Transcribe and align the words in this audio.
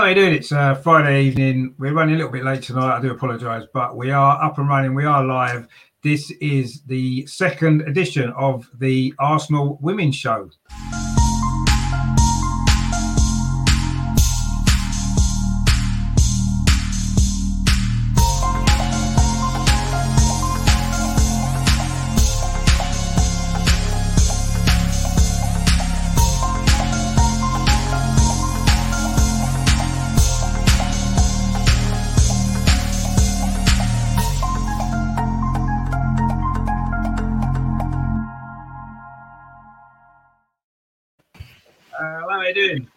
How 0.00 0.06
you 0.06 0.14
doing? 0.14 0.32
It's 0.32 0.50
uh, 0.50 0.76
Friday 0.76 1.24
evening. 1.24 1.74
We're 1.78 1.92
running 1.92 2.14
a 2.14 2.16
little 2.16 2.32
bit 2.32 2.42
late 2.42 2.62
tonight. 2.62 2.96
I 2.96 3.02
do 3.02 3.10
apologise, 3.10 3.66
but 3.74 3.98
we 3.98 4.10
are 4.10 4.42
up 4.42 4.56
and 4.56 4.66
running. 4.66 4.94
We 4.94 5.04
are 5.04 5.22
live. 5.22 5.68
This 6.02 6.30
is 6.40 6.80
the 6.84 7.26
second 7.26 7.82
edition 7.82 8.30
of 8.30 8.66
the 8.78 9.12
Arsenal 9.18 9.78
Women's 9.82 10.16
Show. 10.16 10.48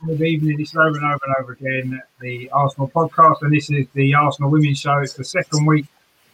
Evening. 0.09 0.58
This 0.58 0.70
is 0.70 0.76
over 0.76 0.98
and 0.98 1.06
over 1.06 1.20
and 1.26 1.36
over 1.40 1.54
again 1.54 2.02
the 2.20 2.50
Arsenal 2.52 2.90
podcast, 2.90 3.42
and 3.42 3.54
this 3.54 3.70
is 3.70 3.88
the 3.94 4.14
Arsenal 4.14 4.52
Women's 4.52 4.80
Show. 4.80 5.00
It's 5.00 5.14
the 5.14 5.23
second 5.23 5.66
week 5.66 5.86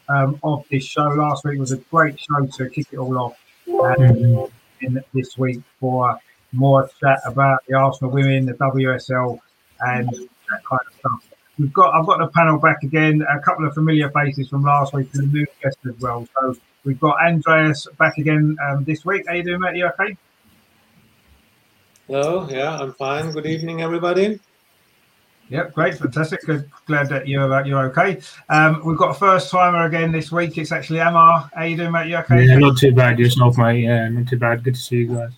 um, 0.08 0.40
of 0.44 0.66
this 0.72 0.84
show. 0.86 1.04
Last 1.04 1.46
week 1.46 1.60
was 1.60 1.72
a 1.72 1.78
great 1.78 2.20
show 2.20 2.46
to 2.46 2.70
kick 2.70 2.88
it 2.92 2.98
all 2.98 3.18
off, 3.18 3.38
and 3.68 4.50
in 4.82 5.04
this 5.14 5.38
week 5.38 5.62
for 5.80 6.20
more 6.52 6.90
chat 7.00 7.20
about 7.26 7.60
the 7.68 7.76
Arsenal 7.76 8.12
women, 8.12 8.46
the 8.46 8.54
WSL, 8.54 9.40
and 9.82 10.10
that 10.10 10.66
kind 10.68 10.82
of 10.88 11.00
stuff. 11.00 11.30
We've 11.60 11.74
got 11.74 11.94
I've 11.94 12.08
got 12.08 12.20
the 12.20 12.28
panel 12.28 12.58
back 12.58 12.84
again. 12.84 13.22
A 13.22 13.40
couple 13.40 13.68
of 13.68 13.74
familiar 13.76 14.10
faces 14.10 14.50
from 14.50 14.64
last 14.64 14.94
week 14.94 15.10
and 15.14 15.30
a 15.30 15.32
new 15.32 15.46
guest 15.62 15.78
as 15.88 16.00
well. 16.00 16.28
So 16.42 16.56
we've 16.86 17.00
got 17.00 17.18
Andreas 17.22 17.88
back 18.00 18.18
again 18.18 18.58
um, 18.68 18.84
this 18.84 19.06
week. 19.06 19.26
How 19.28 19.36
you 19.36 19.44
doing, 19.44 19.60
mate? 19.60 19.76
You 19.76 19.88
okay? 19.88 20.18
Hello, 22.10 22.48
yeah, 22.50 22.76
I'm 22.76 22.92
fine. 22.94 23.30
Good 23.30 23.46
evening, 23.46 23.84
everybody. 23.84 24.40
Yep, 25.50 25.74
great, 25.76 25.96
fantastic. 25.96 26.42
Good, 26.42 26.68
glad 26.88 27.08
that 27.10 27.28
you're 27.28 27.54
uh, 27.54 27.64
you're 27.64 27.86
okay. 27.92 28.20
Um, 28.50 28.82
we've 28.84 28.98
got 28.98 29.12
a 29.12 29.14
first 29.14 29.52
timer 29.52 29.86
again 29.86 30.12
this 30.12 30.32
week. 30.32 30.58
It's 30.58 30.72
actually 30.72 31.02
Amar. 31.02 31.52
How 31.54 31.66
you 31.66 31.78
doing, 31.78 31.92
mate? 31.92 32.10
You 32.10 32.18
okay? 32.18 32.46
Yeah, 32.46 32.58
not 32.58 32.80
too 32.80 32.94
bad. 32.94 33.20
Yourself, 33.20 33.60
mate? 33.60 33.84
Yeah, 33.84 34.10
not 34.10 34.28
too 34.28 34.40
bad. 34.40 34.64
Good 34.64 34.74
to 34.74 34.80
see 34.80 34.96
you 34.96 35.10
guys. 35.10 35.30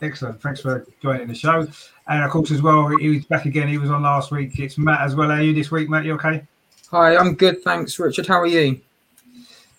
Excellent. 0.00 0.42
Thanks 0.42 0.60
for 0.60 0.84
joining 1.00 1.28
the 1.28 1.36
show. 1.36 1.68
And 2.08 2.24
of 2.24 2.30
course, 2.32 2.50
as 2.50 2.62
well, 2.62 2.88
he's 2.88 3.24
back 3.26 3.44
again. 3.44 3.68
He 3.68 3.78
was 3.78 3.90
on 3.90 4.02
last 4.02 4.32
week. 4.32 4.58
It's 4.58 4.78
Matt 4.78 5.02
as 5.02 5.14
well. 5.14 5.28
How 5.28 5.36
are 5.36 5.42
you 5.42 5.54
this 5.54 5.70
week, 5.70 5.88
Matt? 5.88 6.04
You 6.04 6.14
okay? 6.14 6.42
Hi, 6.90 7.16
I'm 7.16 7.36
good. 7.36 7.62
Thanks, 7.62 7.96
Richard. 8.00 8.26
How 8.26 8.40
are 8.40 8.46
you? 8.48 8.80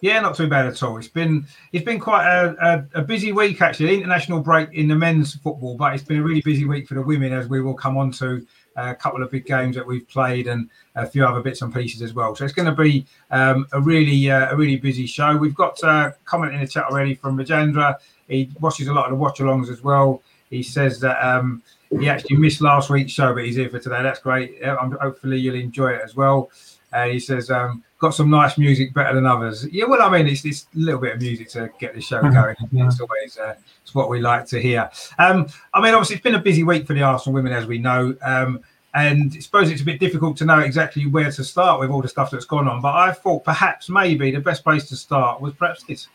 Yeah, 0.03 0.19
not 0.19 0.35
too 0.35 0.49
bad 0.49 0.65
at 0.65 0.83
all. 0.83 0.97
It's 0.97 1.07
been 1.07 1.47
it's 1.71 1.85
been 1.85 1.97
quite 1.97 2.27
a, 2.27 2.53
a, 2.61 2.99
a, 2.99 3.01
busy 3.01 3.31
week 3.31 3.61
actually. 3.61 3.95
International 3.95 4.41
break 4.41 4.73
in 4.73 4.89
the 4.89 4.95
men's 4.95 5.35
football, 5.35 5.77
but 5.77 5.93
it's 5.93 6.03
been 6.03 6.19
a 6.19 6.21
really 6.23 6.41
busy 6.41 6.65
week 6.65 6.89
for 6.89 6.95
the 6.95 7.01
women 7.01 7.31
as 7.31 7.47
we 7.47 7.61
will 7.61 7.73
come 7.73 7.95
on 7.95 8.11
to 8.11 8.45
uh, 8.75 8.87
a 8.89 8.95
couple 8.95 9.23
of 9.23 9.31
big 9.31 9.45
games 9.45 9.77
that 9.77 9.87
we've 9.87 10.05
played 10.09 10.47
and 10.47 10.69
a 10.95 11.07
few 11.07 11.25
other 11.25 11.39
bits 11.39 11.61
and 11.61 11.73
pieces 11.73 12.01
as 12.01 12.13
well. 12.13 12.35
So 12.35 12.43
it's 12.43 12.53
going 12.53 12.65
to 12.65 12.75
be 12.75 13.05
um, 13.31 13.65
a 13.71 13.79
really 13.79 14.29
uh, 14.29 14.51
a 14.51 14.57
really 14.57 14.75
busy 14.75 15.05
show. 15.05 15.37
We've 15.37 15.55
got 15.55 15.81
a 15.83 15.87
uh, 15.87 16.11
comment 16.25 16.53
in 16.53 16.59
the 16.59 16.67
chat 16.67 16.83
already 16.83 17.15
from 17.15 17.37
Rajendra. 17.37 17.95
He 18.27 18.51
watches 18.59 18.89
a 18.89 18.93
lot 18.93 19.05
of 19.05 19.11
the 19.11 19.15
watch-alongs 19.15 19.69
as 19.69 19.83
well. 19.83 20.21
He 20.49 20.63
says 20.63 20.99
that 20.99 21.25
um, 21.25 21.63
he 21.97 22.09
actually 22.09 22.35
missed 22.35 22.59
last 22.59 22.89
week's 22.89 23.13
show, 23.13 23.33
but 23.33 23.45
he's 23.45 23.55
here 23.55 23.69
for 23.69 23.79
today. 23.79 24.03
That's 24.03 24.19
great. 24.19 24.61
hopefully 24.65 25.39
you'll 25.39 25.55
enjoy 25.55 25.93
it 25.93 26.01
as 26.03 26.13
well. 26.13 26.51
Uh, 26.91 27.05
he 27.05 27.19
says 27.19 27.49
um, 27.49 27.85
got 28.03 28.13
some 28.13 28.29
nice 28.29 28.57
music 28.57 28.93
better 28.93 29.15
than 29.15 29.25
others. 29.25 29.65
Yeah, 29.71 29.85
well, 29.85 30.01
I 30.01 30.09
mean, 30.09 30.27
it's, 30.27 30.43
a 30.43 30.77
little 30.77 30.99
bit 30.99 31.15
of 31.15 31.21
music 31.21 31.47
to 31.51 31.69
get 31.79 31.95
the 31.95 32.01
show 32.01 32.21
mm-hmm. 32.21 32.33
going. 32.33 32.55
It's 32.85 32.99
always 32.99 33.37
uh, 33.37 33.55
it's 33.81 33.95
what 33.95 34.09
we 34.09 34.19
like 34.19 34.45
to 34.47 34.61
hear. 34.61 34.91
Um, 35.17 35.47
I 35.73 35.81
mean, 35.81 35.93
obviously, 35.93 36.17
it's 36.17 36.23
been 36.23 36.35
a 36.35 36.39
busy 36.39 36.63
week 36.63 36.85
for 36.85 36.93
the 36.93 37.01
Arsenal 37.01 37.33
women, 37.33 37.53
as 37.53 37.65
we 37.65 37.77
know. 37.77 38.13
Um, 38.21 38.59
and 38.93 39.31
I 39.33 39.39
suppose 39.39 39.71
it's 39.71 39.81
a 39.81 39.85
bit 39.85 40.01
difficult 40.01 40.35
to 40.37 40.45
know 40.45 40.59
exactly 40.59 41.07
where 41.07 41.31
to 41.31 41.43
start 41.45 41.79
with 41.79 41.91
all 41.91 42.01
the 42.01 42.09
stuff 42.09 42.29
that's 42.29 42.45
gone 42.45 42.67
on. 42.67 42.81
But 42.81 42.93
I 42.93 43.13
thought 43.13 43.45
perhaps 43.45 43.89
maybe 43.89 44.31
the 44.31 44.41
best 44.41 44.65
place 44.65 44.89
to 44.89 44.97
start 44.97 45.39
was 45.39 45.53
perhaps 45.53 45.83
this. 45.83 46.09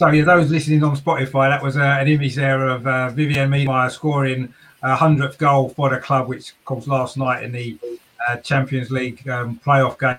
So, 0.00 0.08
yeah, 0.08 0.24
those 0.24 0.50
listening 0.50 0.82
on 0.82 0.96
Spotify, 0.96 1.50
that 1.50 1.62
was 1.62 1.76
uh, 1.76 1.82
an 1.82 2.08
image 2.08 2.34
there 2.34 2.66
of 2.68 2.86
uh, 2.86 3.10
Vivianne 3.10 3.50
Miedema 3.50 3.90
scoring 3.90 4.54
a 4.82 4.96
hundredth 4.96 5.36
goal 5.36 5.68
for 5.68 5.90
the 5.90 5.98
club, 5.98 6.26
which 6.26 6.52
of 6.52 6.64
course 6.64 6.86
last 6.86 7.18
night 7.18 7.44
in 7.44 7.52
the 7.52 7.78
uh, 8.26 8.36
Champions 8.36 8.90
League 8.90 9.28
um, 9.28 9.60
playoff 9.62 9.98
game. 9.98 10.16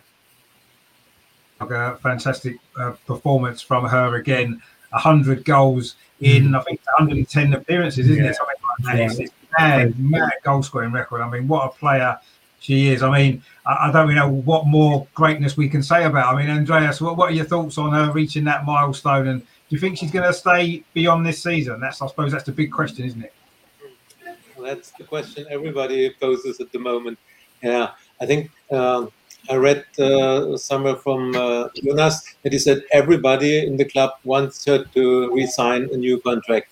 A 1.62 1.96
fantastic 1.96 2.58
uh, 2.80 2.92
performance 3.08 3.60
from 3.60 3.86
her 3.86 4.18
again. 4.18 4.62
hundred 4.92 5.44
goals 5.46 5.96
in, 6.20 6.50
mm. 6.50 6.60
I 6.60 6.62
think, 6.62 6.80
110 7.00 7.54
appearances, 7.56 8.08
isn't 8.08 8.24
yeah. 8.24 8.30
it? 8.30 8.36
Something 8.36 8.56
like 8.88 9.10
that. 9.18 9.20
It's, 9.20 9.34
mad, 9.58 10.00
mad 10.00 10.34
goal 10.44 10.62
scoring 10.62 10.92
record. 10.92 11.22
I 11.22 11.30
mean, 11.32 11.48
what 11.48 11.66
a 11.66 11.70
player 11.70 12.20
she 12.60 12.90
is. 12.90 13.02
I 13.02 13.10
mean, 13.18 13.42
I, 13.66 13.90
I 13.90 13.92
don't 13.92 14.08
really 14.08 14.20
know 14.20 14.30
what 14.30 14.68
more 14.68 15.08
greatness 15.16 15.58
we 15.58 15.68
can 15.68 15.82
say 15.82 16.04
about. 16.04 16.28
Her. 16.28 16.36
I 16.36 16.46
mean, 16.46 16.56
Andreas, 16.56 17.02
what, 17.02 17.18
what 17.18 17.32
are 17.32 17.34
your 17.34 17.46
thoughts 17.46 17.80
on 17.80 17.94
her 17.94 18.12
reaching 18.12 18.44
that 18.44 18.64
milestone 18.64 19.28
and 19.28 19.42
do 19.72 19.76
you 19.78 19.80
think 19.80 19.98
she's 19.98 20.12
going 20.12 20.28
to 20.28 20.34
stay 20.34 20.84
beyond 20.94 21.26
this 21.26 21.42
season? 21.42 21.80
That's, 21.80 22.02
I 22.02 22.08
suppose, 22.08 22.34
that's 22.34 22.44
the 22.44 22.52
big 22.52 22.74
question, 22.74 23.06
isn't 23.06 23.24
it? 23.24 23.34
That's 24.62 24.92
the 24.92 25.06
question 25.06 25.46
everybody 25.50 26.10
poses 26.20 26.60
at 26.60 26.74
the 26.74 26.80
moment. 26.80 27.18
Yeah, 27.64 27.92
I 28.20 28.26
think 28.26 28.52
um, 28.70 29.14
I 29.50 29.56
read 29.56 29.86
uh, 29.98 30.58
somewhere 30.58 30.98
from 30.98 31.34
uh, 31.38 31.70
Jonas 31.74 32.36
that 32.44 32.52
he 32.52 32.60
said 32.60 32.84
everybody 32.92 33.66
in 33.66 33.78
the 33.78 33.86
club 33.86 34.12
wants 34.26 34.66
her 34.66 34.84
to 34.84 35.34
resign 35.34 35.88
a 35.94 35.96
new 35.96 36.20
contract, 36.20 36.70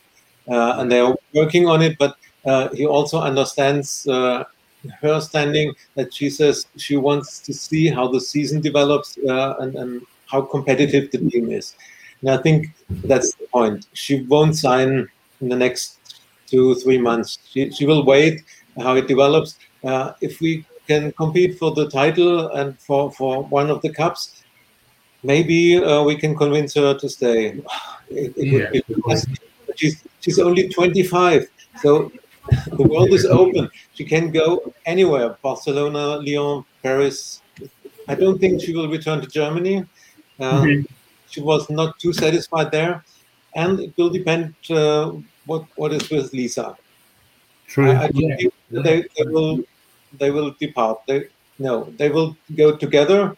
uh, 0.50 0.76
and 0.80 0.92
they 0.92 1.00
are 1.00 1.16
working 1.34 1.70
on 1.70 1.82
it. 1.82 1.98
But 1.98 2.18
uh, 2.46 2.68
he 2.74 2.86
also 2.86 3.22
understands 3.22 4.06
uh, 4.10 4.44
her 5.02 5.22
standing 5.22 5.74
that 5.96 6.14
she 6.14 6.30
says 6.30 6.68
she 6.76 6.98
wants 6.98 7.40
to 7.40 7.54
see 7.54 7.88
how 7.88 8.10
the 8.10 8.20
season 8.20 8.60
develops 8.60 9.18
uh, 9.20 9.56
and, 9.60 9.76
and 9.76 10.02
how 10.26 10.42
competitive 10.42 11.10
the 11.12 11.18
team 11.30 11.50
is. 11.50 11.76
And 12.22 12.32
I 12.32 12.38
think 12.38 12.68
that's 12.90 13.34
the 13.36 13.48
point. 13.48 13.88
She 13.94 14.24
won't 14.24 14.56
sign 14.56 15.08
in 15.42 15.50
the 15.50 15.56
next 15.56 16.00
two, 16.48 16.76
three 16.76 16.98
months. 16.98 17.40
She, 17.50 17.72
she 17.72 17.86
will 17.86 18.06
wait 18.06 18.44
how 18.78 18.96
it 18.96 19.08
develops. 19.08 19.58
Uh, 19.84 20.14
if 20.22 20.42
we 20.42 20.66
can 20.88 21.12
compete 21.14 21.58
for 21.58 21.72
the 21.72 21.90
title 21.90 22.50
and 22.50 22.78
for, 22.80 23.12
for 23.12 23.44
one 23.44 23.70
of 23.70 23.82
the 23.82 23.94
cups, 23.94 24.44
maybe 25.24 25.78
uh, 25.78 26.04
we 26.04 26.16
can 26.16 26.36
convince 26.36 26.74
her 26.76 26.94
to 26.98 27.10
stay. 27.10 27.62
It, 28.12 28.34
it 28.38 28.84
yeah. 28.88 29.16
she's, 29.76 30.04
she's 30.20 30.40
only 30.40 30.68
25. 30.68 31.48
So 31.80 32.12
the 32.76 32.82
world 32.82 33.10
is 33.10 33.24
open. 33.28 33.70
She 33.94 34.04
can 34.04 34.32
go 34.32 34.74
anywhere 34.88 35.38
Barcelona, 35.44 36.18
Lyon, 36.18 36.66
Paris. 36.82 37.44
I 38.08 38.16
don't 38.16 38.40
think 38.40 38.64
she 38.64 38.74
will 38.74 38.90
return 38.90 39.22
to 39.22 39.28
Germany. 39.28 39.86
Uh, 40.40 40.62
mm-hmm 40.64 40.96
she 41.30 41.42
was 41.42 41.70
not 41.70 42.00
too 42.00 42.14
satisfied 42.14 42.72
there, 42.72 43.04
and 43.56 43.80
it 43.80 43.94
will 43.98 44.10
depend 44.10 44.54
uh, 44.70 45.12
what 45.46 45.66
what 45.76 45.94
is 45.94 46.10
with 46.10 46.34
Lisa. 46.34 46.78
True. 47.68 47.92
I, 47.92 48.06
I 48.06 48.10
yeah. 48.14 48.50
they, 48.72 49.02
they 49.02 49.26
will 49.26 49.64
they 50.18 50.32
will 50.32 50.56
depart. 50.60 51.02
They 51.08 51.28
no, 51.60 51.94
they 51.98 52.10
will 52.10 52.36
go 52.56 52.76
together. 52.76 53.38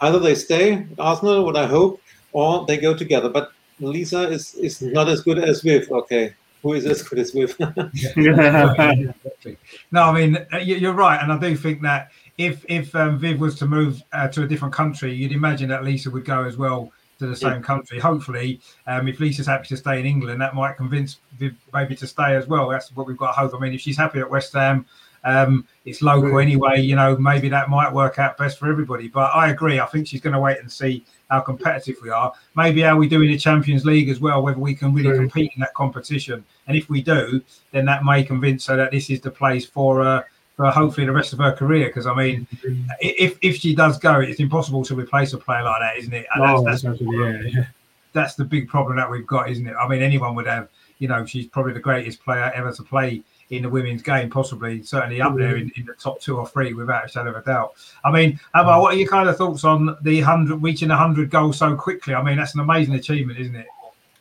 Either 0.00 0.18
they 0.18 0.34
stay 0.34 0.86
Arsenal, 0.98 1.44
what 1.44 1.56
I 1.56 1.66
hope, 1.66 2.00
or 2.32 2.64
they 2.66 2.78
go 2.78 2.94
together. 2.94 3.28
But 3.28 3.52
Lisa 3.80 4.28
is 4.28 4.54
is 4.54 4.80
not 4.80 5.08
as 5.08 5.22
good 5.22 5.38
as 5.38 5.62
Viv. 5.62 5.90
Okay, 5.90 6.34
who 6.62 6.74
is 6.74 6.86
as 6.86 7.02
good 7.02 7.18
as 7.18 7.32
Viv? 7.32 7.56
no, 9.90 10.02
I 10.02 10.12
mean 10.12 10.38
uh, 10.52 10.58
you're 10.58 10.92
right, 10.92 11.20
and 11.22 11.32
I 11.32 11.38
do 11.38 11.56
think 11.56 11.82
that 11.82 12.10
if 12.38 12.64
if 12.68 12.94
um, 12.94 13.18
Viv 13.18 13.40
was 13.40 13.54
to 13.56 13.66
move 13.66 14.02
uh, 14.12 14.28
to 14.28 14.42
a 14.42 14.46
different 14.46 14.74
country, 14.74 15.14
you'd 15.14 15.32
imagine 15.32 15.68
that 15.68 15.84
Lisa 15.84 16.10
would 16.10 16.24
go 16.24 16.44
as 16.44 16.56
well 16.56 16.90
to 17.18 17.26
the 17.26 17.36
same 17.36 17.54
yeah. 17.54 17.60
country. 17.60 17.98
Hopefully, 17.98 18.60
um, 18.86 19.06
if 19.08 19.20
Lisa's 19.20 19.46
happy 19.46 19.68
to 19.68 19.76
stay 19.76 20.00
in 20.00 20.06
England, 20.06 20.40
that 20.40 20.54
might 20.54 20.76
convince 20.76 21.18
Viv 21.38 21.54
maybe 21.72 21.94
to 21.96 22.06
stay 22.06 22.34
as 22.34 22.46
well. 22.46 22.68
That's 22.68 22.90
what 22.92 23.06
we've 23.06 23.16
got 23.16 23.28
to 23.28 23.40
hope. 23.40 23.54
I 23.54 23.58
mean, 23.58 23.72
if 23.72 23.80
she's 23.80 23.96
happy 23.96 24.18
at 24.18 24.28
West 24.28 24.52
Ham, 24.54 24.84
um, 25.22 25.66
it's 25.84 26.02
local 26.02 26.38
anyway. 26.38 26.80
You 26.80 26.96
know, 26.96 27.16
maybe 27.16 27.48
that 27.50 27.70
might 27.70 27.92
work 27.92 28.18
out 28.18 28.36
best 28.36 28.58
for 28.58 28.68
everybody. 28.68 29.08
But 29.08 29.34
I 29.34 29.50
agree. 29.50 29.80
I 29.80 29.86
think 29.86 30.06
she's 30.08 30.20
going 30.20 30.34
to 30.34 30.40
wait 30.40 30.58
and 30.58 30.70
see 30.70 31.04
how 31.30 31.40
competitive 31.40 31.96
we 32.02 32.10
are. 32.10 32.32
Maybe 32.56 32.82
how 32.82 32.96
we 32.96 33.08
do 33.08 33.22
in 33.22 33.28
the 33.28 33.38
Champions 33.38 33.84
League 33.84 34.08
as 34.08 34.20
well, 34.20 34.42
whether 34.42 34.58
we 34.58 34.74
can 34.74 34.92
really 34.92 35.16
compete 35.16 35.52
in 35.54 35.60
that 35.60 35.74
competition. 35.74 36.44
And 36.66 36.76
if 36.76 36.88
we 36.88 37.00
do, 37.00 37.42
then 37.70 37.84
that 37.86 38.04
may 38.04 38.22
convince 38.22 38.66
her 38.66 38.76
that 38.76 38.90
this 38.90 39.08
is 39.08 39.20
the 39.20 39.30
place 39.30 39.64
for 39.64 40.02
her. 40.02 40.16
Uh, 40.18 40.22
for 40.56 40.70
hopefully 40.70 41.06
the 41.06 41.12
rest 41.12 41.32
of 41.32 41.38
her 41.40 41.52
career. 41.52 41.86
Because 41.86 42.06
I 42.06 42.14
mean, 42.14 42.46
mm-hmm. 42.56 42.90
if 43.00 43.38
if 43.42 43.56
she 43.56 43.74
does 43.74 43.98
go, 43.98 44.20
it's 44.20 44.40
impossible 44.40 44.84
to 44.84 44.94
replace 44.94 45.32
a 45.32 45.38
player 45.38 45.62
like 45.62 45.80
that, 45.80 45.96
isn't 45.98 46.14
it? 46.14 46.26
And 46.34 46.44
oh, 46.44 46.64
that's, 46.64 46.82
that's 46.82 47.00
yeah, 47.00 47.40
yeah. 47.42 47.66
that's 48.12 48.34
the 48.34 48.44
big 48.44 48.68
problem 48.68 48.96
that 48.96 49.10
we've 49.10 49.26
got, 49.26 49.50
isn't 49.50 49.66
it? 49.66 49.74
I 49.74 49.88
mean, 49.88 50.02
anyone 50.02 50.34
would 50.34 50.46
have, 50.46 50.68
you 50.98 51.08
know, 51.08 51.24
she's 51.26 51.46
probably 51.46 51.72
the 51.72 51.80
greatest 51.80 52.22
player 52.24 52.52
ever 52.54 52.72
to 52.72 52.82
play 52.82 53.22
in 53.50 53.62
the 53.62 53.68
women's 53.68 54.02
game, 54.02 54.30
possibly 54.30 54.82
certainly 54.82 55.20
up 55.20 55.36
there 55.36 55.54
mm-hmm. 55.54 55.68
in, 55.68 55.72
in 55.76 55.86
the 55.86 55.92
top 55.94 56.20
two 56.20 56.38
or 56.38 56.46
three 56.46 56.72
without 56.72 57.04
a 57.04 57.08
shadow 57.08 57.30
of 57.30 57.36
a 57.36 57.42
doubt. 57.42 57.74
I 58.04 58.10
mean, 58.10 58.40
Amar, 58.54 58.72
mm-hmm. 58.72 58.82
what 58.82 58.94
are 58.94 58.96
your 58.96 59.08
kind 59.08 59.28
of 59.28 59.36
thoughts 59.36 59.64
on 59.64 59.96
the 60.02 60.20
hundred 60.20 60.62
reaching 60.62 60.88
hundred 60.88 61.30
goals 61.30 61.58
so 61.58 61.76
quickly? 61.76 62.14
I 62.14 62.22
mean, 62.22 62.36
that's 62.36 62.54
an 62.54 62.60
amazing 62.60 62.94
achievement, 62.94 63.38
isn't 63.38 63.56
it? 63.56 63.66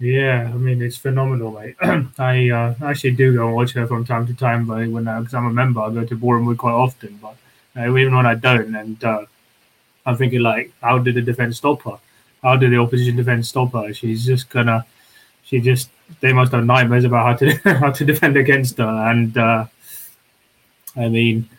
Yeah, 0.03 0.51
I 0.53 0.57
mean 0.57 0.81
it's 0.81 0.97
phenomenal, 0.97 1.51
mate. 1.51 1.75
I 2.19 2.49
uh, 2.49 2.75
actually 2.83 3.11
do 3.11 3.33
go 3.33 3.47
and 3.47 3.55
watch 3.55 3.71
her 3.73 3.87
from 3.87 4.03
time 4.05 4.27
to 4.27 4.33
time, 4.33 4.65
but 4.65 4.87
when 4.89 5.05
because 5.05 5.33
I'm 5.33 5.45
a 5.45 5.53
member, 5.53 5.79
I 5.81 5.91
go 5.91 6.03
to 6.03 6.15
Bournemouth 6.15 6.57
quite 6.57 6.73
often. 6.73 7.19
But 7.21 7.35
uh, 7.77 7.83
even 7.97 8.13
when 8.15 8.25
I 8.25 8.35
don't, 8.35 8.75
and 8.75 9.01
uh, 9.03 9.25
I'm 10.05 10.17
thinking 10.17 10.41
like, 10.41 10.73
how 10.81 10.99
did 10.99 11.15
the 11.15 11.21
defense 11.21 11.57
stop 11.57 11.83
her? 11.83 11.99
How 12.43 12.57
did 12.57 12.71
the 12.71 12.79
opposition 12.79 13.15
defense 13.17 13.49
stop 13.49 13.73
her? 13.73 13.93
She's 13.93 14.25
just 14.25 14.49
gonna, 14.49 14.85
she 15.45 15.61
just 15.61 15.89
they 16.21 16.33
must 16.33 16.53
have 16.53 16.65
nightmares 16.65 17.05
about 17.05 17.25
how 17.27 17.35
to 17.47 17.51
how 17.81 17.91
to 17.91 18.05
defend 18.05 18.37
against 18.37 18.77
her. 18.79 19.11
And 19.11 19.37
uh, 19.37 19.67
I 20.95 21.09
mean, 21.09 21.49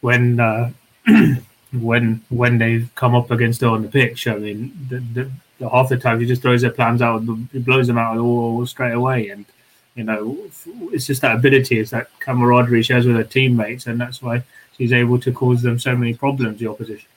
when 0.00 0.40
uh, 0.40 0.72
when 1.72 2.22
when 2.30 2.58
they've 2.58 2.90
come 2.94 3.14
up 3.14 3.30
against 3.30 3.60
her 3.62 3.68
on 3.68 3.82
the 3.82 3.88
pitch, 3.88 4.26
I 4.26 4.36
mean, 4.38 4.72
the, 4.88 4.98
the 4.98 5.30
half 5.70 5.88
the 5.88 5.96
time 5.96 6.20
she 6.20 6.26
just 6.26 6.42
throws 6.42 6.62
their 6.62 6.70
plans 6.70 7.02
out, 7.02 7.22
it 7.52 7.64
blows 7.64 7.86
them 7.86 7.98
out 7.98 8.18
all, 8.18 8.66
straight 8.66 8.94
away. 8.94 9.28
And 9.28 9.44
you 9.94 10.04
know, 10.04 10.38
it's 10.92 11.06
just 11.06 11.22
that 11.22 11.36
ability, 11.36 11.78
it's 11.78 11.90
that 11.90 12.08
camaraderie 12.20 12.82
she 12.82 12.92
has 12.92 13.06
with 13.06 13.16
her 13.16 13.24
teammates, 13.24 13.86
and 13.86 14.00
that's 14.00 14.22
why 14.22 14.42
she's 14.76 14.92
able 14.92 15.18
to 15.20 15.32
cause 15.32 15.62
them 15.62 15.78
so 15.78 15.96
many 15.96 16.14
problems. 16.14 16.58
The 16.58 16.68
opposition. 16.68 17.08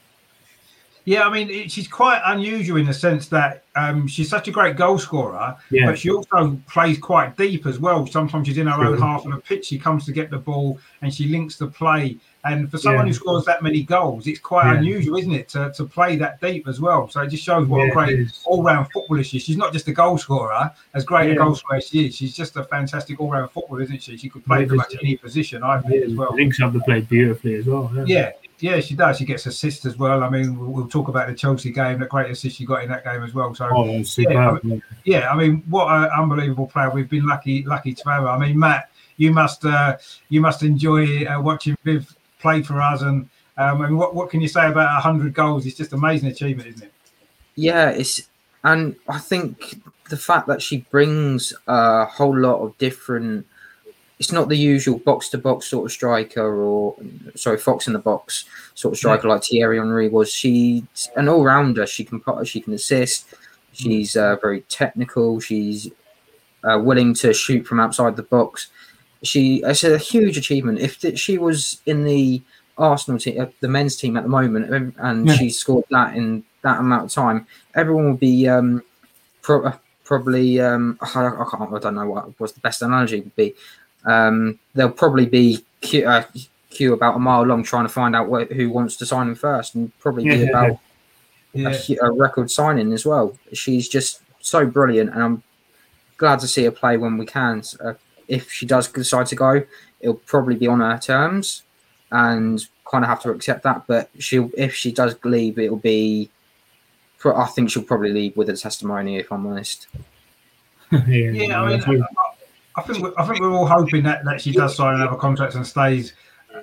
Yeah, 1.05 1.27
I 1.27 1.29
mean, 1.29 1.51
it, 1.51 1.71
she's 1.71 1.87
quite 1.87 2.19
unusual 2.25 2.77
in 2.77 2.87
the 2.87 2.93
sense 2.93 3.27
that 3.27 3.63
um, 3.75 4.07
she's 4.07 4.27
such 4.27 4.47
a 4.47 4.51
great 4.51 4.75
goal 4.75 4.97
scorer, 4.97 5.55
yeah. 5.69 5.85
but 5.85 5.99
she 5.99 6.09
also 6.09 6.59
plays 6.67 6.97
quite 6.97 7.37
deep 7.37 7.67
as 7.67 7.77
well. 7.77 8.07
Sometimes 8.07 8.47
she's 8.47 8.57
in 8.57 8.65
her 8.65 8.83
own 8.83 8.97
half 8.97 9.23
of 9.23 9.31
the 9.31 9.37
pitch. 9.37 9.67
She 9.67 9.77
comes 9.77 10.05
to 10.05 10.11
get 10.11 10.31
the 10.31 10.39
ball 10.39 10.79
and 11.03 11.13
she 11.13 11.27
links 11.27 11.57
the 11.57 11.67
play. 11.67 12.17
And 12.45 12.69
for 12.69 12.77
someone 12.77 13.05
Yeah. 13.05 13.09
who 13.09 13.13
scores 13.15 13.43
that 13.45 13.63
many 13.63 13.81
goals, 13.83 14.27
it's 14.27 14.39
quite 14.39 14.71
Yeah. 14.71 14.77
unusual, 14.77 15.17
isn't 15.17 15.31
it, 15.33 15.49
to, 15.49 15.71
to 15.75 15.83
play 15.85 16.15
that 16.17 16.39
deep 16.39 16.67
as 16.67 16.79
well? 16.79 17.09
So 17.09 17.21
it 17.21 17.29
just 17.29 17.43
shows 17.43 17.67
what 17.67 17.79
Yeah, 17.79 17.87
a 17.87 17.91
great 17.91 18.27
all-round 18.45 18.87
footballer 18.93 19.23
she 19.23 19.37
is. 19.37 19.43
She's 19.43 19.57
not 19.57 19.73
just 19.73 19.87
a 19.87 19.91
goal 19.93 20.17
scorer, 20.17 20.71
as 20.93 21.03
great 21.03 21.31
a 21.31 21.35
goal 21.35 21.55
scorer 21.55 21.77
as 21.77 21.87
she 21.87 22.05
is. 22.05 22.15
She's 22.15 22.35
just 22.35 22.55
a 22.55 22.63
fantastic 22.63 23.19
all-round 23.19 23.49
footballer, 23.51 23.81
isn't 23.81 24.01
she? 24.03 24.15
She 24.17 24.29
could 24.29 24.45
play 24.45 24.59
pretty 24.65 24.75
much 24.77 24.95
any 25.01 25.17
position, 25.17 25.63
I 25.63 25.81
think, 25.81 26.05
as 26.05 26.13
well. 26.13 26.33
links 26.35 26.61
up 26.61 26.71
the 26.73 26.79
play 26.81 27.01
beautifully 27.01 27.55
as 27.55 27.65
well. 27.65 27.91
Yeah, 28.05 28.31
yeah, 28.59 28.79
she 28.79 28.95
does. 28.95 29.17
She 29.17 29.25
gets 29.25 29.45
assists 29.47 29.85
as 29.87 29.97
well. 29.97 30.23
I 30.23 30.29
mean, 30.29 30.57
we'll, 30.57 30.69
we'll 30.71 30.87
talk 30.87 31.07
about 31.07 31.27
the 31.27 31.33
Chelsea 31.33 31.71
game, 31.71 31.99
the 31.99 32.05
great 32.05 32.29
assist 32.29 32.57
she 32.57 32.65
got 32.65 32.83
in 32.83 32.89
that 32.89 33.03
game 33.03 33.23
as 33.23 33.33
well. 33.33 33.55
So 33.55 33.67
Oh. 33.71 34.03
Yeah, 34.17 34.57
yeah, 35.03 35.31
I 35.31 35.35
mean, 35.35 35.63
what 35.67 35.87
an 35.87 36.09
unbelievable 36.15 36.67
player. 36.67 36.89
We've 36.91 37.09
been 37.09 37.25
lucky, 37.25 37.63
lucky 37.65 37.93
to 37.93 38.09
have 38.09 38.21
her. 38.23 38.29
I 38.29 38.37
mean, 38.37 38.59
Matt, 38.59 38.89
you 39.17 39.31
must, 39.33 39.65
uh, 39.65 39.97
you 40.29 40.41
must 40.41 40.61
enjoy 40.61 41.25
uh, 41.25 41.41
watching 41.41 41.75
Viv 41.83 42.15
play 42.45 42.61
for 42.61 42.79
us. 42.81 43.01
And 43.01 43.27
um, 43.57 43.81
I 43.81 43.87
mean, 43.87 43.97
what, 43.97 44.13
what 44.13 44.29
can 44.29 44.41
you 44.41 44.47
say 44.47 44.67
about 44.67 45.01
hundred 45.01 45.33
goals? 45.33 45.65
It's 45.65 45.77
just 45.77 45.93
amazing 45.93 46.29
achievement, 46.29 46.69
isn't 46.69 46.83
it? 46.83 46.93
Yeah, 47.55 47.89
it's 47.89 48.15
and 48.63 48.95
I 49.07 49.19
think 49.19 49.81
the 50.09 50.17
fact 50.17 50.47
that 50.47 50.61
she 50.61 50.77
brings 50.91 51.53
a 51.67 52.05
whole 52.05 52.37
lot 52.37 52.59
of 52.61 52.77
different. 52.77 53.45
It's 54.17 54.31
not 54.31 54.47
the 54.47 54.55
usual 54.55 54.97
box 54.99 55.27
to 55.29 55.37
box 55.37 55.67
sort 55.67 55.85
of 55.85 55.91
striker, 55.91 56.47
or 56.55 56.95
sorry, 57.35 57.57
fox 57.57 57.87
in 57.87 57.93
the 57.93 57.99
box 57.99 58.45
sort 58.73 58.93
of 58.93 58.97
striker 58.97 59.27
like 59.27 59.43
Thierry 59.43 59.77
Henry 59.77 60.07
was. 60.07 60.31
She's 60.31 61.09
an 61.17 61.27
all 61.27 61.43
rounder. 61.43 61.85
She 61.85 62.05
can 62.05 62.21
put, 62.21 62.47
she 62.47 62.61
can 62.61 62.73
assist. 62.73 63.25
She's 63.73 64.15
uh, 64.15 64.37
very 64.37 64.61
technical. 64.69 65.41
She's 65.41 65.91
uh, 66.63 66.79
willing 66.79 67.13
to 67.15 67.33
shoot 67.33 67.67
from 67.67 67.81
outside 67.81 68.15
the 68.15 68.23
box. 68.23 68.69
She 69.23 69.61
it's 69.65 69.83
a 69.83 69.97
huge 69.97 70.37
achievement. 70.37 70.79
If 70.79 70.99
th- 70.99 71.17
she 71.19 71.37
was 71.37 71.81
in 71.85 72.03
the 72.03 72.41
Arsenal 72.77 73.19
team, 73.19 73.39
uh, 73.41 73.45
the 73.61 73.67
men's 73.67 73.95
team 73.95 74.17
at 74.17 74.23
the 74.23 74.29
moment, 74.29 74.73
and- 74.73 74.93
and 74.97 75.27
Yeah. 75.27 75.33
she 75.35 75.49
scored 75.49 75.85
that 75.91 76.15
in 76.15 76.43
that 76.61 76.79
amount 76.79 77.05
of 77.05 77.11
time, 77.11 77.47
everyone 77.73 78.09
would 78.11 78.19
be 78.19 78.47
um, 78.47 78.83
pro- 79.41 79.63
uh, 79.65 79.73
probably. 80.03 80.59
Um, 80.59 80.97
I, 81.01 81.05
I, 81.05 81.45
can't, 81.49 81.73
I 81.73 81.79
don't 81.79 81.95
know 81.95 82.09
what 82.09 82.39
was 82.39 82.51
the 82.53 82.59
best 82.59 82.81
analogy 82.81 83.21
would 83.21 83.35
be. 83.35 83.53
Um, 84.05 84.59
they'll 84.75 84.89
probably 84.91 85.25
be 85.25 85.63
queue, 85.81 86.07
uh, 86.07 86.23
queue 86.69 86.93
about 86.93 87.15
a 87.15 87.19
mile 87.19 87.43
long 87.43 87.63
trying 87.63 87.85
to 87.85 87.93
find 87.93 88.15
out 88.15 88.27
wh- 88.29 88.51
who 88.53 88.69
wants 88.69 88.95
to 88.97 89.05
sign 89.05 89.29
him 89.29 89.35
first, 89.35 89.73
and 89.75 89.97
probably 89.99 90.25
be 90.25 90.35
Yeah. 90.37 90.49
about 90.49 90.69
a, 90.71 90.79
Yeah, 91.53 91.69
hu- 91.73 91.97
a 92.01 92.11
record 92.11 92.51
signing 92.51 92.91
as 92.93 93.05
well. 93.05 93.37
She's 93.53 93.87
just 93.87 94.19
so 94.41 94.65
brilliant, 94.65 95.11
and 95.13 95.23
I'm 95.23 95.43
glad 96.17 96.39
to 96.41 96.47
see 96.47 96.65
her 96.65 96.71
play 96.71 96.97
when 96.97 97.17
we 97.17 97.25
can. 97.25 97.63
So, 97.63 97.77
uh, 97.83 97.93
if 98.27 98.51
she 98.51 98.65
does 98.65 98.87
decide 98.87 99.27
to 99.27 99.35
go, 99.35 99.63
it'll 99.99 100.15
probably 100.15 100.55
be 100.55 100.67
on 100.67 100.79
her 100.81 100.97
terms, 100.97 101.63
and 102.11 102.65
kind 102.89 103.03
of 103.03 103.09
have 103.09 103.21
to 103.23 103.31
accept 103.31 103.63
that. 103.63 103.85
But 103.87 104.09
she'll, 104.19 104.51
if 104.57 104.73
she 104.75 104.91
does 104.91 105.15
leave, 105.23 105.57
it'll 105.59 105.77
be. 105.77 106.29
pro- 107.19 107.35
I 107.35 107.45
think 107.47 107.69
she'll 107.69 107.83
probably 107.83 108.11
leave 108.11 108.37
with 108.37 108.49
a 108.49 108.55
testimony, 108.57 109.17
if 109.17 109.31
I'm 109.31 109.45
honest. 109.47 109.87
yeah. 110.91 110.99
yeah. 111.07 111.61
I 111.61 111.77
mean, 111.77 111.83
I, 111.83 112.79
I 112.79 112.81
think 112.83 113.03
we- 113.03 113.13
I 113.17 113.25
think 113.25 113.39
we're 113.39 113.51
all 113.51 113.65
hoping 113.65 114.03
that, 114.03 114.23
that 114.25 114.41
she 114.41 114.51
does 114.51 114.75
sign 114.75 114.95
another 114.95 115.15
contract 115.17 115.55
and 115.55 115.65
stays 115.65 116.13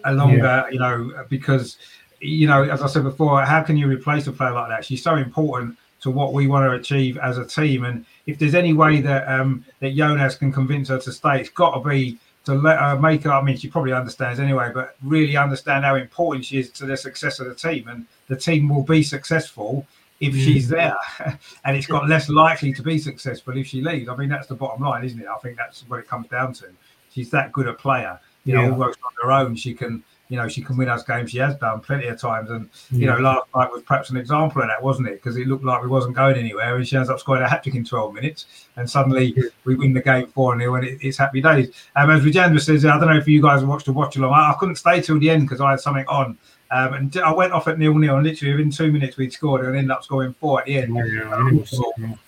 a 0.04 0.14
longer. 0.14 0.66
You 0.70 0.78
know, 0.78 1.24
because 1.28 1.76
you 2.20 2.46
know, 2.46 2.62
as 2.62 2.82
I 2.82 2.86
said 2.86 3.02
before, 3.02 3.42
how 3.44 3.62
can 3.62 3.76
you 3.76 3.88
replace 3.88 4.26
a 4.28 4.32
player 4.32 4.52
like 4.52 4.68
that? 4.68 4.84
She's 4.84 5.02
so 5.02 5.16
important 5.16 5.76
to 6.02 6.10
what 6.10 6.32
we 6.32 6.46
want 6.46 6.70
to 6.70 6.72
achieve 6.76 7.16
as 7.18 7.38
a 7.38 7.44
team. 7.44 7.84
And 7.84 8.04
if 8.26 8.38
there's 8.38 8.54
any 8.54 8.72
way 8.72 9.00
that 9.00 9.28
um, 9.28 9.64
that 9.80 9.94
Jonas 9.94 10.36
can 10.36 10.52
convince 10.52 10.88
her 10.88 10.98
to 10.98 11.12
stay, 11.12 11.40
it's 11.40 11.50
got 11.50 11.74
to 11.74 11.88
be 11.88 12.18
to 12.44 12.54
let 12.54 12.78
her 12.78 12.98
make 12.98 13.22
her. 13.24 13.32
I 13.32 13.42
mean, 13.42 13.56
she 13.56 13.68
probably 13.68 13.92
understands 13.92 14.40
anyway, 14.40 14.70
but 14.74 14.96
really 15.02 15.36
understand 15.36 15.84
how 15.84 15.94
important 15.96 16.44
she 16.44 16.58
is 16.58 16.70
to 16.70 16.86
the 16.86 16.96
success 16.96 17.40
of 17.40 17.46
the 17.46 17.54
team, 17.54 17.88
and 17.88 18.06
the 18.28 18.36
team 18.36 18.68
will 18.68 18.82
be 18.82 19.02
successful 19.02 19.86
if 20.20 20.36
she's 20.36 20.68
there, 20.68 20.96
and 21.64 21.76
it's 21.76 21.86
got 21.88 22.08
less 22.08 22.28
likely 22.28 22.72
to 22.72 22.82
be 22.82 22.96
successful 22.98 23.56
if 23.56 23.66
she 23.66 23.82
leaves. 23.82 24.08
I 24.08 24.14
mean, 24.16 24.28
that's 24.28 24.46
the 24.46 24.54
bottom 24.54 24.82
line, 24.84 25.04
isn't 25.04 25.20
it? 25.20 25.26
I 25.26 25.36
think 25.38 25.56
that's 25.56 25.82
what 25.88 25.98
it 25.98 26.08
comes 26.08 26.28
down 26.28 26.52
to. 26.54 26.66
She's 27.12 27.28
that 27.30 27.52
good 27.52 27.66
a 27.66 27.74
player, 27.74 28.20
you 28.44 28.54
know, 28.54 28.62
Yeah. 28.62 28.70
almost 28.70 28.98
on 29.04 29.12
her 29.22 29.32
own. 29.32 29.56
She 29.56 29.74
can, 29.74 30.02
you 30.32 30.38
know, 30.38 30.48
she 30.48 30.62
can 30.62 30.78
win 30.78 30.88
us 30.88 31.02
games. 31.02 31.30
She 31.30 31.36
has 31.38 31.54
done 31.56 31.80
plenty 31.80 32.06
of 32.08 32.18
times, 32.18 32.48
and 32.50 32.70
you 32.90 33.06
know, 33.06 33.18
last 33.18 33.46
night 33.54 33.70
was 33.70 33.82
perhaps 33.82 34.08
an 34.08 34.16
example 34.16 34.62
of 34.62 34.68
that, 34.68 34.82
wasn't 34.82 35.08
it? 35.08 35.14
Because 35.22 35.36
it 35.36 35.46
looked 35.46 35.62
like 35.62 35.82
we 35.82 35.88
wasn't 35.88 36.16
going 36.16 36.36
anywhere, 36.36 36.74
and 36.74 36.88
she 36.88 36.96
ends 36.96 37.10
up 37.10 37.20
scoring 37.20 37.42
a 37.42 37.48
hat 37.48 37.62
trick 37.62 37.74
in 37.74 37.84
12 37.84 38.14
minutes, 38.14 38.46
and 38.76 38.88
suddenly 38.88 39.36
we 39.64 39.74
win 39.74 39.92
the 39.92 40.00
game 40.00 40.26
4 40.28 40.58
0, 40.58 40.74
and 40.76 40.84
it, 40.86 40.98
it's 41.02 41.18
happy 41.18 41.42
days. 41.42 41.70
Um, 41.96 42.08
as 42.10 42.22
Rajendra 42.22 42.60
says, 42.60 42.84
I 42.86 42.98
don't 42.98 43.08
know 43.10 43.16
if 43.18 43.28
you 43.28 43.42
guys 43.42 43.62
watched 43.62 43.84
the 43.86 43.92
watch 43.92 44.16
along. 44.16 44.32
I, 44.32 44.52
I 44.52 44.54
couldn't 44.58 44.76
stay 44.76 45.02
till 45.02 45.18
the 45.20 45.28
end 45.28 45.42
because 45.42 45.60
I 45.60 45.72
had 45.72 45.80
something 45.80 46.06
on. 46.08 46.38
Um, 46.70 46.94
and 46.94 47.16
I 47.18 47.30
went 47.34 47.52
off 47.52 47.68
at 47.68 47.78
nil 47.78 47.94
nil, 47.98 48.16
and 48.16 48.26
literally 48.26 48.54
within 48.54 48.70
two 48.70 48.90
minutes 48.90 49.18
we'd 49.18 49.30
scored 49.34 49.62
and 49.66 49.76
ended 49.76 49.90
up 49.90 50.02
scoring 50.04 50.32
four 50.40 50.60
at 50.60 50.64
the 50.64 50.78
end. 50.78 50.96
Yeah, 50.96 51.04
yeah, 51.04 51.28
I 51.30 51.42
was- 51.52 51.70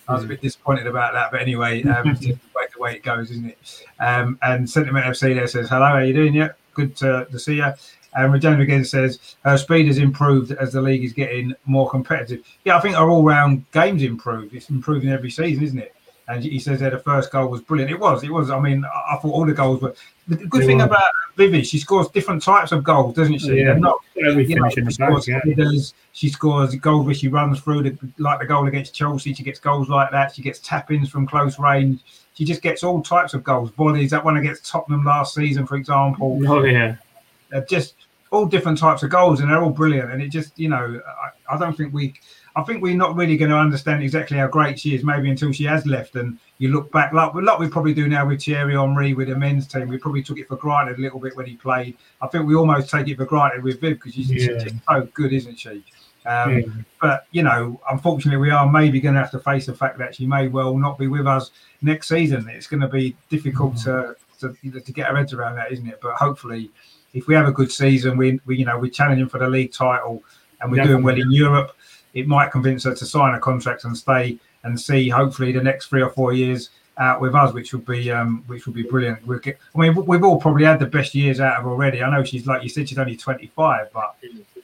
I 0.07 0.13
was 0.15 0.25
a 0.25 0.27
bit 0.27 0.43
disappointed 0.43 0.87
about 0.87 1.15
that, 1.15 1.31
but 1.33 1.41
anyway, 1.41 1.83
um, 1.85 2.09
it's 2.11 2.21
just 2.21 2.39
the 2.43 2.49
way, 2.55 2.65
the 2.75 2.83
way 2.83 2.95
it 2.97 3.03
goes, 3.03 3.31
isn't 3.31 3.47
it? 3.47 3.59
Um, 4.01 4.39
and 4.43 4.69
Sentiment 4.69 5.07
FC 5.07 5.33
there 5.33 5.47
says, 5.47 5.71
"Hello, 5.71 5.87
how 5.87 5.95
are 5.95 6.05
you 6.05 6.13
doing? 6.13 6.35
Yeah, 6.35 6.51
good 6.75 6.97
to, 6.97 7.27
to 7.31 7.39
see 7.39 7.57
you." 7.57 7.73
And 8.17 8.33
Rajendra 8.33 8.63
again 8.63 8.85
says, 8.85 9.37
"Her 9.45 9.59
speed 9.59 9.87
has 9.87 9.99
improved 9.99 10.53
as 10.53 10.73
the 10.73 10.83
league 10.83 11.05
is 11.05 11.13
getting 11.13 11.55
more 11.65 11.89
competitive." 11.89 12.45
Yeah, 12.65 12.77
I 12.77 12.81
think 12.81 12.97
our 12.97 13.09
all-round 13.09 13.65
games 13.73 14.03
improved. 14.03 14.55
It's 14.55 14.71
improving 14.71 15.11
every 15.11 15.31
season, 15.31 15.65
isn't 15.65 15.79
it? 15.79 15.95
And 16.27 16.43
he 16.43 16.59
says 16.59 16.81
that 16.81 16.93
the 16.93 16.99
first 16.99 17.31
goal 17.31 17.49
was 17.49 17.61
brilliant. 17.61 17.91
It 17.91 18.01
was. 18.01 18.25
It 18.25 18.33
was. 18.33 18.51
I 18.51 18.59
mean, 18.59 18.85
I 18.85 19.15
I 19.15 19.19
thought 19.19 19.33
all 19.33 19.45
the 19.45 19.53
goals 19.53 19.83
were. 19.83 19.95
The 20.27 20.37
good 20.37 20.63
They 20.63 20.67
thing 20.67 20.79
were. 20.79 20.85
about 20.85 21.11
Vivi, 21.37 21.63
she 21.63 21.79
scores 21.79 22.09
different 22.09 22.43
types 22.43 22.73
of 22.73 22.83
goals, 22.83 23.15
doesn't 23.15 23.41
she? 23.41 23.57
Yeah. 23.57 23.65
They're 23.65 23.79
not 23.79 23.99
Every 24.27 24.47
you 24.47 24.59
know, 24.59 24.71
she 24.71 24.81
back, 24.81 24.93
scores 24.93 25.29
yeah. 25.29 25.41
she 26.13 26.29
scores 26.29 26.75
goals 26.77 27.05
where 27.05 27.15
she 27.15 27.29
runs 27.29 27.61
through 27.61 27.83
the 27.83 27.99
like 28.19 28.39
the 28.39 28.47
goal 28.47 28.67
against 28.67 28.95
Chelsea. 28.95 29.35
She 29.35 29.43
gets 29.43 29.59
goals 29.59 29.89
like 29.89 30.11
that. 30.13 30.35
She 30.35 30.41
gets 30.41 30.61
tap-ins 30.61 31.11
from 31.11 31.27
close 31.27 31.59
range. 31.59 32.01
She 32.35 32.45
just 32.45 32.63
gets 32.63 32.83
all 32.83 33.01
types 33.03 33.33
of 33.35 33.43
goals. 33.45 33.71
Volleys. 33.71 34.11
That 34.11 34.25
one 34.25 34.37
against 34.37 34.67
Tottenham 34.67 35.05
last 35.05 35.35
season, 35.35 35.67
for 35.67 35.77
example. 35.77 36.41
Oh 36.47 36.65
yeah, 36.65 36.97
Uh, 37.53 37.61
just 37.63 37.95
all 38.31 38.47
different 38.47 38.77
types 38.79 39.05
of 39.05 39.11
goals, 39.11 39.41
and 39.41 39.49
they're 39.51 39.63
all 39.63 39.71
brilliant. 39.71 40.11
And 40.11 40.21
it 40.21 40.29
just, 40.29 40.59
you 40.59 40.69
know, 40.69 41.01
I, 41.49 41.55
I 41.55 41.59
don't 41.59 41.77
think 41.77 41.95
we, 41.95 42.15
I 42.57 42.63
think 42.65 42.83
we're 42.83 42.97
not 42.97 43.15
really 43.15 43.37
going 43.37 43.53
to 43.53 43.57
understand 43.57 44.03
exactly 44.03 44.37
how 44.37 44.49
great 44.49 44.81
she 44.81 44.97
is, 44.97 45.05
maybe 45.05 45.31
until 45.31 45.53
she 45.53 45.63
has 45.65 45.87
left. 45.87 46.17
And 46.17 46.37
you 46.59 46.71
look 46.73 46.91
back, 46.91 47.13
like, 47.13 47.33
like 47.35 47.59
we 47.61 47.69
probably 47.69 47.95
do 47.95 48.09
now 48.09 48.27
with 48.27 48.43
Thierry 48.43 48.75
Henry 48.75 49.15
with 49.15 49.29
the 49.29 49.37
men's 49.37 49.69
team. 49.69 49.87
We 49.87 49.99
probably 49.99 50.25
took 50.25 50.39
it 50.41 50.49
for 50.49 50.57
granted 50.57 50.99
a 50.99 51.01
little 51.01 51.21
bit 51.21 51.37
when 51.37 51.47
he 51.47 51.55
played. 51.55 51.97
I 52.21 52.27
think 52.27 52.47
we 52.47 52.57
almost 52.57 52.91
take 52.91 53.07
it 53.07 53.17
for 53.19 53.25
granted 53.25 53.63
with 53.63 53.81
Viv 53.81 53.99
because 53.99 54.15
she's, 54.15 54.27
she's 54.27 54.47
Yeah. 54.49 54.59
just 54.59 54.75
so 54.89 55.09
good, 55.15 55.33
isn't 55.33 55.57
she? 55.57 55.85
Um, 56.27 56.59
yeah. 56.59 56.63
but 57.01 57.27
you 57.33 57.43
know, 57.43 57.81
unfortunately, 57.91 58.39
we 58.39 58.51
are 58.51 58.71
maybe 58.71 59.01
going 59.01 59.15
to 59.15 59.21
have 59.21 59.31
to 59.33 59.39
face 59.39 59.67
the 59.67 59.75
fact 59.75 59.99
that 59.99 60.15
she 60.15 60.27
may 60.27 60.49
well 60.49 60.77
not 60.77 60.99
be 60.99 61.07
with 61.07 61.27
us 61.27 61.51
next 61.83 62.09
season. 62.09 62.49
It's 62.49 62.67
going 62.67 62.81
to 62.81 62.89
be 62.89 63.17
difficult 63.29 63.77
to, 63.79 64.17
to 64.41 64.55
to 64.81 64.93
get 64.93 65.09
our 65.09 65.17
heads 65.17 65.33
around 65.33 65.57
that, 65.57 65.71
isn't 65.73 65.87
it? 65.87 66.01
But 66.01 66.15
hopefully, 66.15 66.71
if 67.13 67.27
we 67.27 67.35
have 67.35 67.47
a 67.47 67.53
good 67.53 67.71
season, 67.71 68.17
we, 68.17 68.41
we 68.47 68.57
you 68.57 68.65
know 68.65 68.79
we're 68.79 68.91
challenging 68.91 69.29
for 69.29 69.39
the 69.39 69.49
league 69.49 69.73
title 69.73 70.23
and 70.61 70.73
we're 70.73 70.85
doing 70.85 71.03
well 71.03 71.19
in 71.19 71.31
Europe, 71.31 71.77
it 72.15 72.27
might 72.27 72.51
convince 72.51 72.85
her 72.85 72.95
to 72.95 73.05
sign 73.05 73.35
a 73.35 73.41
contract 73.41 73.85
and 73.85 73.97
stay 73.97 74.39
and 74.63 74.81
see 74.81 75.09
hopefully 75.09 75.53
the 75.53 75.63
next 75.63 75.87
three 75.87 76.01
or 76.03 76.11
four 76.11 76.33
years 76.33 76.71
out 76.99 77.21
with 77.21 77.35
us, 77.35 77.53
which 77.53 77.73
would 77.73 77.85
be 77.85 78.11
um, 78.11 78.45
which 78.47 78.67
would 78.67 78.75
be 78.75 78.83
brilliant. 78.83 79.27
We'll 79.27 79.41
get, 79.41 79.59
I 79.75 79.79
mean, 79.79 79.95
we've 80.07 80.25
all 80.25 80.41
probably 80.41 80.65
had 80.65 80.79
the 80.79 80.87
best 80.87 81.15
years 81.15 81.41
out 81.41 81.59
of 81.59 81.65
her 81.65 81.71
already. 81.71 82.03
I 82.03 82.11
know 82.11 82.25
she's 82.25 82.47
like 82.47 82.63
you 82.63 82.69
said, 82.69 82.89
she's 82.89 82.99
only 82.99 83.17
25, 83.17 83.89
but 83.93 84.17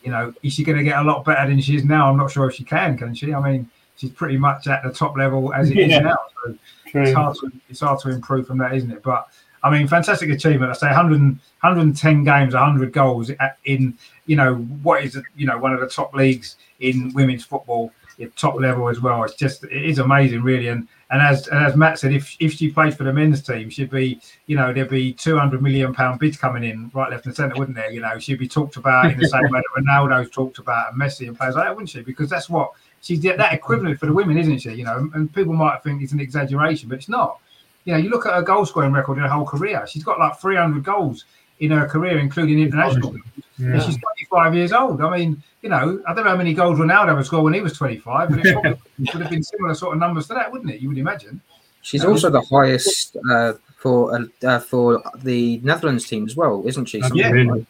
you 0.02 0.10
know, 0.10 0.32
is 0.42 0.54
she 0.54 0.64
going 0.64 0.78
to 0.78 0.84
get 0.84 0.98
a 0.98 1.02
lot 1.02 1.24
better 1.24 1.48
than 1.48 1.60
she 1.60 1.76
is 1.76 1.84
now? 1.84 2.10
I'm 2.10 2.16
not 2.16 2.30
sure 2.30 2.48
if 2.48 2.54
she 2.56 2.64
can. 2.64 2.96
Can 2.96 3.14
she? 3.14 3.34
I 3.34 3.40
mean, 3.40 3.70
she's 3.96 4.10
pretty 4.10 4.38
much 4.38 4.66
at 4.66 4.82
the 4.82 4.90
top 4.90 5.16
level 5.16 5.52
as 5.52 5.70
it 5.70 5.76
yeah. 5.76 5.98
is 5.98 6.02
now. 6.02 6.18
So 6.44 6.56
it's 6.94 7.12
hard 7.12 7.36
to 7.36 7.52
it's 7.68 7.80
hard 7.80 8.00
to 8.00 8.10
improve 8.10 8.46
from 8.46 8.58
that, 8.58 8.74
isn't 8.74 8.90
it? 8.90 9.02
But 9.02 9.28
I 9.62 9.70
mean, 9.70 9.86
fantastic 9.86 10.30
achievement. 10.30 10.70
I 10.70 10.74
say 10.74 10.86
100, 10.86 11.20
110 11.20 12.24
games, 12.24 12.54
100 12.54 12.92
goals 12.92 13.30
in 13.64 13.96
you 14.26 14.36
know 14.36 14.56
what 14.82 15.04
is 15.04 15.20
you 15.36 15.46
know 15.46 15.58
one 15.58 15.74
of 15.74 15.80
the 15.80 15.88
top 15.88 16.14
leagues 16.14 16.56
in 16.80 17.12
women's 17.14 17.44
football, 17.44 17.92
top 18.36 18.58
level 18.58 18.88
as 18.88 19.00
well. 19.00 19.22
It's 19.24 19.34
just 19.34 19.64
it 19.64 19.84
is 19.84 19.98
amazing, 19.98 20.42
really. 20.42 20.68
And 20.68 20.88
and 21.10 21.20
as 21.20 21.48
and 21.48 21.64
as 21.64 21.76
Matt 21.76 21.98
said, 21.98 22.12
if 22.12 22.36
if 22.38 22.54
she 22.54 22.70
played 22.70 22.96
for 22.96 23.04
the 23.04 23.12
men's 23.12 23.42
team, 23.42 23.68
she'd 23.68 23.90
be 23.90 24.20
you 24.46 24.56
know 24.56 24.72
there'd 24.72 24.88
be 24.88 25.12
200 25.12 25.60
million 25.60 25.92
pound 25.92 26.20
bids 26.20 26.36
coming 26.36 26.62
in 26.62 26.90
right, 26.94 27.10
left, 27.10 27.26
and 27.26 27.34
centre, 27.34 27.56
wouldn't 27.56 27.76
there? 27.76 27.90
You 27.90 28.00
know, 28.00 28.18
she'd 28.18 28.38
be 28.38 28.48
talked 28.48 28.76
about 28.76 29.10
in 29.10 29.18
the 29.18 29.28
same 29.28 29.42
way 29.50 29.60
that 29.60 29.82
Ronaldo's 29.82 30.30
talked 30.30 30.58
about 30.58 30.92
and 30.92 31.00
Messi 31.00 31.26
and 31.26 31.36
players 31.36 31.56
like 31.56 31.64
that, 31.64 31.74
wouldn't 31.74 31.90
she? 31.90 32.02
Because 32.02 32.30
that's 32.30 32.48
what 32.48 32.70
she's 33.02 33.20
that 33.22 33.52
equivalent 33.52 33.98
for 33.98 34.06
the 34.06 34.12
women, 34.12 34.38
isn't 34.38 34.60
she? 34.60 34.70
You 34.72 34.84
know, 34.84 35.10
and 35.14 35.32
people 35.34 35.52
might 35.52 35.82
think 35.82 36.00
it's 36.02 36.12
an 36.12 36.20
exaggeration, 36.20 36.88
but 36.88 36.98
it's 36.98 37.08
not. 37.08 37.38
You 37.84 37.94
know, 37.94 37.98
you 37.98 38.10
look 38.10 38.26
at 38.26 38.34
her 38.34 38.42
goal 38.42 38.64
scoring 38.64 38.92
record 38.92 39.16
in 39.16 39.24
her 39.24 39.28
whole 39.28 39.46
career. 39.46 39.84
She's 39.88 40.04
got 40.04 40.20
like 40.20 40.38
300 40.38 40.84
goals 40.84 41.24
in 41.58 41.72
her 41.72 41.86
career, 41.86 42.18
including 42.18 42.60
international. 42.60 43.16
Yeah. 43.58 43.72
And 43.72 43.82
she's 43.82 43.98
25 43.98 44.54
years 44.54 44.72
old. 44.72 45.00
I 45.00 45.16
mean, 45.16 45.42
you 45.62 45.68
know, 45.68 46.02
I 46.06 46.14
don't 46.14 46.24
know 46.24 46.30
how 46.30 46.36
many 46.36 46.54
goals 46.54 46.78
Ronaldo 46.78 47.16
would 47.16 47.26
score 47.26 47.42
when 47.42 47.52
he 47.52 47.60
was 47.60 47.74
25, 47.74 48.30
but 48.30 48.46
it 48.46 48.56
would 48.98 49.22
have 49.22 49.30
been 49.30 49.42
similar 49.42 49.74
sort 49.74 49.94
of 49.94 50.00
numbers 50.00 50.26
to 50.28 50.34
that, 50.34 50.50
wouldn't 50.50 50.70
it? 50.70 50.80
You 50.80 50.88
would 50.88 50.98
imagine. 50.98 51.40
She's 51.82 52.04
also 52.04 52.30
the 52.30 52.42
highest 52.42 53.16
uh, 53.30 53.54
for 53.76 54.14
uh, 54.14 54.46
uh, 54.46 54.58
for 54.58 55.02
the 55.16 55.60
Netherlands 55.62 56.06
team 56.06 56.26
as 56.26 56.36
well, 56.36 56.62
isn't 56.66 56.86
she? 56.86 57.00
Something 57.00 57.18
yeah. 57.18 57.52
Like, 57.52 57.64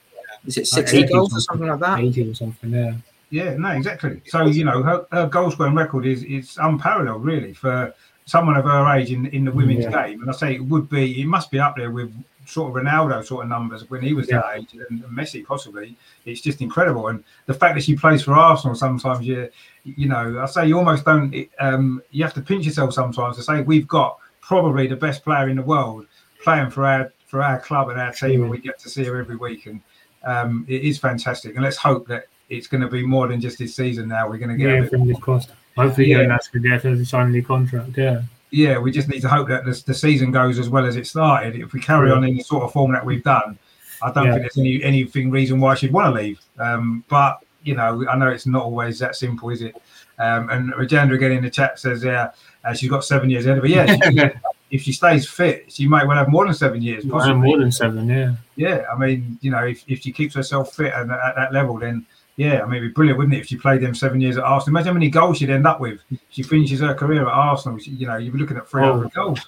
is 0.47 0.57
it 0.57 0.67
60 0.67 1.05
goals 1.05 1.37
or 1.37 1.41
something 1.41 1.69
like 1.69 1.81
that? 1.81 2.01
80 2.01 2.31
or 2.31 2.35
something, 2.35 2.71
yeah. 2.71 2.95
Yeah, 3.31 3.55
no, 3.57 3.71
exactly. 3.71 4.21
So 4.27 4.47
you 4.47 4.65
know, 4.65 4.83
her, 4.83 5.07
her 5.13 5.27
goal 5.29 5.51
scoring 5.53 5.75
record 5.75 6.05
is 6.07 6.25
is 6.25 6.59
unparalleled, 6.61 7.25
really, 7.25 7.55
for 7.55 7.95
someone 8.27 8.57
of 8.57 8.65
her 8.65 8.97
age 8.97 9.13
in 9.13 9.27
in 9.27 9.45
the 9.45 9.53
women's 9.53 9.85
yeah. 9.85 10.07
game. 10.09 10.21
And 10.21 10.31
I 10.31 10.33
say 10.33 10.55
it 10.57 10.65
would 10.65 10.89
be, 10.89 11.21
it 11.23 11.27
must 11.27 11.51
be 11.51 11.61
up 11.61 11.77
there 11.77 11.93
with 11.93 12.13
sort 12.51 12.71
of 12.77 12.83
Ronaldo 12.83 13.25
sort 13.25 13.45
of 13.45 13.49
numbers 13.49 13.89
when 13.89 14.03
he 14.03 14.13
was 14.13 14.29
yeah. 14.29 14.41
that 14.41 14.59
age, 14.59 14.75
and 14.89 15.03
Messi 15.05 15.45
possibly. 15.45 15.97
It's 16.25 16.41
just 16.41 16.61
incredible, 16.61 17.09
and 17.09 17.23
the 17.47 17.55
fact 17.55 17.75
that 17.77 17.85
she 17.85 17.97
plays 17.97 18.23
for 18.23 18.35
Arsenal 18.35 18.75
sometimes, 18.75 19.27
you 19.27 19.49
you 19.85 20.09
know, 20.09 20.41
I 20.41 20.47
say 20.47 20.67
you 20.67 20.79
almost 20.79 21.05
don't. 21.05 21.35
Um, 21.59 22.03
you 22.11 22.25
have 22.25 22.35
to 22.35 22.43
pinch 22.43 22.67
yourself 22.67 22.93
sometimes 22.93 23.37
to 23.37 23.43
say 23.43 23.63
we've 23.63 23.89
got 23.89 24.19
probably 24.41 24.87
the 24.87 24.97
best 24.97 25.23
player 25.23 25.49
in 25.49 25.57
the 25.57 25.63
world 25.63 26.07
playing 26.43 26.71
for 26.71 26.87
our 26.87 27.13
for 27.27 27.43
our 27.43 27.61
club 27.61 27.89
and 27.89 28.01
our 28.01 28.13
team, 28.13 28.43
and 28.43 28.51
we 28.51 28.59
get 28.59 28.79
to 28.81 28.91
see 28.91 29.05
her 29.05 29.19
every 29.19 29.37
week, 29.37 29.67
and 29.67 29.81
um, 30.25 30.65
it 30.69 30.83
is 30.83 30.99
fantastic. 30.99 31.55
And 31.55 31.65
let's 31.65 31.77
hope 31.77 32.07
that 32.09 32.27
it's 32.49 32.67
going 32.67 32.83
to 32.83 32.89
be 32.89 33.07
more 33.07 33.29
than 33.29 33.41
just 33.41 33.59
this 33.59 33.77
season. 33.77 34.09
Now 34.09 34.29
we're 34.29 34.39
going 34.39 34.51
to 34.51 34.57
get 34.57 34.83
yeah, 34.83 34.89
fingers 34.89 35.19
crossed. 35.21 35.51
Hopefully, 35.77 36.09
yeah, 36.09 36.27
that's. 36.27 36.51
Yeah, 36.53 36.79
to 36.79 37.05
sign 37.05 37.33
the 37.33 37.43
contract. 37.43 37.97
Yeah. 37.97 38.23
Yeah, 38.51 38.79
we 38.79 38.91
just 38.91 39.09
need 39.09 39.21
to 39.21 39.29
hope 39.29 39.49
that 39.49 39.65
the, 39.65 39.81
the 39.87 39.95
season 39.95 40.33
goes 40.33 40.59
as 40.59 40.69
well 40.69 40.85
as 40.85 40.97
it 40.97 41.07
started. 41.07 41.57
If 41.57 41.73
we 41.73 41.81
carry 41.81 42.11
on 42.11 42.25
in 42.25 42.37
the 42.37 42.43
sort 42.43 42.65
of 42.65 42.73
form 42.73 42.93
that 42.93 43.05
we've 43.05 43.23
done, 43.23 43.59
I 44.03 44.11
don't 44.13 44.27
yeah. 44.27 44.33
think 44.33 44.43
there's 44.43 44.59
any 44.59 44.83
anything 44.83 45.31
reason 45.31 45.61
why 45.61 45.75
she'd 45.75 45.93
want 45.93 46.15
to 46.15 46.21
leave. 46.21 46.41
Um, 46.59 47.05
but 47.09 47.45
you 47.63 47.75
know, 47.75 48.07
I 48.09 48.17
know 48.17 48.29
it's 48.29 48.47
not 48.47 48.65
always 48.65 48.99
that 48.99 49.17
simple, 49.17 49.51
is 49.51 49.63
it? 49.63 49.77
Um, 50.19 50.51
and 50.51 50.73
Rajendra 50.75 51.15
again 51.15 51.33
in 51.33 51.43
the 51.43 51.51
chat 51.51 51.79
says, 51.79 52.03
yeah, 52.03 52.31
uh, 52.65 52.75
she's 52.75 52.91
got 52.91 53.05
seven 53.05 53.31
years 53.31 53.47
ahead 53.47 53.59
of 53.59 53.65
her. 53.65 53.69
Yeah, 53.69 54.33
if 54.71 54.83
she 54.83 54.93
stays 54.93 55.29
fit, 55.29 55.71
she 55.73 55.87
might 55.89 56.07
well 56.07 56.17
have 56.17 56.29
more 56.29 56.45
than 56.45 56.55
seven 56.55 56.83
years. 56.83 57.05
Possibly. 57.05 57.49
More 57.49 57.59
than 57.59 57.73
seven, 57.73 58.09
yeah. 58.09 58.35
Yeah, 58.57 58.85
I 58.93 58.99
mean, 58.99 59.39
you 59.41 59.51
know, 59.51 59.65
if, 59.65 59.85
if 59.89 60.03
she 60.03 60.13
keeps 60.13 60.35
herself 60.35 60.75
fit 60.75 60.93
and 60.95 61.11
at 61.11 61.35
that 61.37 61.53
level, 61.53 61.79
then 61.79 62.07
yeah, 62.41 62.63
I 62.63 62.65
mean, 62.65 62.77
it'd 62.77 62.89
be 62.89 62.95
brilliant, 62.95 63.19
wouldn't 63.19 63.35
it, 63.37 63.41
if 63.41 63.49
she 63.49 63.59
played 63.59 63.83
them 63.83 63.95
seven 63.95 64.19
years 64.19 64.39
at 64.39 64.45
Arsenal? 64.45 64.79
Imagine 64.79 64.87
how 64.87 64.95
many 64.95 65.11
goals 65.11 65.37
she'd 65.37 65.51
end 65.51 65.67
up 65.67 65.79
with. 65.79 66.01
She 66.31 66.43
finishes 66.43 66.81
her 66.81 66.95
career 66.95 67.29
at 67.29 67.35
Arsenal. 67.35 67.79
She, 67.79 67.91
you 67.91 68.07
know, 68.07 68.17
you'd 68.17 68.33
be 68.33 68.39
looking 68.39 68.57
at 68.57 68.67
300 68.67 69.05
oh. 69.05 69.09
goals. 69.11 69.47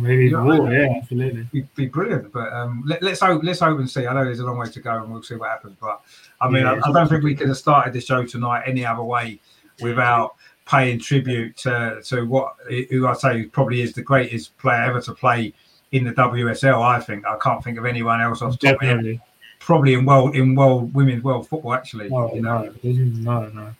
Maybe 0.00 0.24
you 0.24 0.30
know, 0.30 0.44
more, 0.44 0.72
yeah, 0.72 0.88
absolutely. 1.02 1.46
It'd 1.52 1.74
be 1.74 1.84
brilliant, 1.84 2.32
but 2.32 2.50
um, 2.50 2.82
let, 2.86 3.02
us 3.04 3.20
hope. 3.20 3.42
Let's 3.44 3.60
hope 3.60 3.78
and 3.78 3.88
see. 3.88 4.06
I 4.06 4.14
know 4.14 4.24
there's 4.24 4.40
a 4.40 4.44
long 4.46 4.56
way 4.56 4.70
to 4.70 4.80
go, 4.80 5.02
and 5.02 5.12
we'll 5.12 5.22
see 5.22 5.34
what 5.34 5.50
happens. 5.50 5.76
But 5.78 6.00
I 6.40 6.48
mean, 6.48 6.62
yeah, 6.62 6.80
I, 6.82 6.88
I, 6.88 6.92
don't 6.92 7.08
think 7.08 7.22
we 7.22 7.34
could 7.34 7.48
have 7.48 7.58
started 7.58 7.92
the 7.92 8.00
show 8.00 8.24
tonight 8.24 8.64
any 8.66 8.86
other 8.86 9.02
way 9.02 9.38
without 9.82 10.36
paying 10.66 10.98
tribute 10.98 11.58
to, 11.58 12.00
to 12.06 12.24
what 12.24 12.56
who 12.90 13.06
I 13.06 13.12
say 13.12 13.44
probably 13.44 13.82
is 13.82 13.92
the 13.92 14.02
greatest 14.02 14.56
player 14.56 14.82
ever 14.82 15.00
to 15.02 15.12
play 15.12 15.52
in 15.92 16.04
the 16.04 16.12
WSL. 16.12 16.82
I 16.82 17.00
think 17.00 17.26
I 17.26 17.36
can't 17.36 17.62
think 17.62 17.78
of 17.78 17.84
anyone 17.84 18.22
else 18.22 18.40
off 18.40 18.58
the 18.58 18.72
top 18.72 18.82
of 18.82 19.20
probably 19.64 19.94
in 19.94 20.04
world 20.04 20.36
in 20.36 20.54
world 20.54 20.94
women's 20.94 21.24
world 21.24 21.48
football 21.48 21.74
actually. 21.74 22.10
Oh, 22.10 22.34
you 22.34 22.42
know, 22.42 22.72
no, 22.82 23.48
no, 23.48 23.74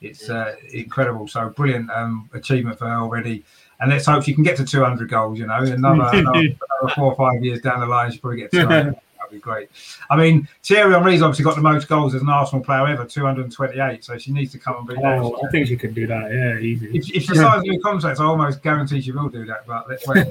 it's 0.00 0.28
uh, 0.28 0.54
incredible. 0.72 1.26
So 1.28 1.48
brilliant 1.50 1.90
um, 1.90 2.28
achievement 2.32 2.78
for 2.78 2.86
her 2.86 2.96
already. 2.96 3.44
And 3.80 3.90
let's 3.90 4.04
hope 4.04 4.24
she 4.24 4.34
can 4.34 4.44
get 4.44 4.58
to 4.58 4.64
200 4.64 5.08
goals. 5.08 5.38
You 5.38 5.46
know, 5.46 5.56
another, 5.56 5.78
another, 6.18 6.38
another 6.38 6.94
four 6.94 7.14
or 7.14 7.16
five 7.16 7.42
years 7.42 7.62
down 7.62 7.80
the 7.80 7.86
line, 7.86 8.12
she 8.12 8.18
probably 8.18 8.40
get 8.40 8.52
200. 8.52 8.94
That'd 9.18 9.32
be 9.32 9.38
great. 9.38 9.70
I 10.10 10.16
mean, 10.16 10.46
Thierry 10.62 10.92
Henry's 10.92 11.22
obviously 11.22 11.44
got 11.44 11.56
the 11.56 11.62
most 11.62 11.88
goals 11.88 12.14
as 12.14 12.20
an 12.20 12.28
Arsenal 12.28 12.62
player 12.62 12.86
ever, 12.88 13.06
228. 13.06 14.04
So 14.04 14.18
she 14.18 14.32
needs 14.32 14.52
to 14.52 14.58
come 14.58 14.76
and 14.76 14.86
beat 14.86 14.98
oh. 14.98 15.40
I 15.46 15.50
think 15.50 15.68
she 15.68 15.76
could 15.76 15.94
do 15.94 16.06
that. 16.08 16.30
Yeah, 16.30 16.58
easy. 16.58 16.88
If, 16.88 17.10
if 17.10 17.22
she 17.22 17.34
signs 17.34 17.62
a 17.64 17.70
new 17.70 17.80
contract, 17.80 18.20
I 18.20 18.24
almost 18.24 18.62
guarantee 18.62 19.00
she 19.00 19.12
will 19.12 19.30
do 19.30 19.46
that. 19.46 19.66
But 19.66 19.88
let's 19.88 20.06
wait 20.06 20.30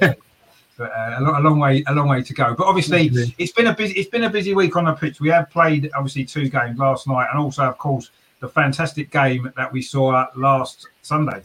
but 0.80 0.92
uh, 0.94 1.18
a, 1.20 1.42
long 1.42 1.60
way, 1.60 1.84
a 1.88 1.94
long 1.94 2.08
way 2.08 2.24
to 2.24 2.34
go. 2.34 2.56
But 2.56 2.66
obviously, 2.66 3.12
it's 3.38 3.52
been 3.52 3.68
a 3.68 3.76
busy, 3.76 3.94
it's 4.00 4.10
been 4.10 4.24
a 4.24 4.30
busy 4.30 4.54
week 4.56 4.78
on 4.78 4.86
the 4.86 4.94
pitch. 4.94 5.20
We 5.20 5.28
have 5.30 5.50
played 5.50 5.92
obviously 5.94 6.24
two 6.24 6.48
games 6.48 6.80
last 6.80 7.06
night, 7.06 7.28
and 7.32 7.40
also, 7.40 7.64
of 7.64 7.78
course, 7.78 8.12
the 8.40 8.48
fantastic 8.48 9.12
game 9.12 9.52
that 9.58 9.72
we 9.72 9.82
saw 9.82 10.26
last 10.38 10.88
Sunday. 11.02 11.42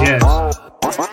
Yes. 0.00 1.04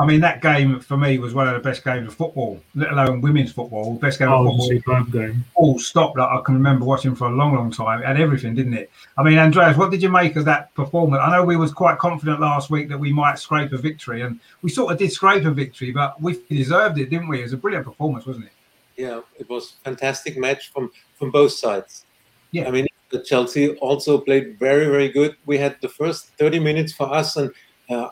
I 0.00 0.06
mean, 0.06 0.22
that 0.22 0.40
game 0.40 0.80
for 0.80 0.96
me 0.96 1.18
was 1.18 1.34
one 1.34 1.46
of 1.46 1.52
the 1.52 1.60
best 1.60 1.84
games 1.84 2.08
of 2.08 2.14
football, 2.14 2.58
let 2.74 2.90
alone 2.90 3.20
women's 3.20 3.52
football. 3.52 3.96
Best 3.96 4.18
game 4.18 4.28
oh, 4.30 4.48
of 4.48 4.66
football. 4.66 5.04
Game. 5.04 5.44
All 5.56 5.78
stop 5.78 6.14
that 6.14 6.26
I 6.26 6.40
can 6.42 6.54
remember 6.54 6.86
watching 6.86 7.14
for 7.14 7.26
a 7.26 7.30
long, 7.30 7.54
long 7.54 7.70
time. 7.70 8.00
and 8.02 8.16
everything, 8.16 8.54
didn't 8.54 8.72
it? 8.72 8.90
I 9.18 9.22
mean, 9.22 9.36
Andreas, 9.36 9.76
what 9.76 9.90
did 9.90 10.02
you 10.02 10.08
make 10.08 10.36
of 10.36 10.46
that 10.46 10.72
performance? 10.74 11.20
I 11.22 11.30
know 11.30 11.44
we 11.44 11.56
was 11.56 11.70
quite 11.70 11.98
confident 11.98 12.40
last 12.40 12.70
week 12.70 12.88
that 12.88 12.98
we 12.98 13.12
might 13.12 13.38
scrape 13.38 13.74
a 13.74 13.76
victory, 13.76 14.22
and 14.22 14.40
we 14.62 14.70
sort 14.70 14.90
of 14.90 14.98
did 14.98 15.12
scrape 15.12 15.44
a 15.44 15.50
victory, 15.50 15.90
but 15.92 16.18
we 16.18 16.40
deserved 16.48 16.98
it, 16.98 17.10
didn't 17.10 17.28
we? 17.28 17.40
It 17.40 17.42
was 17.42 17.52
a 17.52 17.58
brilliant 17.58 17.84
performance, 17.84 18.24
wasn't 18.24 18.46
it? 18.46 18.52
Yeah, 18.96 19.20
it 19.38 19.50
was 19.50 19.74
fantastic 19.84 20.38
match 20.38 20.72
from 20.72 20.90
from 21.16 21.30
both 21.30 21.52
sides. 21.52 22.06
Yeah, 22.52 22.68
I 22.68 22.70
mean, 22.70 22.86
Chelsea 23.26 23.76
also 23.76 24.16
played 24.16 24.58
very, 24.58 24.86
very 24.86 25.10
good. 25.10 25.36
We 25.44 25.58
had 25.58 25.76
the 25.82 25.90
first 25.90 26.28
30 26.38 26.58
minutes 26.58 26.94
for 26.94 27.12
us, 27.12 27.36
and 27.36 27.50
uh, 27.90 28.10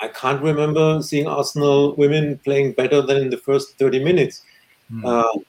I 0.00 0.08
can't 0.08 0.42
remember 0.42 1.00
seeing 1.02 1.26
Arsenal 1.26 1.94
women 1.96 2.38
playing 2.44 2.72
better 2.72 3.00
than 3.00 3.16
in 3.18 3.30
the 3.30 3.38
first 3.38 3.78
30 3.78 4.04
minutes. 4.04 4.42
Mm. 4.92 5.04
Uh, 5.04 5.40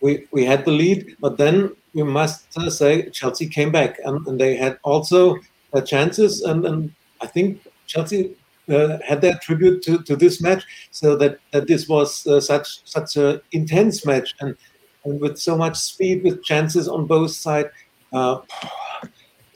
we, 0.00 0.26
we 0.32 0.44
had 0.44 0.64
the 0.64 0.70
lead, 0.70 1.16
but 1.20 1.36
then 1.38 1.74
we 1.94 2.02
must 2.02 2.56
uh, 2.56 2.70
say 2.70 3.08
Chelsea 3.10 3.46
came 3.46 3.72
back 3.72 3.98
and, 4.04 4.26
and 4.26 4.40
they 4.40 4.56
had 4.56 4.78
also 4.82 5.36
uh, 5.72 5.80
chances. 5.80 6.42
And, 6.42 6.64
and 6.64 6.92
I 7.20 7.26
think 7.26 7.66
Chelsea 7.86 8.36
uh, 8.68 8.98
had 9.04 9.20
their 9.20 9.38
tribute 9.42 9.82
to, 9.82 9.98
to 10.02 10.16
this 10.16 10.40
match, 10.40 10.64
so 10.90 11.16
that, 11.16 11.38
that 11.52 11.66
this 11.66 11.88
was 11.88 12.26
uh, 12.26 12.40
such 12.40 12.88
such 12.88 13.16
an 13.16 13.40
intense 13.52 14.06
match 14.06 14.34
and, 14.40 14.56
and 15.04 15.20
with 15.20 15.38
so 15.38 15.56
much 15.56 15.76
speed, 15.76 16.22
with 16.22 16.44
chances 16.44 16.86
on 16.86 17.06
both 17.06 17.32
sides. 17.32 17.68
Uh, 18.12 18.40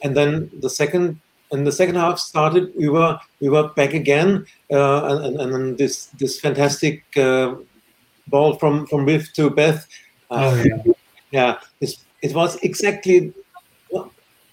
and 0.03 0.15
then 0.15 0.49
the 0.59 0.69
second 0.69 1.19
and 1.51 1.65
the 1.65 1.71
second 1.71 1.95
half 1.95 2.19
started, 2.19 2.73
we 2.75 2.89
were 2.89 3.19
we 3.39 3.49
were 3.49 3.69
back 3.69 3.93
again, 3.93 4.45
uh, 4.71 5.05
and, 5.05 5.39
and, 5.39 5.53
and 5.53 5.77
this 5.77 6.07
this 6.19 6.39
fantastic 6.39 7.03
uh, 7.17 7.55
ball 8.27 8.55
from 8.55 8.85
from 8.87 9.05
Viv 9.05 9.31
to 9.33 9.49
Beth. 9.49 9.87
Uh, 10.31 10.51
oh, 10.51 10.63
yeah, 10.63 10.93
yeah 11.31 11.57
this, 11.79 12.03
it 12.21 12.33
was 12.33 12.57
exactly 12.57 13.33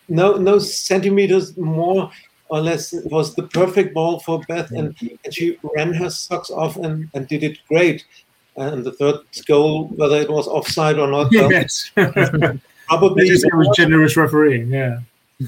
no 0.08 0.36
no 0.36 0.58
centimeters 0.58 1.56
more 1.56 2.10
or 2.48 2.60
less. 2.60 2.92
It 2.92 3.10
was 3.10 3.34
the 3.34 3.44
perfect 3.44 3.94
ball 3.94 4.20
for 4.20 4.40
Beth, 4.48 4.70
and, 4.70 4.94
and 5.24 5.34
she 5.34 5.58
ran 5.74 5.94
her 5.94 6.10
socks 6.10 6.50
off 6.50 6.76
and, 6.76 7.08
and 7.14 7.26
did 7.26 7.42
it 7.42 7.58
great. 7.68 8.04
And 8.56 8.84
the 8.84 8.92
third 8.92 9.20
goal, 9.48 9.88
whether 9.88 10.16
it 10.16 10.28
was 10.28 10.46
offside 10.46 10.98
or 10.98 11.08
not, 11.08 11.28
yes. 11.32 11.90
probably 11.94 13.26
it 13.26 13.54
was 13.54 13.74
generous 13.74 14.16
refereeing. 14.16 14.70
Yeah, 14.70 14.98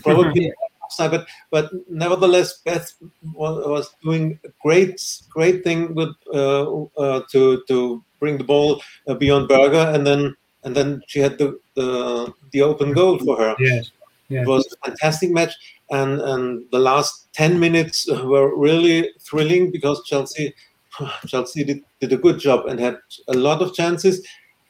probably 0.02 0.50
but 0.98 1.26
but 1.50 1.70
nevertheless, 1.88 2.58
Beth 2.64 2.92
was, 3.32 3.94
doing 4.02 4.38
a 4.44 4.48
great 4.62 5.00
great 5.30 5.64
thing 5.64 5.94
with 5.94 6.14
uh, 6.32 6.84
uh, 6.98 7.22
to 7.32 7.62
to 7.68 8.02
bring 8.20 8.38
the 8.38 8.44
ball 8.44 8.82
uh, 9.08 9.14
beyond 9.14 9.48
Berger, 9.48 9.92
and 9.94 10.06
then 10.06 10.36
and 10.64 10.74
then 10.74 11.02
she 11.06 11.20
had 11.20 11.38
the 11.38 11.58
the, 11.74 12.32
the 12.52 12.62
open 12.62 12.92
goal 12.92 13.18
for 13.18 13.36
her. 13.36 13.54
Yes. 13.58 13.90
Yeah. 14.28 14.42
It 14.42 14.48
was 14.48 14.66
a 14.72 14.88
fantastic 14.88 15.30
match, 15.30 15.52
and 15.90 16.20
and 16.20 16.64
the 16.72 16.78
last 16.78 17.28
ten 17.32 17.60
minutes 17.60 18.08
were 18.10 18.56
really 18.56 19.10
thrilling 19.20 19.70
because 19.70 20.02
Chelsea 20.04 20.54
Chelsea 21.26 21.64
did, 21.64 21.82
did 22.00 22.12
a 22.12 22.16
good 22.16 22.38
job 22.38 22.66
and 22.66 22.80
had 22.80 22.98
a 23.28 23.34
lot 23.34 23.62
of 23.62 23.74
chances, 23.74 24.26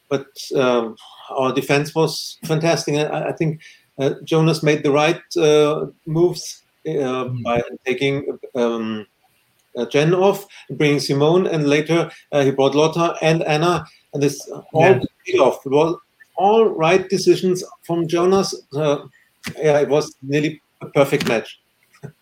but 0.09 0.27
um, 0.55 0.95
our 1.29 1.53
defense 1.53 1.95
was 1.95 2.37
fantastic. 2.45 2.95
I, 2.95 3.29
I 3.29 3.31
think 3.31 3.61
Jonas 4.23 4.61
made 4.63 4.83
the 4.83 4.91
right 4.91 5.21
uh, 5.37 5.87
moves 6.05 6.63
uh, 6.87 7.25
by 7.43 7.61
taking 7.85 8.37
um, 8.55 9.05
uh, 9.77 9.85
Jen 9.85 10.13
off, 10.13 10.45
bringing 10.71 10.99
Simone, 10.99 11.47
and 11.47 11.67
later 11.67 12.09
uh, 12.31 12.43
he 12.43 12.51
brought 12.51 12.75
Lotta 12.75 13.15
and 13.21 13.43
Anna, 13.43 13.85
and 14.13 14.21
this 14.23 14.39
all 14.73 14.99
Yeah. 15.25 15.41
off. 15.41 15.65
It 15.65 15.71
was 15.71 15.97
all 16.37 16.65
right 16.65 17.07
decisions 17.09 17.63
from 17.83 18.07
Jonas. 18.07 18.53
Uh, 18.73 18.97
yeah, 19.57 19.79
it 19.79 19.89
was 19.89 20.15
nearly 20.21 20.61
a 20.81 20.87
perfect 20.87 21.27
match. 21.27 21.59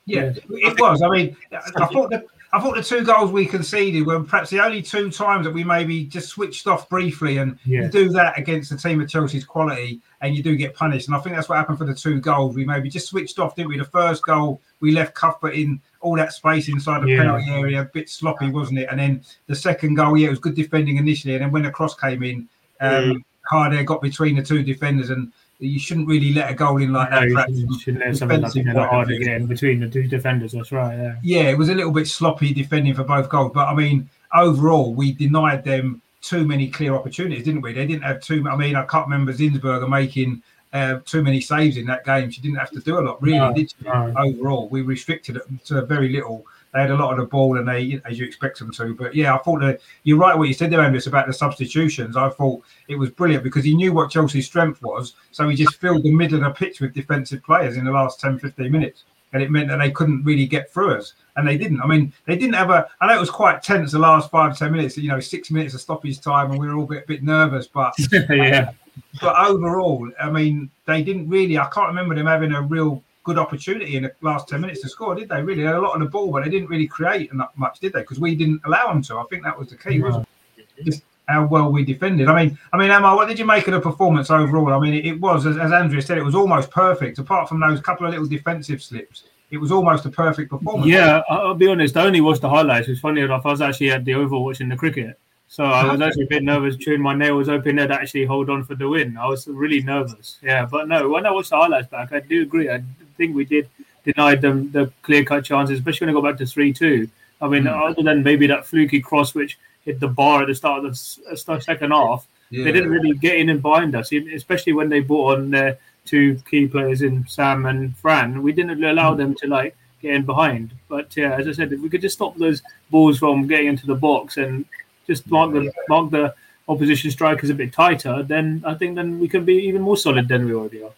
Yeah, 0.05 0.33
it 0.49 0.79
was. 0.79 1.01
I 1.01 1.09
mean, 1.09 1.35
I 1.51 1.85
thought 1.87 2.09
the 2.09 2.23
I 2.53 2.61
thought 2.61 2.75
the 2.75 2.83
two 2.83 3.03
goals 3.03 3.31
we 3.31 3.47
conceded 3.47 4.05
were 4.05 4.19
perhaps 4.23 4.51
the 4.51 4.59
only 4.63 4.83
two 4.83 5.09
times 5.09 5.45
that 5.45 5.51
we 5.51 5.63
maybe 5.63 6.05
just 6.05 6.29
switched 6.29 6.67
off 6.67 6.87
briefly, 6.87 7.37
and 7.39 7.57
Yeah. 7.65 7.81
you 7.81 7.89
do 7.89 8.09
that 8.09 8.37
against 8.37 8.71
a 8.71 8.77
team 8.77 9.01
of 9.01 9.09
Chelsea's 9.09 9.43
quality, 9.43 10.01
and 10.21 10.35
you 10.35 10.43
do 10.43 10.55
get 10.55 10.75
punished. 10.75 11.07
And 11.07 11.15
I 11.15 11.19
think 11.19 11.35
that's 11.35 11.49
what 11.49 11.57
happened 11.57 11.79
for 11.79 11.85
the 11.85 11.95
two 11.95 12.19
goals. 12.21 12.55
We 12.55 12.63
maybe 12.63 12.89
just 12.89 13.07
switched 13.07 13.39
off, 13.39 13.55
didn't 13.55 13.69
we? 13.69 13.79
The 13.79 13.85
first 13.85 14.23
goal, 14.23 14.61
we 14.81 14.91
left 14.91 15.15
Cuthbert 15.15 15.55
in 15.55 15.81
all 15.99 16.15
that 16.15 16.31
space 16.31 16.69
inside 16.69 17.01
the 17.01 17.09
Yeah. 17.09 17.23
penalty 17.23 17.49
area, 17.49 17.81
a 17.81 17.85
bit 17.85 18.07
sloppy, 18.07 18.51
wasn't 18.51 18.77
it? 18.79 18.87
And 18.91 18.99
then 18.99 19.21
the 19.47 19.55
second 19.55 19.95
goal, 19.95 20.15
yeah, 20.15 20.27
it 20.27 20.29
was 20.29 20.39
good 20.39 20.53
defending 20.55 20.97
initially, 20.97 21.33
and 21.33 21.41
then 21.43 21.51
when 21.51 21.63
the 21.63 21.71
cross 21.71 21.95
came 21.95 22.21
in, 22.21 22.47
um, 22.81 23.23
Harder 23.49 23.83
got 23.83 24.01
between 24.01 24.35
the 24.35 24.43
two 24.43 24.61
defenders, 24.63 25.09
and 25.09 25.33
you 25.67 25.79
shouldn't 25.79 26.07
really 26.07 26.33
let 26.33 26.49
a 26.51 26.53
goal 26.53 26.77
in 26.81 26.91
like 26.93 27.09
that. 27.09 27.23
you 27.29 27.37
shouldn't- 27.37 27.57
you 27.71 27.79
shouldn't 27.79 28.05
let 28.05 28.17
something 28.17 28.41
like 28.41 28.53
that 28.65 28.89
hard 28.89 29.11
again 29.11 29.45
between 29.45 29.79
the 29.79 29.87
two 29.89 30.07
defenders. 30.07 30.51
That's 30.53 30.71
right. 30.71 30.97
Yeah. 30.97 31.15
yeah, 31.21 31.49
it 31.49 31.57
was 31.57 31.69
a 31.69 31.75
little 31.75 31.91
bit 31.91 32.07
sloppy 32.07 32.53
defending 32.53 32.93
for 32.93 33.03
both 33.03 33.29
goals. 33.29 33.51
But 33.53 33.67
I 33.67 33.75
mean, 33.75 34.09
overall, 34.33 34.93
we 34.93 35.11
denied 35.13 35.63
them 35.63 36.01
too 36.21 36.45
many 36.45 36.69
clear 36.69 36.93
opportunities, 36.95 37.43
didn't 37.43 37.61
we? 37.61 37.73
They 37.73 37.85
didn't 37.85 38.03
have 38.03 38.21
too. 38.21 38.47
I 38.49 38.55
mean, 38.55 38.75
I 38.75 38.83
can't 38.85 39.05
remember 39.07 39.33
Zinsberger 39.33 39.89
making 39.89 40.41
uh, 40.73 40.99
too 41.05 41.21
many 41.21 41.39
saves 41.39 41.77
in 41.77 41.85
that 41.85 42.03
game. 42.05 42.31
She 42.31 42.41
didn't 42.41 42.57
have 42.57 42.71
to 42.71 42.79
do 42.79 42.97
a 42.97 43.01
lot, 43.01 43.21
really, 43.21 43.37
No, 43.37 43.53
did 43.53 43.69
she? 43.69 43.75
no. 43.85 44.13
Overall, 44.17 44.69
we 44.69 44.81
restricted 44.81 45.35
it 45.37 45.43
to 45.65 45.81
very 45.85 46.09
little. 46.09 46.45
They 46.73 46.81
had 46.81 46.91
a 46.91 46.95
lot 46.95 47.11
of 47.11 47.19
the 47.19 47.25
ball, 47.25 47.57
and 47.57 47.67
they, 47.67 48.01
as 48.05 48.17
you 48.17 48.25
expect 48.25 48.59
them 48.59 48.71
to. 48.73 48.95
But 48.95 49.13
yeah, 49.15 49.35
I 49.35 49.37
thought 49.39 49.61
that 49.61 49.81
you're 50.03 50.17
right 50.17 50.37
what 50.37 50.47
you 50.47 50.53
said 50.53 50.71
there, 50.71 50.81
Andreas, 50.81 51.07
about 51.07 51.27
the 51.27 51.33
substitutions. 51.33 52.17
I 52.17 52.29
thought 52.29 52.63
it 52.87 52.95
was 52.95 53.09
brilliant 53.11 53.43
because 53.43 53.63
he 53.63 53.75
knew 53.75 53.93
what 53.93 54.09
Chelsea's 54.09 54.47
strength 54.47 54.81
was, 54.81 55.13
so 55.31 55.47
he 55.47 55.55
just 55.55 55.75
filled 55.75 56.03
the 56.03 56.13
middle 56.13 56.37
of 56.37 56.43
the 56.43 56.49
pitch 56.51 56.81
with 56.81 56.93
defensive 56.93 57.43
players 57.43 57.77
in 57.77 57.85
the 57.85 57.91
last 57.91 58.19
10, 58.19 58.39
15 58.39 58.71
minutes 58.71 59.03
and 59.33 59.41
it 59.41 59.51
meant 59.51 59.67
that 59.67 59.77
they 59.77 59.91
couldn't 59.91 60.23
really 60.23 60.45
get 60.45 60.71
through 60.71 60.95
us, 60.95 61.13
and 61.35 61.47
they 61.47 61.57
didn't. 61.57 61.81
I 61.81 61.87
mean, 61.87 62.13
they 62.25 62.37
didn't 62.37 62.53
have 62.53 62.69
a. 62.69 62.87
I 63.01 63.07
know 63.07 63.17
it 63.17 63.19
was 63.19 63.31
quite 63.31 63.63
tense 63.63 63.91
the 63.91 63.99
last 63.99 64.31
five 64.31 64.57
ten 64.57 64.71
minutes. 64.71 64.95
You 64.97 65.09
know, 65.09 65.19
six 65.19 65.51
minutes 65.51 65.73
of 65.73 65.81
stoppage 65.81 66.21
time, 66.21 66.51
and 66.51 66.59
we 66.59 66.67
were 66.67 66.75
all 66.75 66.83
a 66.83 66.87
bit, 66.87 67.07
bit 67.07 67.23
nervous. 67.23 67.67
But 67.67 67.93
yeah. 68.29 68.71
but 69.19 69.35
overall, 69.35 70.09
I 70.21 70.29
mean, 70.29 70.69
they 70.85 71.03
didn't 71.03 71.27
really. 71.27 71.57
I 71.57 71.67
can't 71.73 71.87
remember 71.87 72.15
them 72.15 72.27
having 72.27 72.53
a 72.53 72.61
real 72.61 73.03
good 73.23 73.37
opportunity 73.37 73.95
in 73.95 74.03
the 74.03 74.13
last 74.21 74.47
ten 74.47 74.61
minutes 74.61 74.81
to 74.81 74.89
score, 74.89 75.15
did 75.15 75.29
they? 75.29 75.41
Really, 75.41 75.61
they 75.61 75.67
had 75.67 75.75
a 75.75 75.81
lot 75.81 75.95
of 75.95 76.01
the 76.01 76.07
ball, 76.07 76.31
but 76.31 76.43
they 76.43 76.49
didn't 76.49 76.67
really 76.69 76.87
create 76.87 77.31
enough 77.31 77.51
much, 77.55 77.79
did 77.79 77.93
they? 77.93 78.01
Because 78.01 78.19
we 78.19 78.35
didn't 78.35 78.61
allow 78.65 78.87
them 78.87 79.01
to. 79.03 79.17
I 79.17 79.23
think 79.29 79.43
that 79.43 79.57
was 79.57 79.69
the 79.69 79.77
key, 79.77 80.01
wasn't 80.01 80.27
it? 80.57 80.67
Just 80.83 81.03
how 81.27 81.45
well 81.45 81.71
we 81.71 81.85
defended. 81.85 82.27
I 82.27 82.43
mean, 82.43 82.59
I 82.73 82.77
mean, 82.77 82.91
Amar, 82.91 83.15
what 83.15 83.27
did 83.29 83.39
you 83.39 83.45
make 83.45 83.65
of 83.67 83.73
the 83.73 83.79
performance 83.79 84.29
overall? 84.29 84.73
I 84.73 84.79
mean, 84.79 84.93
it, 84.93 85.05
it 85.05 85.21
was, 85.21 85.45
as, 85.45 85.57
as 85.57 85.71
Andrea 85.71 86.01
said, 86.01 86.17
it 86.17 86.23
was 86.23 86.35
almost 86.35 86.69
perfect. 86.69 87.17
Apart 87.17 87.47
from 87.47 87.61
those 87.61 87.79
couple 87.79 88.05
of 88.05 88.11
little 88.11 88.27
defensive 88.27 88.83
slips, 88.83 89.23
it 89.49 89.57
was 89.57 89.71
almost 89.71 90.05
a 90.05 90.09
perfect 90.09 90.49
performance. 90.49 90.87
Yeah, 90.87 91.21
I- 91.29 91.35
I'll 91.35 91.53
be 91.53 91.67
honest. 91.67 91.95
I 91.95 92.05
only 92.05 92.19
watched 92.21 92.41
the 92.41 92.49
highlights. 92.49 92.89
It's 92.89 92.99
funny 92.99 93.21
enough. 93.21 93.45
I 93.45 93.51
was 93.51 93.61
actually 93.61 93.91
at 93.91 94.03
the 94.03 94.15
Oval 94.15 94.43
watching 94.43 94.67
the 94.67 94.75
cricket, 94.75 95.17
so 95.47 95.63
I 95.63 95.89
was 95.89 96.01
actually 96.01 96.23
a 96.23 96.27
bit 96.27 96.43
nervous, 96.43 96.75
chewing 96.75 97.01
my 97.01 97.13
nails, 97.15 97.47
hoping 97.47 97.77
they'd 97.77 97.91
actually 97.91 98.25
hold 98.25 98.49
on 98.49 98.63
for 98.65 98.75
the 98.75 98.89
win. 98.89 99.15
I 99.15 99.27
was 99.27 99.47
really 99.47 99.81
nervous. 99.81 100.39
Yeah, 100.41 100.65
but 100.65 100.89
no, 100.89 101.07
when 101.07 101.25
I 101.25 101.31
watched 101.31 101.51
the 101.51 101.57
highlights 101.57 101.87
back, 101.87 102.11
I 102.11 102.19
do 102.19 102.41
agree. 102.41 102.69
I 102.69 102.83
think 103.17 103.35
we 103.35 103.45
did 103.45 103.69
deny 104.03 104.35
them 104.35 104.71
the 104.71 104.91
clear-cut 105.03 105.45
chances, 105.45 105.79
especially 105.79 106.05
when 106.07 106.15
I 106.15 106.19
got 106.19 106.27
back 106.29 106.37
to 106.39 106.45
three-two. 106.45 107.07
I 107.41 107.47
mean, 107.47 107.63
Mm. 107.63 107.89
other 107.91 108.03
than 108.03 108.23
maybe 108.23 108.47
that 108.47 108.65
fluky 108.65 109.01
cross 109.01 109.33
which 109.35 109.57
hit 109.85 109.99
the 109.99 110.07
bar 110.07 110.41
at 110.41 110.47
the 110.47 110.55
start 110.55 110.83
of 110.85 110.91
the 110.93 111.51
uh, 111.53 111.59
second 111.59 111.91
half, 111.91 112.25
Yeah. 112.49 112.63
they 112.65 112.71
didn't 112.71 112.89
really 112.91 113.13
get 113.17 113.37
in 113.37 113.49
and 113.49 113.61
bind 113.61 113.95
us, 113.95 114.11
especially 114.11 114.73
when 114.73 114.89
they 114.89 114.99
brought 114.99 115.37
on 115.39 115.49
their 115.51 115.77
two 116.05 116.37
key 116.49 116.67
players 116.67 117.01
in 117.01 117.25
Sam 117.27 117.65
and 117.65 117.95
Fran. 117.97 118.43
We 118.43 118.51
didn't 118.53 118.83
allow 118.83 119.13
them 119.13 119.35
to 119.35 119.47
like 119.47 119.75
get 120.01 120.13
in 120.13 120.23
behind. 120.23 120.71
But 120.89 121.15
yeah, 121.17 121.33
as 121.39 121.47
I 121.47 121.53
said, 121.53 121.71
if 121.73 121.79
we 121.81 121.89
could 121.89 122.01
just 122.01 122.15
stop 122.15 122.35
those 122.37 122.61
balls 122.91 123.19
from 123.19 123.47
getting 123.47 123.67
into 123.67 123.87
the 123.87 123.95
box 123.95 124.37
and 124.37 124.65
just 125.07 125.29
mark 125.29 125.53
the 125.53 125.71
mark 125.89 126.11
the 126.11 126.33
opposition 126.67 127.11
strikers 127.11 127.49
a 127.49 127.53
bit 127.53 127.73
tighter, 127.73 128.23
then 128.23 128.63
I 128.65 128.73
think 128.73 128.95
then 128.95 129.19
we 129.19 129.27
can 129.27 129.43
be 129.43 129.55
even 129.55 129.81
more 129.81 129.97
solid 129.97 130.27
than 130.27 130.45
we 130.45 130.53
already 130.53 130.83
are. 130.83 130.91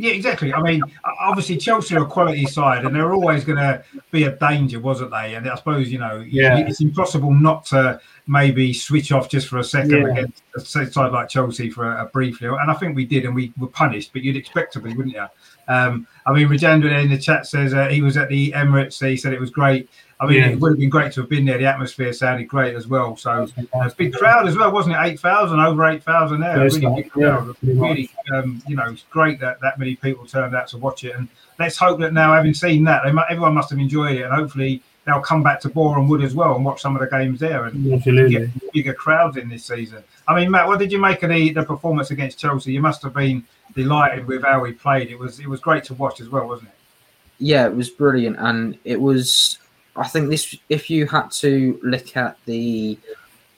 Yeah, 0.00 0.12
exactly. 0.12 0.54
I 0.54 0.62
mean, 0.62 0.80
obviously 1.20 1.58
Chelsea 1.58 1.94
are 1.94 2.04
a 2.04 2.06
quality 2.06 2.46
side, 2.46 2.86
and 2.86 2.96
they're 2.96 3.12
always 3.12 3.44
going 3.44 3.58
to 3.58 3.84
be 4.10 4.24
a 4.24 4.34
danger, 4.36 4.80
wasn't 4.80 5.10
they? 5.10 5.34
And 5.34 5.46
I 5.46 5.54
suppose 5.56 5.92
you 5.92 5.98
know, 5.98 6.24
Yeah. 6.26 6.56
it's 6.56 6.80
impossible 6.80 7.34
not 7.34 7.66
to 7.66 8.00
maybe 8.26 8.72
switch 8.72 9.12
off 9.12 9.28
just 9.28 9.46
for 9.48 9.58
a 9.58 9.64
second 9.64 9.90
Yeah. 9.90 10.06
against 10.12 10.42
a 10.56 10.60
side 10.90 11.12
like 11.12 11.28
Chelsea 11.28 11.68
for 11.68 11.84
a, 11.92 12.04
a 12.04 12.08
briefly. 12.08 12.48
And 12.48 12.70
I 12.70 12.74
think 12.74 12.96
we 12.96 13.04
did, 13.04 13.26
and 13.26 13.34
we 13.34 13.52
were 13.58 13.66
punished. 13.66 14.14
But 14.14 14.22
you'd 14.22 14.36
expect 14.36 14.72
to 14.72 14.80
be, 14.80 14.94
wouldn't 14.94 15.14
you? 15.14 15.26
Um, 15.68 16.06
I 16.26 16.32
mean, 16.32 16.48
Rajendra 16.48 17.02
in 17.02 17.10
the 17.10 17.18
chat 17.18 17.46
says 17.46 17.74
uh, 17.74 17.88
he 17.88 18.00
was 18.00 18.16
at 18.16 18.30
the 18.30 18.52
Emirates. 18.52 19.06
He 19.06 19.18
said 19.18 19.34
it 19.34 19.40
was 19.40 19.50
great. 19.50 19.90
I 20.22 20.26
mean, 20.26 20.36
Yeah. 20.38 20.48
it 20.50 20.60
would 20.60 20.72
have 20.72 20.78
been 20.78 20.90
great 20.90 21.12
to 21.12 21.22
have 21.22 21.30
been 21.30 21.46
there. 21.46 21.56
The 21.56 21.64
atmosphere 21.64 22.12
sounded 22.12 22.44
great 22.46 22.74
as 22.74 22.86
well. 22.86 23.16
So 23.16 23.44
it's 23.56 23.72
a 23.72 23.94
big 23.96 24.12
crowd 24.12 24.46
as 24.46 24.56
well, 24.56 24.70
wasn't 24.70 24.96
it? 24.96 24.98
Eight 25.02 25.18
thousand, 25.18 25.60
over 25.60 25.86
eight 25.86 26.02
thousand 26.02 26.40
there. 26.40 26.62
Yes, 26.62 26.76
really 26.78 27.02
big 27.02 27.10
crowd. 27.10 27.56
pretty 27.58 27.74
much. 27.74 27.88
really, 27.90 28.10
um, 28.34 28.62
you 28.68 28.76
know, 28.76 28.84
it's 28.90 29.04
great 29.10 29.40
that 29.40 29.60
that 29.60 29.78
many 29.78 29.96
people 29.96 30.26
turned 30.26 30.54
out 30.54 30.68
to 30.68 30.76
watch 30.78 31.04
it. 31.04 31.16
And 31.16 31.26
let's 31.58 31.78
hope 31.78 31.98
that 32.00 32.12
now, 32.12 32.34
having 32.34 32.52
seen 32.52 32.84
that, 32.84 33.02
they 33.04 33.12
mu 33.12 33.22
everyone 33.30 33.54
must 33.54 33.70
have 33.70 33.78
enjoyed 33.78 34.16
it, 34.18 34.22
and 34.24 34.34
hopefully 34.34 34.82
they'll 35.06 35.20
come 35.20 35.42
back 35.42 35.58
to 35.62 35.70
Boreham 35.70 36.06
Wood 36.06 36.22
as 36.22 36.34
well 36.34 36.54
and 36.54 36.62
watch 36.66 36.82
some 36.82 36.94
of 36.94 37.00
the 37.00 37.06
games 37.08 37.40
there 37.40 37.64
and 37.64 37.90
Absolutely. 37.94 38.46
get 38.46 38.72
bigger 38.74 38.92
crowds 38.92 39.38
in 39.38 39.48
this 39.48 39.64
season. 39.64 40.04
I 40.28 40.34
mean, 40.38 40.50
Matt, 40.50 40.66
what 40.68 40.78
did 40.78 40.92
you 40.92 40.98
make 41.00 41.22
of 41.22 41.30
the, 41.30 41.50
the 41.54 41.64
performance 41.64 42.10
against 42.10 42.38
Chelsea? 42.38 42.72
You 42.72 42.82
must 42.82 43.02
have 43.04 43.14
been 43.14 43.42
delighted 43.74 44.26
with 44.26 44.42
how 44.44 44.60
we 44.60 44.72
played. 44.72 45.08
It 45.10 45.18
was 45.18 45.40
it 45.40 45.48
was 45.48 45.60
great 45.60 45.84
to 45.84 45.94
watch 45.94 46.20
as 46.20 46.28
well, 46.28 46.46
wasn't 46.46 46.68
it? 46.68 46.74
yeah, 47.42 47.64
it 47.64 47.74
was 47.74 47.88
brilliant, 47.88 48.36
and 48.38 48.76
it 48.84 49.00
was. 49.00 49.56
I 50.00 50.08
think 50.08 50.30
this, 50.30 50.56
if 50.68 50.88
you 50.90 51.06
had 51.06 51.30
to 51.44 51.78
look 51.82 52.16
at 52.16 52.36
the 52.46 52.98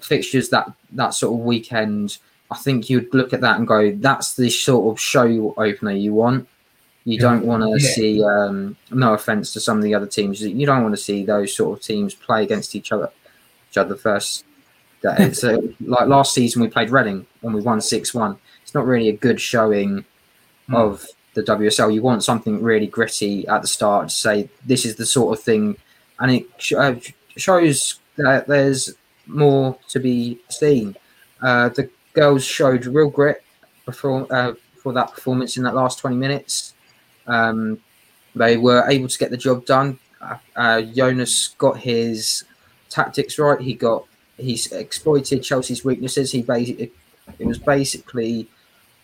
fixtures 0.01 0.49
that 0.51 0.71
that 0.93 1.11
sort 1.15 1.33
of 1.39 1.45
weekend, 1.45 2.19
I 2.51 2.57
think 2.57 2.91
you'd 2.91 3.13
look 3.15 3.33
at 3.33 3.41
that 3.43 3.59
and 3.59 3.67
go, 3.67 3.93
"That's 3.93 4.35
the 4.35 4.51
sort 4.51 4.93
of 4.93 5.01
show 5.01 5.55
opener 5.57 5.93
you 5.93 6.13
want." 6.13 6.49
You 7.05 7.15
Yeah. 7.15 7.21
don't 7.23 7.47
want 7.47 7.63
to 7.63 7.71
Yeah. 7.85 7.95
see. 7.95 8.23
Um, 8.25 8.77
no 8.91 9.15
offense 9.15 9.53
to 9.55 9.61
some 9.61 9.79
of 9.79 9.85
the 9.85 9.95
other 9.95 10.07
teams, 10.07 10.41
you 10.43 10.67
don't 10.67 10.83
want 10.83 10.95
to 10.95 11.01
see 11.01 11.25
those 11.25 11.55
sort 11.55 11.79
of 11.79 11.85
teams 11.85 12.15
play 12.15 12.43
against 12.45 12.75
each 12.77 12.93
other. 12.93 13.11
Each 13.71 13.79
other 13.79 13.97
first. 13.97 14.45
That- 15.03 15.37
So, 15.43 15.63
like 15.81 16.07
last 16.09 16.35
season, 16.35 16.63
we 16.63 16.69
played 16.69 16.91
Reading 16.91 17.27
and 17.43 17.55
we 17.55 17.61
won 17.61 17.81
six 17.81 18.15
one. 18.15 18.37
It's 18.63 18.75
not 18.75 18.87
really 18.87 19.09
a 19.09 19.13
good 19.27 19.41
showing 19.41 20.05
Mm. 20.69 20.77
of 20.77 21.07
the 21.35 21.43
WSL. 21.43 21.91
You 21.91 22.03
want 22.03 22.23
something 22.23 22.63
really 22.63 22.87
gritty 22.87 23.47
at 23.49 23.63
the 23.63 23.69
start 23.69 24.09
to 24.11 24.15
say 24.15 24.49
this 24.65 24.85
is 24.85 24.95
the 24.97 25.07
sort 25.07 25.37
of 25.37 25.43
thing, 25.45 25.77
and 26.21 26.31
it 26.31 26.47
sh- 26.59 26.75
uh, 26.75 26.95
shows 27.37 28.01
that 28.17 28.47
there's 28.47 28.95
more 29.27 29.77
to 29.89 29.99
be 29.99 30.41
seen. 30.49 30.97
Uh, 31.41 31.69
the 31.71 31.89
girls 32.13 32.45
showed 32.45 32.87
real 32.87 33.11
grit 33.11 33.43
before 33.87 34.27
uh, 34.31 34.55
for 34.77 34.93
that 34.93 35.13
performance 35.13 35.57
in 35.57 35.63
that 35.65 35.75
last 35.75 35.99
20 35.99 36.17
minutes. 36.17 36.75
Um, 37.27 37.81
they 38.35 38.57
were 38.57 38.89
able 38.89 39.09
to 39.09 39.19
get 39.19 39.31
the 39.31 39.37
job 39.37 39.65
done. 39.65 39.99
Uh, 40.21 40.37
uh, 40.57 40.83
Jonas 40.83 41.49
got 41.59 41.79
his 41.79 42.45
tactics 42.89 43.39
right. 43.39 43.61
He 43.61 43.75
got 43.75 44.05
he's 44.37 44.71
exploited 44.73 45.43
Chelsea's 45.43 45.85
weaknesses. 45.85 46.33
He 46.33 46.43
basically 46.43 46.93
it 47.39 47.47
was 47.47 47.59
basically 47.59 48.49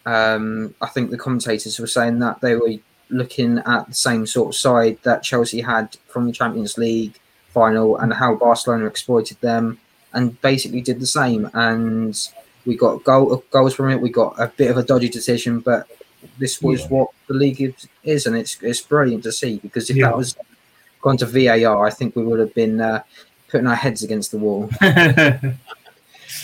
um, 0.06 0.74
I 0.80 0.86
think 0.88 1.10
the 1.10 1.18
commentators 1.18 1.78
were 1.78 1.86
saying 1.86 2.18
that 2.20 2.40
they 2.40 2.54
were 2.54 2.74
looking 3.10 3.58
at 3.58 3.88
the 3.88 3.94
same 3.94 4.26
sort 4.26 4.48
of 4.48 4.54
side 4.56 4.98
that 5.02 5.22
Chelsea 5.22 5.60
had 5.60 5.96
from 6.08 6.26
the 6.26 6.32
Champions 6.32 6.76
League 6.78 7.18
final 7.48 7.96
and 7.96 8.12
how 8.12 8.34
Barcelona 8.34 8.86
exploited 8.86 9.40
them 9.40 9.78
and 10.12 10.40
basically 10.42 10.80
did 10.80 11.00
the 11.00 11.06
same. 11.06 11.50
And 11.54 12.16
we 12.66 12.76
got 12.76 13.04
goal, 13.04 13.42
goals 13.50 13.74
from 13.74 13.90
it. 13.90 14.00
We 14.00 14.10
got 14.10 14.38
a 14.38 14.48
bit 14.56 14.70
of 14.70 14.76
a 14.76 14.82
dodgy 14.82 15.08
decision, 15.08 15.60
but 15.60 15.86
this 16.38 16.60
was 16.60 16.86
what 16.88 17.08
the 17.28 17.34
league 17.34 17.60
is, 17.60 17.88
is, 18.02 18.26
and 18.26 18.36
it's 18.36 18.60
it's 18.62 18.80
brilliant 18.80 19.22
to 19.24 19.32
see 19.32 19.58
because 19.58 19.88
if 19.88 19.96
Yeah. 19.96 20.06
that 20.08 20.16
was 20.16 20.36
gone 21.00 21.16
to 21.18 21.26
VAR, 21.26 21.86
I 21.86 21.90
think 21.90 22.16
we 22.16 22.24
would 22.24 22.40
have 22.40 22.52
been 22.54 22.80
uh, 22.80 23.02
putting 23.48 23.66
our 23.68 23.76
heads 23.76 24.02
against 24.02 24.32
the 24.32 24.38
wall. 24.38 24.68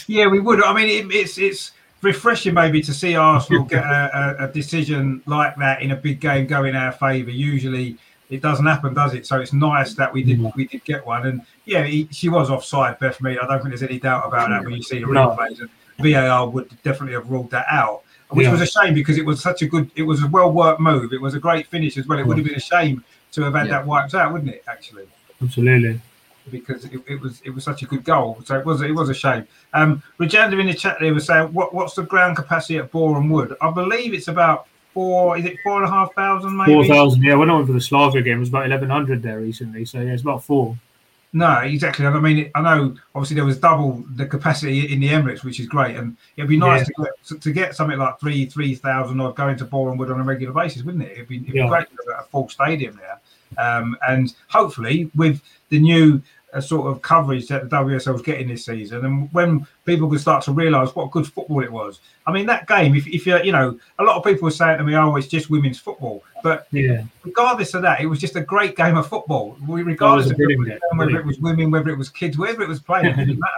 Yeah, 0.06 0.26
we 0.28 0.40
would. 0.40 0.62
I 0.62 0.72
mean, 0.72 0.88
it, 0.88 1.14
it's 1.14 1.38
it's 1.38 1.72
refreshing 2.04 2.54
maybe 2.54 2.80
to 2.82 2.94
see 2.94 3.16
Arsenal 3.16 3.64
get 3.74 3.84
a, 3.84 4.36
a, 4.40 4.44
a 4.44 4.52
decision 4.52 5.22
like 5.26 5.56
that 5.56 5.82
in 5.82 5.90
a 5.90 5.96
big 5.96 6.20
game 6.20 6.46
go 6.46 6.64
in 6.64 6.76
our 6.76 6.92
favour. 6.92 7.30
Usually 7.30 7.96
it 8.30 8.40
doesn't 8.40 8.64
happen, 8.66 8.94
does 8.94 9.14
it? 9.14 9.26
So 9.26 9.40
it's 9.40 9.52
nice 9.52 9.94
that 9.94 10.12
we 10.12 10.22
did 10.22 10.40
No. 10.40 10.52
we 10.56 10.66
did 10.66 10.84
get 10.84 11.04
one. 11.04 11.26
And 11.26 11.42
yeah, 11.64 11.84
he, 11.84 12.08
she 12.10 12.28
was 12.28 12.50
offside, 12.50 12.98
Beth 12.98 13.20
Mead. 13.20 13.38
I 13.38 13.46
don't 13.46 13.58
think 13.58 13.70
there's 13.70 13.82
any 13.82 13.98
doubt 13.98 14.26
about 14.26 14.48
that 14.50 14.64
when 14.64 14.74
you 14.74 14.82
see 14.82 15.00
the 15.00 15.06
No. 15.06 15.30
replays. 15.30 15.60
And 15.60 15.70
VAR 15.98 16.48
would 16.48 16.68
definitely 16.82 17.14
have 17.14 17.30
ruled 17.30 17.50
that 17.50 17.66
out, 17.70 18.02
which 18.30 18.46
Yeah. 18.46 18.52
was 18.52 18.60
a 18.60 18.66
shame 18.66 18.94
because 18.94 19.18
it 19.18 19.24
was 19.26 19.40
such 19.40 19.62
a 19.62 19.66
good, 19.66 19.90
it 19.96 20.02
was 20.02 20.22
a 20.22 20.26
well 20.28 20.50
worked 20.52 20.80
move. 20.80 21.12
It 21.12 21.20
was 21.20 21.34
a 21.34 21.38
great 21.40 21.66
finish 21.68 21.96
as 21.96 22.06
well. 22.06 22.18
It 22.18 22.26
would 22.26 22.36
have 22.38 22.46
been 22.46 22.56
a 22.56 22.60
shame 22.60 23.04
to 23.32 23.42
have 23.42 23.54
had 23.54 23.66
Yeah. 23.66 23.78
that 23.78 23.86
wiped 23.86 24.14
out, 24.14 24.32
wouldn't 24.32 24.50
it? 24.50 24.62
Actually 24.68 25.04
Absolutely. 25.42 26.00
Because 26.50 26.84
it, 26.84 26.92
it 27.06 27.20
was 27.20 27.40
it 27.44 27.50
was 27.50 27.64
such 27.64 27.82
a 27.82 27.86
good 27.86 28.04
goal. 28.04 28.38
So 28.44 28.58
it 28.58 28.66
was 28.66 28.82
it 28.82 28.92
was 28.92 29.08
a 29.08 29.14
shame. 29.14 29.46
Um, 29.72 30.02
Rajendra 30.20 30.60
in 30.60 30.66
the 30.66 30.74
chat 30.74 30.98
there 31.00 31.14
was 31.14 31.26
saying, 31.26 31.52
what 31.52 31.74
what's 31.74 31.94
the 31.94 32.02
ground 32.02 32.36
capacity 32.36 32.78
at 32.78 32.90
Boreham 32.90 33.30
Wood? 33.30 33.56
I 33.62 33.70
believe 33.70 34.12
it's 34.12 34.28
about 34.28 34.66
four. 34.92 35.38
Is 35.38 35.44
it 35.46 35.56
four 35.64 35.82
and 35.82 35.86
a 35.86 35.90
half 35.90 36.14
thousand? 36.14 36.56
Maybe 36.56 36.72
Four 36.72 36.84
thousand. 36.86 37.22
Yeah, 37.22 37.36
when 37.36 37.48
I 37.48 37.54
went 37.54 37.66
for 37.66 37.72
the 37.72 37.80
Slavia 37.80 38.22
game, 38.22 38.36
it 38.36 38.40
was 38.40 38.50
about 38.50 38.66
eleven 38.66 38.90
hundred 38.90 39.22
there 39.22 39.40
recently. 39.40 39.86
So 39.86 40.00
yeah, 40.00 40.12
it's 40.12 40.22
about 40.22 40.44
four. 40.44 40.76
No, 41.32 41.58
exactly. 41.62 42.06
And 42.06 42.14
I 42.14 42.20
mean, 42.20 42.48
I 42.54 42.62
know 42.62 42.94
obviously 43.12 43.34
there 43.34 43.44
was 43.44 43.58
double 43.58 44.04
the 44.14 44.24
capacity 44.24 44.92
in 44.92 45.00
the 45.00 45.08
Emirates, 45.08 45.42
which 45.42 45.58
is 45.58 45.66
great, 45.66 45.96
and 45.96 46.16
it'd 46.36 46.48
be 46.48 46.56
nice 46.56 46.86
to, 46.86 46.92
get, 46.96 47.40
to 47.40 47.52
get 47.52 47.74
something 47.74 47.98
like 47.98 48.20
three 48.20 48.46
three 48.46 48.76
thousand 48.76 49.18
or 49.18 49.32
going 49.34 49.56
to 49.56 49.64
Boreham 49.64 49.98
Wood 49.98 50.12
on 50.12 50.20
a 50.20 50.24
regular 50.24 50.54
basis, 50.54 50.84
wouldn't 50.84 51.02
it? 51.02 51.12
It'd 51.12 51.26
be, 51.26 51.38
it'd 51.38 51.48
Yeah. 51.52 51.64
be 51.64 51.68
great 51.70 51.86
to 51.88 52.12
have 52.14 52.26
a 52.26 52.28
full 52.28 52.48
stadium 52.48 53.00
there, 53.00 53.20
um, 53.58 53.96
and 54.06 54.32
hopefully 54.46 55.10
with 55.16 55.42
the 55.70 55.80
new 55.80 56.22
uh, 56.54 56.60
sort 56.60 56.86
of 56.86 57.02
coverage 57.02 57.48
that 57.48 57.68
the 57.68 57.76
WSL 57.76 58.14
is 58.14 58.22
getting 58.22 58.48
this 58.48 58.64
season, 58.64 59.04
and 59.04 59.32
when 59.32 59.66
people 59.84 60.08
can 60.08 60.18
start 60.18 60.44
to 60.44 60.52
realise 60.52 60.94
what 60.94 61.10
good 61.10 61.26
football 61.26 61.62
it 61.62 61.70
was. 61.70 62.00
I 62.26 62.32
mean, 62.32 62.46
that 62.46 62.66
game, 62.66 62.94
if, 62.94 63.06
if 63.06 63.26
you're, 63.26 63.42
you 63.42 63.52
know, 63.52 63.78
a 63.98 64.04
lot 64.04 64.16
of 64.16 64.24
people 64.24 64.44
were 64.44 64.50
saying 64.50 64.78
to 64.78 64.84
me, 64.84 64.94
"Oh, 64.94 65.16
it's 65.16 65.26
just 65.26 65.50
women's 65.50 65.78
football," 65.78 66.22
but 66.42 66.66
Yeah, 66.70 67.04
regardless 67.24 67.74
of 67.74 67.82
that, 67.82 68.00
it 68.00 68.06
was 68.06 68.20
just 68.20 68.36
a 68.36 68.40
great 68.40 68.76
game 68.76 68.96
of 68.96 69.08
football. 69.08 69.56
We, 69.66 69.82
regardless 69.82 70.28
a 70.28 70.32
of 70.32 70.38
whether, 70.38 70.80
whether 70.94 71.18
it 71.18 71.26
was 71.26 71.38
women, 71.38 71.70
whether 71.70 71.90
it 71.90 71.98
was 71.98 72.08
kids, 72.08 72.38
whether 72.38 72.62
it 72.62 72.68
was 72.68 72.80
playing, 72.80 73.06
it 73.06 73.16
didn't 73.16 73.38
matter. 73.40 73.52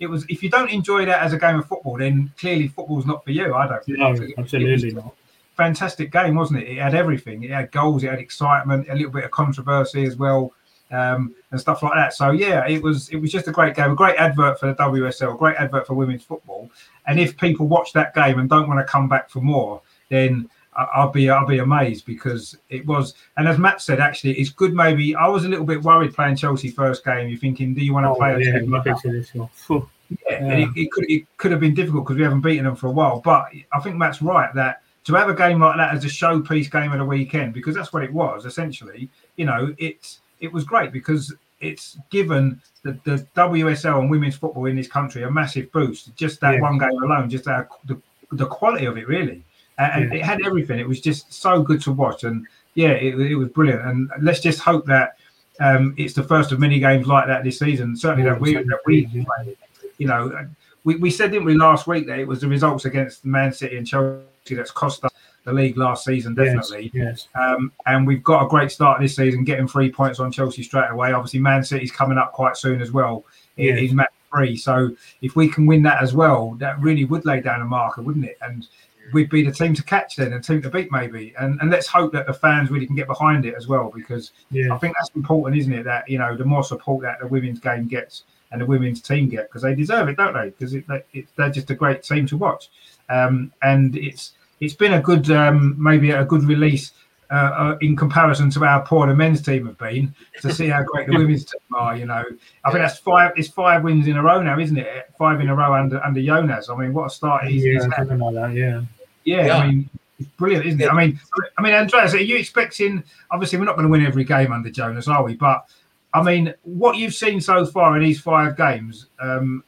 It 0.00 0.08
was 0.08 0.24
if 0.28 0.42
you 0.42 0.50
don't 0.50 0.70
enjoy 0.70 1.04
that 1.06 1.22
as 1.22 1.32
a 1.32 1.38
game 1.38 1.58
of 1.58 1.66
football, 1.66 1.98
then 1.98 2.32
clearly 2.38 2.68
football's 2.68 3.06
not 3.06 3.24
for 3.24 3.30
you. 3.30 3.54
I 3.54 3.68
don't. 3.68 3.84
think. 3.84 3.98
no, 3.98 4.08
It 4.08 4.20
was 4.20 4.22
absolutely 4.38 4.90
a 4.90 4.94
not. 4.94 5.14
Fantastic 5.56 6.10
game, 6.10 6.36
wasn't 6.36 6.60
it? 6.60 6.70
It 6.70 6.78
had 6.78 6.94
everything. 6.94 7.42
It 7.42 7.50
had 7.50 7.70
goals, 7.70 8.02
it 8.02 8.08
had 8.08 8.18
excitement, 8.18 8.88
a 8.88 8.94
little 8.94 9.10
bit 9.10 9.24
of 9.24 9.30
controversy 9.30 10.04
as 10.04 10.16
well, 10.16 10.54
um, 10.90 11.34
and 11.50 11.60
stuff 11.60 11.82
like 11.82 11.94
that. 11.94 12.12
So 12.14 12.30
yeah, 12.30 12.66
it 12.66 12.82
was 12.82 13.08
it 13.10 13.16
was 13.16 13.30
just 13.30 13.48
a 13.48 13.52
great 13.52 13.74
game, 13.74 13.90
a 13.92 13.94
great 13.94 14.16
advert 14.16 14.58
for 14.60 14.66
the 14.66 14.74
WSL, 14.74 15.34
a 15.34 15.38
great 15.38 15.56
advert 15.56 15.86
for 15.86 15.94
women's 15.94 16.22
football. 16.24 16.70
And 17.06 17.18
if 17.20 17.36
people 17.36 17.66
watch 17.66 17.92
that 17.94 18.14
game 18.14 18.38
and 18.38 18.48
don't 18.48 18.68
want 18.68 18.80
to 18.80 18.90
come 18.90 19.08
back 19.08 19.30
for 19.30 19.40
more, 19.40 19.82
then 20.08 20.48
I'll 20.74 21.10
be 21.10 21.28
I'll 21.28 21.46
be 21.46 21.58
amazed 21.58 22.06
because 22.06 22.56
it 22.68 22.86
was. 22.86 23.14
And 23.36 23.48
as 23.48 23.58
Matt 23.58 23.82
said, 23.82 24.00
actually, 24.00 24.32
it's 24.34 24.50
good. 24.50 24.72
Maybe 24.72 25.14
I 25.16 25.26
was 25.26 25.44
a 25.44 25.48
little 25.48 25.64
bit 25.66 25.82
worried 25.82 26.14
playing 26.14 26.36
Chelsea 26.36 26.70
first 26.70 27.04
game. 27.04 27.28
You're 27.28 27.38
thinking, 27.38 27.74
do 27.74 27.84
you 27.84 27.92
want 27.92 28.04
to 28.04 28.10
Oh, 28.10 28.14
play? 28.14 28.34
a 28.34 28.38
yeah, 28.38 28.58
team 28.60 28.70
like 28.70 28.86
nothing 28.86 28.92
that? 28.94 29.02
to 29.02 29.12
this. 29.12 29.34
one. 29.34 29.48
Phew. 29.52 29.88
Yeah, 30.28 30.44
and 30.44 30.62
it, 30.62 30.68
it 30.76 30.90
could 30.92 31.04
it 31.10 31.24
could 31.36 31.50
have 31.52 31.60
been 31.60 31.74
difficult 31.74 32.04
because 32.04 32.16
we 32.16 32.22
haven't 32.24 32.40
beaten 32.40 32.64
them 32.64 32.76
for 32.76 32.86
a 32.88 32.92
while. 32.92 33.20
But 33.20 33.46
I 33.72 33.80
think 33.80 33.96
Matt's 33.96 34.22
right 34.22 34.52
that 34.54 34.82
to 35.04 35.14
have 35.14 35.28
a 35.28 35.34
game 35.34 35.60
like 35.60 35.76
that 35.76 35.94
as 35.94 36.04
a 36.04 36.08
showpiece 36.08 36.70
game 36.70 36.92
of 36.92 36.98
the 36.98 37.04
weekend, 37.04 37.52
because 37.54 37.74
that's 37.74 37.92
what 37.92 38.02
it 38.02 38.12
was 38.12 38.44
essentially. 38.46 39.08
You 39.36 39.44
know, 39.46 39.74
it's 39.78 40.20
it 40.40 40.52
was 40.52 40.64
great 40.64 40.92
because 40.92 41.34
it's 41.60 41.98
given 42.10 42.60
the, 42.82 42.92
the 43.04 43.26
WSL 43.36 44.00
and 44.00 44.10
women's 44.10 44.36
football 44.36 44.66
in 44.66 44.76
this 44.76 44.88
country 44.88 45.22
a 45.22 45.30
massive 45.30 45.70
boost. 45.72 46.14
Just 46.16 46.40
that 46.40 46.54
Yeah. 46.54 46.60
one 46.60 46.78
game 46.78 47.02
alone, 47.02 47.28
just 47.30 47.44
that, 47.44 47.68
the 47.86 48.00
the 48.32 48.46
quality 48.46 48.86
of 48.86 48.96
it 48.96 49.08
really, 49.08 49.42
and, 49.78 50.04
and 50.04 50.12
Yeah. 50.12 50.18
it 50.18 50.24
had 50.24 50.40
everything. 50.44 50.78
It 50.78 50.88
was 50.88 51.00
just 51.00 51.32
so 51.32 51.62
good 51.62 51.80
to 51.82 51.92
watch, 51.92 52.24
and 52.24 52.46
yeah, 52.74 52.90
it, 52.92 53.18
it 53.18 53.34
was 53.36 53.48
brilliant. 53.48 53.82
And 53.86 54.10
let's 54.20 54.40
just 54.40 54.60
hope 54.60 54.86
that. 54.86 55.16
Um, 55.62 55.94
it's 55.98 56.14
the 56.14 56.22
first 56.22 56.52
of 56.52 56.58
many 56.58 56.80
games 56.80 57.06
like 57.06 57.26
that 57.26 57.44
this 57.44 57.58
season. 57.58 57.94
Certainly 57.94 58.24
Yeah, 58.24 58.32
that 58.32 58.40
we 58.40 58.54
that 58.54 58.78
we 58.86 59.06
played 59.06 59.56
you 59.98 60.06
know, 60.06 60.48
we, 60.84 60.96
we 60.96 61.10
said, 61.10 61.30
didn't 61.30 61.44
we, 61.44 61.54
last 61.54 61.86
week 61.86 62.06
that 62.06 62.18
it 62.18 62.26
was 62.26 62.40
the 62.40 62.48
results 62.48 62.86
against 62.86 63.24
Man 63.26 63.52
City 63.52 63.76
and 63.76 63.86
Chelsea 63.86 64.22
that's 64.52 64.70
cost 64.70 65.04
us 65.04 65.09
the 65.44 65.52
league 65.52 65.76
last 65.76 66.04
season, 66.04 66.34
definitely. 66.34 66.90
Yes, 66.92 67.28
Um, 67.34 67.72
and 67.86 68.06
we've 68.06 68.22
got 68.22 68.44
a 68.44 68.48
great 68.48 68.70
start 68.70 69.00
this 69.00 69.16
season, 69.16 69.44
getting 69.44 69.66
three 69.66 69.90
points 69.90 70.20
on 70.20 70.30
Chelsea 70.30 70.62
straight 70.62 70.90
away. 70.90 71.12
Obviously, 71.12 71.40
Man 71.40 71.64
City's 71.64 71.90
coming 71.92 72.18
up 72.18 72.32
quite 72.32 72.56
soon 72.56 72.82
as 72.82 72.92
well. 72.92 73.24
It 73.56 73.74
Yeah. 73.76 73.82
is 73.82 73.92
match 73.94 74.10
three. 74.32 74.56
So 74.56 74.90
if 75.22 75.36
we 75.36 75.48
can 75.48 75.66
win 75.66 75.82
that 75.84 76.02
as 76.02 76.14
well, 76.14 76.56
that 76.58 76.78
really 76.80 77.04
would 77.04 77.24
lay 77.24 77.40
down 77.40 77.62
a 77.62 77.64
marker, 77.64 78.02
wouldn't 78.02 78.24
it? 78.26 78.38
And 78.42 78.66
we'd 79.12 79.30
be 79.30 79.42
the 79.42 79.50
team 79.50 79.74
to 79.74 79.82
catch 79.82 80.16
then, 80.16 80.32
and 80.32 80.44
team 80.44 80.62
to 80.62 80.70
beat 80.70 80.92
maybe. 80.92 81.34
And 81.38 81.58
and 81.60 81.70
let's 81.70 81.86
hope 81.86 82.12
that 82.12 82.26
the 82.26 82.34
fans 82.34 82.70
really 82.70 82.86
can 82.86 82.94
get 82.94 83.06
behind 83.08 83.44
it 83.46 83.54
as 83.54 83.66
well, 83.66 83.90
because 83.94 84.32
yes, 84.50 84.70
I 84.70 84.78
think 84.78 84.94
that's 84.96 85.10
important, 85.16 85.58
isn't 85.58 85.72
it? 85.72 85.84
That 85.84 86.08
you 86.08 86.18
know, 86.18 86.36
the 86.36 86.44
more 86.44 86.62
support 86.62 87.02
that 87.02 87.18
the 87.18 87.26
women's 87.26 87.58
game 87.60 87.88
gets 87.88 88.24
and 88.52 88.60
the 88.60 88.66
women's 88.66 89.00
team 89.00 89.28
get, 89.28 89.48
because 89.48 89.62
they 89.62 89.74
deserve 89.74 90.08
it, 90.08 90.16
don't 90.16 90.34
they? 90.34 90.50
Because 90.50 90.74
it, 90.74 90.86
they, 90.86 91.02
it, 91.12 91.26
they're 91.36 91.50
just 91.50 91.70
a 91.70 91.74
great 91.74 92.02
team 92.02 92.26
to 92.26 92.36
watch. 92.36 92.70
Um, 93.08 93.52
and 93.62 93.96
it's 93.96 94.32
it's 94.60 94.74
been 94.74 94.92
a 94.94 95.00
good, 95.00 95.30
um, 95.30 95.74
maybe 95.78 96.10
a 96.10 96.24
good 96.24 96.44
release 96.44 96.92
uh, 97.30 97.34
uh, 97.34 97.78
in 97.80 97.94
comparison 97.94 98.50
to 98.50 98.60
how 98.60 98.80
poor 98.80 99.06
the 99.06 99.14
men's 99.14 99.40
team 99.40 99.66
have 99.66 99.78
been 99.78 100.12
to 100.40 100.52
see 100.52 100.66
how 100.66 100.82
great 100.82 101.06
the 101.06 101.12
women's 101.16 101.44
team 101.44 101.60
are. 101.74 101.96
You 101.96 102.06
know, 102.06 102.24
I 102.64 102.70
think 102.70 102.82
that's 102.82 102.98
five. 102.98 103.32
It's 103.36 103.48
five 103.48 103.84
wins 103.84 104.08
in 104.08 104.16
a 104.16 104.22
row 104.22 104.42
now, 104.42 104.58
isn't 104.58 104.76
it? 104.76 105.10
Five 105.16 105.40
in 105.40 105.48
a 105.48 105.54
row 105.54 105.74
under 105.74 106.04
under 106.04 106.20
Jonas. 106.20 106.68
I 106.68 106.76
mean, 106.76 106.92
what 106.92 107.06
a 107.06 107.10
start 107.10 107.46
he's, 107.46 107.64
yeah, 107.64 107.72
he's 107.74 107.84
had. 107.94 108.08
like 108.08 108.34
that. 108.34 108.52
Yeah. 108.54 108.82
Yeah, 109.24 109.46
Yeah. 109.46 109.56
I 109.58 109.66
mean, 109.68 109.90
it's 110.18 110.28
brilliant, 110.30 110.66
isn't 110.66 110.80
it? 110.80 110.90
I 110.90 110.94
mean, 110.94 111.20
I 111.56 111.62
mean, 111.62 111.72
Andreas, 111.72 112.14
are 112.14 112.18
you 112.18 112.36
expecting? 112.36 113.04
Obviously, 113.30 113.58
we're 113.58 113.64
not 113.64 113.76
going 113.76 113.86
to 113.86 113.90
win 113.90 114.04
every 114.04 114.24
game 114.24 114.52
under 114.52 114.70
Jonas, 114.70 115.08
are 115.08 115.22
we? 115.22 115.34
But 115.34 115.66
I 116.12 116.22
mean, 116.22 116.52
what 116.64 116.96
you've 116.96 117.14
seen 117.14 117.40
so 117.40 117.64
far 117.64 117.96
in 117.96 118.02
these 118.02 118.20
five 118.20 118.56
games, 118.56 119.06
um, 119.20 119.64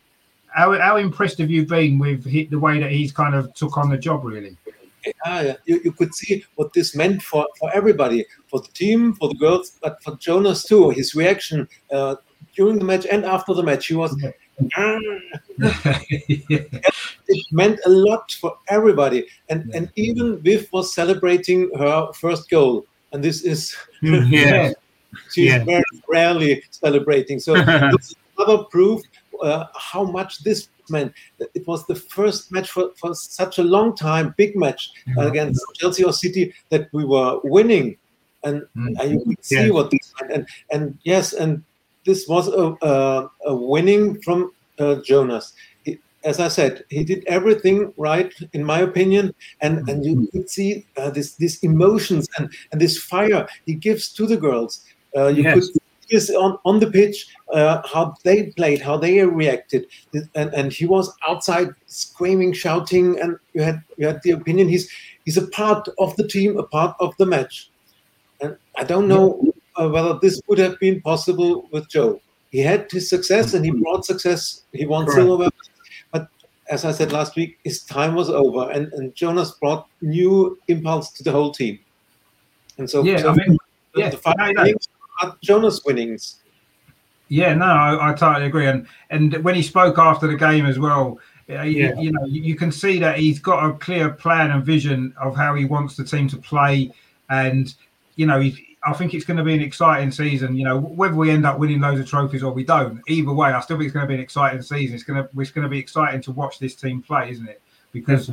how, 0.48 0.76
how 0.78 0.96
impressed 0.96 1.38
have 1.38 1.50
you 1.50 1.64
been 1.64 1.98
with 1.98 2.26
he, 2.26 2.44
the 2.44 2.58
way 2.58 2.80
that 2.80 2.90
he's 2.90 3.12
kind 3.12 3.34
of 3.34 3.54
took 3.54 3.78
on 3.78 3.88
the 3.88 3.96
job? 3.96 4.24
Really? 4.24 4.56
Ah, 5.24 5.40
yeah. 5.42 5.56
you, 5.66 5.80
you 5.84 5.92
could 5.92 6.14
see 6.14 6.44
what 6.56 6.72
this 6.72 6.94
meant 6.94 7.22
for, 7.22 7.46
for 7.58 7.70
everybody, 7.74 8.24
for 8.48 8.60
the 8.60 8.68
team, 8.68 9.14
for 9.14 9.28
the 9.28 9.34
girls, 9.34 9.78
but 9.82 10.02
for 10.02 10.16
Jonas 10.16 10.64
too. 10.64 10.90
His 10.90 11.14
reaction 11.14 11.68
uh, 11.92 12.16
during 12.56 12.78
the 12.78 12.84
match 12.84 13.06
and 13.10 13.24
after 13.24 13.54
the 13.54 13.62
match, 13.62 13.86
he 13.86 13.94
was. 13.94 14.14
"Ah," 14.76 14.98
it 17.28 17.46
meant 17.52 17.80
a 17.86 17.88
lot 17.90 18.30
for 18.40 18.56
everybody, 18.68 19.26
and 19.48 19.70
and 19.74 19.90
even 19.96 20.38
Viv 20.42 20.68
was 20.72 20.94
celebrating 20.94 21.70
her 21.78 22.12
first 22.12 22.48
goal, 22.50 22.86
and 23.12 23.22
this 23.22 23.42
is 23.42 23.74
yeah. 24.02 24.72
she's 25.30 25.46
Yeah. 25.52 25.64
very 25.64 25.84
rarely 26.08 26.62
celebrating. 26.70 27.38
So 27.40 27.54
this 27.92 28.10
is 28.10 28.14
another 28.38 28.64
proof 28.70 29.02
uh, 29.42 29.66
how 29.90 30.04
much 30.04 30.42
this 30.44 30.68
meant. 30.90 31.12
It 31.54 31.66
was 31.66 31.86
the 31.86 31.94
first 31.94 32.50
match 32.52 32.70
for, 32.70 32.90
for 33.00 33.14
such 33.14 33.58
a 33.58 33.62
long 33.64 33.94
time, 33.96 34.34
big 34.36 34.56
match 34.56 34.90
against 35.18 35.60
Chelsea 35.74 36.04
or 36.04 36.12
City 36.12 36.52
that 36.70 36.88
we 36.92 37.04
were 37.04 37.40
winning, 37.44 37.96
and, 38.44 38.62
Mm. 38.76 38.94
and 39.00 39.06
you 39.12 39.18
could 39.26 39.44
see 39.44 39.66
Yeah. 39.66 39.70
what 39.76 39.90
this 39.90 40.12
meant. 40.20 40.32
And 40.34 40.46
and 40.72 40.98
yes, 41.04 41.32
and 41.32 41.62
this 42.06 42.26
was 42.28 42.48
a 42.48 42.64
a, 42.82 42.94
a 43.46 43.54
winning 43.54 44.20
from 44.24 44.50
uh, 44.78 44.96
Jonas. 45.08 45.52
He, 45.84 45.98
as 46.24 46.38
I 46.40 46.48
said, 46.48 46.84
he 46.90 47.04
did 47.04 47.22
everything 47.26 47.92
right, 47.96 48.32
in 48.52 48.62
my 48.64 48.80
opinion, 48.80 49.34
and 49.60 49.88
and 49.88 50.04
you 50.04 50.28
could 50.32 50.48
see 50.50 50.86
uh, 50.96 51.10
this 51.10 51.36
these 51.36 51.56
emotions 51.62 52.26
and 52.38 52.50
and 52.72 52.80
this 52.80 52.98
fire 52.98 53.46
he 53.66 53.74
gives 53.74 54.12
to 54.18 54.26
the 54.26 54.36
girls. 54.36 54.82
Uh, 55.16 55.28
you 55.28 55.42
Yes. 55.44 55.54
could 55.54 55.82
this 56.10 56.30
on 56.30 56.58
on 56.64 56.80
the 56.80 56.90
pitch 56.90 57.26
uh, 57.52 57.82
how 57.86 58.14
they 58.24 58.44
played, 58.50 58.80
how 58.80 58.96
they 58.96 59.24
reacted, 59.24 59.86
and 60.34 60.52
and 60.54 60.72
he 60.72 60.86
was 60.86 61.14
outside 61.28 61.68
screaming, 61.86 62.52
shouting, 62.52 63.18
and 63.20 63.38
you 63.54 63.62
had 63.62 63.82
you 63.96 64.06
had 64.06 64.20
the 64.22 64.30
opinion 64.32 64.68
he's 64.68 64.90
he's 65.24 65.36
a 65.36 65.46
part 65.48 65.88
of 65.98 66.14
the 66.16 66.26
team, 66.26 66.58
a 66.58 66.62
part 66.64 66.96
of 67.00 67.16
the 67.18 67.26
match. 67.26 67.70
And 68.40 68.56
I 68.76 68.84
don't 68.84 69.08
know 69.08 69.40
uh, 69.76 69.88
whether 69.88 70.18
this 70.20 70.40
would 70.48 70.58
have 70.58 70.78
been 70.80 71.00
possible 71.00 71.68
with 71.70 71.88
Joe. 71.88 72.20
He 72.50 72.58
had 72.60 72.90
his 72.90 73.08
success 73.08 73.54
and 73.54 73.64
he 73.64 73.70
brought 73.70 74.04
success. 74.04 74.64
He 74.72 74.84
won 74.84 75.06
Correct. 75.06 75.16
silver, 75.16 75.50
but 76.10 76.28
as 76.68 76.84
I 76.84 76.92
said 76.92 77.12
last 77.12 77.36
week, 77.36 77.58
his 77.64 77.82
time 77.82 78.14
was 78.14 78.28
over, 78.28 78.70
and, 78.70 78.92
and 78.92 79.14
Jonas 79.14 79.52
brought 79.52 79.88
new 80.00 80.58
impulse 80.68 81.10
to 81.12 81.22
the 81.22 81.32
whole 81.32 81.52
team. 81.52 81.78
And 82.78 82.88
so, 82.90 83.02
Yeah, 83.04 83.18
so 83.18 83.30
I 83.30 83.34
mean, 83.34 83.58
the, 83.94 84.00
yeah, 84.00 84.10
the 84.10 84.16
five 84.16 84.34
no, 84.38 84.50
no. 84.50 84.62
winnings 84.62 84.86
are 84.88 84.91
Jonas 85.42 85.82
winnings. 85.84 86.38
Yeah, 87.28 87.54
no, 87.54 87.64
I, 87.64 88.10
I 88.10 88.14
totally 88.14 88.46
agree. 88.46 88.66
And 88.66 88.86
and 89.10 89.34
when 89.44 89.54
he 89.54 89.62
spoke 89.62 89.98
after 89.98 90.26
the 90.26 90.36
game 90.36 90.66
as 90.66 90.78
well, 90.78 91.18
uh, 91.48 91.62
you, 91.62 91.94
you 91.98 92.12
know, 92.12 92.24
you, 92.26 92.54
can 92.54 92.70
see 92.70 92.98
that 92.98 93.18
he's 93.18 93.38
got 93.38 93.64
a 93.64 93.72
clear 93.74 94.10
plan 94.10 94.50
and 94.50 94.64
vision 94.64 95.14
of 95.20 95.34
how 95.34 95.54
he 95.54 95.64
wants 95.64 95.96
the 95.96 96.04
team 96.04 96.28
to 96.28 96.36
play. 96.36 96.92
And 97.30 97.74
you 98.16 98.26
know, 98.26 98.38
I 98.84 98.92
think 98.92 99.14
it's 99.14 99.24
going 99.24 99.38
to 99.38 99.44
be 99.44 99.54
an 99.54 99.62
exciting 99.62 100.10
season. 100.10 100.56
You 100.56 100.64
know, 100.64 100.78
whether 100.78 101.14
we 101.14 101.30
end 101.30 101.46
up 101.46 101.58
winning 101.58 101.80
loads 101.80 102.00
of 102.00 102.06
trophies 102.06 102.42
or 102.42 102.52
we 102.52 102.64
don't, 102.64 103.00
either 103.08 103.32
way, 103.32 103.50
I 103.50 103.60
still 103.60 103.78
think 103.78 103.86
it's 103.86 103.94
going 103.94 104.04
to 104.04 104.08
be 104.08 104.14
an 104.14 104.20
exciting 104.20 104.60
season. 104.60 104.94
It's 104.94 105.04
going 105.04 105.22
to 105.22 105.40
it's 105.40 105.50
going 105.50 105.64
to 105.64 105.70
be 105.70 105.78
exciting 105.78 106.20
to 106.22 106.32
watch 106.32 106.58
this 106.58 106.74
team 106.74 107.00
play, 107.02 107.30
isn't 107.30 107.48
it? 107.48 107.62
because 107.92 108.30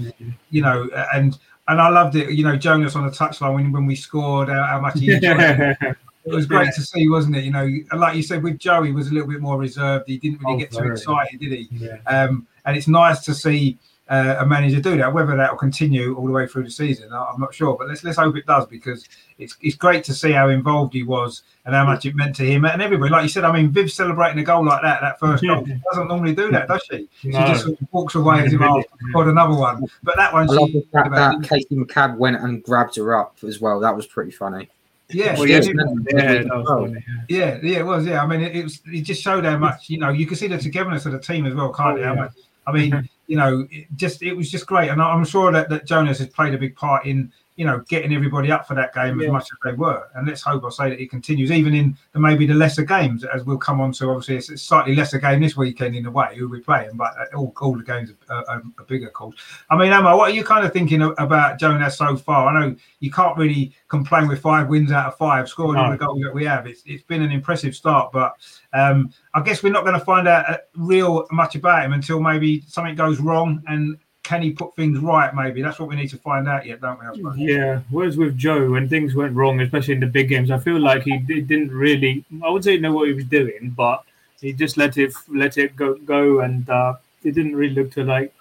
you 0.50 0.62
know 0.62 0.90
and 1.14 1.38
and 1.68 1.80
I 1.80 1.90
loved 1.90 2.16
it. 2.16 2.32
You 2.32 2.44
know, 2.44 2.56
Jonas 2.56 2.96
on 2.96 3.06
the 3.06 3.12
touchline 3.12 3.56
when 3.56 3.72
when 3.72 3.86
we 3.86 3.96
scored, 3.96 4.50
how, 4.50 4.64
how 4.64 4.80
much 4.80 5.00
he 5.00 5.12
enjoyed 5.12 5.78
it. 6.26 6.32
It 6.32 6.36
was 6.36 6.46
great 6.46 6.74
to 6.74 6.82
see, 6.82 7.10
wasn't 7.10 7.36
it? 7.38 7.44
You 7.44 7.52
know, 7.52 7.68
like 7.96 8.16
you 8.16 8.24
said, 8.24 8.44
with 8.44 8.60
Joe, 8.60 8.84
he 8.84 8.92
was 8.92 9.10
a 9.10 9.14
little 9.14 9.30
bit 9.30 9.42
more 9.42 9.58
reserved. 9.58 10.06
He 10.08 10.18
didn't 10.18 10.42
really 10.42 10.56
Oh, 10.56 10.58
get 10.60 10.72
too 10.72 10.80
very. 10.80 10.92
excited, 10.92 11.40
did 11.40 11.52
he? 11.52 11.68
Yeah. 11.72 11.98
Um, 12.08 12.48
and 12.66 12.76
it's 12.78 12.88
nice 12.88 13.22
to 13.26 13.34
see 13.34 13.78
uh, 14.10 14.38
a 14.40 14.46
manager 14.46 14.82
do 14.82 14.98
that. 14.98 15.14
Whether 15.14 15.36
that 15.38 15.52
will 15.52 15.58
continue 15.60 16.16
all 16.16 16.26
the 16.26 16.32
way 16.32 16.48
through 16.48 16.64
the 16.64 16.72
season, 16.72 17.14
I- 17.14 17.26
I'm 17.34 17.40
not 17.40 17.54
sure. 17.54 17.76
But 17.78 17.90
let's 17.90 18.04
let's 18.04 18.18
hope 18.18 18.36
it 18.36 18.46
does 18.48 18.66
because 18.66 19.08
it's 19.38 19.56
it's 19.62 19.76
great 19.76 20.04
to 20.06 20.14
see 20.14 20.32
how 20.32 20.50
involved 20.50 20.94
he 20.94 21.04
was 21.04 21.44
and 21.66 21.76
how 21.76 21.86
much 21.86 22.06
it 22.08 22.16
meant 22.16 22.36
to 22.38 22.44
him 22.44 22.66
and 22.66 22.82
everybody. 22.82 23.12
Like 23.12 23.24
you 23.24 23.30
said, 23.30 23.44
I 23.44 23.52
mean, 23.54 23.70
Viv 23.70 23.92
celebrating 23.92 24.40
a 24.40 24.44
goal 24.44 24.66
like 24.66 24.82
that, 24.82 25.02
that 25.02 25.20
first 25.20 25.44
goal, 25.44 25.64
she 25.64 25.80
doesn't 25.92 26.08
normally 26.08 26.34
do 26.34 26.50
that, 26.52 26.68
does 26.68 26.82
she? 26.90 27.08
She 27.22 27.32
just 27.32 27.66
sort 27.66 27.80
of 27.80 27.88
walks 27.92 28.16
away 28.16 28.44
as 28.44 28.52
if 28.52 28.60
oh, 28.62 28.84
scored 29.10 29.28
another 29.28 29.54
one. 29.56 29.86
But 30.02 30.16
that 30.18 30.34
one, 30.34 30.50
I 30.50 30.54
love 30.54 30.70
she, 30.70 30.80
the 30.80 30.86
fact 30.92 31.12
that 31.14 31.44
Katie 31.44 31.76
McCabe 31.76 32.18
went 32.18 32.38
and 32.38 32.64
grabbed 32.64 32.96
her 32.96 33.16
up 33.16 33.38
as 33.48 33.62
well. 33.62 33.80
That 33.80 33.96
was 33.96 34.08
pretty 34.08 34.32
funny. 34.32 34.70
Yeah, 35.12 35.34
Well, 35.38 35.48
yeah, 35.48 35.62
yeah, 35.62 36.44
was 36.44 36.92
yeah. 36.92 37.00
Yeah, 37.30 37.60
yeah, 37.64 37.80
it 37.80 37.86
was. 37.86 38.06
Yeah, 38.06 38.24
I 38.24 38.28
mean, 38.28 38.42
it, 38.42 38.56
it 38.56 38.64
was. 38.64 38.82
It 38.86 39.02
just 39.02 39.22
showed 39.22 39.44
how 39.46 39.58
much 39.58 39.90
you 39.90 39.98
know. 39.98 40.10
You 40.10 40.26
can 40.26 40.36
see 40.38 40.48
the 40.48 40.58
togetherness 40.58 41.06
of 41.06 41.14
the 41.14 41.20
team 41.20 41.46
as 41.46 41.56
well, 41.56 41.74
can't 41.74 41.98
Oh, 42.00 42.02
you? 42.02 42.04
Yeah. 42.04 42.28
I 42.68 42.72
mean, 42.72 43.10
you 43.28 43.36
know, 43.36 43.68
it 43.72 43.88
just 43.96 44.22
it 44.22 44.34
was 44.34 44.52
just 44.52 44.68
great, 44.68 44.90
and 44.90 45.02
I'm 45.02 45.26
sure 45.26 45.52
that, 45.52 45.70
that 45.70 45.86
Jonas 45.86 46.20
has 46.20 46.28
played 46.28 46.54
a 46.54 46.58
big 46.58 46.76
part 46.76 47.06
in 47.06 47.32
you 47.60 47.66
know 47.66 47.84
getting 47.90 48.16
everybody 48.16 48.54
up 48.54 48.66
for 48.66 48.74
that 48.74 48.94
game 48.94 49.20
as 49.20 49.30
much 49.30 49.44
as 49.52 49.58
they 49.66 49.74
were. 49.74 50.08
And 50.16 50.26
let's 50.26 50.42
hope 50.42 50.64
I 50.64 50.70
say 50.70 50.90
that 50.92 51.02
it 51.02 51.10
continues, 51.10 51.52
even 51.52 51.74
in 51.74 51.98
the 52.14 52.20
maybe 52.20 52.48
the 52.48 52.54
lesser 52.54 52.84
games, 52.84 53.26
as 53.26 53.44
we'll 53.44 53.58
come 53.58 53.82
on 53.82 53.92
to. 53.94 54.10
Obviously, 54.10 54.38
it's 54.38 54.50
a 54.50 54.58
slightly 54.58 54.96
lesser 54.96 55.20
game 55.20 55.42
this 55.42 55.58
weekend 55.58 55.94
in 55.94 56.06
a 56.06 56.12
way 56.12 56.38
who 56.38 56.48
we're 56.48 56.62
playing, 56.62 56.92
but 56.96 57.14
uh, 57.20 57.38
all, 57.38 57.54
all 57.60 57.78
the 57.78 57.84
games 57.84 58.14
are, 58.30 58.46
are, 58.48 58.64
are 58.78 58.86
bigger 58.88 59.10
calls. 59.10 59.36
I 59.70 59.78
mean, 59.78 59.92
Amar, 59.92 60.16
what 60.16 60.32
are 60.32 60.34
you 60.34 60.46
kind 60.46 60.66
of 60.66 60.72
thinking 60.72 61.02
about 61.02 61.60
Jonas 61.60 61.98
so 61.98 62.16
far? 62.16 62.48
I 62.48 62.62
know 62.62 62.76
you 63.02 63.12
can't 63.12 63.38
really 63.38 63.76
complain 63.90 64.30
with 64.30 64.40
five 64.40 64.70
wins 64.70 64.94
out 64.94 65.08
of 65.08 65.18
five, 65.18 65.50
scoring 65.50 65.78
all 65.78 65.88
No. 65.88 65.92
the 65.92 65.98
goals 65.98 66.22
that 66.24 66.34
we 66.34 66.46
have. 66.46 66.66
It's 66.66 66.82
it's 66.86 67.04
been 67.04 67.22
an 67.22 67.34
impressive 67.34 67.76
start, 67.76 68.14
but 68.14 68.36
um, 68.72 69.12
I 69.34 69.42
guess 69.42 69.64
we're 69.64 69.74
not 69.74 69.84
going 69.84 70.00
to 70.00 70.06
find 70.06 70.30
out 70.30 70.50
uh, 70.50 70.58
real 70.78 71.28
much 71.30 71.56
about 71.56 71.84
him 71.84 71.92
until 71.92 72.22
maybe 72.22 72.62
something 72.62 72.96
goes 72.96 73.20
wrong 73.20 73.62
and 73.68 73.98
can 74.30 74.44
he 74.44 74.52
put 74.52 74.76
things 74.76 75.00
right? 75.00 75.34
Maybe 75.34 75.64
that's 75.64 75.80
what 75.80 75.90
we 75.90 75.96
need 75.96 76.10
to 76.12 76.18
find 76.18 76.48
out 76.48 76.64
yet, 76.64 76.82
don't 76.82 77.00
we? 77.26 77.52
Yeah, 77.52 77.82
whereas 77.90 78.16
with 78.16 78.38
Joe, 78.38 78.70
when 78.70 78.88
things 78.88 79.16
went 79.16 79.34
wrong, 79.36 79.60
especially 79.60 79.96
in 79.96 80.00
the 80.02 80.06
big 80.20 80.30
games, 80.30 80.52
I 80.52 80.60
feel 80.60 80.80
like 80.80 81.02
he 81.02 81.18
di- 81.18 81.42
didn't 81.42 81.72
really. 81.72 82.24
I 82.46 82.50
would 82.52 82.64
say 82.64 82.78
know 82.78 82.94
what 82.94 83.08
he 83.08 83.14
was 83.16 83.26
doing, 83.26 83.74
but 83.76 84.04
he 84.40 84.54
just 84.54 84.78
let 84.78 84.98
it 85.00 85.14
let 85.44 85.58
it 85.58 85.76
go 85.76 85.96
go, 85.96 86.42
and 86.42 86.70
uh, 86.70 86.94
it 87.24 87.32
didn't 87.34 87.56
really 87.56 87.74
look 87.74 87.92
to 87.94 88.04
like 88.04 88.32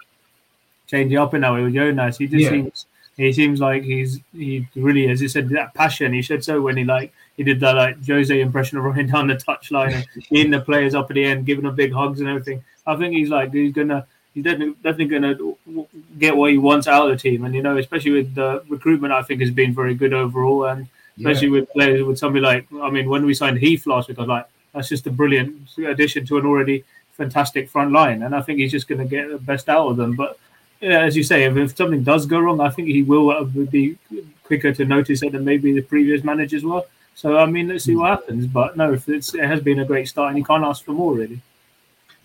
change 0.87 1.11
it 1.11 1.17
up 1.17 1.33
in 1.33 1.41
that 1.41 1.53
way 1.55 1.63
with 1.63 1.75
Jonas. 1.75 2.19
He 2.19 2.27
just 2.27 2.45
Yeah. 2.45 2.51
seems 2.51 2.87
he 3.17 3.33
seems 3.33 3.59
like 3.59 3.83
he's 3.83 4.21
he 4.33 4.69
really, 4.77 5.09
as 5.09 5.23
you 5.23 5.29
said, 5.29 5.49
that 5.51 5.73
passion. 5.73 6.13
He 6.13 6.21
showed 6.21 6.45
so 6.45 6.61
when 6.61 6.77
he 6.77 6.85
like 6.85 7.13
he 7.39 7.43
did 7.45 7.61
that 7.61 7.75
like 7.77 8.07
Jose 8.07 8.39
impression 8.41 8.77
of 8.77 8.85
running 8.85 9.07
down 9.09 9.29
the 9.29 9.37
touchline 9.37 9.95
and 9.95 10.07
hitting 10.31 10.51
the 10.53 10.61
players 10.61 10.95
up 10.95 11.11
at 11.11 11.15
the 11.15 11.25
end, 11.25 11.47
giving 11.47 11.65
them 11.65 11.75
big 11.75 11.93
hugs 11.95 12.21
and 12.21 12.29
everything. 12.29 12.63
I 12.87 12.95
think 12.97 13.15
he's 13.15 13.31
like 13.31 13.55
he's 13.55 13.73
gonna 13.73 14.07
he's 14.39 14.45
definitely 14.45 14.75
definitely 14.83 15.07
gonna 15.07 15.87
get 16.19 16.37
what 16.37 16.51
he 16.51 16.59
wants 16.59 16.87
out 16.87 17.11
of 17.11 17.17
the 17.17 17.21
team, 17.21 17.45
and 17.45 17.55
you 17.55 17.63
know, 17.63 17.77
especially 17.77 18.13
with 18.13 18.35
the 18.35 18.63
recruitment, 18.69 19.13
I 19.13 19.23
think 19.23 19.41
has 19.41 19.51
been 19.51 19.75
very 19.75 19.95
good 19.95 20.13
overall, 20.13 20.67
and 20.67 20.87
especially 21.17 21.51
with 21.51 21.71
players 21.71 22.05
with 22.05 22.19
somebody 22.19 22.43
like 22.43 22.67
I 22.81 22.91
mean, 22.91 23.09
when 23.09 23.27
we 23.27 23.35
signed 23.35 23.59
Heath 23.59 23.87
last 23.87 24.09
week, 24.09 24.19
I 24.19 24.23
was 24.23 24.29
like, 24.29 24.47
that's 24.73 24.89
just 24.89 25.07
a 25.07 25.11
brilliant 25.11 25.71
addition 25.79 26.27
to 26.27 26.39
an 26.39 26.47
already 26.47 26.85
fantastic 27.13 27.69
front 27.69 27.93
line, 27.93 28.23
and 28.23 28.35
I 28.35 28.43
think 28.43 28.61
he's 28.61 28.71
just 28.71 28.89
going 28.89 29.01
to 29.01 29.05
get 29.05 29.29
the 29.29 29.39
best 29.39 29.69
out 29.69 29.89
of 29.89 29.97
them. 29.97 30.15
But 30.15 30.39
yeah, 30.81 31.01
as 31.01 31.17
you 31.17 31.25
say, 31.25 31.45
if, 31.45 31.57
if 31.57 31.77
something 31.77 32.05
does 32.05 32.27
go 32.27 32.39
wrong, 32.39 32.61
I 32.61 32.71
think 32.71 32.89
he 32.89 33.03
will 33.03 33.31
uh, 33.31 33.45
be 33.45 33.99
quicker 34.45 34.73
to 34.73 34.85
notice 34.85 35.23
it 35.23 35.33
than 35.33 35.45
maybe 35.45 35.73
the 35.73 35.83
previous 35.83 36.23
managers 36.23 36.65
were. 36.65 36.83
So 37.17 37.37
I 37.37 37.47
mean, 37.47 37.69
let's 37.69 37.85
see 37.85 37.97
what 37.97 38.11
happens. 38.11 38.47
But 38.47 38.77
no, 38.77 38.93
it's, 38.93 39.35
it 39.35 39.45
has 39.45 39.61
been 39.61 39.81
a 39.81 39.85
great 39.85 40.07
start, 40.09 40.29
and 40.29 40.39
you 40.39 40.45
can't 40.45 40.65
ask 40.65 40.85
for 40.85 40.93
more 40.93 41.15
really. 41.15 41.41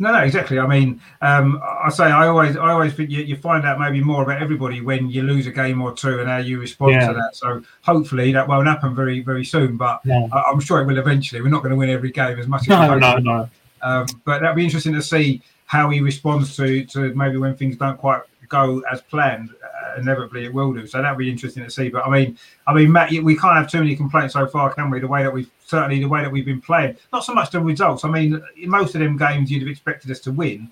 No, 0.04 0.12
no, 0.12 0.20
exactly. 0.20 0.60
I 0.60 0.68
mean, 0.68 1.00
um, 1.22 1.62
I 1.64 1.90
say 1.90 2.04
I 2.04 2.28
always, 2.28 2.58
I 2.58 2.72
always 2.72 2.94
think 2.94 3.10
you, 3.10 3.22
you 3.22 3.38
find 3.38 3.66
out 3.66 3.80
maybe 3.80 4.04
more 4.04 4.24
about 4.24 4.42
everybody 4.42 4.82
when 4.82 5.10
you 5.10 5.22
lose 5.24 5.48
a 5.48 5.52
game 5.52 5.82
or 5.82 5.94
two 5.94 6.20
and 6.20 6.28
how 6.28 6.40
you 6.40 6.60
respond 6.60 6.92
Yeah. 6.92 7.08
to 7.08 7.14
that. 7.14 7.38
So 7.38 7.64
hopefully 7.84 8.34
that 8.34 8.46
won't 8.46 8.68
happen 8.68 8.94
very, 8.94 9.22
very 9.22 9.46
soon. 9.46 9.78
But 9.78 10.06
No, 10.06 10.28
I, 10.34 10.42
I'm 10.52 10.60
sure 10.60 10.82
it 10.82 10.88
will 10.88 10.98
eventually. 10.98 11.42
We're 11.42 11.48
not 11.48 11.64
going 11.64 11.72
to 11.72 11.78
win 11.78 11.90
every 11.90 12.12
game 12.12 12.38
as 12.38 12.48
much 12.48 12.64
as 12.64 12.68
we 12.68 12.76
no, 12.76 12.98
no, 12.98 13.18
no. 13.18 13.50
Um, 13.82 14.06
but 14.26 14.42
that'd 14.42 14.58
be 14.58 14.66
interesting 14.66 14.94
to 14.94 15.02
see 15.02 15.42
how 15.68 15.90
he 15.90 16.02
responds 16.02 16.56
to 16.58 16.84
to 16.86 17.14
maybe 17.16 17.38
when 17.38 17.56
things 17.56 17.78
don't 17.78 17.98
quite 17.98 18.24
go 18.50 18.84
as 18.92 19.02
planned. 19.02 19.52
Inevitably, 19.98 20.46
it 20.46 20.54
will 20.54 20.74
do. 20.74 20.88
So 20.88 21.02
that'd 21.02 21.18
be 21.18 21.30
interesting 21.30 21.64
to 21.64 21.70
see. 21.70 21.90
But 21.90 22.06
I 22.06 22.10
mean, 22.10 22.38
I 22.68 22.74
mean, 22.74 22.92
Matt, 22.92 23.12
we 23.12 23.38
can't 23.38 23.56
have 23.56 23.70
too 23.70 23.80
many 23.80 23.96
complaints 23.96 24.34
so 24.34 24.48
far, 24.48 24.74
can 24.74 24.90
we? 24.90 25.00
The 25.00 25.08
way 25.08 25.24
that 25.24 25.34
we've 25.34 25.50
certainly 25.66 26.00
the 26.00 26.08
way 26.08 26.22
that 26.22 26.32
we've 26.32 26.46
been 26.46 26.62
playing. 26.62 26.98
Not 27.12 27.24
so 27.26 27.34
much 27.34 27.52
the 27.52 27.60
results. 27.60 28.06
I 28.06 28.10
mean, 28.10 28.42
in 28.58 28.70
most 28.70 28.96
of 28.96 29.02
them 29.02 29.18
games, 29.18 29.52
you'd 29.52 29.62
have 29.62 29.70
expected 29.70 30.12
us 30.12 30.20
to 30.22 30.32
win. 30.32 30.72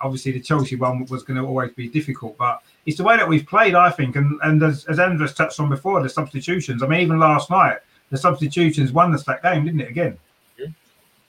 Obviously, 0.00 0.32
the 0.32 0.40
Chelsea 0.40 0.76
one 0.76 1.04
was 1.06 1.22
going 1.22 1.40
to 1.40 1.46
always 1.46 1.72
be 1.72 1.88
difficult, 1.88 2.36
but 2.38 2.62
it's 2.86 2.98
the 2.98 3.04
way 3.04 3.16
that 3.16 3.28
we've 3.28 3.46
played, 3.46 3.74
I 3.74 3.90
think. 3.90 4.16
And 4.16 4.38
and 4.42 4.62
as, 4.62 4.84
as 4.86 4.98
Andres 4.98 5.34
touched 5.34 5.58
on 5.60 5.68
before, 5.68 6.02
the 6.02 6.08
substitutions. 6.08 6.82
I 6.82 6.86
mean, 6.86 7.00
even 7.00 7.18
last 7.18 7.50
night, 7.50 7.78
the 8.10 8.16
substitutions 8.16 8.92
won 8.92 9.12
us 9.14 9.24
that 9.24 9.42
game, 9.42 9.64
didn't 9.64 9.80
it? 9.80 9.90
Again. 9.90 10.18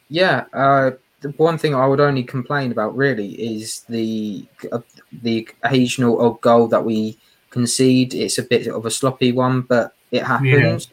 Yeah, 0.09 0.45
uh, 0.53 0.91
the 1.23 1.29
one 1.37 1.57
thing 1.57 1.73
I 1.73 1.87
would 1.87 1.99
only 1.99 2.23
complain 2.23 2.71
about 2.71 2.95
really 2.95 3.29
is 3.55 3.81
the 3.89 4.45
uh, 4.71 4.79
the 5.23 5.47
occasional 5.63 6.21
odd 6.21 6.39
goal 6.41 6.67
that 6.67 6.83
we 6.85 7.17
concede. 7.49 8.13
It's 8.13 8.37
a 8.37 8.43
bit 8.43 8.67
of 8.67 8.85
a 8.85 8.91
sloppy 8.91 9.31
one, 9.31 9.61
but 9.61 9.95
it 10.11 10.23
happens. 10.23 10.89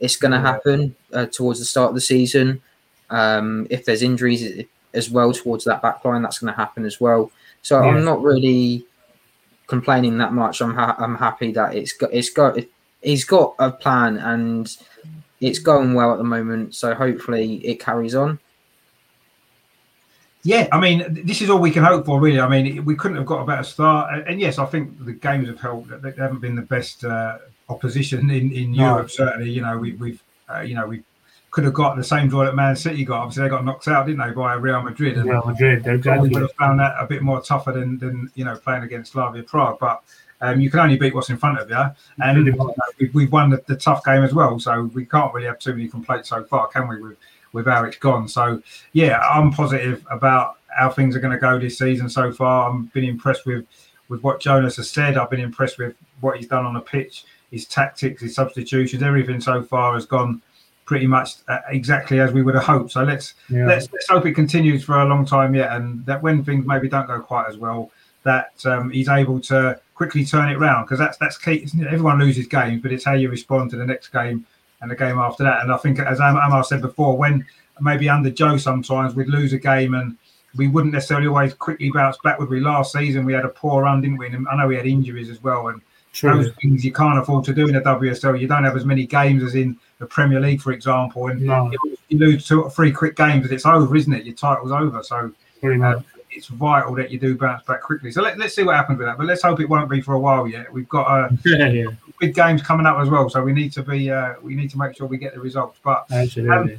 It's 0.00 0.16
going 0.16 0.32
to 0.32 0.38
Yeah. 0.38 0.52
happen 0.52 0.94
uh, 1.12 1.26
towards 1.26 1.58
the 1.58 1.64
start 1.64 1.88
of 1.90 1.94
the 1.96 2.00
season. 2.14 2.62
Um, 3.10 3.66
if 3.70 3.84
there's 3.84 4.02
injuries 4.02 4.64
as 4.94 5.10
well 5.10 5.32
towards 5.32 5.64
that 5.64 5.82
back 5.82 6.04
line, 6.04 6.22
that's 6.22 6.38
going 6.38 6.52
to 6.52 6.56
happen 6.56 6.84
as 6.84 7.00
well. 7.00 7.30
So 7.62 7.80
Yeah. 7.80 7.88
I'm 7.88 8.04
not 8.04 8.22
really 8.22 8.86
complaining 9.66 10.18
that 10.18 10.32
much. 10.32 10.60
I'm 10.60 10.74
ha- 10.74 10.96
I'm 10.98 11.16
happy 11.16 11.52
that 11.52 11.74
it's 11.74 11.92
got 11.92 12.12
it's 12.12 12.30
got 12.30 12.58
he's 13.02 13.24
got 13.24 13.54
a 13.58 13.70
plan 13.70 14.18
and 14.18 14.64
it's 15.40 15.58
going 15.58 15.94
well 15.94 16.12
at 16.12 16.18
the 16.18 16.24
moment. 16.24 16.74
So 16.74 16.94
hopefully 16.94 17.56
it 17.66 17.80
carries 17.80 18.14
on. 18.14 18.38
Yeah, 20.46 20.68
I 20.72 20.78
mean, 20.78 21.24
this 21.24 21.40
is 21.40 21.48
all 21.48 21.58
we 21.58 21.70
can 21.70 21.82
hope 21.82 22.04
for, 22.04 22.20
really. 22.20 22.38
I 22.38 22.46
mean, 22.46 22.84
we 22.84 22.94
couldn't 22.94 23.16
have 23.16 23.24
got 23.24 23.40
a 23.40 23.46
better 23.46 23.62
start. 23.62 24.28
And- 24.28 24.38
yes, 24.38 24.58
I 24.58 24.66
think 24.66 25.04
the 25.04 25.14
games 25.14 25.48
have 25.48 25.58
helped. 25.58 25.88
They 25.88 26.10
they 26.10 26.22
haven't 26.22 26.40
been 26.40 26.54
the 26.54 26.62
best 26.62 27.02
uh, 27.02 27.38
opposition 27.70 28.30
in, 28.30 28.52
in 28.52 28.72
No. 28.72 28.96
Europe, 28.96 29.10
certainly. 29.10 29.50
You 29.50 29.62
know, 29.62 29.78
we, 29.78 29.92
we've, 29.94 30.22
uh, 30.52 30.60
you 30.60 30.74
know, 30.74 30.86
we 30.86 31.02
could 31.50 31.64
have 31.64 31.72
got 31.72 31.96
the 31.96 32.04
same 32.04 32.28
draw 32.28 32.44
that 32.44 32.54
Man 32.54 32.76
City 32.76 33.06
got. 33.06 33.20
Obviously, 33.20 33.44
they 33.44 33.48
got 33.48 33.64
knocked 33.64 33.88
out, 33.88 34.06
didn't 34.06 34.26
they, 34.26 34.34
by 34.34 34.52
Real 34.54 34.82
Madrid? 34.82 35.16
And 35.16 35.30
Real 35.30 35.44
Madrid, 35.46 35.86
exactly. 35.86 36.28
would 36.28 36.42
have 36.42 36.52
found 36.52 36.78
that 36.78 36.94
a 37.00 37.06
bit 37.06 37.22
more 37.22 37.40
tougher 37.40 37.72
than, 37.72 37.96
than 37.98 38.30
you 38.34 38.44
know, 38.44 38.54
playing 38.56 38.82
against 38.82 39.12
Slavia 39.12 39.44
Prague. 39.44 39.78
But 39.80 40.02
um, 40.42 40.60
you 40.60 40.70
can 40.70 40.80
only 40.80 40.98
beat 40.98 41.14
what's 41.14 41.30
in 41.30 41.38
front 41.38 41.58
of 41.58 41.70
you. 41.70 41.84
And 42.22 42.46
you 42.46 42.52
know, 42.52 42.74
we, 43.00 43.08
we've 43.14 43.32
won 43.32 43.48
the, 43.48 43.64
the 43.66 43.76
tough 43.76 44.04
game 44.04 44.24
as 44.24 44.34
well. 44.34 44.58
So 44.60 44.90
we 44.92 45.06
can't 45.06 45.32
really 45.32 45.46
have 45.46 45.58
too 45.58 45.72
many 45.72 45.88
complaints 45.88 46.28
so 46.28 46.44
far, 46.44 46.66
can 46.66 46.86
we, 46.86 47.00
with, 47.00 47.16
with 47.54 47.66
how 47.66 47.84
it's 47.84 47.96
gone? 47.96 48.28
So, 48.28 48.62
yeah, 48.92 49.18
I'm 49.20 49.50
positive 49.50 50.04
about 50.10 50.58
how 50.68 50.90
things 50.90 51.16
are 51.16 51.20
going 51.20 51.32
to 51.32 51.38
go 51.40 51.58
this 51.58 51.78
season 51.78 52.10
so 52.10 52.32
far. 52.32 52.70
I've 52.70 52.92
been 52.92 53.04
impressed 53.04 53.46
with, 53.46 53.64
with 54.08 54.22
what 54.22 54.40
Jonas 54.40 54.76
has 54.76 54.90
said. 54.90 55.16
I've 55.16 55.30
been 55.30 55.40
impressed 55.40 55.78
with 55.78 55.94
what 56.20 56.36
he's 56.36 56.48
done 56.48 56.66
on 56.66 56.74
the 56.74 56.80
pitch, 56.80 57.24
his 57.50 57.64
tactics, 57.64 58.20
his 58.20 58.34
substitutions, 58.34 59.02
everything 59.02 59.40
so 59.40 59.62
far 59.62 59.94
has 59.94 60.04
gone 60.04 60.42
pretty 60.84 61.06
much 61.06 61.36
uh, 61.48 61.60
exactly 61.68 62.20
as 62.20 62.32
we 62.32 62.42
would 62.42 62.54
have 62.54 62.64
hoped. 62.64 62.90
So 62.90 63.04
let's 63.04 63.34
Yeah. 63.48 63.66
let's, 63.66 63.90
let's 63.92 64.08
hope 64.08 64.26
it 64.26 64.34
continues 64.34 64.84
for 64.84 65.00
a 65.00 65.04
long 65.06 65.24
time 65.24 65.54
yet, 65.54 65.72
and 65.72 66.04
that 66.04 66.20
when 66.22 66.44
things 66.44 66.66
maybe 66.66 66.88
don't 66.88 67.06
go 67.06 67.20
quite 67.20 67.46
as 67.48 67.56
well, 67.56 67.90
that 68.24 68.50
um, 68.66 68.90
he's 68.90 69.08
able 69.08 69.38
to 69.38 69.78
quickly 69.94 70.24
turn 70.24 70.48
it 70.50 70.58
round 70.58 70.86
because 70.86 70.98
that's 70.98 71.16
that's 71.18 71.38
key. 71.38 71.66
Everyone 71.88 72.18
loses 72.18 72.46
games, 72.48 72.82
but 72.82 72.90
it's 72.92 73.04
how 73.04 73.14
you 73.14 73.30
respond 73.30 73.70
to 73.70 73.76
the 73.76 73.86
next 73.86 74.08
game 74.08 74.44
and 74.84 74.90
the 74.90 74.96
game 74.96 75.18
after 75.18 75.42
that. 75.42 75.62
And 75.62 75.72
I 75.72 75.76
think, 75.78 75.98
as 75.98 76.20
Amar 76.20 76.62
said 76.62 76.80
before, 76.80 77.16
when 77.16 77.44
maybe 77.80 78.08
under 78.08 78.30
Joe, 78.30 78.56
sometimes 78.56 79.14
we'd 79.14 79.28
lose 79.28 79.52
a 79.52 79.58
game 79.58 79.94
and 79.94 80.16
we 80.56 80.68
wouldn't 80.68 80.92
necessarily 80.92 81.26
always 81.26 81.54
quickly 81.54 81.90
bounce 81.90 82.18
back. 82.22 82.38
Would 82.38 82.48
we? 82.48 82.60
Last 82.60 82.92
season 82.92 83.24
we 83.24 83.32
had 83.32 83.44
a 83.44 83.48
poor 83.48 83.82
run, 83.82 84.00
didn't 84.02 84.18
we? 84.18 84.26
And 84.26 84.46
I 84.48 84.56
know 84.56 84.68
we 84.68 84.76
had 84.76 84.86
injuries 84.86 85.30
as 85.30 85.42
well, 85.42 85.68
and 85.68 85.80
True. 86.12 86.44
those 86.44 86.52
things 86.62 86.84
you 86.84 86.92
can't 86.92 87.18
afford 87.18 87.44
to 87.46 87.54
do 87.54 87.66
in 87.66 87.74
the 87.74 87.80
WSL. 87.80 88.40
You 88.40 88.46
don't 88.46 88.62
have 88.62 88.76
as 88.76 88.84
many 88.84 89.06
games 89.06 89.42
as 89.42 89.56
in 89.56 89.76
the 89.98 90.06
Premier 90.06 90.40
League, 90.40 90.60
for 90.60 90.72
example, 90.72 91.28
and 91.28 91.40
No, 91.40 91.72
you 92.08 92.18
lose 92.18 92.46
two 92.46 92.62
or 92.62 92.70
three 92.70 92.92
quick 92.92 93.16
games 93.16 93.44
and 93.44 93.52
it's 93.52 93.66
over, 93.66 93.96
isn't 93.96 94.12
it? 94.12 94.24
Your 94.24 94.34
title's 94.34 94.70
over. 94.70 95.02
So 95.02 95.32
uh. 95.64 96.00
It's 96.34 96.48
vital 96.48 96.94
that 96.96 97.10
you 97.10 97.18
do 97.18 97.36
bounce 97.36 97.62
back 97.64 97.80
quickly. 97.82 98.10
So 98.10 98.22
let, 98.22 98.38
let's 98.38 98.54
see 98.54 98.62
what 98.62 98.76
happens 98.76 98.98
with 98.98 99.06
that. 99.06 99.16
But 99.16 99.26
let's 99.26 99.42
hope 99.42 99.60
it 99.60 99.68
won't 99.68 99.88
be 99.88 100.00
for 100.00 100.14
a 100.14 100.18
while 100.18 100.46
yet. 100.46 100.72
We've 100.72 100.88
got 100.88 101.06
uh, 101.06 101.28
Yeah, 101.44 101.68
yeah, 101.68 101.86
big 102.20 102.34
games 102.34 102.62
coming 102.62 102.86
up 102.86 102.98
as 102.98 103.08
well, 103.08 103.28
so 103.30 103.42
we 103.42 103.52
need 103.52 103.72
to 103.72 103.82
be 103.82 104.10
uh, 104.10 104.34
we 104.42 104.54
need 104.54 104.70
to 104.70 104.78
make 104.78 104.96
sure 104.96 105.06
we 105.06 105.18
get 105.18 105.34
the 105.34 105.40
results. 105.40 105.78
But 105.84 106.06
absolutely. 106.10 106.78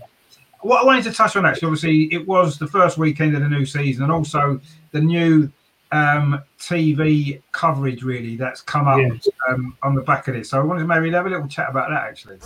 what 0.62 0.82
I 0.82 0.86
wanted 0.86 1.04
to 1.06 1.12
touch 1.12 1.36
on 1.36 1.46
actually, 1.46 1.68
obviously, 1.68 2.14
it 2.14 2.28
was 2.28 2.58
the 2.58 2.68
first 2.68 2.98
weekend 2.98 3.36
of 3.36 3.42
the 3.42 3.50
new 3.50 3.66
season, 3.66 4.04
and 4.04 4.12
also 4.12 4.60
the 4.92 5.02
new 5.02 5.52
um, 5.92 6.42
TV 6.60 7.42
coverage 7.52 8.04
really 8.04 8.36
that's 8.36 8.62
come 8.62 8.88
up 8.88 9.00
Yes. 9.00 9.28
um, 9.48 9.78
on 9.84 9.96
the 9.96 10.02
back 10.02 10.28
of 10.28 10.34
this. 10.34 10.50
So 10.50 10.60
I 10.60 10.64
wanted 10.64 10.82
to 10.82 10.88
maybe 10.88 11.12
have 11.12 11.26
a 11.26 11.30
little 11.30 11.48
chat 11.48 11.70
about 11.70 11.90
that 11.90 12.04
actually. 12.04 12.40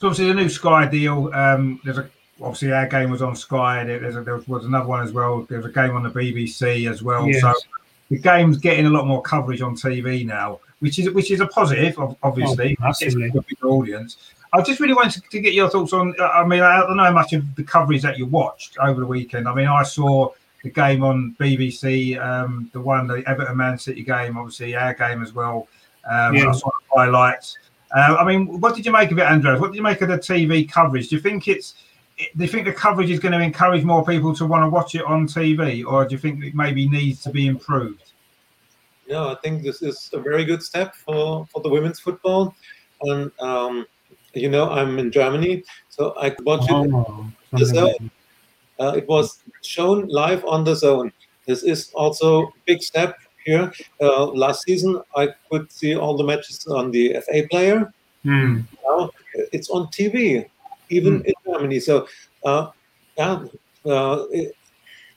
So 0.00 0.06
obviously 0.06 0.28
the 0.28 0.34
new 0.34 0.48
Sky 0.48 0.86
deal. 0.86 1.32
Um, 1.34 1.80
there's 1.84 1.98
a 1.98 2.08
obviously 2.40 2.72
our 2.72 2.86
game 2.86 3.10
was 3.10 3.22
on 3.22 3.34
Sky. 3.34 3.82
A, 3.82 3.84
there 3.86 4.42
was 4.46 4.64
another 4.64 4.86
one 4.86 5.02
as 5.02 5.12
well. 5.12 5.42
There's 5.48 5.64
a 5.64 5.70
game 5.70 5.96
on 5.96 6.02
the 6.02 6.10
BBC 6.10 6.90
as 6.90 7.02
well. 7.02 7.28
Yes. 7.28 7.40
So 7.40 7.52
the 8.10 8.18
game's 8.18 8.58
getting 8.58 8.86
a 8.86 8.90
lot 8.90 9.06
more 9.06 9.22
coverage 9.22 9.60
on 9.60 9.74
TV 9.74 10.24
now, 10.24 10.60
which 10.78 10.98
is 10.98 11.10
which 11.10 11.30
is 11.30 11.40
a 11.40 11.46
positive, 11.46 11.98
obviously. 12.22 12.76
Oh. 12.82 12.92
It's 13.00 13.14
a 13.14 13.18
big 13.18 13.64
audience. 13.64 14.32
I 14.52 14.62
just 14.62 14.80
really 14.80 14.94
wanted 14.94 15.24
to 15.30 15.40
get 15.40 15.52
your 15.52 15.68
thoughts 15.68 15.92
on. 15.92 16.14
I 16.20 16.44
mean, 16.46 16.62
I 16.62 16.78
don't 16.80 16.96
know 16.96 17.04
how 17.04 17.12
much 17.12 17.32
of 17.34 17.54
the 17.54 17.64
coverage 17.64 18.02
that 18.02 18.16
you 18.16 18.26
watched 18.26 18.78
over 18.78 19.00
the 19.00 19.06
weekend. 19.06 19.46
I 19.46 19.54
mean, 19.54 19.66
I 19.66 19.82
saw 19.82 20.30
the 20.62 20.70
game 20.70 21.04
on 21.04 21.36
BBC, 21.38 22.18
um, 22.18 22.70
the 22.72 22.80
one, 22.80 23.06
the 23.06 23.22
Everton 23.28 23.56
Man 23.56 23.78
City 23.78 24.02
game, 24.02 24.38
obviously 24.38 24.74
our 24.74 24.94
game 24.94 25.22
as 25.22 25.34
well. 25.34 25.68
Um, 26.10 26.34
Yeah. 26.34 26.48
I 26.48 26.52
saw 26.52 26.70
the 26.70 26.98
highlights. 26.98 27.58
Uh, 27.94 28.16
I 28.18 28.24
mean, 28.24 28.60
what 28.60 28.74
did 28.74 28.84
you 28.84 28.92
make 28.92 29.10
of 29.10 29.18
it, 29.18 29.22
Andreas? 29.22 29.60
What 29.60 29.68
did 29.68 29.76
you 29.76 29.82
make 29.82 30.00
of 30.02 30.08
the 30.08 30.18
TV 30.18 30.70
coverage? 30.70 31.08
Do 31.08 31.16
you 31.16 31.22
think 31.22 31.48
it's 31.48 31.74
do 32.18 32.44
you 32.44 32.48
think 32.48 32.66
the 32.66 32.72
coverage 32.72 33.10
is 33.10 33.20
going 33.20 33.32
to 33.32 33.40
encourage 33.40 33.84
more 33.84 34.04
people 34.04 34.34
to 34.34 34.44
want 34.44 34.64
to 34.64 34.68
watch 34.68 34.94
it 34.94 35.04
on 35.04 35.26
TV, 35.26 35.84
or 35.86 36.04
do 36.04 36.14
you 36.14 36.18
think 36.18 36.42
it 36.42 36.54
maybe 36.54 36.88
needs 36.88 37.22
to 37.22 37.30
be 37.30 37.46
improved? 37.46 38.12
No, 39.08 39.28
I 39.30 39.36
think 39.36 39.62
this 39.62 39.82
is 39.82 40.10
a 40.12 40.18
very 40.18 40.44
good 40.44 40.62
step 40.62 40.94
for, 40.94 41.46
for 41.46 41.62
the 41.62 41.68
women's 41.68 42.00
football. 42.00 42.54
And, 43.02 43.30
um, 43.38 43.86
you 44.34 44.50
know, 44.50 44.68
I'm 44.68 44.98
in 44.98 45.10
Germany, 45.10 45.62
so 45.88 46.14
I 46.18 46.30
could 46.30 46.44
watch 46.44 46.64
it. 46.64 46.72
Oh, 46.72 47.30
DAZN. 47.54 48.10
Uh, 48.80 48.94
it 48.96 49.08
was 49.08 49.40
shown 49.62 50.08
live 50.08 50.44
on 50.44 50.64
DAZN. 50.64 51.12
This 51.46 51.62
is 51.62 51.90
also 51.94 52.42
a 52.42 52.50
big 52.66 52.82
step 52.82 53.16
here. 53.48 53.72
Uh, 54.00 54.26
last 54.26 54.62
season, 54.62 55.00
I 55.16 55.28
could 55.50 55.72
see 55.72 55.96
all 55.96 56.16
the 56.16 56.24
matches 56.24 56.66
on 56.66 56.90
the 56.90 57.04
FA 57.24 57.46
player. 57.50 57.92
Hmm. 58.22 58.60
Now 58.84 59.10
it's 59.52 59.70
on 59.70 59.86
TV, 59.88 60.44
even 60.90 61.24
in 61.24 61.34
Germany. 61.46 61.80
So, 61.80 62.06
uh, 62.44 62.70
yeah, 63.16 63.44
uh, 63.86 64.24
it, 64.30 64.54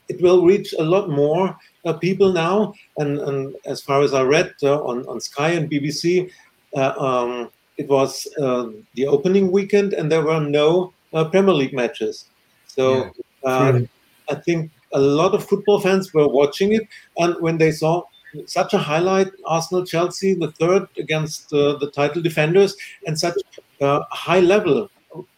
it 0.09 0.21
will 0.21 0.45
reach 0.45 0.73
a 0.77 0.83
lot 0.83 1.09
more 1.09 1.57
uh, 1.85 1.93
people 1.93 2.31
now. 2.31 2.73
And, 2.97 3.19
and 3.19 3.55
as 3.65 3.81
far 3.81 4.01
as 4.01 4.13
I 4.13 4.23
read 4.23 4.53
uh, 4.63 4.83
on, 4.83 5.05
on 5.07 5.19
Sky 5.19 5.51
and 5.51 5.69
BBC, 5.69 6.29
uh, 6.75 6.93
um, 6.97 7.51
it 7.77 7.87
was 7.87 8.27
uh, 8.39 8.67
the 8.95 9.07
opening 9.07 9.51
weekend 9.51 9.93
and 9.93 10.11
there 10.11 10.23
were 10.23 10.39
no 10.39 10.93
uh, 11.13 11.25
Premier 11.25 11.53
League 11.53 11.73
matches. 11.73 12.25
So 12.67 13.11
uh, 13.43 13.71
True. 13.71 13.87
I 14.29 14.35
think 14.35 14.71
a 14.93 14.99
lot 14.99 15.33
of 15.33 15.47
football 15.47 15.79
fans 15.79 16.13
were 16.13 16.27
watching 16.27 16.73
it. 16.73 16.87
And 17.17 17.35
when 17.39 17.57
they 17.57 17.71
saw 17.71 18.03
such 18.45 18.73
a 18.73 18.77
highlight, 18.77 19.29
Arsenal 19.45 19.85
Chelsea, 19.85 20.33
the 20.33 20.51
third 20.53 20.87
against 20.97 21.51
uh, 21.53 21.77
the 21.77 21.91
title 21.91 22.21
defenders, 22.21 22.75
and 23.07 23.17
such 23.19 23.35
uh, 23.81 24.01
high 24.11 24.39
level, 24.39 24.89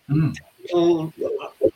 Mm. 0.09 0.35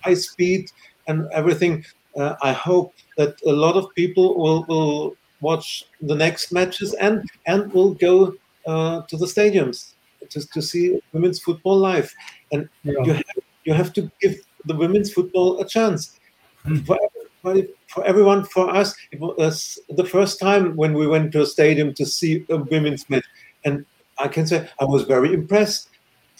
high 0.03 0.13
speed, 0.13 0.69
and 1.07 1.27
everything. 1.33 1.83
Uh, 2.15 2.35
I 2.41 2.51
hope 2.51 2.93
that 3.17 3.35
a 3.45 3.51
lot 3.51 3.75
of 3.75 3.93
people 3.95 4.37
will, 4.37 4.65
will 4.67 5.15
watch 5.41 5.85
the 6.01 6.15
next 6.15 6.51
matches 6.51 6.93
and 6.95 7.23
and 7.45 7.71
will 7.73 7.93
go 7.93 8.33
uh, 8.65 9.01
to 9.09 9.17
the 9.17 9.25
stadiums 9.25 9.93
to, 10.29 10.45
to 10.49 10.61
see 10.61 10.99
women's 11.13 11.39
football 11.39 11.77
live. 11.77 12.13
And 12.51 12.67
Yeah. 12.83 13.03
you 13.05 13.13
have, 13.13 13.25
you 13.65 13.73
have 13.73 13.93
to 13.93 14.11
give 14.21 14.35
the 14.65 14.75
women's 14.75 15.11
football 15.13 15.59
a 15.61 15.65
chance. 15.65 16.19
Mm. 16.65 16.85
For, 16.85 16.97
everybody, 17.43 17.73
for 17.87 18.03
everyone, 18.05 18.43
for 18.45 18.69
us, 18.69 18.95
it 19.11 19.19
was 19.19 19.79
the 19.89 20.05
first 20.05 20.39
time 20.39 20.75
when 20.75 20.93
we 20.93 21.07
went 21.07 21.31
to 21.33 21.41
a 21.41 21.45
stadium 21.45 21.93
to 21.95 22.05
see 22.05 22.45
a 22.49 22.57
women's 22.57 23.09
match, 23.09 23.25
and 23.65 23.85
I 24.19 24.27
can 24.27 24.45
say 24.47 24.67
I 24.79 24.85
was 24.85 25.03
very 25.03 25.33
impressed. 25.33 25.89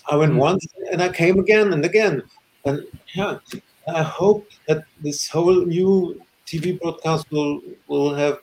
I 0.10 0.16
went 0.16 0.34
Mm. 0.34 0.38
once 0.38 0.66
and 0.92 1.02
I 1.02 1.10
came 1.10 1.40
again 1.40 1.74
and 1.74 1.84
again, 1.86 2.24
and 2.66 2.86
yeah, 3.16 3.40
I 3.88 4.04
hope 4.04 4.48
that 4.68 4.84
this 5.02 5.28
whole 5.30 5.66
new 5.66 6.22
TV 6.46 6.80
broadcast 6.80 7.30
will 7.32 7.62
will 7.88 8.14
have 8.16 8.40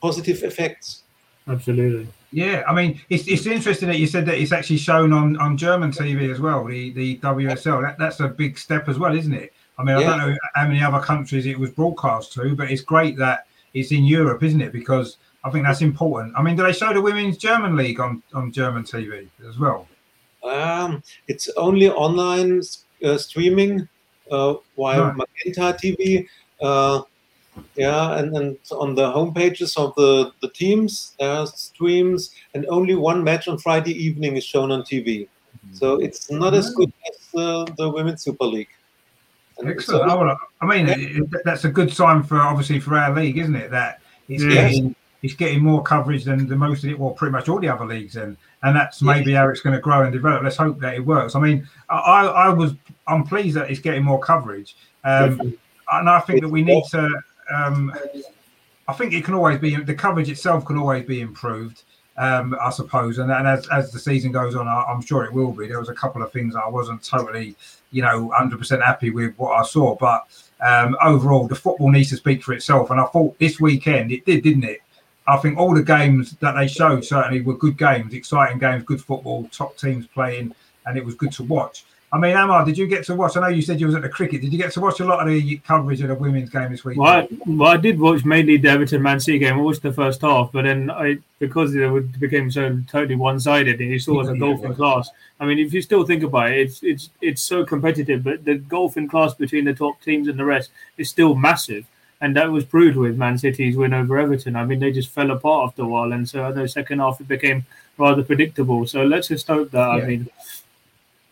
positive 0.00 0.42
effects. 0.42 1.04
Absolutely. 1.46 2.08
Yeah, 2.30 2.62
I 2.68 2.74
mean, 2.74 3.00
it's, 3.08 3.26
it's 3.26 3.46
interesting 3.46 3.88
that 3.88 3.98
you 3.98 4.06
said 4.06 4.26
that 4.26 4.36
it's 4.38 4.52
actually 4.52 4.76
shown 4.76 5.14
on, 5.14 5.38
on 5.38 5.56
German 5.56 5.92
TV 5.92 6.30
as 6.30 6.40
well, 6.40 6.66
the, 6.66 6.90
the 6.92 7.16
WSL. 7.18 7.80
That, 7.80 7.98
that's 7.98 8.20
a 8.20 8.28
big 8.28 8.58
step 8.58 8.86
as 8.86 8.98
well, 8.98 9.16
isn't 9.16 9.32
it? 9.32 9.54
I 9.78 9.84
mean, 9.84 9.96
I 9.96 10.02
don't 10.02 10.18
know 10.18 10.36
how 10.54 10.66
many 10.66 10.82
other 10.82 11.00
countries 11.00 11.46
it 11.46 11.58
was 11.58 11.70
broadcast 11.70 12.32
to, 12.34 12.54
but 12.56 12.70
it's 12.70 12.82
great 12.82 13.16
that 13.18 13.46
it's 13.74 13.92
in 13.92 14.04
Europe, 14.04 14.42
isn't 14.42 14.60
it? 14.60 14.72
Because 14.72 15.18
I 15.44 15.50
think 15.50 15.64
that's 15.64 15.82
important. 15.82 16.34
I 16.36 16.42
mean, 16.42 16.56
do 16.56 16.64
they 16.64 16.72
show 16.72 16.92
the 16.92 17.00
Women's 17.00 17.38
German 17.38 17.76
League 17.76 18.00
on, 18.00 18.22
on 18.34 18.50
German 18.50 18.82
TV 18.82 19.28
as 19.48 19.58
well? 19.58 19.86
Um, 20.42 21.02
it's 21.28 21.48
only 21.56 21.88
online 21.90 22.62
uh, 23.04 23.18
streaming 23.18 23.88
uh, 24.30 24.54
via 24.76 25.02
Right. 25.02 25.16
Magenta 25.16 25.76
TV. 25.80 26.26
Uh, 26.60 27.02
yeah, 27.76 28.18
and, 28.18 28.36
and 28.36 28.56
on 28.72 28.94
the 28.94 29.12
homepages 29.12 29.76
of 29.76 29.94
the, 29.96 30.32
the 30.42 30.48
teams, 30.50 31.14
there 31.18 31.30
are 31.30 31.46
streams, 31.46 32.34
and 32.54 32.66
only 32.66 32.94
one 32.94 33.22
match 33.24 33.48
on 33.48 33.58
Friday 33.58 33.92
evening 33.92 34.36
is 34.36 34.44
shown 34.44 34.70
on 34.70 34.82
TV. 34.82 35.28
So 35.72 36.00
it's 36.00 36.30
not 36.30 36.54
as 36.54 36.70
good 36.74 36.92
as 37.10 37.34
uh, 37.34 37.64
the 37.76 37.90
Women's 37.90 38.22
Super 38.22 38.44
League. 38.44 38.68
Excellent. 39.64 40.10
Oh, 40.10 40.18
well, 40.24 40.38
I 40.60 40.66
mean, 40.66 40.88
it- 40.88 41.44
that's 41.44 41.64
a 41.64 41.68
good 41.70 41.92
sign 41.92 42.22
for 42.22 42.38
obviously 42.40 42.80
for 42.80 42.96
our 42.96 43.14
league, 43.14 43.38
isn't 43.38 43.54
it? 43.56 43.70
That 43.70 44.00
it's 44.28 44.42
getting 44.54 44.94
it's 45.22 45.34
getting 45.34 45.64
more 45.64 45.82
coverage 45.82 46.22
than 46.24 46.46
the 46.46 46.54
most 46.54 46.84
of 46.84 46.90
it, 46.90 46.98
well, 46.98 47.10
pretty 47.10 47.32
much 47.32 47.48
all 47.48 47.58
the 47.58 47.68
other 47.68 47.84
leagues, 47.84 48.16
and 48.16 48.36
and 48.62 48.76
that's 48.76 49.02
maybe 49.02 49.32
how 49.32 49.48
it's 49.48 49.60
going 49.60 49.74
to 49.74 49.80
grow 49.80 50.02
and 50.02 50.12
develop. 50.12 50.42
Let's 50.44 50.56
hope 50.56 50.78
that 50.80 50.94
it 50.94 51.04
works. 51.04 51.34
I 51.34 51.40
mean, 51.40 51.68
I 51.88 52.26
I 52.26 52.48
was 52.50 52.74
I'm 53.06 53.24
pleased 53.24 53.56
that 53.56 53.70
it's 53.70 53.80
getting 53.80 54.04
more 54.04 54.20
coverage, 54.20 54.76
um, 55.04 55.54
and 55.92 56.08
I 56.08 56.20
think 56.20 56.40
that 56.42 56.48
we 56.48 56.62
need 56.62 56.84
to. 56.90 57.08
Um, 57.52 57.92
I 58.86 58.92
think 58.92 59.12
it 59.12 59.24
can 59.24 59.34
always 59.34 59.58
be 59.58 59.74
the 59.76 59.94
coverage 59.94 60.30
itself 60.30 60.64
can 60.64 60.78
always 60.78 61.04
be 61.04 61.20
improved. 61.20 61.82
Um, 62.18 62.56
I 62.60 62.70
suppose, 62.70 63.18
and, 63.18 63.30
and 63.30 63.46
as, 63.46 63.68
as 63.68 63.92
the 63.92 63.98
season 64.00 64.32
goes 64.32 64.56
on, 64.56 64.66
I, 64.66 64.82
I'm 64.88 65.00
sure 65.00 65.24
it 65.24 65.32
will 65.32 65.52
be. 65.52 65.68
There 65.68 65.78
was 65.78 65.88
a 65.88 65.94
couple 65.94 66.20
of 66.20 66.32
things 66.32 66.56
I 66.56 66.68
wasn't 66.68 67.00
totally, 67.04 67.54
you 67.92 68.02
know, 68.02 68.34
100% 68.36 68.84
happy 68.84 69.10
with 69.10 69.36
what 69.36 69.52
I 69.52 69.62
saw, 69.62 69.94
but 69.94 70.26
um, 70.60 70.96
overall, 71.00 71.46
the 71.46 71.54
football 71.54 71.90
needs 71.90 72.10
to 72.10 72.16
speak 72.16 72.42
for 72.42 72.54
itself. 72.54 72.90
And 72.90 73.00
I 73.00 73.04
thought 73.04 73.38
this 73.38 73.60
weekend 73.60 74.10
it 74.10 74.26
did, 74.26 74.42
didn't 74.42 74.64
it? 74.64 74.80
I 75.28 75.36
think 75.36 75.58
all 75.58 75.74
the 75.74 75.82
games 75.82 76.32
that 76.40 76.56
they 76.56 76.66
showed 76.66 77.04
certainly 77.04 77.42
were 77.42 77.56
good 77.56 77.76
games, 77.76 78.14
exciting 78.14 78.58
games, 78.58 78.82
good 78.84 79.00
football, 79.00 79.46
top 79.52 79.76
teams 79.76 80.06
playing, 80.06 80.54
and 80.86 80.96
it 80.96 81.04
was 81.04 81.14
good 81.14 81.32
to 81.32 81.44
watch. 81.44 81.84
I 82.10 82.18
mean, 82.18 82.34
Amar, 82.34 82.64
did 82.64 82.78
you 82.78 82.86
get 82.86 83.04
to 83.04 83.14
watch? 83.14 83.36
I 83.36 83.40
know 83.42 83.48
you 83.48 83.60
said 83.60 83.80
you 83.80 83.86
was 83.86 83.94
at 83.94 84.00
the 84.00 84.08
cricket. 84.08 84.40
Did 84.40 84.50
you 84.50 84.58
get 84.58 84.72
to 84.72 84.80
watch 84.80 85.00
a 85.00 85.04
lot 85.04 85.20
of 85.20 85.28
the 85.28 85.56
coverage 85.58 86.00
of 86.00 86.08
the 86.08 86.14
women's 86.14 86.48
game 86.48 86.70
this 86.72 86.82
week? 86.82 86.96
Well 86.96 87.06
I, 87.06 87.28
well, 87.46 87.68
I 87.68 87.76
did 87.76 88.00
watch 88.00 88.24
mainly 88.24 88.56
the 88.56 88.68
Everton 88.70 89.02
Man 89.02 89.20
City 89.20 89.38
game. 89.38 89.58
I 89.58 89.60
watched 89.60 89.82
the 89.82 89.92
first 89.92 90.22
half, 90.22 90.50
but 90.50 90.62
then 90.62 90.90
I 90.90 91.18
because 91.38 91.74
it 91.74 92.18
became 92.18 92.50
so 92.50 92.80
totally 92.88 93.14
one 93.14 93.38
sided, 93.38 93.80
and 93.80 93.90
you 93.90 93.98
saw 93.98 94.22
the 94.22 94.32
Yeah, 94.32 94.38
golfing 94.40 94.74
class. 94.74 95.10
I 95.38 95.44
mean, 95.44 95.58
if 95.58 95.74
you 95.74 95.82
still 95.82 96.04
think 96.04 96.22
about 96.22 96.50
it, 96.50 96.60
it's 96.60 96.82
it's 96.82 97.10
it's 97.20 97.42
so 97.42 97.64
competitive, 97.66 98.24
but 98.24 98.42
the 98.42 98.54
golfing 98.54 99.06
class 99.06 99.34
between 99.34 99.66
the 99.66 99.74
top 99.74 100.00
teams 100.00 100.28
and 100.28 100.38
the 100.38 100.46
rest 100.46 100.70
is 100.96 101.10
still 101.10 101.34
massive. 101.34 101.84
And 102.20 102.34
that 102.36 102.50
was 102.50 102.64
proved 102.64 102.96
with 102.96 103.16
Man 103.16 103.36
City's 103.38 103.76
win 103.76 103.92
over 103.94 104.18
Everton. 104.18 104.56
I 104.56 104.64
mean, 104.64 104.80
they 104.80 104.90
just 104.92 105.10
fell 105.10 105.30
apart 105.30 105.68
after 105.68 105.82
a 105.82 105.86
while, 105.86 106.12
and 106.12 106.26
so 106.28 106.42
I 106.44 106.52
know 106.52 106.66
second 106.66 107.00
half 107.00 107.20
it 107.20 107.28
became 107.28 107.66
rather 107.98 108.22
predictable. 108.24 108.86
So 108.86 109.04
let's 109.04 109.28
just 109.28 109.46
hope 109.46 109.70
that 109.72 109.96
Yeah. 109.98 110.02
I 110.02 110.06
mean 110.06 110.30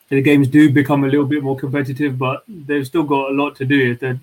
the 0.09 0.23
games 0.23 0.47
do 0.47 0.71
become 0.71 1.03
a 1.05 1.09
little 1.09 1.27
bit 1.27 1.43
more 1.43 1.57
competitive, 1.57 2.17
but 2.17 2.45
they've 2.49 2.87
still 2.87 3.03
got 3.03 3.31
a 3.31 3.35
lot 3.35 3.57
to 3.57 3.65
do. 3.65 3.93
If 3.93 4.01
they're 4.01 4.21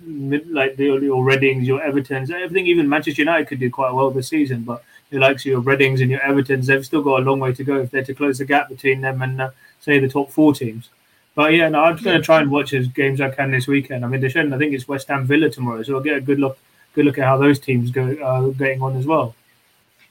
like 0.50 0.76
the, 0.76 0.84
your 0.84 1.22
Readings, 1.22 1.66
your 1.66 1.80
Evertons, 1.80 2.30
everything, 2.30 2.66
even 2.66 2.88
Manchester 2.88 3.22
United 3.22 3.48
could 3.48 3.60
do 3.60 3.70
quite 3.70 3.92
well 3.92 4.10
this 4.10 4.28
season, 4.28 4.62
but 4.62 4.82
the 5.10 5.18
likes 5.18 5.42
of 5.42 5.46
your 5.46 5.60
Readings 5.60 6.00
and 6.00 6.10
your 6.10 6.20
Evertons, 6.20 6.66
they've 6.66 6.84
still 6.84 7.02
got 7.02 7.20
a 7.20 7.24
long 7.24 7.38
way 7.38 7.52
to 7.52 7.64
go 7.64 7.80
if 7.80 7.90
they're 7.90 8.04
to 8.04 8.14
close 8.14 8.38
the 8.38 8.46
gap 8.46 8.70
between 8.70 9.02
them 9.02 9.20
and, 9.20 9.40
uh, 9.40 9.50
say, 9.80 9.98
the 9.98 10.08
top 10.08 10.30
four 10.30 10.54
teams. 10.54 10.88
But 11.34 11.52
yeah, 11.52 11.68
no, 11.68 11.84
I'm 11.84 11.96
just 11.96 12.04
going 12.04 12.18
to 12.18 12.24
try 12.24 12.40
and 12.40 12.50
watch 12.50 12.72
as 12.72 12.88
games 12.88 13.20
I 13.20 13.28
can 13.28 13.50
this 13.50 13.66
weekend. 13.66 14.04
I 14.04 14.08
mean, 14.08 14.26
showing, 14.30 14.52
I 14.52 14.58
think 14.58 14.72
it's 14.72 14.88
West 14.88 15.08
Ham 15.08 15.26
Villa 15.26 15.50
tomorrow, 15.50 15.82
so 15.82 15.96
I'll 15.96 16.00
get 16.00 16.16
a 16.16 16.20
good 16.20 16.38
look, 16.38 16.58
good 16.94 17.04
look 17.04 17.18
at 17.18 17.24
how 17.24 17.36
those 17.36 17.58
teams 17.58 17.90
go 17.90 18.14
uh, 18.14 18.48
getting 18.56 18.80
on 18.80 18.96
as 18.96 19.04
well. 19.04 19.34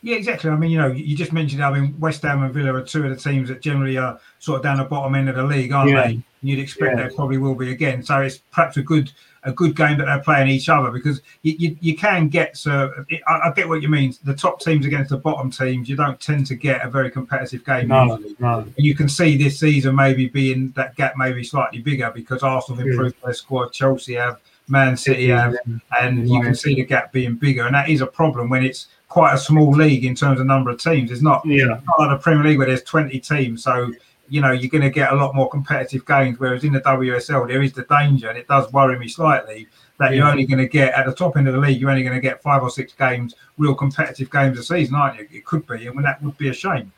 Yeah, 0.05 0.17
exactly. 0.17 0.49
I 0.49 0.57
mean, 0.57 0.69
you 0.69 0.77
know, 0.77 0.87
you 0.87 1.15
just 1.15 1.31
mentioned. 1.31 1.63
I 1.63 1.71
mean, 1.79 1.97
West 1.97 2.21
Ham 2.23 2.43
and 2.43 2.53
Villa 2.53 2.73
are 2.73 2.83
two 2.83 3.05
of 3.05 3.09
the 3.09 3.15
teams 3.15 3.47
that 3.47 3.61
generally 3.61 3.97
are 3.97 4.19
sort 4.39 4.57
of 4.57 4.63
down 4.63 4.77
the 4.77 4.83
bottom 4.83 5.15
end 5.15 5.29
of 5.29 5.35
the 5.37 5.43
league, 5.43 5.71
aren't 5.71 5.91
Yeah. 5.91 6.07
they? 6.07 6.21
You'd 6.41 6.59
expect 6.59 6.91
Yeah. 6.97 7.03
there 7.03 7.11
probably 7.15 7.37
will 7.37 7.55
be 7.55 7.71
again. 7.71 8.03
So 8.03 8.19
it's 8.19 8.39
perhaps 8.51 8.75
a 8.77 8.81
good 8.83 9.11
a 9.45 9.51
good 9.51 9.75
game 9.75 9.97
that 9.97 10.05
they're 10.05 10.19
playing 10.21 10.47
each 10.47 10.69
other 10.69 10.89
because 10.89 11.21
you, 11.41 11.53
you, 11.59 11.77
you 11.81 11.97
can 11.97 12.29
get 12.29 12.55
so 12.55 12.93
I, 13.27 13.39
I 13.49 13.51
get 13.53 13.67
what 13.67 13.81
you 13.81 13.89
mean. 13.89 14.13
The 14.23 14.33
top 14.33 14.59
teams 14.61 14.85
against 14.85 15.09
the 15.09 15.17
bottom 15.17 15.51
teams, 15.51 15.87
you 15.89 15.95
don't 15.97 16.19
tend 16.19 16.47
to 16.47 16.55
get 16.55 16.85
a 16.85 16.89
very 16.89 17.09
competitive 17.11 17.65
game 17.65 17.87
No, 17.89 18.15
usually. 18.17 18.35
no. 18.39 18.59
And 18.59 18.73
you 18.77 18.95
can 18.95 19.07
see 19.09 19.37
this 19.37 19.59
season 19.59 19.95
maybe 19.95 20.27
being 20.27 20.71
that 20.75 20.95
gap 20.95 21.13
maybe 21.17 21.43
slightly 21.45 21.79
bigger 21.79 22.11
because 22.13 22.41
Arsenal 22.43 22.77
have 22.77 22.87
Yeah. 22.87 22.93
improved 22.93 23.15
their 23.23 23.33
squad, 23.33 23.71
Chelsea 23.73 24.13
have, 24.15 24.39
Man 24.69 24.95
City 24.95 25.27
have, 25.29 25.55
and 26.01 26.29
you 26.29 26.41
can 26.41 26.55
see 26.55 26.75
the 26.75 26.85
gap 26.85 27.11
being 27.11 27.35
bigger, 27.35 27.65
and 27.65 27.75
that 27.75 27.89
is 27.89 27.99
a 27.99 28.07
problem 28.07 28.47
when 28.49 28.63
it's 28.63 28.87
quite 29.13 29.35
a 29.35 29.37
small 29.37 29.69
league 29.69 30.05
in 30.05 30.15
terms 30.15 30.39
of 30.39 30.47
number 30.47 30.71
of 30.71 30.79
teams. 30.79 31.11
It's 31.11 31.21
not, 31.21 31.45
Yeah, 31.45 31.79
not 31.85 31.99
like 31.99 32.09
the 32.09 32.17
Premier 32.17 32.43
League 32.43 32.57
where 32.57 32.65
there's 32.65 32.81
20 32.81 33.19
teams, 33.19 33.63
so 33.63 33.91
you 34.27 34.41
know 34.41 34.51
you're 34.51 34.71
going 34.71 34.81
to 34.81 34.89
get 34.89 35.13
a 35.13 35.15
lot 35.15 35.35
more 35.35 35.47
competitive 35.47 36.03
games. 36.07 36.39
Whereas 36.39 36.63
in 36.63 36.73
the 36.73 36.81
WSL, 36.81 37.47
there 37.47 37.61
is 37.61 37.73
the 37.73 37.83
danger, 37.83 38.29
and 38.29 38.39
it 38.39 38.47
does 38.47 38.73
worry 38.73 38.97
me 38.97 39.07
slightly 39.07 39.67
that 39.99 40.15
you're 40.15 40.25
only 40.25 40.47
going 40.47 40.57
to 40.57 40.67
get 40.67 40.95
at 40.95 41.05
the 41.05 41.13
top 41.13 41.37
end 41.37 41.47
of 41.47 41.53
the 41.53 41.59
league. 41.59 41.79
You're 41.79 41.91
only 41.91 42.01
going 42.01 42.15
to 42.15 42.21
get 42.21 42.41
five 42.41 42.63
or 42.63 42.71
six 42.71 42.93
games, 42.93 43.35
real 43.59 43.75
competitive 43.75 44.31
games 44.31 44.57
a 44.57 44.63
season, 44.63 44.95
aren't 44.95 45.19
you? 45.19 45.27
It 45.31 45.45
could 45.45 45.67
be, 45.67 45.85
and 45.85 46.03
that 46.03 46.19
would 46.23 46.37
be 46.39 46.49
a 46.49 46.53
shame. 46.53 46.91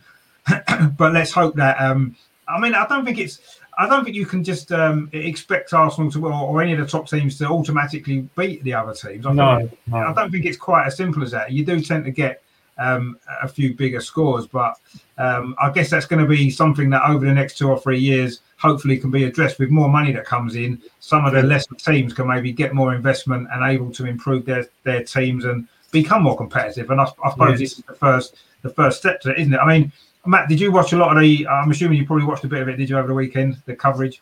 but 0.98 1.12
let's 1.12 1.32
hope 1.32 1.56
that. 1.56 1.82
Um, 1.82 2.16
I 2.48 2.62
mean, 2.62 2.76
I 2.76 2.88
don't 2.88 3.04
think 3.04 3.18
it's. 3.18 3.60
I 3.78 3.88
don't 3.88 4.04
think 4.04 4.16
you 4.16 4.26
can 4.26 4.44
just 4.44 4.72
um, 4.72 5.10
expect 5.12 5.74
Arsenal 5.74 6.10
to, 6.12 6.28
or, 6.28 6.62
any 6.62 6.74
of 6.74 6.80
the 6.80 6.86
top 6.86 7.10
teams 7.10 7.38
to 7.40 7.48
automatically 7.48 8.28
beat 8.38 8.64
the 8.64 8.74
other 8.74 8.94
teams. 8.94 9.26
I 9.26 9.34
no, 9.34 9.58
think- 9.60 9.94
I 9.94 10.14
don't 10.14 10.32
think 10.32 10.46
it's 10.46 10.58
quite 10.58 10.88
as 10.88 10.96
simple 10.96 11.24
as 11.24 11.32
that. 11.32 11.52
You 11.52 11.66
do 11.66 11.82
tend 11.82 12.06
to 12.06 12.12
get 12.12 12.42
um, 12.78 13.18
a 13.42 13.48
few 13.48 13.74
bigger 13.74 14.02
scores, 14.02 14.48
but 14.48 14.76
um, 15.18 15.56
I 15.62 15.70
guess 15.72 15.90
that's 15.90 16.06
going 16.06 16.22
to 16.22 16.28
be 16.28 16.50
something 16.50 16.90
that 16.90 17.10
over 17.10 17.26
the 17.26 17.34
next 17.34 17.58
two 17.58 17.70
or 17.70 17.80
three 17.80 18.00
years, 18.00 18.42
hopefully, 18.58 18.98
can 18.98 19.12
be 19.12 19.26
addressed 19.26 19.60
with 19.60 19.70
more 19.70 19.90
money 19.90 20.12
that 20.14 20.26
comes 20.26 20.56
in. 20.56 20.82
Some 21.00 21.26
of 21.26 21.34
the 21.34 21.44
lesser 21.44 21.76
teams 21.76 22.14
can 22.14 22.28
maybe 22.28 22.52
get 22.52 22.74
more 22.74 22.94
investment 22.94 23.48
and 23.52 23.64
able 23.64 23.92
to 23.92 24.06
improve 24.06 24.46
their 24.46 24.68
their 24.84 25.04
teams 25.04 25.46
and 25.46 25.68
become 25.92 26.24
more 26.24 26.38
competitive. 26.38 26.92
And 26.92 27.00
I, 27.00 27.08
I 27.24 27.32
suppose 27.32 27.60
this 27.60 27.80
is 27.80 27.84
the 27.86 27.96
first 27.96 28.36
the 28.62 28.70
first 28.70 28.98
step 29.00 29.22
to 29.22 29.32
it, 29.32 29.40
isn't 29.40 29.54
it? 29.54 29.58
I 29.58 29.68
mean, 29.68 29.92
Matt, 30.26 30.50
did 30.50 30.60
you 30.60 30.72
watch 30.72 30.94
a 30.94 30.98
lot 30.98 31.16
of 31.16 31.22
the? 31.22 31.48
I'm 31.48 31.70
assuming 31.72 31.98
you 31.98 32.06
probably 32.06 32.26
watched 32.26 32.44
a 32.44 32.48
bit 32.48 32.62
of 32.62 32.68
it. 32.68 32.78
Did 32.78 32.90
you 32.90 32.98
over 32.98 33.08
the 33.08 33.14
weekend? 33.14 33.62
The 33.66 33.76
coverage. 33.76 34.22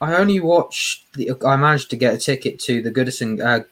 I 0.00 0.14
only 0.16 0.40
watched. 0.40 1.12
The, 1.14 1.32
I 1.46 1.56
managed 1.56 1.90
to 1.90 1.96
get 1.96 2.14
a 2.14 2.18
ticket 2.18 2.58
to 2.60 2.82
the 2.82 2.90
Goodison, 2.90 3.40
uh, 3.44 3.64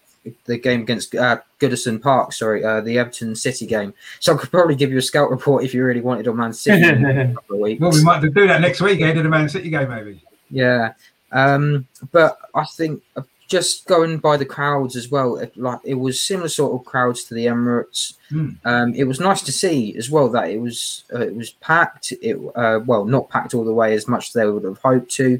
the 0.47 0.59
game 0.59 0.83
against 0.83 1.15
uh, 1.15 1.41
Goodison 1.59 2.01
Park. 2.01 2.33
Sorry, 2.33 2.65
uh, 2.65 2.81
the 2.81 2.99
Everton 2.99 3.35
City 3.35 3.67
game. 3.67 3.93
So 4.21 4.35
I 4.35 4.39
could 4.39 4.51
probably 4.51 4.77
give 4.77 4.91
you 4.91 4.99
a 4.99 5.03
scout 5.03 5.31
report 5.31 5.65
if 5.65 5.75
you 5.75 5.85
really 5.85 6.01
wanted 6.01 6.29
on 6.29 6.37
Man 6.37 6.53
City 6.53 6.87
in 6.87 7.05
a 7.05 7.35
couple 7.35 7.57
of 7.57 7.61
weeks. 7.63 7.81
Well, 7.81 7.93
we 7.93 8.05
might 8.05 8.21
do 8.21 8.47
that 8.47 8.61
next 8.61 8.81
week 8.81 9.01
ahead 9.01 9.17
of 9.17 9.25
the 9.25 9.29
Man 9.31 9.49
City 9.49 9.71
game, 9.71 9.89
maybe. 9.89 10.23
Yeah, 10.51 10.93
um, 11.33 11.87
but 12.13 12.39
I 12.55 12.65
think 12.65 13.03
uh, 13.17 13.23
just 13.53 13.87
going 13.87 14.17
by 14.17 14.39
the 14.39 14.47
crowds 14.47 14.97
as 14.97 15.11
well, 15.11 15.37
it, 15.37 15.55
like 15.59 15.79
it 15.85 15.97
was 15.97 16.19
similar 16.19 16.49
sort 16.49 16.73
of 16.75 16.87
crowds 16.87 17.25
to 17.25 17.35
the 17.35 17.45
Emirates. 17.45 18.15
Hmm. 18.31 18.53
Um, 18.65 18.95
it 18.95 19.05
was 19.05 19.21
nice 19.21 19.43
to 19.43 19.53
see 19.53 19.95
as 19.99 20.11
well 20.11 20.31
that 20.31 20.49
it 20.49 20.59
was 20.59 21.05
uh, 21.13 21.21
it 21.21 21.37
was 21.37 21.51
packed. 21.51 22.15
It 22.23 22.39
uh, 22.57 22.81
well 22.87 23.05
not 23.05 23.29
packed 23.29 23.53
all 23.53 23.67
the 23.67 23.75
way 23.75 23.93
as 23.93 24.09
much 24.09 24.29
as 24.29 24.33
they 24.33 24.47
would 24.47 24.65
have 24.65 24.79
hoped 24.79 25.11
to. 25.17 25.39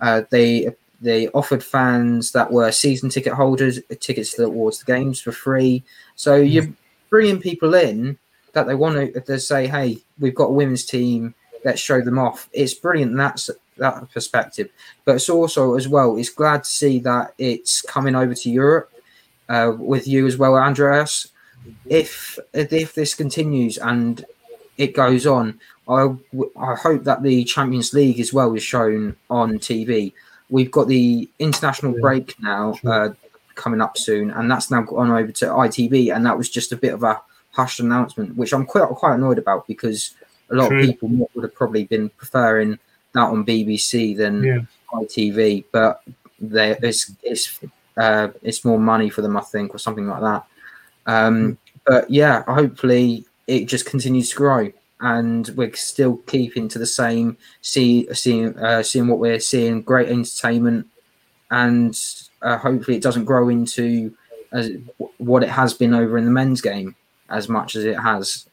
Uh, 0.00 0.22
they 0.30 0.74
they 1.00 1.28
offered 1.28 1.62
fans 1.62 2.32
that 2.32 2.50
were 2.50 2.72
season 2.72 3.10
ticket 3.10 3.32
holders 3.32 3.78
tickets 4.00 4.34
towards 4.34 4.36
the 4.36 4.44
awards 4.44 4.82
games 4.82 5.20
for 5.20 5.30
free. 5.30 5.84
So 6.16 6.34
you're 6.34 6.68
bringing 7.10 7.40
people 7.40 7.74
in 7.74 8.18
that 8.54 8.66
they 8.66 8.74
want 8.74 8.96
to. 8.96 9.16
If 9.16 9.26
They 9.26 9.38
say, 9.38 9.68
"Hey, 9.68 9.98
we've 10.18 10.34
got 10.34 10.50
a 10.50 10.52
women's 10.52 10.84
team. 10.84 11.32
Let's 11.64 11.80
show 11.80 12.00
them 12.00 12.18
off." 12.18 12.48
It's 12.52 12.74
brilliant. 12.74 13.12
in 13.12 13.18
That's 13.18 13.48
that 13.76 14.10
perspective, 14.12 14.68
but 15.04 15.16
it's 15.16 15.28
also 15.28 15.74
as 15.74 15.88
well. 15.88 16.16
It's 16.16 16.30
glad 16.30 16.64
to 16.64 16.70
see 16.70 16.98
that 17.00 17.34
it's 17.38 17.82
coming 17.82 18.14
over 18.14 18.34
to 18.34 18.50
Europe 18.50 18.90
uh, 19.48 19.72
with 19.76 20.06
you 20.06 20.26
as 20.26 20.36
well, 20.36 20.56
Andreas. 20.56 21.28
If 21.86 22.38
if 22.52 22.94
this 22.94 23.14
continues 23.14 23.78
and 23.78 24.24
it 24.76 24.94
goes 24.94 25.26
on, 25.26 25.60
I 25.88 26.14
I 26.56 26.74
hope 26.74 27.04
that 27.04 27.22
the 27.22 27.44
Champions 27.44 27.92
League 27.92 28.20
as 28.20 28.32
well 28.32 28.54
is 28.54 28.62
shown 28.62 29.16
on 29.30 29.58
TV. 29.58 30.12
We've 30.50 30.70
got 30.70 30.88
the 30.88 31.28
international 31.38 31.98
break 32.00 32.34
now 32.40 32.74
uh, 32.84 33.10
coming 33.54 33.80
up 33.80 33.96
soon, 33.96 34.30
and 34.30 34.50
that's 34.50 34.70
now 34.70 34.82
gone 34.82 35.10
over 35.10 35.32
to 35.32 35.46
ITV, 35.46 36.14
and 36.14 36.26
that 36.26 36.36
was 36.36 36.48
just 36.48 36.72
a 36.72 36.76
bit 36.76 36.94
of 36.94 37.02
a 37.02 37.20
hushed 37.52 37.80
announcement, 37.80 38.36
which 38.36 38.52
I'm 38.52 38.66
quite 38.66 38.88
quite 38.88 39.14
annoyed 39.14 39.38
about 39.38 39.66
because 39.66 40.14
a 40.50 40.54
lot 40.54 40.68
True. 40.68 40.80
of 40.80 40.86
people 40.86 41.08
would 41.34 41.44
have 41.44 41.54
probably 41.54 41.84
been 41.84 42.08
preferring 42.10 42.78
that 43.14 43.28
on 43.28 43.44
BBC 43.44 44.16
than 44.16 44.42
Yeah. 44.42 44.60
ITV, 44.92 45.64
but 45.72 46.02
there 46.38 46.76
it's 46.82 47.12
it's 47.22 47.60
uh, 47.96 48.28
it's 48.42 48.64
more 48.64 48.78
money 48.78 49.10
for 49.10 49.22
them, 49.22 49.36
I 49.36 49.40
think, 49.42 49.74
or 49.74 49.78
something 49.78 50.06
like 50.06 50.20
that. 50.20 50.44
Um, 51.06 51.58
but 51.86 52.10
yeah, 52.10 52.42
hopefully 52.44 53.24
it 53.46 53.66
just 53.66 53.86
continues 53.86 54.30
to 54.30 54.36
grow, 54.36 54.72
and 55.00 55.48
we're 55.56 55.74
still 55.74 56.16
keeping 56.26 56.68
to 56.68 56.78
the 56.78 56.86
same, 56.86 57.36
see 57.60 58.06
seeing 58.12 58.56
uh, 58.58 58.82
seeing 58.82 59.08
what 59.08 59.18
we're 59.18 59.40
seeing, 59.40 59.82
great 59.82 60.08
entertainment, 60.08 60.86
and 61.50 61.98
uh, 62.42 62.58
hopefully 62.58 62.96
it 62.96 63.02
doesn't 63.02 63.24
grow 63.24 63.48
into 63.48 64.14
as 64.52 64.70
what 65.18 65.42
it 65.42 65.48
has 65.48 65.72
been 65.72 65.94
over 65.94 66.18
in 66.18 66.26
the 66.26 66.30
men's 66.30 66.60
game 66.60 66.94
as 67.30 67.48
much 67.48 67.76
as 67.76 67.84
it 67.84 67.98
has. 67.98 68.46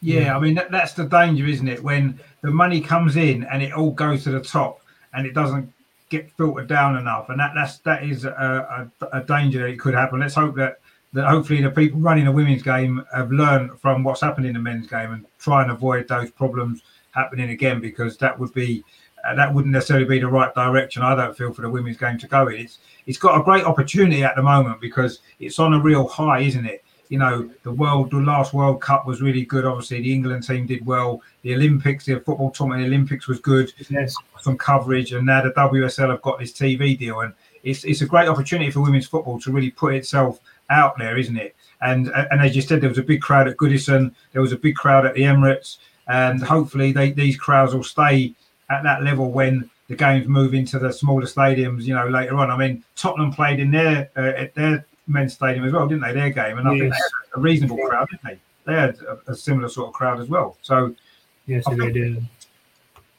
Yeah, 0.00 0.36
I 0.36 0.40
mean 0.40 0.54
that, 0.54 0.70
that's 0.70 0.94
the 0.94 1.04
danger, 1.04 1.46
isn't 1.46 1.68
it? 1.68 1.82
When 1.82 2.18
the 2.40 2.50
money 2.50 2.80
comes 2.80 3.16
in 3.16 3.44
and 3.44 3.62
it 3.62 3.72
all 3.72 3.90
goes 3.90 4.24
to 4.24 4.30
the 4.30 4.40
top 4.40 4.80
and 5.12 5.26
it 5.26 5.34
doesn't 5.34 5.72
get 6.08 6.30
filtered 6.32 6.68
down 6.68 6.96
enough, 6.96 7.28
and 7.28 7.38
that 7.38 7.52
that's 7.54 7.78
that 7.78 8.02
is 8.02 8.24
a, 8.24 8.90
a, 9.00 9.18
a 9.18 9.22
danger 9.24 9.60
that 9.60 9.68
it 9.68 9.78
could 9.78 9.94
happen. 9.94 10.20
Let's 10.20 10.34
hope 10.34 10.56
that 10.56 10.80
that 11.12 11.28
hopefully 11.28 11.60
the 11.60 11.70
people 11.70 12.00
running 12.00 12.24
the 12.24 12.32
women's 12.32 12.62
game 12.62 13.04
have 13.14 13.32
learned 13.32 13.78
from 13.80 14.02
what's 14.04 14.20
happened 14.20 14.46
in 14.46 14.54
the 14.54 14.60
men's 14.60 14.86
game 14.86 15.12
and 15.12 15.26
try 15.38 15.62
and 15.62 15.70
avoid 15.70 16.06
those 16.08 16.30
problems 16.30 16.82
happening 17.12 17.50
again 17.50 17.80
because 17.80 18.16
that 18.18 18.38
would 18.38 18.54
be 18.54 18.84
uh, 19.24 19.34
that 19.34 19.52
wouldn't 19.52 19.72
necessarily 19.72 20.06
be 20.06 20.18
the 20.18 20.26
right 20.26 20.54
direction. 20.54 21.02
I 21.02 21.14
don't 21.14 21.36
feel 21.36 21.52
for 21.52 21.62
the 21.62 21.70
women's 21.70 21.96
game 21.96 22.16
to 22.18 22.28
go 22.28 22.48
in. 22.48 22.56
It's 22.56 22.78
it's 23.06 23.18
got 23.18 23.38
a 23.38 23.44
great 23.44 23.64
opportunity 23.64 24.22
at 24.24 24.36
the 24.36 24.42
moment 24.42 24.80
because 24.80 25.20
it's 25.40 25.58
on 25.58 25.74
a 25.74 25.80
real 25.80 26.06
high, 26.06 26.40
isn't 26.40 26.64
it? 26.64 26.84
You 27.10 27.18
know, 27.18 27.50
the 27.64 27.72
world, 27.72 28.12
the 28.12 28.18
last 28.18 28.54
World 28.54 28.80
Cup 28.80 29.04
was 29.04 29.20
really 29.20 29.44
good. 29.44 29.64
Obviously, 29.64 30.00
the 30.00 30.12
England 30.12 30.44
team 30.44 30.64
did 30.64 30.86
well. 30.86 31.20
The 31.42 31.54
Olympics, 31.54 32.06
the 32.06 32.20
football 32.20 32.52
tournament, 32.52 32.82
the 32.82 32.86
Olympics 32.86 33.26
was 33.26 33.40
good. 33.40 33.72
Yes. 33.90 34.14
Some 34.40 34.56
coverage, 34.56 35.12
and 35.12 35.26
now 35.26 35.42
the 35.42 35.50
WSL 35.50 36.10
have 36.10 36.22
got 36.22 36.38
this 36.38 36.52
TV 36.52 36.96
deal, 36.96 37.20
and 37.20 37.34
it's 37.64 37.84
it's 37.84 38.00
a 38.00 38.06
great 38.06 38.28
opportunity 38.28 38.70
for 38.70 38.80
women's 38.80 39.08
football 39.08 39.40
to 39.40 39.50
really 39.50 39.72
put 39.72 39.94
itself 39.94 40.38
out 40.70 40.96
there, 40.98 41.18
isn't 41.18 41.36
it? 41.36 41.56
And 41.82 42.08
and 42.30 42.40
as 42.40 42.54
you 42.54 42.62
said, 42.62 42.80
there 42.80 42.88
was 42.88 42.98
a 42.98 43.02
big 43.02 43.20
crowd 43.20 43.48
at 43.48 43.56
Goodison. 43.56 44.14
There 44.32 44.40
was 44.40 44.52
a 44.52 44.56
big 44.56 44.76
crowd 44.76 45.04
at 45.04 45.14
the 45.14 45.22
Emirates, 45.22 45.78
and 46.06 46.40
hopefully 46.40 46.92
they, 46.92 47.10
these 47.10 47.36
crowds 47.36 47.74
will 47.74 47.82
stay 47.82 48.34
at 48.70 48.84
that 48.84 49.02
level 49.02 49.32
when 49.32 49.68
the 49.88 49.96
games 49.96 50.28
move 50.28 50.54
into 50.54 50.78
the 50.78 50.92
smaller 50.92 51.26
stadiums. 51.26 51.82
You 51.82 51.94
know, 51.94 52.06
later 52.06 52.36
on. 52.36 52.52
I 52.52 52.56
mean, 52.56 52.84
Tottenham 52.94 53.32
played 53.32 53.58
in 53.58 53.72
their 53.72 54.10
uh, 54.16 54.32
at 54.36 54.54
their 54.54 54.86
men's 55.10 55.34
stadium 55.34 55.64
as 55.64 55.72
well, 55.72 55.86
didn't 55.86 56.02
they? 56.02 56.12
Their 56.12 56.30
game, 56.30 56.58
and 56.58 56.68
I 56.68 56.70
think 56.72 56.82
they 56.82 56.88
had 56.88 57.36
a 57.36 57.40
reasonable 57.40 57.78
crowd, 57.78 58.08
didn't 58.10 58.24
they? 58.24 58.38
They 58.66 58.74
had 58.78 58.96
a, 59.00 59.32
a 59.32 59.34
similar 59.34 59.68
sort 59.68 59.88
of 59.88 59.94
crowd 59.94 60.20
as 60.20 60.28
well. 60.28 60.56
So 60.62 60.94
Yes, 61.46 61.64
I 61.66 61.74
they 61.74 61.90
did. 61.92 62.24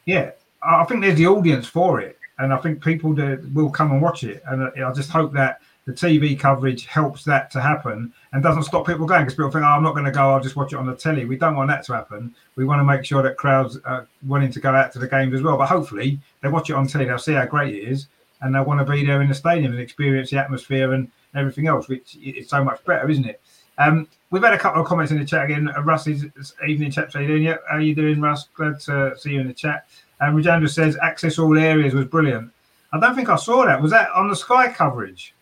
yeah, 0.05 0.31
I 0.63 0.83
think 0.85 1.01
there's 1.01 1.17
the 1.17 1.27
audience 1.27 1.67
for 1.67 1.99
it, 1.99 2.17
and 2.39 2.53
I 2.53 2.57
think 2.57 2.83
people 2.83 3.13
that 3.15 3.43
will 3.53 3.69
come 3.69 3.91
and 3.91 4.01
watch 4.01 4.23
it. 4.23 4.41
And 4.47 4.63
I 4.63 4.89
I 4.89 4.93
just 4.93 5.09
hope 5.09 5.33
that 5.33 5.59
the 5.85 5.93
TV 5.93 6.39
coverage 6.39 6.85
helps 6.85 7.23
that 7.25 7.49
to 7.51 7.59
happen 7.59 8.13
and 8.31 8.43
doesn't 8.43 8.63
stop 8.63 8.85
people 8.85 9.05
going 9.05 9.23
because 9.23 9.33
people 9.33 9.51
think, 9.51 9.65
"Oh, 9.65 9.69
I'm 9.69 9.83
not 9.83 9.93
going 9.93 10.05
to 10.05 10.11
go. 10.11 10.31
I'll 10.31 10.39
just 10.39 10.55
watch 10.55 10.71
it 10.73 10.77
on 10.77 10.85
the 10.85 10.95
telly." 10.95 11.25
We 11.25 11.35
don't 11.37 11.55
want 11.55 11.69
that 11.69 11.83
to 11.85 11.93
happen. 11.93 12.33
We 12.55 12.63
want 12.65 12.79
to 12.79 12.85
make 12.85 13.03
sure 13.03 13.21
that 13.23 13.35
crowds 13.37 13.77
are 13.83 14.07
wanting 14.25 14.51
to 14.51 14.59
go 14.59 14.73
out 14.73 14.93
to 14.93 14.99
the 14.99 15.07
games 15.07 15.33
as 15.33 15.41
well. 15.41 15.57
But 15.57 15.67
hopefully, 15.67 16.19
they 16.41 16.49
watch 16.49 16.69
it 16.69 16.73
on 16.73 16.87
telly. 16.87 17.05
They'll 17.05 17.17
see 17.17 17.33
how 17.33 17.45
great 17.45 17.75
it 17.75 17.83
is, 17.83 18.07
and 18.41 18.53
they'll 18.53 18.63
want 18.63 18.79
to 18.85 18.89
be 18.89 19.05
there 19.05 19.21
in 19.21 19.27
the 19.29 19.35
stadium 19.35 19.71
and 19.73 19.81
experience 19.81 20.29
the 20.29 20.37
atmosphere 20.37 20.93
and 20.93 21.11
everything 21.35 21.67
else, 21.67 21.87
which 21.87 22.15
is 22.15 22.49
so 22.49 22.63
much 22.63 22.83
better, 22.85 23.09
isn't 23.09 23.25
it? 23.25 23.41
Um, 23.77 24.07
we've 24.29 24.43
had 24.43 24.53
a 24.53 24.57
couple 24.59 24.81
of 24.81 24.87
comments 24.87 25.11
in 25.11 25.19
the 25.19 25.25
chat 25.25 25.45
again. 25.45 25.69
Uh, 25.69 25.81
Russ 25.81 26.07
is 26.07 26.25
evening 26.67 26.91
chat. 26.91 27.13
How 27.13 27.19
you 27.19 27.27
doing? 27.27 27.43
Yeah, 27.43 27.57
how 27.69 27.77
you 27.77 27.95
doing, 27.95 28.21
Russ? 28.21 28.49
Glad 28.53 28.79
to 28.81 29.15
see 29.17 29.31
you 29.31 29.41
in 29.41 29.47
the 29.47 29.53
chat. 29.53 29.87
And 30.19 30.37
Rajendra 30.37 30.69
says 30.69 30.97
access 31.01 31.39
all 31.39 31.57
areas 31.57 31.93
was 31.93 32.05
brilliant. 32.05 32.51
I 32.93 32.99
don't 32.99 33.15
think 33.15 33.29
I 33.29 33.37
saw 33.37 33.65
that. 33.65 33.81
Was 33.81 33.91
that 33.91 34.11
on 34.11 34.29
the 34.29 34.35
Sky 34.35 34.71
coverage? 34.71 35.33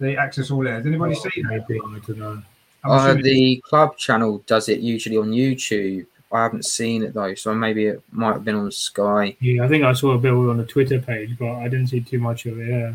The 0.00 0.16
access 0.16 0.50
all 0.50 0.66
areas. 0.66 0.86
Anybody 0.86 1.14
see 1.14 1.42
that? 1.42 1.64
Maybe 1.68 1.80
I 1.80 1.98
don't 2.06 2.18
know. 2.18 2.42
Uh, 2.84 3.14
the 3.14 3.62
club 3.64 3.96
channel 3.96 4.42
does 4.46 4.68
it 4.68 4.80
usually 4.80 5.16
on 5.16 5.30
YouTube. 5.30 6.06
I 6.32 6.42
haven't 6.42 6.64
seen 6.64 7.02
it 7.02 7.14
though, 7.14 7.34
so 7.34 7.54
maybe 7.54 7.86
it 7.86 8.02
might 8.10 8.32
have 8.32 8.44
been 8.44 8.56
on 8.56 8.70
Sky. 8.70 9.36
Yeah, 9.40 9.64
I 9.64 9.68
think 9.68 9.84
I 9.84 9.92
saw 9.92 10.12
a 10.12 10.18
bit 10.18 10.32
on 10.32 10.56
the 10.56 10.64
Twitter 10.64 11.00
page, 11.00 11.36
but 11.38 11.54
I 11.54 11.68
didn't 11.68 11.88
see 11.88 12.00
too 12.00 12.18
much 12.18 12.46
of 12.46 12.58
it. 12.58 12.68
Yeah. 12.68 12.94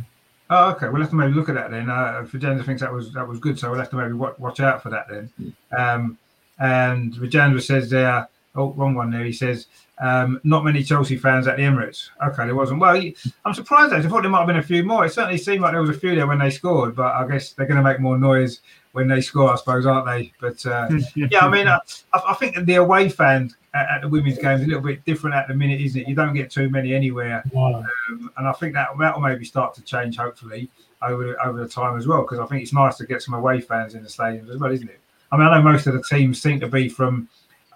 Oh, 0.52 0.72
okay. 0.72 0.90
We'll 0.90 1.02
have 1.02 1.10
to 1.10 1.16
maybe 1.16 1.34
look 1.34 1.50
at 1.50 1.56
that 1.56 1.72
then. 1.72 1.90
Uh, 1.90 2.22
if 2.24 2.32
thinks 2.66 2.82
that 2.82 2.94
was 2.94 3.14
that 3.14 3.28
was 3.28 3.40
good, 3.40 3.58
so 3.58 3.72
we'll 3.72 3.80
have 3.80 3.90
to 3.90 3.96
maybe 3.96 4.14
watch, 4.14 4.38
watch 4.38 4.60
out 4.60 4.84
for 4.84 4.90
that 4.90 5.08
then. 5.10 5.56
Um, 5.76 6.18
and 6.60 7.14
Rajendra 7.16 7.62
says 7.62 7.90
there 7.90 8.28
Oh, 8.54 8.74
wrong 8.74 8.96
one 8.96 9.12
there. 9.12 9.24
He 9.24 9.32
says, 9.32 9.68
um, 10.00 10.42
not 10.44 10.66
many 10.66 10.84
Chelsea 10.84 11.16
fans 11.16 11.48
at 11.48 11.56
the 11.56 11.64
Emirates. 11.64 12.10
Okay, 12.26 12.46
there 12.46 12.56
wasn't. 12.56 12.82
Well, 12.82 13.02
I'm 13.46 13.54
surprised. 13.54 13.94
Actually. 13.94 14.08
I 14.08 14.10
thought 14.10 14.22
there 14.24 14.32
might 14.32 14.40
have 14.40 14.48
been 14.48 14.58
a 14.58 14.64
few 14.64 14.84
more. 14.84 15.06
It 15.06 15.14
certainly 15.14 15.38
seemed 15.38 15.62
like 15.62 15.72
there 15.72 15.82
was 15.82 15.90
a 15.90 16.00
few 16.00 16.16
there 16.16 16.28
when 16.28 16.40
they 16.40 16.50
scored, 16.50 16.96
but 16.96 17.14
I 17.14 17.26
guess 17.28 17.54
they're 17.54 17.66
going 17.66 17.78
to 17.78 17.84
make 17.84 18.02
more 18.02 18.18
noise 18.18 18.60
when 18.92 19.08
they 19.08 19.22
score, 19.22 19.54
I 19.54 19.56
suppose, 19.56 19.86
aren't 19.86 20.06
they? 20.06 20.34
But 20.42 20.66
uh, 20.66 20.90
yeah, 21.16 21.46
I 21.46 21.50
mean, 21.50 21.68
I, 21.68 21.80
I 22.14 22.34
think 22.34 22.66
the 22.66 22.76
away 22.76 23.08
fans 23.08 23.56
at, 23.74 23.90
at, 23.90 24.02
the 24.02 24.08
women's 24.08 24.38
games 24.38 24.62
a 24.62 24.66
little 24.66 24.82
bit 24.82 25.04
different 25.06 25.36
at 25.36 25.48
the 25.48 25.54
minute, 25.54 25.82
isn't 25.82 26.02
it? 26.02 26.08
You 26.08 26.16
don't 26.16 26.34
get 26.34 26.52
too 26.52 26.70
many 26.70 26.94
anywhere, 26.94 27.44
wow. 27.52 27.84
um, 28.10 28.32
and 28.38 28.48
I 28.48 28.52
think 28.54 28.74
that 28.74 28.90
that 29.00 29.16
will 29.16 29.22
maybe 29.22 29.46
start 29.46 29.74
to 29.76 29.82
change, 29.82 30.18
hopefully, 30.18 30.70
over 31.02 31.40
over 31.46 31.60
the 31.60 31.70
time 31.70 31.98
as 31.98 32.08
well. 32.08 32.22
Because 32.22 32.40
I 32.40 32.46
think 32.46 32.62
it's 32.64 32.74
nice 32.74 32.98
to 32.98 33.06
get 33.06 33.22
some 33.22 33.34
away 33.34 33.62
fans 33.62 33.96
in 33.96 34.04
the 34.04 34.10
stadiums 34.10 34.50
as 34.50 34.58
well, 34.58 34.72
isn't 34.72 34.90
it? 34.90 35.00
I 35.32 35.38
mean, 35.38 35.48
I 35.48 35.58
know 35.58 35.64
most 35.64 35.88
of 35.88 35.94
the 35.94 36.04
teams 36.04 36.42
seem 36.42 36.60
to 36.60 36.68
be 36.68 36.90
from 36.90 37.30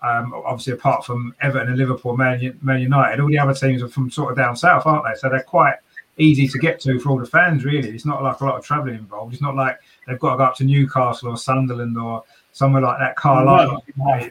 um, 0.06 0.34
obviously, 0.46 0.74
apart 0.74 1.06
from 1.06 1.34
Everton 1.42 1.70
and 1.70 1.78
Liverpool, 1.78 2.16
Man, 2.16 2.58
Man 2.62 2.82
United, 2.82 3.20
all 3.20 3.28
the 3.28 3.40
other 3.40 3.54
teams 3.54 3.82
are 3.82 3.88
from 3.88 4.12
sort 4.12 4.32
of 4.32 4.38
down 4.38 4.56
south, 4.56 4.86
aren't 4.86 5.06
they? 5.06 5.18
So 5.18 5.30
they're 5.30 5.42
quite 5.42 5.76
easy 6.18 6.48
to 6.48 6.60
get 6.60 6.80
to 6.82 7.00
for 7.00 7.10
all 7.10 7.18
the 7.18 7.26
fans, 7.26 7.66
really. 7.66 7.90
It's 7.90 8.06
not 8.06 8.22
like 8.22 8.40
a 8.40 8.46
lot 8.46 8.58
of 8.58 8.64
travelling 8.64 8.96
involved. 8.96 9.34
It's 9.34 9.42
not 9.42 9.56
like 9.56 9.80
they've 10.08 10.20
got 10.20 10.32
to 10.32 10.38
go 10.38 10.44
up 10.44 10.56
to 10.58 10.64
Newcastle 10.64 11.30
or 11.30 11.38
Sunderland 11.38 11.98
or 11.98 12.24
somewhere 12.52 12.82
like 12.82 13.00
that, 13.00 13.16
Carlisle. 13.16 13.84
No. 13.98 14.30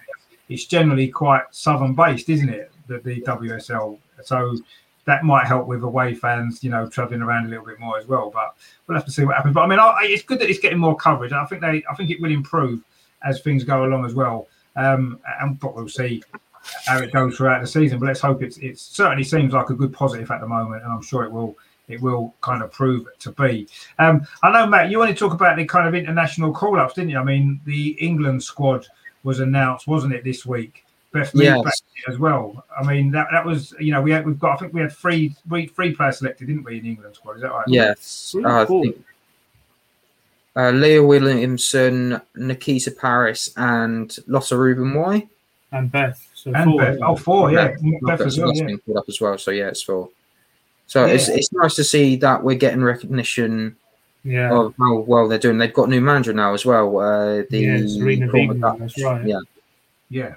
It's 0.48 0.66
generally 0.66 1.08
quite 1.08 1.42
southern 1.50 1.94
based, 1.94 2.28
isn't 2.28 2.48
it? 2.48 2.70
The, 2.86 2.98
the 2.98 3.20
WSL. 3.22 3.98
So 4.22 4.56
that 5.06 5.24
might 5.24 5.46
help 5.46 5.66
with 5.66 5.82
away 5.82 6.14
fans, 6.14 6.62
you 6.62 6.70
know, 6.70 6.88
travelling 6.88 7.22
around 7.22 7.46
a 7.46 7.48
little 7.48 7.64
bit 7.64 7.78
more 7.78 7.98
as 7.98 8.06
well. 8.06 8.30
But 8.30 8.54
we'll 8.86 8.96
have 8.96 9.06
to 9.06 9.12
see 9.12 9.24
what 9.24 9.36
happens. 9.36 9.54
But 9.54 9.62
I 9.62 9.66
mean, 9.66 9.78
I, 9.78 9.98
it's 10.02 10.22
good 10.22 10.38
that 10.40 10.50
it's 10.50 10.58
getting 10.58 10.78
more 10.78 10.96
coverage. 10.96 11.32
I 11.32 11.44
think 11.46 11.60
they, 11.60 11.82
I 11.90 11.94
think 11.94 12.10
it 12.10 12.20
will 12.20 12.30
improve 12.30 12.82
as 13.22 13.40
things 13.40 13.64
go 13.64 13.84
along 13.84 14.04
as 14.04 14.14
well. 14.14 14.48
Um, 14.76 15.20
and 15.40 15.58
but 15.60 15.74
we'll 15.74 15.88
see 15.88 16.22
how 16.86 16.98
it 16.98 17.12
goes 17.12 17.36
throughout 17.36 17.60
the 17.60 17.66
season. 17.66 17.98
But 17.98 18.06
let's 18.06 18.20
hope 18.20 18.42
it's 18.42 18.58
it 18.58 18.78
certainly 18.78 19.24
seems 19.24 19.52
like 19.52 19.70
a 19.70 19.74
good 19.74 19.92
positive 19.92 20.30
at 20.30 20.40
the 20.40 20.48
moment, 20.48 20.82
and 20.82 20.92
I'm 20.92 21.02
sure 21.02 21.24
it 21.24 21.32
will 21.32 21.56
it 21.88 22.00
will 22.00 22.34
kind 22.40 22.62
of 22.62 22.72
prove 22.72 23.06
to 23.18 23.32
be. 23.32 23.68
Um, 23.98 24.26
I 24.42 24.50
know, 24.50 24.66
Matt, 24.66 24.90
you 24.90 24.98
want 24.98 25.10
to 25.10 25.16
talk 25.16 25.34
about 25.34 25.56
the 25.56 25.66
kind 25.66 25.86
of 25.86 25.94
international 25.94 26.52
call 26.52 26.80
ups, 26.80 26.94
didn't 26.94 27.10
you? 27.10 27.18
I 27.18 27.24
mean, 27.24 27.60
the 27.66 27.90
England 28.00 28.42
squad 28.42 28.86
was 29.24 29.40
announced, 29.40 29.88
wasn't 29.88 30.14
it, 30.14 30.22
this 30.22 30.46
week? 30.46 30.84
Beth 31.12 31.30
yes. 31.34 31.82
as 32.08 32.18
well. 32.18 32.64
I 32.76 32.84
mean, 32.84 33.12
that, 33.12 33.28
that 33.30 33.46
was, 33.46 33.72
you 33.78 33.92
know, 33.92 34.02
we 34.02 34.10
had, 34.10 34.26
we've 34.26 34.38
got, 34.38 34.54
I 34.54 34.56
think 34.56 34.74
we 34.74 34.80
had 34.80 34.92
three, 34.92 35.34
three, 35.48 35.66
three 35.66 35.94
players 35.94 36.18
selected, 36.18 36.48
didn't 36.48 36.64
we, 36.64 36.78
in 36.78 36.86
England 36.86 37.14
squad? 37.14 37.36
Is 37.36 37.42
that 37.42 37.52
right? 37.52 37.64
Yes. 37.68 38.34
Uh, 38.36 38.66
cool. 38.66 38.80
I 38.80 38.84
think 38.84 39.04
uh, 40.56 40.70
Leah 40.70 41.04
Williamson, 41.04 42.20
Nikita 42.34 42.90
Parris, 42.90 43.50
and 43.56 44.16
Lotte 44.26 44.50
Wubben-Moy. 44.50 45.28
And 45.72 45.90
Beth. 45.90 46.28
So 46.34 46.52
and 46.52 46.70
four. 46.70 46.80
Beth. 46.80 46.98
Oh, 47.00 47.16
four, 47.16 47.52
yeah. 47.52 47.68
Beth, 47.68 47.78
Beth 48.02 48.20
as 48.22 48.38
well, 48.38 48.52
yeah. 48.52 48.66
Been 48.86 48.96
up 48.96 49.04
as 49.08 49.20
well, 49.20 49.38
so 49.38 49.52
yeah, 49.52 49.68
it's 49.68 49.82
four. 49.82 50.10
So 50.86 51.06
yeah. 51.06 51.12
it's, 51.12 51.28
it's 51.28 51.52
nice 51.52 51.76
to 51.76 51.84
see 51.84 52.16
that 52.16 52.42
we're 52.42 52.56
getting 52.56 52.82
recognition 52.82 53.76
yeah. 54.24 54.52
of 54.52 54.74
how 54.78 54.98
well 54.98 55.28
they're 55.28 55.38
doing. 55.38 55.58
They've 55.58 55.72
got 55.72 55.88
a 55.88 55.90
new 55.90 56.00
manager 56.00 56.32
now 56.32 56.54
as 56.54 56.64
well. 56.64 56.98
Uh, 56.98 57.42
the 57.50 57.58
yeah, 57.58 57.76
Sarina 57.78 58.30
Wiegman, 58.30 58.78
that's 58.78 59.02
right. 59.02 59.26
Yeah. 59.26 59.40
Yeah. 60.08 60.34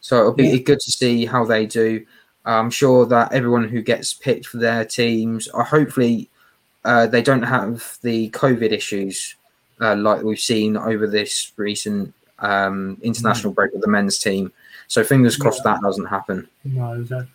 So 0.00 0.20
it'll 0.20 0.32
be 0.32 0.48
yeah. 0.48 0.56
good 0.58 0.80
to 0.80 0.90
see 0.90 1.26
how 1.26 1.44
they 1.44 1.66
do. 1.66 2.06
I'm 2.44 2.70
sure 2.70 3.06
that 3.06 3.32
everyone 3.32 3.68
who 3.68 3.82
gets 3.82 4.14
picked 4.14 4.46
for 4.46 4.58
their 4.58 4.84
teams, 4.84 5.48
or 5.48 5.64
hopefully 5.64 6.30
uh, 6.84 7.08
they 7.08 7.22
don't 7.22 7.42
have 7.42 7.98
the 8.02 8.30
COVID 8.30 8.70
issues 8.70 9.34
uh, 9.80 9.96
like 9.96 10.22
we've 10.22 10.38
seen 10.38 10.76
over 10.76 11.06
this 11.06 11.52
recent 11.56 12.14
um, 12.38 12.98
international 13.02 13.52
mm. 13.52 13.56
break 13.56 13.72
with 13.72 13.82
the 13.82 13.88
men's 13.88 14.18
team. 14.18 14.52
So 14.86 15.02
fingers 15.02 15.36
crossed 15.36 15.62
yeah. 15.64 15.74
that 15.74 15.82
doesn't 15.82 16.06
happen. 16.06 16.46
No, 16.64 16.92
exactly. 16.92 17.28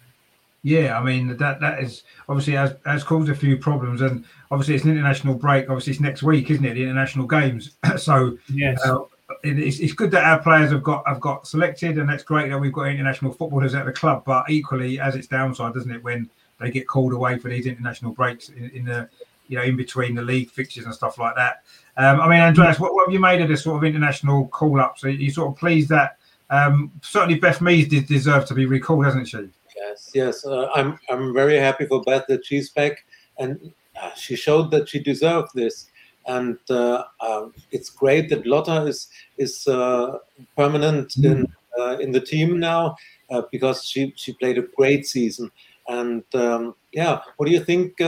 Yeah, 0.63 0.99
I 0.99 1.03
mean 1.03 1.35
that 1.37 1.59
that 1.59 1.79
is 1.79 2.03
obviously 2.29 2.53
has, 2.53 2.75
has 2.85 3.03
caused 3.03 3.29
a 3.29 3.35
few 3.35 3.57
problems, 3.57 4.01
and 4.01 4.23
obviously 4.51 4.75
it's 4.75 4.83
an 4.83 4.91
international 4.91 5.33
break. 5.33 5.69
Obviously, 5.69 5.91
it's 5.91 5.99
next 5.99 6.21
week, 6.21 6.51
isn't 6.51 6.63
it? 6.63 6.75
The 6.75 6.83
international 6.83 7.25
games. 7.25 7.77
so 7.97 8.37
yes, 8.47 8.79
uh, 8.85 8.99
it, 9.43 9.57
it's, 9.57 9.79
it's 9.79 9.93
good 9.93 10.11
that 10.11 10.23
our 10.23 10.39
players 10.39 10.71
have 10.71 10.83
got 10.83 11.07
have 11.07 11.19
got 11.19 11.47
selected, 11.47 11.97
and 11.97 12.07
that's 12.07 12.23
great 12.23 12.49
that 12.49 12.59
we've 12.59 12.71
got 12.71 12.87
international 12.87 13.31
footballers 13.33 13.73
at 13.73 13.85
the 13.85 13.91
club. 13.91 14.23
But 14.23 14.49
equally, 14.51 14.99
as 14.99 15.15
its 15.15 15.25
downside, 15.25 15.73
doesn't 15.73 15.91
it, 15.91 16.03
when 16.03 16.29
they 16.59 16.69
get 16.69 16.87
called 16.87 17.13
away 17.13 17.39
for 17.39 17.49
these 17.49 17.65
international 17.65 18.11
breaks 18.11 18.49
in, 18.49 18.69
in 18.69 18.85
the 18.85 19.09
you 19.47 19.57
know 19.57 19.63
in 19.63 19.75
between 19.75 20.13
the 20.13 20.21
league 20.21 20.51
fixtures 20.51 20.85
and 20.85 20.93
stuff 20.93 21.17
like 21.17 21.35
that. 21.35 21.63
Um, 21.97 22.21
I 22.21 22.29
mean, 22.29 22.39
Andreas, 22.39 22.79
what, 22.79 22.93
what, 22.93 23.07
have 23.07 23.13
you 23.13 23.19
made 23.19 23.41
of 23.41 23.49
this 23.49 23.63
sort 23.63 23.77
of 23.77 23.83
international 23.83 24.47
call 24.49 24.79
up? 24.79 24.99
So 24.99 25.07
you 25.07 25.31
sort 25.31 25.51
of 25.51 25.57
pleased 25.57 25.89
that 25.89 26.17
um, 26.51 26.91
certainly 27.01 27.39
Beth 27.39 27.61
Mead 27.61 27.89
did 27.89 28.05
deserve 28.05 28.45
to 28.45 28.53
be 28.53 28.67
recalled, 28.67 29.05
hasn't 29.05 29.27
she? 29.27 29.49
Yes, 29.91 30.11
yes. 30.13 30.45
Uh, 30.45 30.69
I'm 30.73 30.97
I'm 31.09 31.33
very 31.33 31.57
happy 31.57 31.85
for 31.85 32.01
Beth 32.01 32.25
that 32.27 32.45
she's 32.45 32.69
back, 32.69 33.03
and 33.37 33.73
uh, 34.01 34.13
she 34.13 34.35
showed 34.35 34.71
that 34.71 34.87
she 34.87 34.99
deserved 34.99 35.49
this. 35.53 35.87
And 36.27 36.57
uh, 36.69 37.03
um, 37.19 37.53
it's 37.71 37.89
great 37.89 38.29
that 38.29 38.45
Lotte 38.45 38.87
is 38.87 39.09
is 39.37 39.67
uh, 39.67 40.19
permanent 40.55 41.09
mm. 41.09 41.31
in 41.31 41.53
uh, 41.77 41.97
in 41.97 42.11
the 42.11 42.21
team 42.21 42.59
now 42.59 42.95
uh, 43.29 43.41
because 43.51 43.83
she 43.83 44.13
she 44.15 44.33
played 44.33 44.57
a 44.57 44.67
great 44.77 45.05
season. 45.05 45.51
And 45.87 46.23
um, 46.35 46.75
yeah, 46.93 47.19
what 47.35 47.47
do 47.47 47.51
you 47.51 47.63
think? 47.63 47.99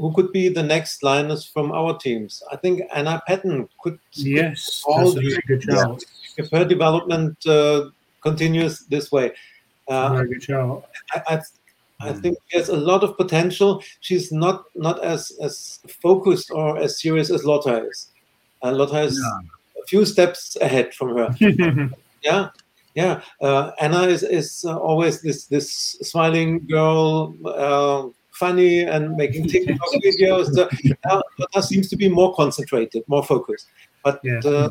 who 0.00 0.12
could 0.14 0.30
be 0.32 0.48
the 0.48 0.62
next 0.62 1.02
Lioness 1.02 1.44
from 1.44 1.72
our 1.72 1.98
teams? 1.98 2.40
I 2.52 2.56
think 2.56 2.82
Anna 2.94 3.20
Patten 3.26 3.68
could. 3.82 3.98
Yes, 4.12 4.84
all 4.86 5.10
the, 5.10 5.42
good 5.48 5.62
job. 5.62 5.98
If 6.36 6.52
her 6.52 6.64
development 6.64 7.44
uh, 7.44 7.90
continues 8.22 8.86
this 8.86 9.10
way, 9.10 9.32
uh, 9.88 10.14
very 10.14 10.28
good 10.28 10.40
job. 10.42 10.84
I, 11.12 11.22
I, 11.28 11.40
I, 12.00 12.12
think 12.12 12.38
there's 12.52 12.68
a 12.68 12.76
lot 12.76 13.02
of 13.02 13.16
potential. 13.16 13.82
She's 14.00 14.30
not 14.30 14.64
not 14.74 15.02
as 15.02 15.32
as 15.42 15.80
focused 16.02 16.50
or 16.50 16.78
as 16.78 17.00
serious 17.00 17.30
as 17.30 17.44
Lotte 17.44 17.84
is. 17.88 18.08
Uh, 18.62 18.72
Lotte 18.72 19.06
is 19.06 19.18
yeah. 19.18 19.82
a 19.82 19.86
few 19.86 20.04
steps 20.04 20.56
ahead 20.60 20.94
from 20.94 21.16
her. 21.16 21.34
yeah, 22.22 22.50
yeah. 22.94 23.22
Uh, 23.40 23.72
Anna 23.80 24.02
is 24.02 24.22
is 24.22 24.64
uh, 24.66 24.76
always 24.76 25.22
this 25.22 25.46
this 25.46 25.70
smiling 26.02 26.66
girl 26.66 27.34
uh, 27.46 28.08
funny 28.32 28.82
and 28.82 29.16
making 29.16 29.48
TikTok 29.48 29.78
videos. 30.04 30.54
So, 30.54 30.68
uh, 31.10 31.22
that 31.54 31.64
seems 31.64 31.88
to 31.90 31.96
be 31.96 32.08
more 32.08 32.34
concentrated, 32.34 33.04
more 33.08 33.24
focused. 33.24 33.66
But 34.04 34.20
yeah. 34.22 34.68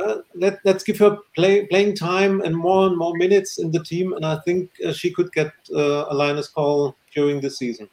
Uh, 0.00 0.18
let, 0.34 0.64
us 0.64 0.82
give 0.82 0.98
her 0.98 1.18
play, 1.34 1.66
playing 1.66 1.94
time 1.94 2.40
and 2.40 2.56
more 2.56 2.86
and 2.86 2.96
more 2.96 3.14
minutes 3.16 3.58
in 3.58 3.70
the 3.70 3.82
team, 3.84 4.14
and 4.14 4.24
I 4.24 4.38
think 4.40 4.70
uh, 4.86 4.92
she 4.92 5.10
could 5.10 5.30
get 5.32 5.52
uh, 5.74 6.06
a 6.08 6.14
Lioness 6.14 6.48
call 6.48 6.96
during 7.14 7.40
the 7.40 7.50
season. 7.50 7.88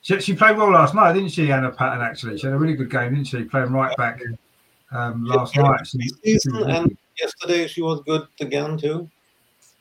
She, 0.00 0.18
she, 0.20 0.34
played 0.34 0.56
well 0.56 0.70
last 0.70 0.94
night, 0.94 1.12
didn't 1.12 1.30
she, 1.30 1.52
Anna 1.52 1.70
Patten? 1.70 2.00
Actually, 2.00 2.38
she 2.38 2.46
had 2.46 2.54
a 2.54 2.58
really 2.58 2.74
good 2.74 2.90
game, 2.90 3.14
didn't 3.14 3.26
she? 3.26 3.44
Playing 3.44 3.72
right 3.72 3.94
back 3.96 4.20
um, 4.92 5.24
last 5.24 5.56
night. 5.56 5.86
Season, 5.86 6.70
and 6.70 6.96
yesterday 7.18 7.66
she 7.66 7.82
was 7.82 8.00
good 8.06 8.26
again 8.40 8.78
too. 8.78 9.10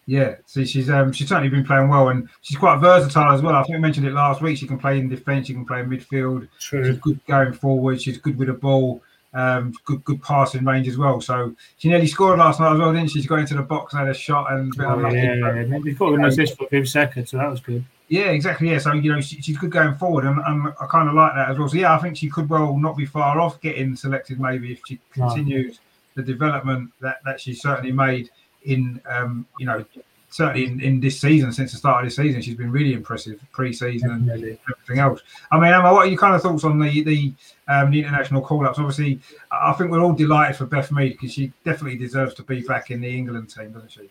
Yeah, 0.06 0.36
see, 0.46 0.66
she's 0.66 0.90
um, 0.90 1.14
she's 1.14 1.30
certainly 1.30 1.50
been 1.50 1.66
playing 1.66 1.88
well, 1.88 2.10
and 2.10 2.28
she's 2.42 2.58
quite 2.58 2.80
versatile 2.80 3.34
as 3.34 3.42
well. 3.42 3.56
I 3.56 3.64
think 3.64 3.76
we 3.76 3.82
mentioned 3.82 4.06
it 4.06 4.14
last 4.14 4.42
week. 4.42 4.58
She 4.58 4.68
can 4.68 4.78
play 4.78 5.00
in 5.00 5.08
defence, 5.08 5.48
she 5.48 5.54
can 5.54 5.66
play 5.66 5.80
in 5.80 5.90
midfield. 5.90 6.50
True. 6.60 6.86
She's 6.86 6.98
good 6.98 7.26
going 7.26 7.54
forward. 7.54 8.02
She's 8.02 8.18
good 8.18 8.38
with 8.38 8.50
the 8.50 8.54
ball. 8.54 9.02
Um, 9.36 9.74
good 9.86 10.04
good 10.04 10.22
passing 10.22 10.64
range 10.64 10.88
as 10.88 10.98
well. 10.98 11.20
So 11.20 11.56
she 11.78 11.90
nearly 11.90 12.08
scored 12.08 12.38
last 12.38 12.60
night 12.60 12.74
as 12.74 12.80
well, 12.80 12.94
didn't 12.94 13.10
she? 13.10 13.22
She 13.22 13.28
got 13.28 13.40
into 13.40 13.56
the 13.56 13.64
box 13.64 13.94
and 13.94 14.02
had 14.02 14.10
a 14.10 14.14
shot 14.14 14.52
and 14.54 14.74
a 14.74 14.78
bit 14.78 14.86
oh, 14.86 15.00
yeah, 15.10 15.34
yeah, 15.34 15.54
yeah. 15.56 16.08
An 16.08 16.26
assist 16.26 16.56
for 16.58 16.68
fifth 16.68 16.90
second, 16.90 17.28
so 17.28 17.38
that 17.38 17.50
was 17.50 17.60
good. 17.60 17.84
Yeah, 18.10 18.30
exactly. 18.30 18.70
Yeah, 18.70 18.78
so 18.78 18.94
you 18.94 19.12
know 19.12 19.22
she, 19.22 19.42
she's 19.42 19.58
good 19.58 19.72
going 19.72 19.96
forward, 19.96 20.26
and, 20.26 20.40
and 20.46 20.74
I 20.80 20.86
kind 20.86 21.10
of 21.10 21.16
like 21.16 21.34
that 21.34 21.50
as 21.50 21.58
well. 21.58 21.68
So 21.68 21.78
yeah, 21.78 21.96
I 21.96 21.98
think 21.98 22.18
she 22.18 22.30
could 22.30 22.48
well 22.48 22.78
not 22.78 22.96
be 22.96 23.06
far 23.06 23.40
off 23.40 23.60
getting 23.60 23.96
selected 23.96 24.40
maybe 24.40 24.74
if 24.74 24.82
she 24.86 25.00
continues 25.12 25.80
the 26.16 26.22
development 26.22 26.92
that 27.02 27.18
that 27.26 27.40
she 27.40 27.54
certainly 27.54 27.92
made 27.92 28.30
in 28.64 29.02
um, 29.10 29.48
you 29.58 29.66
know 29.66 29.84
certainly 30.34 30.66
in, 30.66 30.82
in 30.82 31.00
this 31.00 31.22
season, 31.22 31.52
since 31.54 31.72
the 31.72 31.78
start 31.78 32.04
of 32.04 32.08
this 32.08 32.16
season, 32.16 32.42
she's 32.42 32.58
been 32.58 32.72
really 32.72 32.94
impressive 32.94 33.40
pre-season 33.52 34.10
and 34.10 34.30
everything 34.30 34.98
else. 34.98 35.22
I 35.52 35.60
mean, 35.60 35.72
Emma, 35.72 35.94
what 35.94 36.08
are 36.08 36.10
your 36.10 36.18
kind 36.18 36.36
of 36.36 36.42
thoughts 36.42 36.64
on 36.64 36.80
the 36.80 37.04
the, 37.04 37.34
um, 37.68 37.92
the 37.92 38.00
international 38.00 38.42
call-ups? 38.42 38.80
Obviously, 38.80 39.20
I 39.52 39.72
think 39.74 39.92
we're 39.92 40.02
all 40.02 40.14
delighted 40.14 40.56
for 40.56 40.66
Beth 40.66 40.92
Mead 40.92 41.12
because 41.12 41.34
she 41.34 41.54
definitely 41.64 42.00
deserves 42.00 42.34
to 42.36 42.44
be 42.44 42.62
back 42.62 42.90
in 42.90 43.02
the 43.02 43.16
England 43.16 43.54
team, 43.54 43.72
doesn't 43.74 43.92
she? 43.92 44.10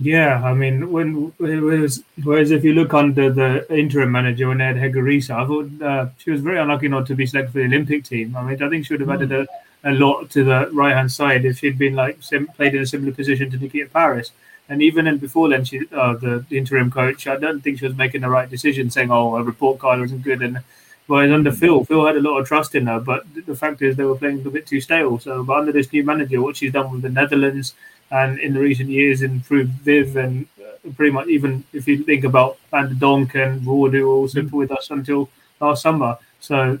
Yeah, 0.00 0.42
I 0.42 0.54
mean, 0.54 0.90
when 0.90 1.32
was, 1.38 2.02
whereas 2.24 2.50
if 2.50 2.64
you 2.64 2.72
look 2.72 2.94
under 2.94 3.30
the 3.30 3.66
interim 3.72 4.10
manager 4.10 4.48
when 4.48 4.58
they 4.58 4.64
had 4.64 4.76
Hege 4.76 4.94
Riise, 4.94 5.30
I 5.30 5.46
thought 5.46 5.82
uh, 5.86 6.08
she 6.16 6.30
was 6.30 6.40
very 6.40 6.58
unlucky 6.58 6.88
not 6.88 7.06
to 7.08 7.14
be 7.14 7.26
selected 7.26 7.52
for 7.52 7.58
the 7.58 7.66
Olympic 7.66 8.04
team. 8.04 8.34
I 8.34 8.42
mean, 8.42 8.62
I 8.62 8.68
think 8.70 8.86
she 8.86 8.94
would 8.94 9.02
have 9.02 9.10
added 9.10 9.32
a, 9.32 9.46
a 9.84 9.92
lot 9.92 10.30
to 10.30 10.44
the 10.44 10.70
right 10.72 10.96
hand 10.96 11.12
side 11.12 11.44
if 11.44 11.58
she'd 11.58 11.78
been 11.78 11.94
like 11.94 12.16
sim- 12.20 12.48
played 12.56 12.74
in 12.74 12.82
a 12.82 12.86
similar 12.86 13.12
position 13.12 13.50
to 13.50 13.58
Nikita 13.58 13.90
Parris. 13.90 14.32
And 14.68 14.80
even 14.80 15.06
in 15.06 15.18
before 15.18 15.48
then, 15.48 15.64
she 15.64 15.80
uh, 15.92 16.14
the, 16.14 16.44
interim 16.50 16.90
coach, 16.90 17.26
I 17.26 17.36
don't 17.36 17.60
think 17.60 17.78
she 17.78 17.86
was 17.86 17.96
making 17.96 18.22
the 18.22 18.30
right 18.30 18.48
decision, 18.48 18.90
saying, 18.90 19.10
"Oh, 19.10 19.36
a 19.36 19.42
report 19.42 19.78
card 19.78 20.00
wasn't 20.00 20.22
good." 20.22 20.40
And 20.40 20.60
whereas 21.06 21.32
under 21.32 21.52
Phil, 21.52 21.84
Phil 21.84 22.06
had 22.06 22.16
a 22.16 22.20
lot 22.20 22.38
of 22.38 22.46
trust 22.46 22.74
in 22.74 22.86
her, 22.86 23.00
but 23.00 23.24
the 23.46 23.56
fact 23.56 23.82
is 23.82 23.96
they 23.96 24.04
were 24.04 24.16
playing 24.16 24.46
a 24.46 24.50
bit 24.50 24.66
too 24.66 24.80
stale. 24.80 25.18
So, 25.18 25.42
but 25.42 25.58
under 25.58 25.72
this 25.72 25.92
new 25.92 26.04
manager, 26.04 26.40
what 26.40 26.56
she's 26.56 26.72
done 26.72 26.90
with 26.92 27.02
the 27.02 27.10
Netherlands, 27.10 27.74
and 28.10 28.38
in 28.38 28.54
the 28.54 28.60
recent 28.60 28.88
years 28.88 29.22
improved 29.22 29.72
Viv 29.88 30.16
and 30.16 30.46
uh, 30.60 30.90
pretty 30.96 31.12
much 31.12 31.28
even 31.28 31.64
if 31.72 31.88
you 31.88 32.04
think 32.04 32.24
about 32.24 32.58
Van 32.70 32.88
der 32.88 32.94
Donk 32.94 33.34
and 33.34 33.66
were 33.66 34.02
also 34.04 34.42
Mm. 34.42 34.52
with 34.52 34.70
us 34.70 34.90
until 34.90 35.28
last 35.60 35.82
summer. 35.82 36.18
So 36.40 36.78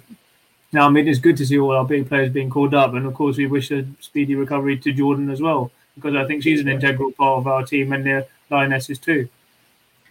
now 0.72 0.86
I 0.86 0.90
mean 0.90 1.08
it's 1.08 1.18
good 1.18 1.36
to 1.38 1.46
see 1.46 1.58
all 1.58 1.72
our 1.72 1.84
big 1.84 2.08
players 2.08 2.32
being 2.32 2.50
called 2.50 2.74
up, 2.74 2.94
and 2.94 3.06
of 3.06 3.14
course 3.14 3.36
we 3.36 3.46
wish 3.46 3.70
a 3.70 3.84
speedy 4.00 4.34
recovery 4.34 4.76
to 4.78 4.92
Jordan 4.92 5.30
as 5.30 5.42
well 5.42 5.70
because 5.94 6.14
I 6.14 6.24
think 6.26 6.42
she's 6.42 6.60
an 6.60 6.68
integral 6.68 7.12
part 7.12 7.38
of 7.38 7.46
our 7.46 7.64
team 7.64 7.92
and 7.92 8.04
the 8.04 8.26
lionesses 8.50 8.98
too. 8.98 9.28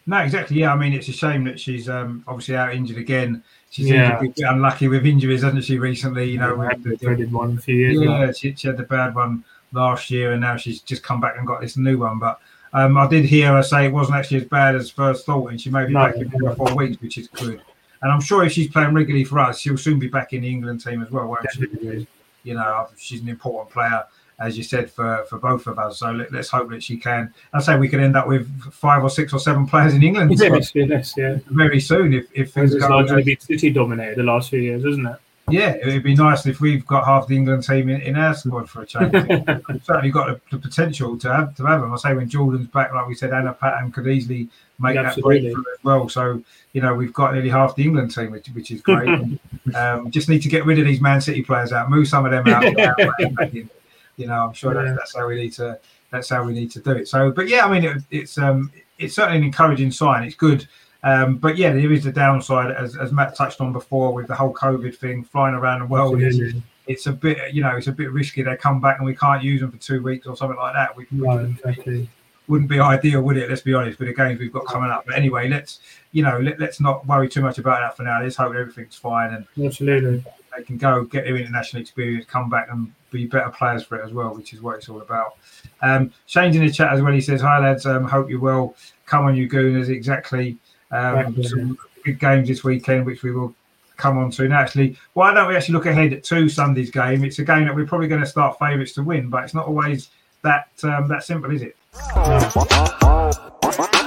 No, 0.08 0.18
exactly. 0.18 0.58
Yeah, 0.58 0.74
I 0.74 0.78
mean, 0.78 0.94
it's 0.94 1.08
a 1.10 1.14
shame 1.14 1.44
that 1.44 1.60
she's 1.60 1.88
um, 1.88 2.24
obviously 2.28 2.56
out 2.56 2.74
injured 2.74 2.98
again. 2.98 3.44
She 3.70 3.84
seems 3.84 3.96
Yeah. 3.96 4.18
a 4.18 4.22
bit 4.22 4.40
unlucky 4.40 4.88
with 4.88 5.06
injuries, 5.06 5.44
hasn't 5.44 5.64
she? 5.64 5.78
Recently, 5.78 6.30
you 6.30 6.40
know, 6.40 6.56
we 6.56 6.66
had 6.66 6.84
the 6.84 6.96
dreaded 6.98 7.32
one 7.32 7.58
a 7.58 7.62
few 7.62 7.76
years 7.76 8.00
ago. 8.02 8.20
yeah, 8.20 8.32
she, 8.32 8.54
she 8.56 8.68
had 8.68 8.78
the 8.78 8.84
bad 8.84 9.14
one 9.16 9.44
last 9.74 10.10
year, 10.10 10.32
and 10.34 10.42
now 10.42 10.58
she's 10.58 10.82
just 10.82 11.04
come 11.04 11.22
back 11.22 11.36
and 11.38 11.46
got 11.46 11.62
this 11.62 11.78
new 11.78 12.00
one. 12.00 12.18
But 12.20 12.40
um, 12.74 12.98
I 12.98 13.08
did 13.08 13.26
hear 13.26 13.54
her 13.54 13.64
say 13.64 13.86
it 13.86 13.94
wasn't 13.94 14.18
actually 14.18 14.38
as 14.38 14.46
bad 14.46 14.76
as 14.76 14.90
first 14.90 15.26
thought, 15.26 15.52
and 15.52 15.62
she 15.62 15.70
may 15.70 15.86
be 15.86 15.94
No, 15.94 16.06
back 16.06 16.16
in 16.16 16.30
three 16.32 16.48
or 16.48 16.56
four 16.56 16.76
weeks, 16.76 17.00
which 17.02 17.18
is 17.20 17.28
good. 17.28 17.62
And 18.02 18.12
I'm 18.12 18.22
sure 18.22 18.44
if 18.44 18.52
she's 18.52 18.68
playing 18.70 18.96
regularly 18.96 19.24
for 19.24 19.38
us, 19.40 19.60
she'll 19.60 19.78
soon 19.78 20.00
be 20.00 20.08
back 20.08 20.34
in 20.34 20.42
the 20.42 20.50
England 20.50 20.84
team 20.84 21.04
as 21.04 21.12
well, 21.12 21.28
won't 21.28 21.46
she? 21.54 22.08
You 22.44 22.56
know, 22.56 22.88
she's 22.98 23.22
an 23.22 23.30
important 23.30 23.72
player, 23.72 24.04
as 24.42 24.58
you 24.58 24.64
said, 24.64 24.90
for, 24.90 25.24
for 25.30 25.38
both 25.38 25.68
of 25.68 25.78
us. 25.80 26.00
So 26.00 26.12
let, 26.12 26.34
us 26.34 26.50
hope 26.50 26.70
that 26.72 26.84
she 26.84 26.98
can. 26.98 27.34
I 27.54 27.62
say 27.62 27.78
we 27.78 27.88
could 27.88 28.00
end 28.02 28.16
up 28.18 28.28
with 28.28 28.48
five 28.74 29.04
or 29.04 29.10
six 29.10 29.34
or 29.34 29.40
seven 29.40 29.66
players 29.68 29.94
in 29.94 30.04
England 30.04 30.32
Yes, 30.38 30.72
yes, 30.74 31.14
yeah. 31.18 31.38
very 31.48 31.80
soon 31.80 32.14
if, 32.14 32.28
if 32.34 32.52
things 32.54 32.74
It's 32.74 32.84
go. 32.86 32.90
largely 32.90 33.24
been 33.24 33.40
City 33.40 33.70
dominated 33.70 34.18
the 34.18 34.24
last 34.24 34.50
few 34.50 34.60
years, 34.60 34.84
isn't 34.86 35.06
it? 35.06 35.18
yeah, 35.50 35.72
it 35.72 35.86
would 35.88 36.04
be 36.04 36.16
nice 36.16 36.46
if 36.46 36.62
we've 36.62 36.86
got 36.86 37.06
half 37.06 37.28
the 37.28 37.36
England 37.36 37.64
team 37.64 37.90
in, 37.90 38.02
in 38.02 38.16
our 38.16 38.34
squad 38.34 38.70
for 38.70 38.84
a 38.84 38.86
change. 38.86 39.12
We've 39.70 39.84
certainly 39.84 40.12
got 40.12 40.28
the, 40.28 40.40
the 40.56 40.62
potential 40.62 41.18
to 41.18 41.34
have 41.34 41.56
to 41.56 41.66
have 41.66 41.82
them. 41.82 41.94
I 41.94 41.98
say 41.98 42.14
when 42.14 42.30
Jordan's 42.30 42.68
back, 42.68 42.94
like 42.94 43.08
we 43.08 43.16
said, 43.16 43.34
Anna 43.34 43.54
Patten 43.54 43.92
could 43.92 44.08
easily 44.08 44.48
make 44.80 44.96
Yeah, 44.96 45.04
that 45.04 45.08
absolutely. 45.10 45.42
breakthrough 45.54 45.64
as 45.78 45.84
well. 45.84 46.08
So 46.10 46.42
you 46.74 46.82
know 46.82 46.94
we've 46.96 47.12
got 47.12 47.34
nearly 47.34 47.50
half 47.50 47.76
the 47.76 47.84
England 47.84 48.14
team, 48.16 48.32
which, 48.32 48.48
which 48.50 48.72
is 48.72 48.82
great. 48.82 49.10
um, 49.76 50.10
just 50.10 50.30
need 50.30 50.42
to 50.44 50.50
get 50.50 50.66
rid 50.66 50.80
of 50.80 50.86
these 50.86 51.02
Man 51.02 51.20
City 51.20 51.42
players 51.42 51.74
out, 51.74 51.90
move 51.90 52.08
some 52.08 52.26
of 52.26 52.32
them 52.32 52.48
out. 52.48 52.80
out, 52.80 53.54
in. 53.54 53.70
You 54.18 54.28
know, 54.28 54.46
I'm 54.48 54.54
sure 54.54 54.74
Yeah. 54.76 54.84
that's, 54.84 54.98
that's 54.98 55.16
how 55.16 55.28
we 55.28 55.36
need 55.36 55.54
to 55.54 55.80
that's 56.12 56.30
how 56.30 56.44
we 56.44 56.54
need 56.54 56.70
to 56.72 56.80
do 56.82 56.92
it. 56.92 57.08
So, 57.08 57.32
but 57.32 57.48
yeah, 57.48 57.66
I 57.66 57.72
mean, 57.72 57.86
it, 57.86 58.04
it's 58.12 58.38
um, 58.38 58.72
it's 59.00 59.16
certainly 59.16 59.38
an 59.40 59.44
encouraging 59.46 59.92
sign. 59.92 60.24
It's 60.24 60.36
good. 60.36 60.68
Um, 61.04 61.38
but 61.38 61.58
yeah, 61.58 61.72
there 61.74 61.92
is 61.92 62.06
a 62.06 62.12
downside, 62.12 62.70
as, 62.76 62.96
as 62.96 63.12
Matt 63.12 63.36
touched 63.36 63.60
on 63.62 63.74
before, 63.74 64.14
with 64.14 64.28
the 64.28 64.36
whole 64.36 64.54
COVID 64.54 64.96
thing 64.96 65.24
flying 65.24 65.56
around 65.56 65.80
the 65.80 65.86
world. 65.88 66.22
It's, 66.22 66.38
it's 66.86 67.08
a 67.08 67.12
bit, 67.12 67.54
you 67.54 67.64
know, 67.64 67.76
it's 67.76 67.88
a 67.88 67.92
bit 67.92 68.12
risky. 68.12 68.44
They 68.44 68.56
come 68.56 68.80
back 68.80 68.98
and 68.98 69.06
we 69.06 69.16
can't 69.16 69.42
use 69.44 69.62
them 69.62 69.72
for 69.72 69.78
two 69.78 70.04
weeks 70.04 70.28
or 70.28 70.36
something 70.38 70.58
like 70.58 70.74
that. 70.76 70.96
We, 70.96 71.08
No, 71.10 71.40
exactly. 71.40 72.08
wouldn't 72.48 72.70
be 72.70 72.80
ideal, 72.80 73.22
would 73.24 73.38
it? 73.38 73.50
Let's 73.50 73.62
be 73.62 73.74
honest 73.74 73.98
with 73.98 74.10
the 74.10 74.14
games 74.14 74.40
we've 74.40 74.52
got 74.52 74.66
coming 74.66 74.92
up. 74.92 75.06
But 75.08 75.16
anyway, 75.16 75.48
let's 75.50 75.80
you 76.12 76.22
know 76.22 76.38
let, 76.40 76.60
let's 76.60 76.80
not 76.80 77.08
worry 77.08 77.30
too 77.30 77.42
much 77.42 77.58
about 77.58 77.80
that 77.80 77.98
for 77.98 78.04
now. 78.04 78.22
Let's 78.22 78.36
hope 78.36 78.54
everything's 78.54 78.96
fine 78.96 79.34
and 79.34 79.66
Absolutely. 79.66 80.24
they 80.56 80.64
can 80.64 80.78
go 80.78 81.04
get 81.06 81.24
their 81.24 81.38
international 81.38 81.82
experience, 81.82 82.26
come 82.26 82.50
back 82.50 82.68
and 82.70 82.92
be 83.12 83.26
better 83.26 83.50
players 83.50 83.84
for 83.84 84.00
it 84.00 84.06
as 84.06 84.14
well, 84.14 84.34
which 84.36 84.54
is 84.54 84.62
what 84.62 84.78
it's 84.78 84.90
all 84.90 85.02
about. 85.02 85.36
Um, 85.82 86.12
Shane's 86.26 86.56
in 86.56 86.66
the 86.66 86.72
chat 86.72 86.94
as 86.94 87.02
well. 87.02 87.14
He 87.14 87.22
says, 87.22 87.42
"Hi 87.42 87.60
lads, 87.60 87.86
um, 87.86 88.06
hope 88.06 88.30
you're 88.30 88.40
well. 88.40 88.76
Come 89.06 89.26
on, 89.26 89.36
you 89.36 89.48
Gooners. 89.48 89.90
Exactly. 89.90 90.58
Um, 90.92 91.16
Thank 91.16 91.38
you. 91.38 91.44
some 91.44 91.78
big 92.04 92.20
games 92.20 92.48
this 92.48 92.64
weekend, 92.64 93.06
which 93.06 93.24
we 93.24 93.32
will." 93.32 93.54
Come 93.98 94.18
on 94.18 94.32
to 94.32 94.46
and 94.46 94.54
actually, 94.54 94.98
why 95.14 95.32
don't 95.32 95.48
we 95.48 95.56
actually 95.56 95.74
look 95.74 95.86
ahead 95.86 96.24
to 96.24 96.50
Sunday's 96.50 96.90
game? 96.90 97.24
It's 97.24 97.38
a 97.38 97.44
game 97.44 97.66
that 97.66 97.76
we're 97.76 97.86
probably 97.86 98.08
going 98.08 98.22
to 98.22 98.26
start 98.26 98.58
favourites 98.58 98.94
to 98.94 99.04
win, 99.04 99.30
but 99.30 99.44
it's 99.44 99.54
not 99.54 99.68
always 99.68 100.10
that 100.42 100.70
um, 100.82 101.08
that 101.10 101.24
simple, 101.24 101.52
is 101.52 101.62
it? 101.62 101.76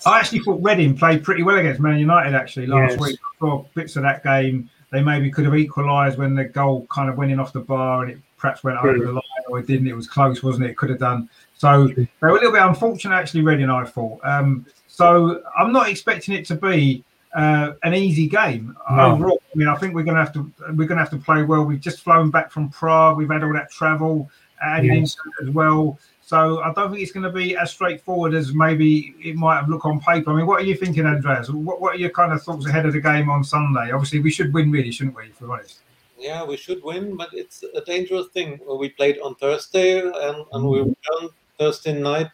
I 0.06 0.18
actually 0.18 0.40
thought 0.40 0.60
Reading 0.62 0.96
played 0.96 1.22
pretty 1.24 1.42
well 1.42 1.56
against 1.56 1.80
Man 1.80 1.98
United 1.98 2.34
actually 2.34 2.66
last 2.66 2.92
Yes. 2.92 3.00
week. 3.00 3.18
I 3.22 3.38
saw 3.38 3.64
bits 3.74 3.96
of 3.96 4.02
that 4.02 4.22
game. 4.22 4.68
They 4.90 5.02
maybe 5.02 5.30
could 5.30 5.44
have 5.44 5.54
equalised 5.56 6.18
when 6.18 6.34
the 6.34 6.44
goal 6.44 6.86
kind 6.90 7.08
of 7.10 7.16
went 7.16 7.32
in 7.32 7.40
off 7.40 7.52
the 7.52 7.60
bar 7.60 8.02
and 8.02 8.12
it 8.12 8.18
perhaps 8.36 8.62
went 8.62 8.78
over 8.78 8.98
the 8.98 9.12
line 9.12 9.22
or 9.48 9.58
it 9.58 9.66
didn't. 9.66 9.88
It 9.88 9.96
was 9.96 10.06
close, 10.06 10.42
wasn't 10.42 10.66
it? 10.66 10.70
It 10.70 10.76
could 10.76 10.90
have 10.90 10.98
done. 10.98 11.28
So 11.56 11.88
they 11.88 12.06
were 12.20 12.28
a 12.28 12.32
little 12.34 12.52
bit 12.52 12.62
unfortunate 12.62 13.14
actually, 13.14 13.42
Reading, 13.42 13.70
I 13.70 13.84
thought. 13.84 14.20
Um, 14.24 14.66
so 14.86 15.42
I'm 15.58 15.72
not 15.72 15.88
expecting 15.88 16.34
it 16.34 16.44
to 16.46 16.54
be 16.54 17.02
uh, 17.34 17.72
an 17.82 17.94
easy 17.94 18.28
game 18.28 18.76
No. 18.90 19.12
overall. 19.12 19.42
I 19.52 19.58
mean, 19.58 19.66
I 19.68 19.74
think 19.76 19.94
we're 19.94 20.04
going 20.04 20.16
to 20.16 20.22
have 20.22 20.32
to 20.34 20.52
we're 20.74 20.86
going 20.86 20.98
to 20.98 21.04
have 21.04 21.10
to 21.10 21.16
play 21.18 21.42
well. 21.42 21.64
We've 21.64 21.80
just 21.80 22.00
flown 22.00 22.30
back 22.30 22.52
from 22.52 22.68
Prague. 22.68 23.16
We've 23.16 23.28
had 23.30 23.42
all 23.42 23.52
that 23.54 23.70
travel 23.72 24.30
added 24.62 24.86
Yes. 24.86 24.96
into 25.16 25.16
it 25.40 25.48
as 25.48 25.54
well. 25.54 25.98
So 26.26 26.62
I 26.62 26.72
don't 26.72 26.90
think 26.90 27.02
it's 27.02 27.12
going 27.12 27.24
to 27.24 27.30
be 27.30 27.54
as 27.54 27.70
straightforward 27.70 28.32
as 28.32 28.54
maybe 28.54 29.14
it 29.22 29.36
might 29.36 29.56
have 29.56 29.68
looked 29.68 29.84
on 29.84 30.00
paper. 30.00 30.30
I 30.30 30.36
mean, 30.36 30.46
what 30.46 30.62
are 30.62 30.64
you 30.64 30.74
thinking, 30.74 31.04
Andreas? 31.04 31.50
What, 31.50 31.82
what 31.82 31.94
are 31.94 31.98
your 31.98 32.10
kind 32.10 32.32
of 32.32 32.42
thoughts 32.42 32.66
ahead 32.66 32.86
of 32.86 32.94
the 32.94 33.00
game 33.00 33.28
on 33.28 33.44
Sunday? 33.44 33.90
Obviously, 33.92 34.20
we 34.20 34.30
should 34.30 34.52
win, 34.54 34.70
really, 34.70 34.90
shouldn't 34.90 35.16
we? 35.16 35.24
If 35.24 35.40
we're 35.42 35.52
honest. 35.52 35.80
Yeah, 36.18 36.42
we 36.42 36.56
should 36.56 36.82
win, 36.82 37.16
but 37.16 37.28
it's 37.34 37.62
a 37.62 37.82
dangerous 37.82 38.28
thing. 38.28 38.58
We 38.66 38.88
played 38.88 39.18
on 39.18 39.34
Thursday 39.34 40.00
and, 40.00 40.46
and 40.52 40.66
we 40.66 40.78
returned 40.78 41.30
Thursday 41.58 42.00
night, 42.00 42.30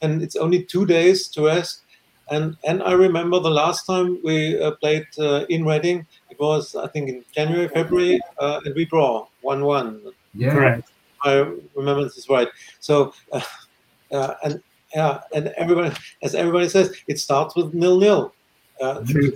and 0.00 0.22
it's 0.22 0.36
only 0.36 0.62
two 0.62 0.86
days 0.86 1.28
to 1.28 1.44
rest. 1.44 1.82
And 2.30 2.56
and 2.66 2.82
I 2.82 2.92
remember 2.92 3.38
the 3.40 3.50
last 3.50 3.84
time 3.84 4.18
we 4.24 4.58
uh, 4.58 4.70
played 4.80 5.06
uh, 5.18 5.44
in 5.50 5.66
Reading, 5.66 6.06
it 6.30 6.40
was 6.40 6.74
I 6.74 6.86
think 6.86 7.10
in 7.10 7.24
January, 7.32 7.68
February, 7.68 8.20
uh, 8.38 8.60
and 8.64 8.74
we 8.74 8.86
draw 8.86 9.26
one-one. 9.42 10.00
Yeah. 10.32 10.54
Correct. 10.54 10.88
I 11.24 11.46
remember 11.74 12.04
this 12.04 12.16
is 12.16 12.28
right. 12.28 12.48
So, 12.80 13.14
uh, 13.32 13.40
uh, 14.12 14.34
and 14.44 14.62
yeah, 14.94 15.20
and 15.34 15.48
everybody, 15.56 15.94
as 16.22 16.34
everybody 16.34 16.68
says, 16.68 16.94
it 17.08 17.18
starts 17.18 17.56
with 17.56 17.74
nil-nil. 17.74 18.32
Uh, 18.80 19.00
True. 19.04 19.32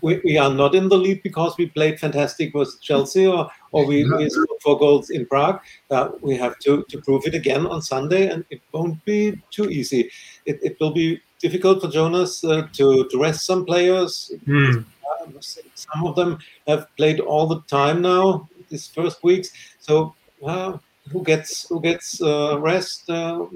we, 0.00 0.20
we 0.24 0.38
are 0.38 0.52
not 0.52 0.74
in 0.74 0.88
the 0.88 0.96
lead 0.96 1.22
because 1.22 1.56
we 1.56 1.66
played 1.66 1.98
fantastic 1.98 2.54
with 2.54 2.80
Chelsea 2.80 3.26
or, 3.26 3.50
or 3.72 3.84
we, 3.84 4.08
we 4.16 4.28
scored 4.30 4.60
four 4.62 4.78
goals 4.78 5.10
in 5.10 5.26
Prague. 5.26 5.60
Uh, 5.90 6.10
we 6.20 6.36
have 6.36 6.58
to, 6.60 6.84
to 6.88 7.00
prove 7.00 7.26
it 7.26 7.34
again 7.34 7.66
on 7.66 7.82
Sunday, 7.82 8.28
and 8.28 8.44
it 8.50 8.60
won't 8.72 9.04
be 9.04 9.40
too 9.50 9.68
easy. 9.70 10.10
It, 10.46 10.60
it 10.62 10.76
will 10.80 10.92
be 10.92 11.20
difficult 11.40 11.80
for 11.82 11.88
Jonas 11.88 12.44
uh, 12.44 12.68
to, 12.74 13.08
to 13.08 13.20
rest 13.20 13.44
some 13.44 13.64
players. 13.64 14.32
Um, 14.48 15.38
some 15.40 16.06
of 16.06 16.14
them 16.14 16.38
have 16.68 16.86
played 16.96 17.20
all 17.20 17.46
the 17.46 17.60
time 17.62 18.02
now 18.02 18.48
these 18.68 18.86
first 18.86 19.22
weeks. 19.24 19.50
So 19.80 20.14
uh, 20.46 20.78
who 21.10 21.22
gets 21.22 21.68
who 21.68 21.80
gets 21.80 22.20
uh, 22.22 22.58
rest? 22.60 23.08
Uh, 23.10 23.46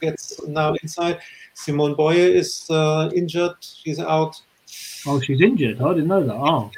gets 0.00 0.44
now 0.46 0.74
inside? 0.82 1.20
Simone 1.54 1.94
Boye 1.94 2.14
is 2.16 2.66
uh, 2.70 3.10
injured. 3.14 3.54
She's 3.60 4.00
out. 4.00 4.40
Oh, 5.06 5.20
she's 5.20 5.40
injured. 5.40 5.80
I 5.80 5.88
didn't 5.94 6.08
know 6.08 6.24
that. 6.24 6.34
Oh, 6.34 6.70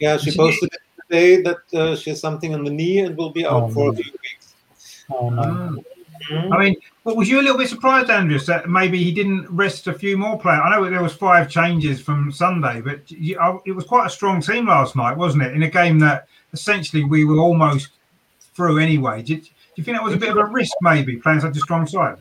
Yeah, 0.00 0.16
she 0.16 0.30
She- 0.30 0.36
posted 0.38 0.70
today 1.02 1.42
that 1.42 1.58
uh, 1.74 1.94
she 1.96 2.10
has 2.10 2.20
something 2.20 2.54
on 2.54 2.64
the 2.64 2.70
knee 2.70 3.00
and 3.00 3.16
will 3.16 3.30
be 3.30 3.44
out 3.44 3.64
Oh, 3.64 3.68
for 3.68 3.90
a 3.90 3.94
few 3.94 4.10
weeks. 4.12 4.54
oh 5.10 5.28
no. 5.28 5.42
Ah. 5.42 5.80
I 6.52 6.58
mean, 6.58 6.76
but 7.04 7.16
was 7.16 7.28
you 7.28 7.38
a 7.38 7.42
little 7.42 7.58
bit 7.58 7.68
surprised, 7.68 8.08
Andreas, 8.08 8.46
that 8.46 8.66
maybe 8.70 9.02
he 9.02 9.12
didn't 9.12 9.46
rest 9.50 9.86
a 9.88 9.92
few 9.92 10.16
more 10.16 10.38
players? 10.38 10.62
I 10.64 10.70
know 10.70 10.88
there 10.88 11.02
was 11.02 11.12
five 11.12 11.50
changes 11.50 12.00
from 12.00 12.32
Sunday, 12.32 12.80
but 12.80 13.10
you, 13.10 13.38
uh, 13.38 13.58
it 13.66 13.72
was 13.72 13.84
quite 13.84 14.06
a 14.06 14.10
strong 14.10 14.40
team 14.40 14.66
last 14.68 14.96
night, 14.96 15.18
wasn't 15.18 15.42
it? 15.42 15.52
In 15.52 15.64
a 15.64 15.68
game 15.68 15.98
that 15.98 16.28
essentially 16.54 17.04
we 17.04 17.26
were 17.26 17.36
almost 17.38 17.90
through 18.54 18.78
anyway. 18.78 19.22
Did, 19.22 19.42
do 19.42 19.50
you 19.76 19.84
think 19.84 19.96
that 19.96 20.04
was 20.04 20.14
a 20.14 20.18
bit 20.18 20.30
of 20.30 20.36
a 20.36 20.46
risk, 20.46 20.72
maybe 20.82 21.16
playing 21.16 21.40
such 21.40 21.56
a 21.56 21.60
strong 21.60 21.86
side? 21.86 22.18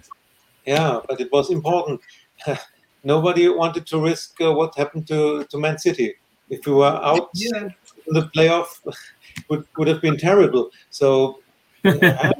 Yeah, 0.65 0.99
but 1.07 1.19
it 1.19 1.31
was 1.31 1.51
important. 1.51 2.01
Nobody 3.03 3.49
wanted 3.49 3.85
to 3.87 4.01
risk 4.01 4.39
uh, 4.41 4.53
what 4.53 4.75
happened 4.75 5.07
to, 5.07 5.45
to 5.45 5.57
Man 5.57 5.77
City. 5.77 6.15
If 6.49 6.65
we 6.65 6.73
were 6.73 6.85
out 6.85 7.29
Yeah, 7.33 7.69
in 8.07 8.13
the 8.13 8.29
playoff, 8.35 8.67
would 9.49 9.65
would 9.77 9.87
have 9.87 10.01
been 10.01 10.17
terrible. 10.17 10.69
So 10.89 11.39
yeah, 11.83 12.31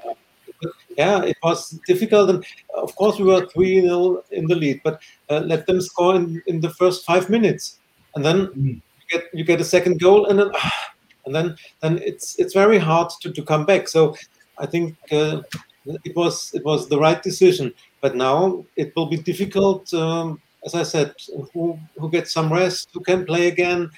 yeah, 0.98 1.24
it 1.24 1.38
was 1.44 1.70
difficult, 1.88 2.30
and 2.30 2.46
of 2.76 2.96
course 2.96 3.20
we 3.20 3.26
were 3.26 3.46
three 3.48 3.82
0 3.82 4.24
in 4.32 4.46
the 4.48 4.56
lead, 4.56 4.82
but 4.84 5.02
uh, 5.30 5.40
let 5.40 5.66
them 5.68 5.82
score 5.82 6.16
in, 6.16 6.42
in 6.48 6.62
the 6.62 6.70
first 6.72 7.06
five 7.06 7.30
minutes, 7.30 7.80
and 8.16 8.24
then 8.24 8.48
Mm. 8.48 8.82
you 8.82 9.06
get 9.10 9.24
you 9.34 9.44
get 9.44 9.62
a 9.62 9.66
second 9.66 10.00
goal, 10.00 10.28
and 10.28 10.40
then 10.40 10.50
ah, 10.56 10.93
and 11.26 11.36
then 11.36 11.56
then 11.82 12.00
it's 12.00 12.40
it's 12.40 12.54
very 12.54 12.78
hard 12.78 13.10
to, 13.22 13.32
to 13.32 13.44
come 13.44 13.66
back. 13.66 13.88
So 13.88 14.16
I 14.58 14.66
think 14.66 14.96
uh, 15.12 15.42
it 15.86 16.16
was 16.16 16.54
it 16.54 16.64
was 16.64 16.88
the 16.88 17.00
right 17.00 17.22
decision, 17.22 17.74
but 18.02 18.16
now 18.16 18.66
it 18.76 18.96
will 18.96 19.08
be 19.08 19.18
difficult. 19.18 19.94
Um, 19.94 20.42
as 20.66 20.76
I 20.76 20.84
said, 20.84 21.14
who 21.54 21.80
who 21.98 22.10
gets 22.10 22.32
some 22.32 22.52
rest, 22.52 22.90
who 22.94 23.02
can 23.02 23.26
play 23.26 23.48
again. 23.48 23.90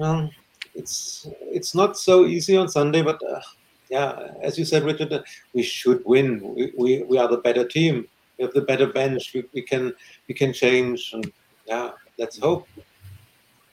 Um, 0.00 0.30
it's 0.74 1.28
it's 1.40 1.74
not 1.74 1.96
so 1.96 2.26
easy 2.26 2.56
on 2.56 2.68
Sunday, 2.68 3.02
but 3.02 3.20
uh, 3.22 3.40
yeah, 3.90 4.32
as 4.42 4.58
you 4.58 4.64
said, 4.64 4.84
Richard, 4.84 5.12
uh, 5.12 5.22
we 5.52 5.62
should 5.62 6.02
win. 6.04 6.40
We, 6.42 6.72
we, 6.76 7.02
we 7.04 7.18
are 7.18 7.28
the 7.28 7.38
better 7.38 7.64
team. 7.66 8.08
We 8.38 8.44
have 8.44 8.54
the 8.54 8.62
better 8.62 8.86
bench. 8.86 9.32
We, 9.34 9.44
we 9.52 9.62
can 9.62 9.92
we 10.28 10.34
can 10.34 10.52
change, 10.52 11.10
and 11.12 11.30
yeah, 11.66 11.92
let's 12.18 12.38
hope. 12.38 12.66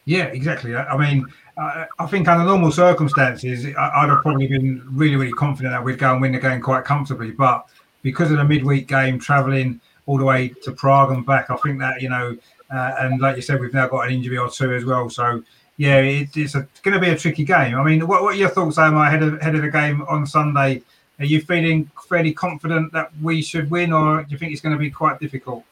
yeah, 0.05 0.25
exactly. 0.25 0.75
I 0.75 0.83
I 0.83 0.97
mean, 0.97 1.25
I, 1.61 1.87
I 1.99 2.05
think 2.07 2.27
under 2.27 2.43
normal 2.43 2.71
circumstances, 2.71 3.65
I, 3.77 4.05
would 4.05 4.11
have 4.11 4.21
probably 4.21 4.47
been 4.47 4.83
really, 4.91 5.15
really 5.15 5.33
confident 5.33 5.73
that 5.73 5.83
we'd 5.83 5.99
go 5.99 6.11
and 6.11 6.21
win 6.21 6.31
the 6.31 6.39
game 6.39 6.61
quite 6.61 6.85
comfortably. 6.85 7.31
But 7.31 7.67
because 8.01 8.31
of 8.31 8.37
the 8.37 8.43
midweek 8.43 8.87
game, 8.87 9.19
travelling 9.19 9.79
all 10.07 10.17
the 10.17 10.25
way 10.25 10.49
to 10.63 10.71
Prague 10.71 11.11
and 11.11 11.25
back, 11.25 11.49
I 11.49 11.55
think 11.57 11.79
that 11.79 12.01
you 12.01 12.09
know, 12.09 12.35
uh, 12.73 12.95
and 12.99 13.21
like 13.21 13.35
you 13.35 13.41
said, 13.41 13.59
we've 13.59 13.73
now 13.73 13.87
got 13.87 14.07
an 14.07 14.13
injury 14.13 14.37
or 14.37 14.49
two 14.49 14.73
as 14.73 14.85
well. 14.85 15.09
So 15.09 15.43
yeah, 15.77 15.97
it, 15.97 16.35
it's 16.35 16.53
going 16.53 16.93
to 16.93 16.99
be 16.99 17.09
a 17.09 17.17
tricky 17.17 17.43
game. 17.43 17.75
I 17.75 17.83
mean, 17.83 18.07
what, 18.07 18.23
what 18.23 18.35
are 18.35 18.37
your 18.37 18.49
thoughts, 18.49 18.77
Amar, 18.77 19.05
ahead 19.05 19.23
of, 19.23 19.39
ahead 19.39 19.55
of 19.55 19.61
the 19.61 19.69
game 19.71 20.01
on 20.03 20.25
Sunday? 20.25 20.81
Are 21.19 21.25
you 21.25 21.41
feeling 21.41 21.89
fairly 22.09 22.33
confident 22.33 22.91
that 22.93 23.11
we 23.21 23.41
should 23.41 23.69
win, 23.69 23.93
or 23.93 24.23
do 24.23 24.31
you 24.31 24.37
think 24.37 24.51
it's 24.51 24.61
going 24.61 24.75
to 24.75 24.79
be 24.79 24.89
quite 24.89 25.19
difficult? 25.19 25.63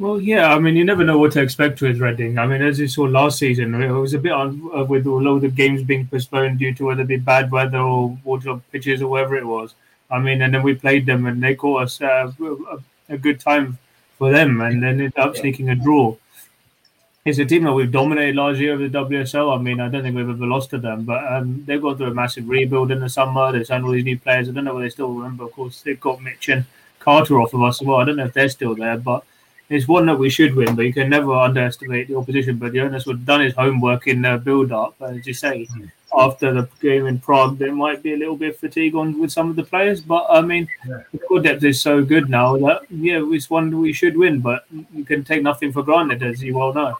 Well, 0.00 0.20
yeah, 0.20 0.54
I 0.54 0.60
mean, 0.60 0.76
you 0.76 0.84
never 0.84 1.02
know 1.02 1.18
what 1.18 1.32
to 1.32 1.42
expect 1.42 1.80
with 1.80 2.00
Reading. 2.00 2.38
I 2.38 2.46
mean, 2.46 2.62
as 2.62 2.78
you 2.78 2.86
saw 2.86 3.02
last 3.02 3.40
season, 3.40 3.74
it 3.82 3.90
was 3.90 4.14
a 4.14 4.18
bit 4.18 4.30
on 4.30 4.70
uh, 4.72 4.84
with 4.84 5.08
all 5.08 5.34
of 5.34 5.40
the 5.40 5.48
games 5.48 5.82
being 5.82 6.06
postponed 6.06 6.60
due 6.60 6.72
to 6.74 6.84
whether 6.84 7.02
it 7.02 7.08
be 7.08 7.16
bad 7.16 7.50
weather 7.50 7.78
or 7.78 8.16
water 8.22 8.60
pitches 8.70 9.02
or 9.02 9.08
whatever 9.08 9.34
it 9.34 9.44
was. 9.44 9.74
I 10.08 10.20
mean, 10.20 10.40
and 10.42 10.54
then 10.54 10.62
we 10.62 10.76
played 10.76 11.04
them 11.04 11.26
and 11.26 11.42
they 11.42 11.56
caught 11.56 11.82
us 11.82 12.00
uh, 12.00 12.30
a, 12.40 13.14
a, 13.14 13.18
good 13.18 13.40
time 13.40 13.76
for 14.18 14.30
them 14.30 14.60
and 14.60 14.80
then 14.80 15.00
ended 15.00 15.18
up 15.18 15.36
sneaking 15.36 15.68
a 15.70 15.74
draw. 15.74 16.14
It's 17.24 17.40
a 17.40 17.44
team 17.44 17.64
that 17.64 17.72
we've 17.72 17.90
dominated 17.90 18.36
largely 18.36 18.70
over 18.70 18.88
the 18.88 18.98
WSL. 18.98 19.58
I 19.58 19.60
mean, 19.60 19.80
I 19.80 19.88
don't 19.88 20.04
think 20.04 20.14
we've 20.14 20.30
ever 20.30 20.46
lost 20.46 20.70
to 20.70 20.78
them, 20.78 21.06
but 21.06 21.26
um, 21.30 21.64
they've 21.66 21.82
gone 21.82 21.96
through 21.96 22.12
a 22.12 22.14
massive 22.14 22.48
rebuild 22.48 22.92
in 22.92 23.00
the 23.00 23.08
summer. 23.08 23.50
They've 23.50 23.66
signed 23.66 23.84
all 23.84 23.90
these 23.90 24.04
new 24.04 24.18
players. 24.18 24.48
I 24.48 24.52
don't 24.52 24.64
know 24.64 24.74
whether 24.74 24.86
they 24.86 24.90
still 24.90 25.12
remember. 25.12 25.44
Of 25.44 25.52
course, 25.52 25.82
they've 25.82 25.98
got 25.98 26.22
Mitch 26.22 26.48
and 26.50 26.64
Carter 27.00 27.40
off 27.40 27.52
of 27.52 27.62
us 27.64 27.82
as 27.82 27.86
well. 27.86 27.98
I 27.98 28.04
don't 28.04 28.16
know 28.16 28.26
if 28.26 28.32
they're 28.32 28.48
still 28.48 28.76
there, 28.76 28.96
but 28.96 29.24
it's 29.70 29.86
one 29.86 30.06
that 30.06 30.18
we 30.18 30.30
should 30.30 30.54
win, 30.54 30.74
but 30.74 30.86
you 30.86 30.92
can 30.92 31.10
never 31.10 31.32
underestimate 31.32 32.08
the 32.08 32.16
opposition. 32.16 32.56
But 32.56 32.72
Jonas 32.72 33.06
would 33.06 33.18
have 33.18 33.26
done 33.26 33.42
his 33.42 33.54
homework 33.54 34.06
in 34.06 34.22
the 34.22 34.38
build 34.38 34.72
up, 34.72 34.94
as 35.00 35.26
you 35.26 35.34
say. 35.34 35.66
Mm. 35.66 35.90
After 36.16 36.54
the 36.54 36.68
game 36.80 37.06
in 37.06 37.18
Prague, 37.18 37.58
there 37.58 37.74
might 37.74 38.02
be 38.02 38.14
a 38.14 38.16
little 38.16 38.36
bit 38.36 38.54
of 38.54 38.56
fatigue 38.56 38.94
on 38.94 39.20
with 39.20 39.30
some 39.30 39.50
of 39.50 39.56
the 39.56 39.62
players, 39.62 40.00
but 40.00 40.26
I 40.30 40.40
mean, 40.40 40.66
yeah. 40.88 41.02
the 41.12 41.18
core 41.18 41.40
depth 41.40 41.62
is 41.64 41.82
so 41.82 42.02
good 42.02 42.30
now 42.30 42.56
that 42.56 42.82
yeah, 42.88 43.20
it's 43.22 43.50
one 43.50 43.78
we 43.78 43.92
should 43.92 44.16
win. 44.16 44.40
But 44.40 44.64
you 44.94 45.04
can 45.04 45.22
take 45.22 45.42
nothing 45.42 45.70
for 45.70 45.82
granted, 45.82 46.22
as 46.22 46.42
you 46.42 46.56
well 46.56 46.72
know. 46.72 46.96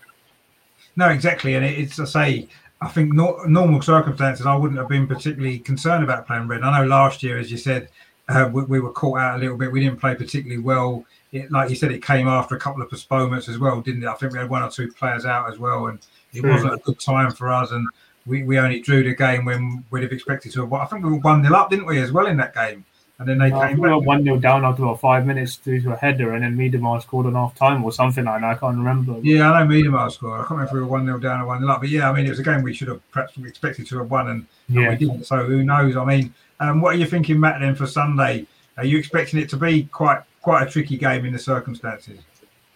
No, 0.96 1.08
exactly, 1.08 1.54
and 1.54 1.64
it's 1.64 1.96
to 1.96 2.06
say. 2.06 2.48
I 2.80 2.86
think 2.86 3.12
no, 3.12 3.42
normal 3.42 3.82
circumstances, 3.82 4.46
I 4.46 4.54
wouldn't 4.54 4.78
have 4.78 4.88
been 4.88 5.08
particularly 5.08 5.58
concerned 5.58 6.04
about 6.04 6.28
playing 6.28 6.46
red. 6.46 6.62
I 6.62 6.78
know 6.78 6.86
last 6.86 7.24
year, 7.24 7.36
as 7.36 7.50
you 7.50 7.56
said, 7.56 7.88
uh, 8.28 8.48
we, 8.52 8.62
we, 8.64 8.80
were 8.80 8.92
caught 8.92 9.18
out 9.18 9.36
a 9.36 9.38
little 9.38 9.56
bit. 9.56 9.72
We 9.72 9.80
didn't 9.80 10.00
play 10.00 10.14
particularly 10.14 10.62
well 10.62 11.04
it, 11.32 11.50
like 11.50 11.70
you 11.70 11.76
said, 11.76 11.92
it 11.92 12.02
came 12.02 12.26
after 12.26 12.56
a 12.56 12.58
couple 12.58 12.82
of 12.82 12.90
postponements 12.90 13.48
as 13.48 13.58
well, 13.58 13.80
didn't 13.80 14.02
it? 14.02 14.08
I 14.08 14.14
think 14.14 14.32
we 14.32 14.38
had 14.38 14.48
one 14.48 14.62
or 14.62 14.70
two 14.70 14.90
players 14.92 15.26
out 15.26 15.52
as 15.52 15.58
well, 15.58 15.86
and 15.86 15.98
it 16.32 16.42
mm. 16.42 16.50
wasn't 16.50 16.74
a 16.74 16.78
good 16.78 16.98
time 16.98 17.32
for 17.32 17.50
us. 17.50 17.70
And 17.70 17.86
we, 18.26 18.44
we 18.44 18.58
only 18.58 18.80
drew 18.80 19.02
the 19.02 19.14
game 19.14 19.44
when 19.44 19.84
we'd 19.90 20.02
have 20.02 20.12
expected 20.12 20.52
to 20.52 20.62
have. 20.62 20.72
I 20.72 20.86
think 20.86 21.04
we 21.04 21.10
were 21.10 21.18
one 21.18 21.42
0 21.42 21.54
up, 21.54 21.70
didn't 21.70 21.86
we, 21.86 22.00
as 22.00 22.12
well 22.12 22.26
in 22.26 22.38
that 22.38 22.54
game? 22.54 22.84
And 23.18 23.28
then 23.28 23.38
they 23.38 23.50
came 23.50 23.78
we 23.78 23.90
were 23.90 23.98
one 23.98 24.22
0 24.22 24.38
down 24.38 24.64
after 24.64 24.84
about 24.84 25.00
five 25.00 25.26
minutes 25.26 25.56
due 25.56 25.82
to 25.82 25.92
a 25.92 25.96
header, 25.96 26.32
and 26.32 26.44
then 26.44 26.56
Miedema 26.56 27.02
scored 27.02 27.26
on 27.26 27.34
half 27.34 27.54
time 27.54 27.84
or 27.84 27.92
something 27.92 28.24
like 28.24 28.40
that. 28.40 28.50
I 28.50 28.54
can't 28.54 28.76
remember. 28.76 29.18
Yeah, 29.22 29.50
I 29.50 29.64
know 29.64 29.70
Miedema 29.70 30.10
scored. 30.10 30.40
I 30.40 30.44
can't 30.44 30.50
remember 30.52 30.68
if 30.68 30.72
we 30.72 30.80
were 30.80 30.86
one 30.86 31.04
0 31.04 31.18
down 31.18 31.40
or 31.40 31.46
one 31.46 31.60
0 31.60 31.70
up, 31.70 31.80
but 31.80 31.90
yeah, 31.90 32.08
I 32.08 32.14
mean 32.14 32.24
it 32.24 32.30
was 32.30 32.38
a 32.38 32.44
game 32.44 32.62
we 32.62 32.72
should 32.72 32.88
have 32.88 33.10
perhaps 33.10 33.36
expected 33.36 33.86
to 33.88 33.98
have 33.98 34.10
won, 34.10 34.28
and, 34.28 34.46
yeah. 34.68 34.82
and 34.82 34.90
we 34.90 35.06
didn't. 35.06 35.24
So 35.24 35.44
who 35.44 35.62
knows? 35.62 35.96
I 35.96 36.04
mean, 36.04 36.32
um, 36.60 36.80
what 36.80 36.94
are 36.94 36.98
you 36.98 37.06
thinking, 37.06 37.38
Matt? 37.40 37.60
Then 37.60 37.74
for 37.74 37.86
Sunday, 37.86 38.46
are 38.76 38.84
you 38.84 38.98
expecting 38.98 39.40
it 39.40 39.48
to 39.50 39.56
be 39.56 39.84
quite 39.84 40.22
quite 40.48 40.66
a 40.66 40.70
tricky 40.70 40.96
game 40.96 41.26
in 41.26 41.32
the 41.34 41.38
circumstances. 41.38 42.18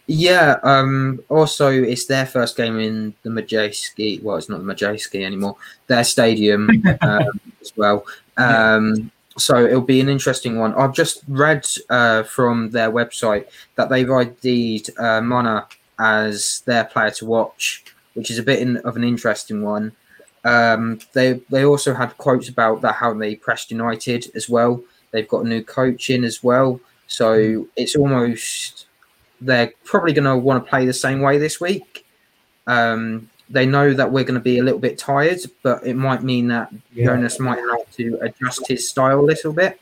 Yeah. 0.06 0.56
Um, 0.62 1.20
also, 1.30 1.70
it's 1.70 2.04
their 2.06 2.26
first 2.26 2.56
game 2.56 2.78
in 2.78 3.14
the 3.22 3.30
Madejski. 3.30 4.22
Well, 4.22 4.36
it's 4.36 4.50
not 4.50 4.58
the 4.64 4.74
Madejski 4.74 5.24
anymore. 5.24 5.56
Their 5.86 6.04
stadium 6.04 6.68
um, 7.00 7.40
as 7.60 7.72
well. 7.74 8.04
Um, 8.36 9.10
so 9.38 9.64
it'll 9.64 9.80
be 9.80 10.00
an 10.00 10.10
interesting 10.10 10.58
one. 10.58 10.74
I've 10.74 10.92
just 10.92 11.22
read 11.28 11.66
uh, 11.88 12.24
from 12.24 12.70
their 12.70 12.90
website 12.90 13.46
that 13.76 13.88
they've 13.88 14.10
ID'd 14.10 14.90
uh, 14.98 15.22
Mona 15.22 15.66
as 15.98 16.62
their 16.66 16.84
player 16.84 17.10
to 17.12 17.24
watch, 17.24 17.84
which 18.12 18.30
is 18.30 18.38
a 18.38 18.42
bit 18.42 18.58
in, 18.58 18.76
of 18.78 18.96
an 18.96 19.04
interesting 19.04 19.62
one. 19.62 19.92
Um, 20.44 20.98
they 21.12 21.40
they 21.50 21.64
also 21.64 21.94
had 21.94 22.18
quotes 22.18 22.48
about 22.48 22.80
that 22.82 22.96
how 22.96 23.14
they 23.14 23.36
pressed 23.36 23.70
United 23.70 24.30
as 24.34 24.48
well. 24.48 24.82
They've 25.12 25.28
got 25.28 25.44
a 25.44 25.48
new 25.48 25.62
coach 25.62 26.10
in 26.10 26.24
as 26.24 26.42
well. 26.42 26.80
So 27.06 27.68
it's 27.76 27.94
almost 27.94 28.86
they're 29.40 29.72
probably 29.84 30.12
going 30.12 30.24
to 30.24 30.36
want 30.36 30.64
to 30.64 30.70
play 30.70 30.86
the 30.86 30.92
same 30.92 31.20
way 31.20 31.38
this 31.38 31.60
week. 31.60 32.06
Um, 32.66 33.28
they 33.50 33.66
know 33.66 33.92
that 33.92 34.10
we're 34.10 34.24
going 34.24 34.34
to 34.34 34.40
be 34.40 34.58
a 34.58 34.62
little 34.62 34.78
bit 34.78 34.96
tired, 34.96 35.40
but 35.62 35.86
it 35.86 35.94
might 35.94 36.22
mean 36.22 36.48
that 36.48 36.72
yeah. 36.92 37.06
Jonas 37.06 37.38
might 37.38 37.58
have 37.58 37.90
to 37.96 38.18
adjust 38.22 38.66
his 38.66 38.88
style 38.88 39.20
a 39.20 39.22
little 39.22 39.52
bit. 39.52 39.78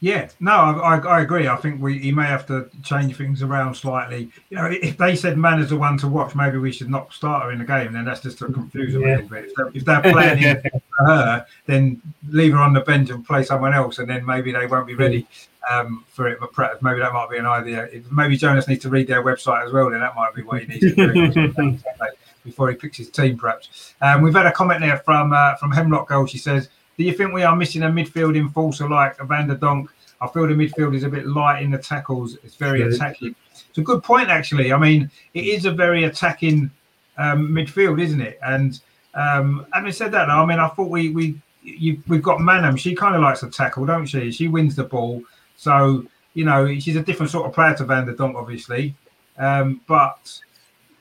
Yeah, 0.00 0.28
no, 0.38 0.52
I, 0.52 0.98
I, 0.98 1.20
agree. 1.22 1.48
I 1.48 1.56
think 1.56 1.82
we 1.82 1.98
he 1.98 2.12
may 2.12 2.26
have 2.26 2.46
to 2.46 2.70
change 2.84 3.16
things 3.16 3.42
around 3.42 3.74
slightly. 3.74 4.30
You 4.48 4.56
know, 4.56 4.66
if 4.66 4.96
they 4.96 5.16
said 5.16 5.36
man 5.36 5.58
is 5.58 5.70
the 5.70 5.76
one 5.76 5.98
to 5.98 6.06
watch, 6.06 6.36
maybe 6.36 6.56
we 6.56 6.70
should 6.70 6.88
not 6.88 7.12
start 7.12 7.42
her 7.42 7.50
in 7.50 7.58
the 7.58 7.64
game. 7.64 7.92
Then 7.92 8.04
that's 8.04 8.20
just 8.20 8.38
to 8.38 8.46
confuse 8.46 8.94
yeah. 8.94 9.00
a 9.00 9.06
little 9.16 9.28
bit. 9.28 9.46
If 9.46 9.54
they're, 9.56 9.70
if 9.74 9.84
they're 9.84 10.12
planning 10.12 10.62
for 10.98 11.06
her, 11.06 11.46
then 11.66 12.00
leave 12.28 12.52
her 12.52 12.60
on 12.60 12.74
the 12.74 12.80
bench 12.80 13.10
and 13.10 13.26
play 13.26 13.42
someone 13.42 13.74
else, 13.74 13.98
and 13.98 14.08
then 14.08 14.24
maybe 14.24 14.52
they 14.52 14.66
won't 14.66 14.86
be 14.86 14.94
ready 14.94 15.26
um, 15.68 16.04
for 16.10 16.28
it. 16.28 16.38
But 16.38 16.52
perhaps 16.52 16.80
maybe 16.80 17.00
that 17.00 17.12
might 17.12 17.28
be 17.28 17.38
an 17.38 17.46
idea. 17.46 17.88
Maybe 18.12 18.36
Jonas 18.36 18.68
needs 18.68 18.82
to 18.82 18.90
read 18.90 19.08
their 19.08 19.24
website 19.24 19.66
as 19.66 19.72
well. 19.72 19.90
Then 19.90 19.98
that 19.98 20.14
might 20.14 20.32
be 20.32 20.42
what 20.42 20.62
he 20.62 20.66
needs 20.68 20.94
to 20.94 20.94
do 20.94 21.78
before 22.44 22.70
he 22.70 22.76
picks 22.76 22.98
his 22.98 23.10
team, 23.10 23.36
perhaps. 23.36 23.94
Um, 24.00 24.22
we've 24.22 24.32
had 24.32 24.46
a 24.46 24.52
comment 24.52 24.80
there 24.80 24.98
from 24.98 25.32
uh, 25.32 25.56
from 25.56 25.72
Hemlock 25.72 26.06
Girl. 26.06 26.24
She 26.26 26.38
says 26.38 26.68
do 26.98 27.04
you 27.04 27.12
think 27.12 27.32
we 27.32 27.44
are 27.44 27.56
missing 27.56 27.84
a 27.84 27.86
midfield 27.86 28.36
enforcer 28.36 28.88
like 28.88 29.16
Van 29.20 29.46
der 29.46 29.54
Donk? 29.54 29.90
I 30.20 30.26
feel 30.26 30.48
the 30.48 30.54
midfield 30.54 30.96
is 30.96 31.04
a 31.04 31.08
bit 31.08 31.26
light 31.26 31.62
in 31.62 31.70
the 31.70 31.78
tackles. 31.78 32.36
It's 32.42 32.56
very 32.56 32.82
attacking. 32.82 33.36
It's 33.52 33.78
a 33.78 33.82
good 33.82 34.02
point, 34.02 34.28
actually. 34.28 34.72
I 34.72 34.78
mean, 34.78 35.08
it 35.32 35.44
is 35.44 35.64
a 35.64 35.70
very 35.70 36.04
attacking 36.04 36.70
um, 37.16 37.50
midfield, 37.50 38.02
isn't 38.02 38.20
it? 38.20 38.40
And 38.44 38.80
um, 39.14 39.64
having 39.72 39.92
said 39.92 40.10
that, 40.12 40.28
I 40.28 40.44
mean, 40.44 40.58
I 40.58 40.68
thought 40.68 40.90
we 40.90 41.10
we 41.10 41.40
you, 41.62 42.02
we've 42.08 42.22
got 42.22 42.38
Maanum. 42.38 42.76
She 42.76 42.96
kind 42.96 43.14
of 43.14 43.22
likes 43.22 43.40
to 43.40 43.50
tackle, 43.50 43.86
don't 43.86 44.06
she? 44.06 44.32
She 44.32 44.48
wins 44.48 44.74
the 44.74 44.84
ball, 44.84 45.22
so 45.56 46.04
you 46.34 46.44
know 46.44 46.66
she's 46.80 46.96
a 46.96 47.02
different 47.02 47.30
sort 47.30 47.46
of 47.46 47.52
player 47.52 47.74
to 47.76 47.84
Van 47.84 48.06
der 48.06 48.14
Donk, 48.14 48.36
obviously. 48.36 48.96
Um, 49.36 49.80
but 49.86 50.40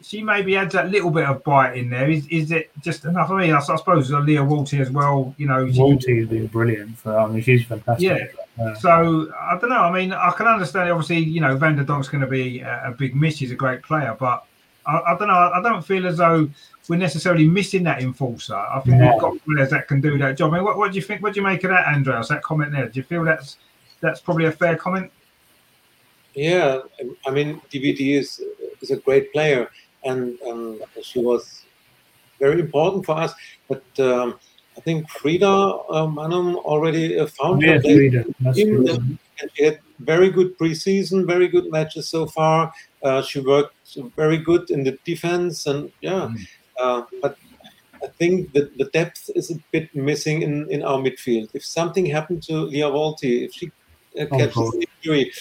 she 0.07 0.23
maybe 0.23 0.55
adds 0.55 0.73
that 0.73 0.89
little 0.89 1.11
bit 1.11 1.25
of 1.25 1.43
bite 1.43 1.75
in 1.75 1.89
there. 1.89 2.09
Is 2.09 2.25
is 2.27 2.51
it 2.51 2.71
just 2.81 3.03
enough? 3.03 3.29
I 3.29 3.41
mean, 3.41 3.53
I, 3.53 3.57
I 3.57 3.61
suppose 3.61 4.09
Lia 4.09 4.39
Wälti 4.39 4.79
as 4.79 4.89
well. 4.89 5.35
You 5.37 5.47
know, 5.47 5.65
Wälti 5.65 6.19
has 6.19 6.29
been 6.29 6.47
brilliant. 6.47 6.97
For, 6.97 7.17
I 7.17 7.27
mean, 7.27 7.41
she's 7.41 7.65
fantastic. 7.65 8.07
Yeah. 8.07 8.27
yeah. 8.57 8.73
So 8.75 9.29
I 9.37 9.57
don't 9.59 9.69
know. 9.69 9.81
I 9.81 9.91
mean, 9.91 10.13
I 10.13 10.31
can 10.31 10.47
understand. 10.47 10.89
Obviously, 10.89 11.19
you 11.19 11.41
know, 11.41 11.57
Van 11.57 11.75
der 11.75 11.83
Donk's 11.83 12.07
going 12.07 12.21
to 12.21 12.27
be 12.27 12.61
a, 12.61 12.87
a, 12.87 12.91
big 12.91 13.17
miss. 13.17 13.37
He's 13.37 13.51
a 13.51 13.55
great 13.55 13.81
player, 13.83 14.15
but 14.17 14.45
I, 14.85 14.97
I, 15.07 15.17
don't 15.17 15.27
know. 15.27 15.51
I 15.53 15.61
don't 15.61 15.85
feel 15.85 16.07
as 16.07 16.17
though 16.17 16.49
we're 16.87 16.95
necessarily 16.95 17.45
missing 17.45 17.83
that 17.83 18.01
enforcer. 18.01 18.55
I 18.55 18.79
think 18.79 19.01
we've 19.01 19.19
got 19.19 19.37
players 19.43 19.71
that 19.71 19.89
can 19.89 19.99
do 19.99 20.17
that 20.19 20.37
job. 20.37 20.53
I 20.53 20.57
mean, 20.57 20.63
what, 20.63 20.77
what 20.77 20.93
do 20.93 20.95
you 20.95 21.03
think? 21.03 21.21
What 21.21 21.33
do 21.33 21.41
you 21.41 21.45
make 21.45 21.65
of 21.65 21.71
that, 21.71 21.85
Andreas? 21.85 22.29
That 22.29 22.43
comment 22.43 22.71
there? 22.71 22.87
Do 22.87 22.97
you 22.97 23.03
feel 23.03 23.25
that's 23.25 23.57
that's 23.99 24.21
probably 24.21 24.45
a 24.45 24.53
fair 24.53 24.77
comment? 24.77 25.11
Yeah, 26.33 26.79
I 27.25 27.31
mean, 27.31 27.59
DVD 27.69 28.19
is 28.19 28.41
is 28.81 28.91
a 28.91 28.97
great 28.97 29.33
player 29.33 29.69
and 30.07 30.37
um, 30.47 30.81
she 31.01 31.19
was 31.19 31.65
very 32.39 32.59
important 32.59 33.05
for 33.05 33.17
us. 33.17 33.33
But 33.67 33.83
um, 33.99 34.39
I 34.77 34.81
think 34.81 35.09
Frida 35.09 35.47
uh, 35.47 36.07
Maanum 36.07 36.55
already 36.57 37.19
uh, 37.19 37.27
found 37.27 37.63
her 37.63 37.81
Frida. 37.81 38.25
And 39.39 39.51
she 39.53 39.65
had 39.65 39.79
very 39.99 40.29
good 40.31 40.57
preseason, 40.57 41.25
very 41.27 41.47
good 41.47 41.71
matches 41.71 42.09
so 42.09 42.25
far. 42.25 42.73
Uh, 43.03 43.21
she 43.21 43.39
worked 43.39 43.75
very 44.15 44.37
good 44.37 44.69
in 44.71 44.83
the 44.83 44.97
defense, 45.05 45.67
and 45.67 45.91
yeah, 46.01 46.29
mm. 46.31 46.47
uh, 46.79 47.03
but 47.21 47.37
I 48.03 48.07
think 48.07 48.51
that 48.53 48.77
the 48.77 48.85
depth 48.85 49.29
is 49.35 49.51
a 49.51 49.55
bit 49.71 49.95
missing 49.95 50.41
in, 50.41 50.69
in 50.71 50.83
our 50.83 50.97
midfield. 50.97 51.49
If 51.53 51.65
something 51.65 52.05
happened 52.05 52.43
to 52.43 52.53
Lia 52.53 52.85
Wälti, 52.85 53.45
if 53.45 53.53
she 53.53 53.67
uh, 54.19 54.25
oh, 54.31 54.37
catches 54.37 54.57
oh, 54.57 54.81
injury, 55.03 55.31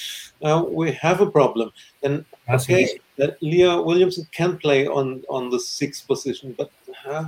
uh, 0.42 0.64
we 0.68 0.92
have 0.92 1.20
a 1.20 1.30
problem. 1.30 1.72
Then 2.02 2.24
okay, 2.48 2.98
that 3.16 3.42
Leah 3.42 3.80
Williamson 3.80 4.26
can 4.32 4.58
play 4.58 4.86
on 4.86 5.22
on 5.28 5.50
the 5.50 5.60
sixth 5.60 6.06
position, 6.06 6.54
but 6.56 6.70
uh, 7.06 7.26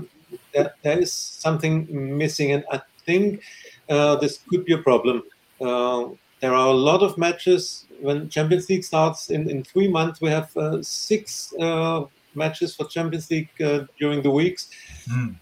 there, 0.52 0.72
there 0.82 0.98
is 0.98 1.12
something 1.12 1.86
missing, 2.18 2.52
and 2.52 2.64
I 2.70 2.80
think 3.06 3.42
uh, 3.88 4.16
this 4.16 4.40
could 4.48 4.64
be 4.64 4.74
a 4.74 4.78
problem. 4.78 5.22
Uh, 5.60 6.08
there 6.40 6.54
are 6.54 6.68
a 6.68 6.78
lot 6.90 7.02
of 7.02 7.18
matches 7.18 7.86
when 8.00 8.28
Champions 8.28 8.68
League 8.68 8.84
starts 8.84 9.30
in, 9.30 9.50
in 9.50 9.64
three 9.64 9.88
months. 9.88 10.20
We 10.20 10.28
have 10.28 10.56
uh, 10.56 10.82
six 10.82 11.52
uh, 11.58 12.04
matches 12.34 12.76
for 12.76 12.86
Champions 12.86 13.30
League 13.30 13.50
uh, 13.60 13.84
during 13.98 14.22
the 14.22 14.30
weeks. 14.30 14.70
Mm. 15.08 15.36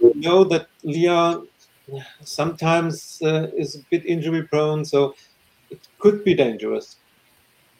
we 0.00 0.12
know 0.14 0.42
that 0.44 0.66
Leah 0.82 1.42
sometimes 2.24 3.18
is 3.22 3.76
a 3.76 3.80
bit 3.90 4.04
injury 4.06 4.42
prone, 4.44 4.84
so 4.84 5.14
it 5.70 5.80
could 5.98 6.24
be 6.24 6.34
dangerous. 6.34 6.96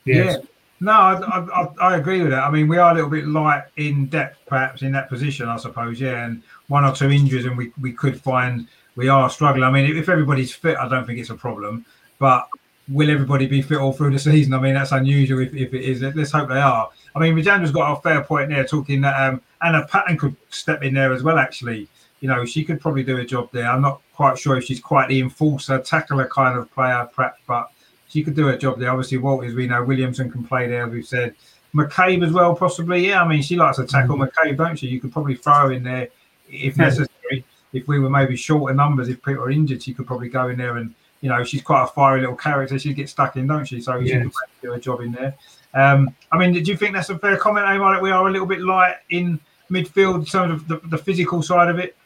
Yes. 0.04 0.36
Yeah. 0.38 0.51
No, 0.82 0.90
I, 0.90 1.14
I, 1.38 1.68
I, 1.80 1.96
agree 1.96 2.22
with 2.22 2.32
that. 2.32 2.42
I 2.42 2.50
mean, 2.50 2.66
we 2.66 2.76
are 2.76 2.90
a 2.90 2.94
little 2.94 3.08
bit 3.08 3.24
light 3.28 3.62
in 3.76 4.06
depth, 4.06 4.38
perhaps 4.46 4.82
in 4.82 4.90
that 4.92 5.08
position, 5.08 5.48
I 5.48 5.56
suppose. 5.56 6.00
Yeah, 6.00 6.24
and 6.24 6.42
one 6.66 6.84
or 6.84 6.92
two 6.92 7.08
injuries, 7.08 7.44
and 7.44 7.56
we, 7.56 7.70
we 7.80 7.92
could 7.92 8.20
find 8.20 8.66
we 8.96 9.06
are 9.08 9.30
struggling. 9.30 9.62
I 9.62 9.70
mean, 9.70 9.96
if 9.96 10.08
everybody's 10.08 10.52
fit, 10.52 10.76
I 10.76 10.88
don't 10.88 11.06
think 11.06 11.20
it's 11.20 11.30
a 11.30 11.36
problem. 11.36 11.86
But 12.18 12.48
will 12.88 13.12
everybody 13.12 13.46
be 13.46 13.62
fit 13.62 13.78
all 13.78 13.92
through 13.92 14.10
the 14.10 14.18
season? 14.30 14.54
I 14.54 14.58
mean, 14.58 14.74
that's 14.74 14.90
unusual 14.90 15.38
if, 15.38 15.54
if 15.54 15.72
it 15.72 15.84
is. 15.84 16.02
Let's 16.02 16.32
hope 16.32 16.48
they 16.48 16.60
are. 16.60 16.90
I 17.14 17.20
mean, 17.20 17.36
Rajendra's 17.36 17.70
got 17.70 17.96
a 17.96 18.00
fair 18.02 18.24
point 18.24 18.48
there, 18.48 18.64
talking 18.64 19.02
that 19.02 19.22
um, 19.22 19.40
Anna 19.62 19.86
Patten 19.86 20.18
could 20.18 20.34
step 20.50 20.82
in 20.82 20.94
there 20.94 21.12
as 21.12 21.22
well. 21.22 21.38
Actually, 21.38 21.86
you 22.18 22.26
know, 22.26 22.44
she 22.44 22.64
could 22.64 22.80
probably 22.80 23.04
do 23.04 23.18
a 23.18 23.24
job 23.24 23.50
there. 23.52 23.68
I'm 23.68 23.82
not 23.82 24.02
quite 24.14 24.36
sure 24.36 24.56
if 24.56 24.64
she's 24.64 24.80
quite 24.80 25.08
the 25.08 25.20
enforcer, 25.20 25.78
tackler 25.78 26.26
kind 26.26 26.58
of 26.58 26.72
player, 26.72 27.08
perhaps, 27.14 27.40
but 27.46 27.70
she 28.12 28.22
could 28.22 28.34
do 28.34 28.50
a 28.50 28.58
job 28.58 28.78
there. 28.78 28.90
Obviously, 28.90 29.16
Walters, 29.16 29.54
we 29.54 29.66
know 29.66 29.82
Williamson 29.82 30.30
can 30.30 30.44
play 30.44 30.68
there. 30.68 30.86
We've 30.86 31.06
said 31.06 31.34
McCabe 31.74 32.26
as 32.26 32.32
well, 32.32 32.54
possibly. 32.54 33.08
Yeah, 33.08 33.22
I 33.22 33.28
mean, 33.28 33.40
she 33.40 33.56
likes 33.56 33.78
to 33.78 33.86
tackle 33.86 34.16
mm-hmm. 34.16 34.48
McCabe, 34.48 34.56
don't 34.58 34.78
she? 34.78 34.88
You 34.88 35.00
could 35.00 35.12
probably 35.12 35.34
throw 35.34 35.54
her 35.54 35.72
in 35.72 35.82
there 35.82 36.08
if 36.50 36.76
necessary. 36.76 37.44
If 37.72 37.88
we 37.88 37.98
were 37.98 38.10
maybe 38.10 38.36
shorter 38.36 38.74
numbers, 38.74 39.08
if 39.08 39.22
people 39.22 39.44
are 39.44 39.50
injured, 39.50 39.82
she 39.82 39.94
could 39.94 40.06
probably 40.06 40.28
go 40.28 40.48
in 40.48 40.58
there 40.58 40.76
and 40.76 40.94
you 41.22 41.30
know 41.30 41.42
she's 41.42 41.62
quite 41.62 41.84
a 41.84 41.86
fiery 41.86 42.20
little 42.20 42.36
character. 42.36 42.78
She'd 42.78 42.96
get 42.96 43.08
stuck 43.08 43.36
in, 43.36 43.46
don't 43.46 43.64
she? 43.64 43.80
So 43.80 43.96
yes. 43.96 44.08
she 44.10 44.20
could 44.20 44.32
do 44.60 44.72
a 44.74 44.78
job 44.78 45.00
in 45.00 45.12
there. 45.12 45.34
Um, 45.72 46.14
I 46.30 46.36
mean, 46.36 46.52
did 46.52 46.68
you 46.68 46.76
think 46.76 46.94
that's 46.94 47.08
a 47.08 47.18
fair 47.18 47.38
comment, 47.38 47.64
Amar, 47.64 47.94
that 47.94 48.02
we 48.02 48.10
are 48.10 48.28
a 48.28 48.30
little 48.30 48.46
bit 48.46 48.60
light 48.60 48.96
in 49.08 49.40
midfield 49.70 50.16
in 50.16 50.24
terms 50.26 50.60
of 50.60 50.68
the, 50.68 50.86
the 50.88 50.98
physical 50.98 51.40
side 51.40 51.70
of 51.70 51.78
it? 51.78 51.96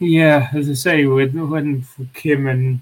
Yeah, 0.00 0.48
as 0.54 0.70
I 0.70 0.72
say, 0.72 1.04
when, 1.04 1.50
when 1.50 1.86
Kim 2.14 2.46
and 2.46 2.80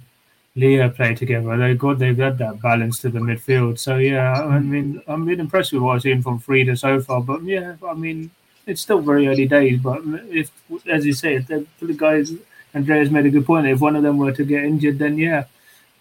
Lia 0.60 0.90
play 0.90 1.14
together. 1.14 1.56
They 1.56 1.74
got 1.74 1.98
they've 1.98 2.16
got 2.16 2.36
that 2.38 2.60
balance 2.60 3.00
to 3.00 3.08
the 3.08 3.18
midfield. 3.18 3.78
So 3.78 3.96
yeah, 3.96 4.32
I 4.32 4.58
hmm. 4.58 4.70
mean, 4.70 5.02
I'm 5.08 5.24
been 5.24 5.40
impressed 5.40 5.72
with 5.72 5.82
what 5.82 5.96
I've 5.96 6.02
seen 6.02 6.22
from 6.22 6.38
Frida 6.38 6.76
so 6.76 7.00
far. 7.00 7.20
But 7.22 7.42
yeah, 7.42 7.76
I 7.86 7.94
mean, 7.94 8.30
it's 8.66 8.82
still 8.82 9.00
very 9.00 9.26
early 9.26 9.46
days. 9.46 9.80
But 9.80 10.02
if, 10.28 10.50
as 10.86 11.06
you 11.06 11.14
say, 11.14 11.38
the, 11.38 11.66
the 11.80 11.94
guys, 11.94 12.32
Andreas 12.74 13.10
made 13.10 13.26
a 13.26 13.30
good 13.30 13.46
point. 13.46 13.66
If 13.66 13.80
one 13.80 13.96
of 13.96 14.02
them 14.02 14.18
were 14.18 14.32
to 14.32 14.44
get 14.44 14.64
injured, 14.64 14.98
then 14.98 15.16
yeah, 15.16 15.44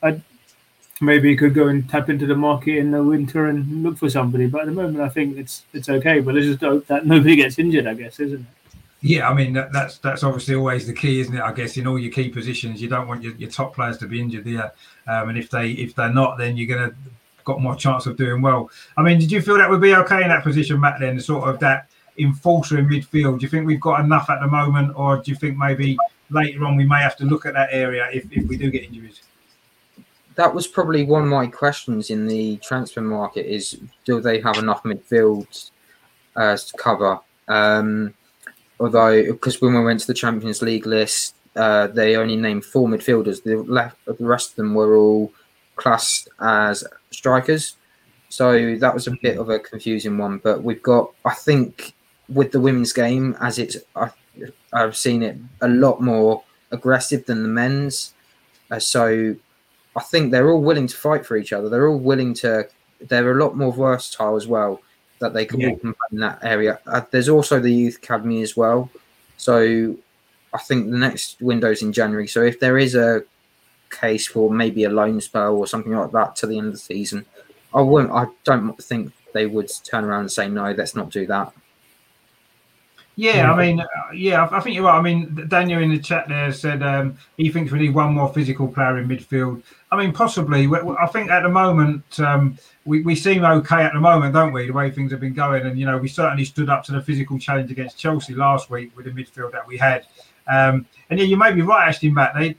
I'd 0.03 0.21
maybe 1.01 1.35
could 1.37 1.53
go 1.53 1.69
and 1.69 1.89
tap 1.89 2.09
into 2.09 2.25
the 2.25 2.35
market 2.35 2.77
in 2.77 2.91
the 2.91 3.01
winter 3.01 3.47
and 3.47 3.83
look 3.83 3.97
for 3.97 4.09
somebody. 4.09 4.47
But 4.47 4.61
at 4.61 4.67
the 4.67 4.73
moment, 4.73 4.99
I 4.99 5.09
think 5.09 5.37
it's 5.37 5.63
it's 5.73 5.87
okay. 5.87 6.19
But 6.19 6.35
let's 6.35 6.47
just 6.47 6.61
hope 6.61 6.85
that 6.87 7.05
nobody 7.13 7.37
gets 7.37 7.59
injured. 7.59 7.87
I 7.87 7.93
guess, 7.93 8.19
isn't 8.19 8.41
it? 8.41 8.58
Yeah, 9.01 9.29
I 9.29 9.33
mean 9.33 9.53
that, 9.53 9.71
that's 9.71 9.97
that's 9.99 10.23
obviously 10.23 10.55
always 10.55 10.85
the 10.85 10.93
key, 10.93 11.21
isn't 11.21 11.35
it? 11.35 11.41
I 11.41 11.53
guess 11.53 11.77
in 11.77 11.87
all 11.87 11.97
your 11.97 12.11
key 12.11 12.29
positions, 12.29 12.81
you 12.81 12.89
don't 12.89 13.07
want 13.07 13.23
your, 13.23 13.33
your 13.35 13.49
top 13.49 13.73
players 13.73 13.97
to 13.99 14.07
be 14.07 14.19
injured 14.19 14.43
there, 14.43 14.73
um, 15.07 15.29
and 15.29 15.37
if 15.37 15.49
they 15.49 15.71
if 15.71 15.95
they're 15.95 16.13
not, 16.13 16.37
then 16.37 16.57
you're 16.57 16.77
gonna 16.77 16.93
got 17.45 17.61
more 17.61 17.75
chance 17.75 18.05
of 18.05 18.17
doing 18.17 18.41
well. 18.41 18.69
I 18.97 19.01
mean, 19.01 19.17
did 19.19 19.31
you 19.31 19.41
feel 19.41 19.57
that 19.57 19.69
would 19.69 19.81
be 19.81 19.95
okay 19.95 20.21
in 20.21 20.29
that 20.29 20.43
position, 20.43 20.79
Matt? 20.81 20.99
Then 20.99 21.19
sort 21.19 21.47
of 21.47 21.59
that 21.59 21.89
enforcer 22.17 22.77
in 22.77 22.87
midfield. 22.87 23.39
Do 23.39 23.43
you 23.43 23.49
think 23.49 23.65
we've 23.65 23.79
got 23.79 24.01
enough 24.01 24.29
at 24.29 24.41
the 24.41 24.47
moment, 24.47 24.91
or 24.95 25.17
do 25.17 25.31
you 25.31 25.37
think 25.37 25.57
maybe 25.57 25.97
later 26.29 26.65
on 26.65 26.75
we 26.75 26.85
may 26.85 26.99
have 26.99 27.15
to 27.17 27.25
look 27.25 27.45
at 27.45 27.53
that 27.53 27.69
area 27.71 28.07
if, 28.11 28.25
if 28.31 28.47
we 28.47 28.57
do 28.57 28.69
get 28.69 28.83
injuries? 28.83 29.21
That 30.35 30.53
was 30.53 30.67
probably 30.67 31.05
one 31.05 31.23
of 31.23 31.29
my 31.29 31.47
questions 31.47 32.09
in 32.09 32.27
the 32.27 32.57
transfer 32.57 33.01
market: 33.01 33.45
is 33.45 33.79
do 34.03 34.19
they 34.19 34.41
have 34.41 34.57
enough 34.57 34.83
midfield 34.83 35.71
uh, 36.35 36.57
to 36.57 36.77
cover? 36.77 37.19
Um, 37.47 38.13
although 38.79 39.23
because 39.23 39.61
when 39.61 39.73
we 39.73 39.83
went 39.83 39.99
to 40.01 40.07
the 40.07 40.13
Champions 40.13 40.61
League 40.61 40.85
list, 40.85 41.35
uh, 41.55 41.87
they 41.87 42.15
only 42.15 42.35
named 42.35 42.65
four 42.65 42.87
midfielders. 42.87 43.43
The 43.43 43.57
left, 43.57 43.97
the 44.05 44.15
rest 44.19 44.51
of 44.51 44.55
them 44.55 44.73
were 44.73 44.95
all 44.95 45.33
classed 45.75 46.29
as 46.39 46.83
strikers. 47.11 47.75
So 48.29 48.75
that 48.75 48.93
was 48.93 49.07
a 49.07 49.17
bit 49.21 49.37
of 49.37 49.49
a 49.49 49.59
confusing 49.59 50.17
one. 50.17 50.37
But 50.37 50.63
we've 50.63 50.83
got, 50.83 51.11
I 51.25 51.33
think, 51.33 51.93
with 52.27 52.51
the 52.51 52.59
women's 52.59 52.93
game, 52.93 53.35
as 53.41 53.57
it's, 53.57 53.77
I, 53.95 54.11
have 54.73 54.95
seen 54.95 55.23
it 55.23 55.37
a 55.61 55.67
lot 55.67 55.99
more 55.99 56.43
aggressive 56.71 57.25
than 57.25 57.41
the 57.41 57.49
men's. 57.49 58.13
Uh, 58.69 58.79
so 58.79 59.35
I 59.95 60.01
think 60.01 60.31
they're 60.31 60.51
all 60.51 60.61
willing 60.61 60.85
to 60.87 60.95
fight 60.95 61.25
for 61.25 61.37
each 61.37 61.51
other. 61.51 61.69
They're 61.69 61.87
all 61.87 61.97
willing 61.97 62.33
to. 62.35 62.69
They're 63.01 63.31
a 63.31 63.43
lot 63.43 63.55
more 63.55 63.73
versatile 63.73 64.35
as 64.35 64.45
well 64.45 64.81
that 65.19 65.33
they 65.33 65.45
can 65.45 65.59
yeah. 65.59 65.69
walk 65.69 65.95
in 66.11 66.19
that 66.19 66.39
area. 66.43 66.79
Uh, 66.85 67.01
there's 67.11 67.29
also 67.29 67.59
the 67.59 67.73
youth 67.73 67.97
academy 67.97 68.41
as 68.41 68.57
well. 68.57 68.89
So 69.37 69.95
I 70.53 70.57
think 70.57 70.89
the 70.89 70.97
next 70.97 71.41
window's 71.41 71.81
in 71.81 71.93
January. 71.93 72.27
So 72.27 72.41
if 72.43 72.59
there 72.59 72.77
is 72.77 72.95
a 72.95 73.23
case 73.89 74.27
for 74.27 74.51
maybe 74.51 74.83
a 74.83 74.89
loan 74.89 75.21
spell 75.21 75.55
or 75.55 75.67
something 75.67 75.93
like 75.93 76.11
that 76.11 76.35
to 76.37 76.47
the 76.47 76.57
end 76.57 76.67
of 76.67 76.73
the 76.73 76.79
season, 76.79 77.25
I 77.73 77.81
won't. 77.81 78.11
I 78.11 78.27
don't 78.43 78.81
think 78.81 79.13
they 79.33 79.45
would 79.45 79.69
turn 79.83 80.03
around 80.03 80.21
and 80.21 80.31
say 80.31 80.47
no. 80.47 80.71
Let's 80.71 80.95
not 80.95 81.11
do 81.11 81.27
that. 81.27 81.53
Yeah, 83.19 83.51
I 83.51 83.57
mean, 83.57 83.81
uh, 83.81 83.85
yeah, 84.13 84.47
I 84.49 84.61
think 84.61 84.77
you're 84.77 84.85
right. 84.85 84.97
I 84.97 85.01
mean, 85.01 85.45
Daniel 85.49 85.81
in 85.81 85.89
the 85.89 85.99
chat 85.99 86.29
there 86.29 86.53
said 86.53 86.81
um, 86.81 87.17
he 87.35 87.49
thinks 87.49 87.69
we 87.69 87.79
need 87.79 87.93
one 87.93 88.13
more 88.13 88.33
physical 88.33 88.65
player 88.65 88.97
in 88.97 89.09
midfield. 89.09 89.61
I 89.91 89.97
mean, 89.97 90.13
possibly. 90.13 90.69
I 90.97 91.05
think 91.07 91.29
at 91.29 91.43
the 91.43 91.49
moment 91.49 92.17
um, 92.21 92.57
we, 92.85 93.01
we 93.01 93.15
seem 93.15 93.43
okay 93.43 93.83
at 93.83 93.91
the 93.91 93.99
moment, 93.99 94.35
don't 94.35 94.53
we? 94.53 94.67
The 94.67 94.71
way 94.71 94.89
things 94.89 95.11
have 95.11 95.19
been 95.19 95.33
going, 95.33 95.65
and 95.65 95.77
you 95.77 95.85
know, 95.85 95.97
we 95.97 96.07
certainly 96.07 96.45
stood 96.45 96.69
up 96.69 96.85
to 96.85 96.93
the 96.93 97.01
physical 97.01 97.37
challenge 97.37 97.69
against 97.71 97.97
Chelsea 97.97 98.33
last 98.33 98.69
week 98.69 98.95
with 98.95 99.03
the 99.03 99.11
midfield 99.11 99.51
that 99.51 99.67
we 99.67 99.75
had. 99.75 100.05
Um, 100.47 100.85
and 101.09 101.19
yeah, 101.19 101.25
you 101.25 101.35
may 101.35 101.51
be 101.51 101.61
right, 101.61 101.89
actually, 101.89 102.11
Matt. 102.11 102.35
They, 102.37 102.55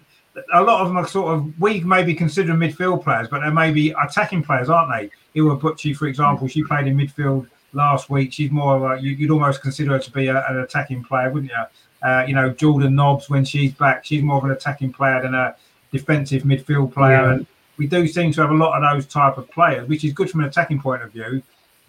a 0.52 0.62
lot 0.62 0.82
of 0.82 0.88
them 0.88 0.98
are 0.98 1.08
sort 1.08 1.38
of 1.38 1.58
we 1.58 1.80
may 1.80 2.02
be 2.02 2.14
consider 2.14 2.52
midfield 2.52 3.02
players, 3.02 3.28
but 3.28 3.40
they 3.40 3.50
may 3.50 3.72
be 3.72 3.92
attacking 3.92 4.42
players, 4.42 4.68
aren't 4.68 4.92
they? 4.92 5.40
Iwabuchi, 5.40 5.96
for 5.96 6.06
example, 6.06 6.48
she 6.48 6.62
played 6.64 6.86
in 6.86 6.98
midfield 6.98 7.48
last 7.72 8.10
week. 8.10 8.32
She's 8.32 8.50
more 8.50 8.76
of 8.76 8.82
a, 8.82 9.02
you, 9.02 9.16
would 9.20 9.32
almost 9.32 9.62
consider 9.62 9.92
her 9.92 9.98
to 9.98 10.10
be 10.10 10.26
a, 10.26 10.44
an 10.48 10.58
attacking 10.60 11.04
player, 11.04 11.30
wouldn't 11.30 11.52
you? 11.52 12.06
Uh, 12.06 12.24
you 12.26 12.34
know, 12.34 12.50
Jordan 12.50 12.94
Nobbs, 12.94 13.28
when 13.28 13.44
she's 13.44 13.72
back, 13.72 14.04
she's 14.04 14.22
more 14.22 14.38
of 14.38 14.44
an 14.44 14.50
attacking 14.50 14.92
player 14.92 15.20
than 15.22 15.34
a 15.34 15.54
defensive 15.92 16.42
midfield 16.44 16.92
player. 16.92 17.22
Yeah. 17.22 17.32
And 17.32 17.46
we 17.76 17.86
do 17.86 18.06
seem 18.06 18.32
to 18.32 18.40
have 18.40 18.50
a 18.50 18.54
lot 18.54 18.82
of 18.82 18.94
those 18.94 19.06
type 19.06 19.36
of 19.38 19.50
players, 19.50 19.88
which 19.88 20.04
is 20.04 20.12
good 20.12 20.30
from 20.30 20.40
an 20.40 20.46
attacking 20.46 20.80
point 20.80 21.02
of 21.02 21.12
view. 21.12 21.42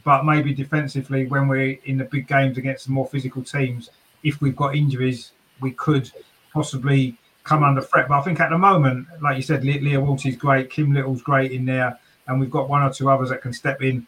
But 0.04 0.26
maybe 0.26 0.54
defensively, 0.54 1.28
when 1.28 1.48
we're 1.48 1.78
in 1.86 1.98
the 1.98 2.06
big 2.06 2.28
games 2.28 2.58
against 2.58 2.86
the 2.86 2.92
more 2.92 3.08
physical 3.08 3.44
teams, 3.44 3.92
if 4.24 4.42
we've 4.42 4.56
got 4.56 4.76
injuries, 4.76 5.32
we 5.60 5.72
could 5.72 6.12
possibly 6.54 7.18
come 7.44 7.64
under 7.64 7.82
threat. 7.82 8.08
But 8.08 8.20
I 8.20 8.22
think 8.22 8.40
at 8.40 8.50
the 8.50 8.58
moment, 8.58 9.08
like 9.22 9.38
you 9.38 9.44
said, 9.44 9.64
Lia 9.64 10.00
Wälti 10.00 10.28
is 10.28 10.36
great, 10.36 10.70
Kim 10.70 10.94
Little's 10.94 11.22
great 11.22 11.52
in 11.52 11.66
there, 11.66 12.00
and 12.28 12.40
we've 12.40 12.50
got 12.52 12.70
one 12.70 12.82
or 12.82 12.92
two 12.92 13.10
others 13.10 13.30
that 13.30 13.42
can 13.42 13.54
step 13.54 13.82
in 13.82 14.06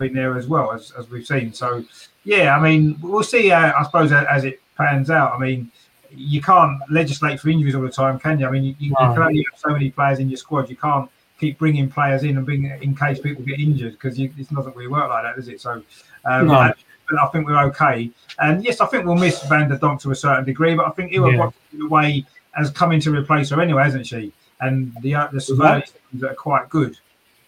been 0.00 0.14
there 0.14 0.36
as 0.36 0.48
well 0.48 0.72
as, 0.72 0.90
as 0.98 1.08
we've 1.08 1.26
seen. 1.26 1.52
So 1.52 1.84
yeah, 2.24 2.56
I 2.56 2.60
mean 2.60 2.96
we'll 3.00 3.22
see. 3.22 3.52
Uh, 3.52 3.72
I 3.78 3.84
suppose 3.84 4.10
as 4.12 4.44
it 4.44 4.60
pans 4.76 5.10
out. 5.10 5.32
I 5.32 5.38
mean 5.38 5.70
you 6.12 6.42
can't 6.42 6.80
legislate 6.90 7.38
for 7.38 7.50
injuries 7.50 7.76
all 7.76 7.82
the 7.82 7.90
time, 7.90 8.18
can 8.18 8.40
you? 8.40 8.46
I 8.48 8.50
mean 8.50 8.64
you, 8.64 8.74
you, 8.80 8.88
you 8.88 8.96
can 8.96 9.22
only 9.22 9.46
have 9.50 9.60
so 9.60 9.70
many 9.70 9.90
players 9.90 10.18
in 10.18 10.28
your 10.28 10.38
squad. 10.38 10.68
You 10.68 10.76
can't 10.76 11.08
keep 11.38 11.58
bringing 11.58 11.88
players 11.88 12.24
in 12.24 12.36
and 12.36 12.44
bring 12.44 12.64
in 12.64 12.96
case 12.96 13.20
people 13.20 13.44
get 13.44 13.60
injured 13.60 13.92
because 13.92 14.18
it's 14.18 14.48
doesn't 14.48 14.74
really 14.74 14.88
work 14.88 15.08
like 15.08 15.22
that, 15.22 15.38
is 15.38 15.48
it? 15.48 15.60
So. 15.60 15.82
Um, 16.24 16.48
no. 16.48 16.72
But 17.08 17.18
I 17.18 17.26
think 17.28 17.46
we're 17.46 17.60
okay. 17.64 18.10
And 18.38 18.64
yes, 18.64 18.80
I 18.80 18.86
think 18.86 19.04
we'll 19.04 19.16
miss 19.16 19.42
Van 19.48 19.68
der 19.68 19.78
Donk 19.78 20.00
to 20.02 20.12
a 20.12 20.14
certain 20.14 20.44
degree, 20.44 20.76
but 20.76 20.86
I 20.86 20.90
think 20.90 21.12
Iwa 21.12 21.32
yeah. 21.32 21.50
in 21.72 21.82
a 21.82 21.88
way 21.88 22.24
has 22.52 22.70
come 22.70 22.92
in 22.92 23.00
to 23.00 23.10
replace 23.10 23.50
her 23.50 23.60
anyway, 23.60 23.82
hasn't 23.82 24.06
she? 24.06 24.32
And 24.60 24.94
the 25.00 25.14
uh, 25.14 25.28
the 25.32 25.40
surveillance 25.40 25.92
that 26.14 26.30
are 26.30 26.34
quite 26.34 26.68
good 26.68 26.96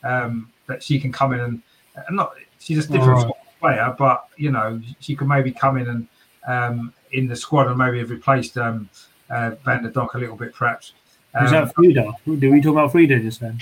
um, 0.02 0.50
that 0.66 0.82
she 0.82 0.98
can 0.98 1.12
come 1.12 1.32
in 1.32 1.40
and 1.40 1.62
I'm 2.08 2.16
not 2.16 2.34
she's 2.58 2.84
a 2.84 2.92
different 2.92 3.24
right. 3.24 3.32
player, 3.60 3.94
but 3.98 4.26
you 4.36 4.50
know 4.50 4.80
she 5.00 5.14
could 5.14 5.28
maybe 5.28 5.52
come 5.52 5.76
in 5.78 5.88
and 5.88 6.08
um, 6.46 6.92
in 7.12 7.26
the 7.26 7.36
squad 7.36 7.68
and 7.68 7.78
maybe 7.78 7.98
have 7.98 8.10
replaced 8.10 8.56
um, 8.58 8.88
uh, 9.30 9.52
Van 9.64 9.82
der 9.82 9.90
Donk 9.90 10.14
a 10.14 10.18
little 10.18 10.36
bit, 10.36 10.54
perhaps. 10.54 10.92
Um, 11.34 11.46
Is 11.46 11.52
that 11.52 11.74
Frida? 11.74 12.12
Did 12.26 12.50
we 12.50 12.60
talk 12.60 12.72
about 12.72 12.92
Frida 12.92 13.20
just 13.20 13.40
then? 13.40 13.58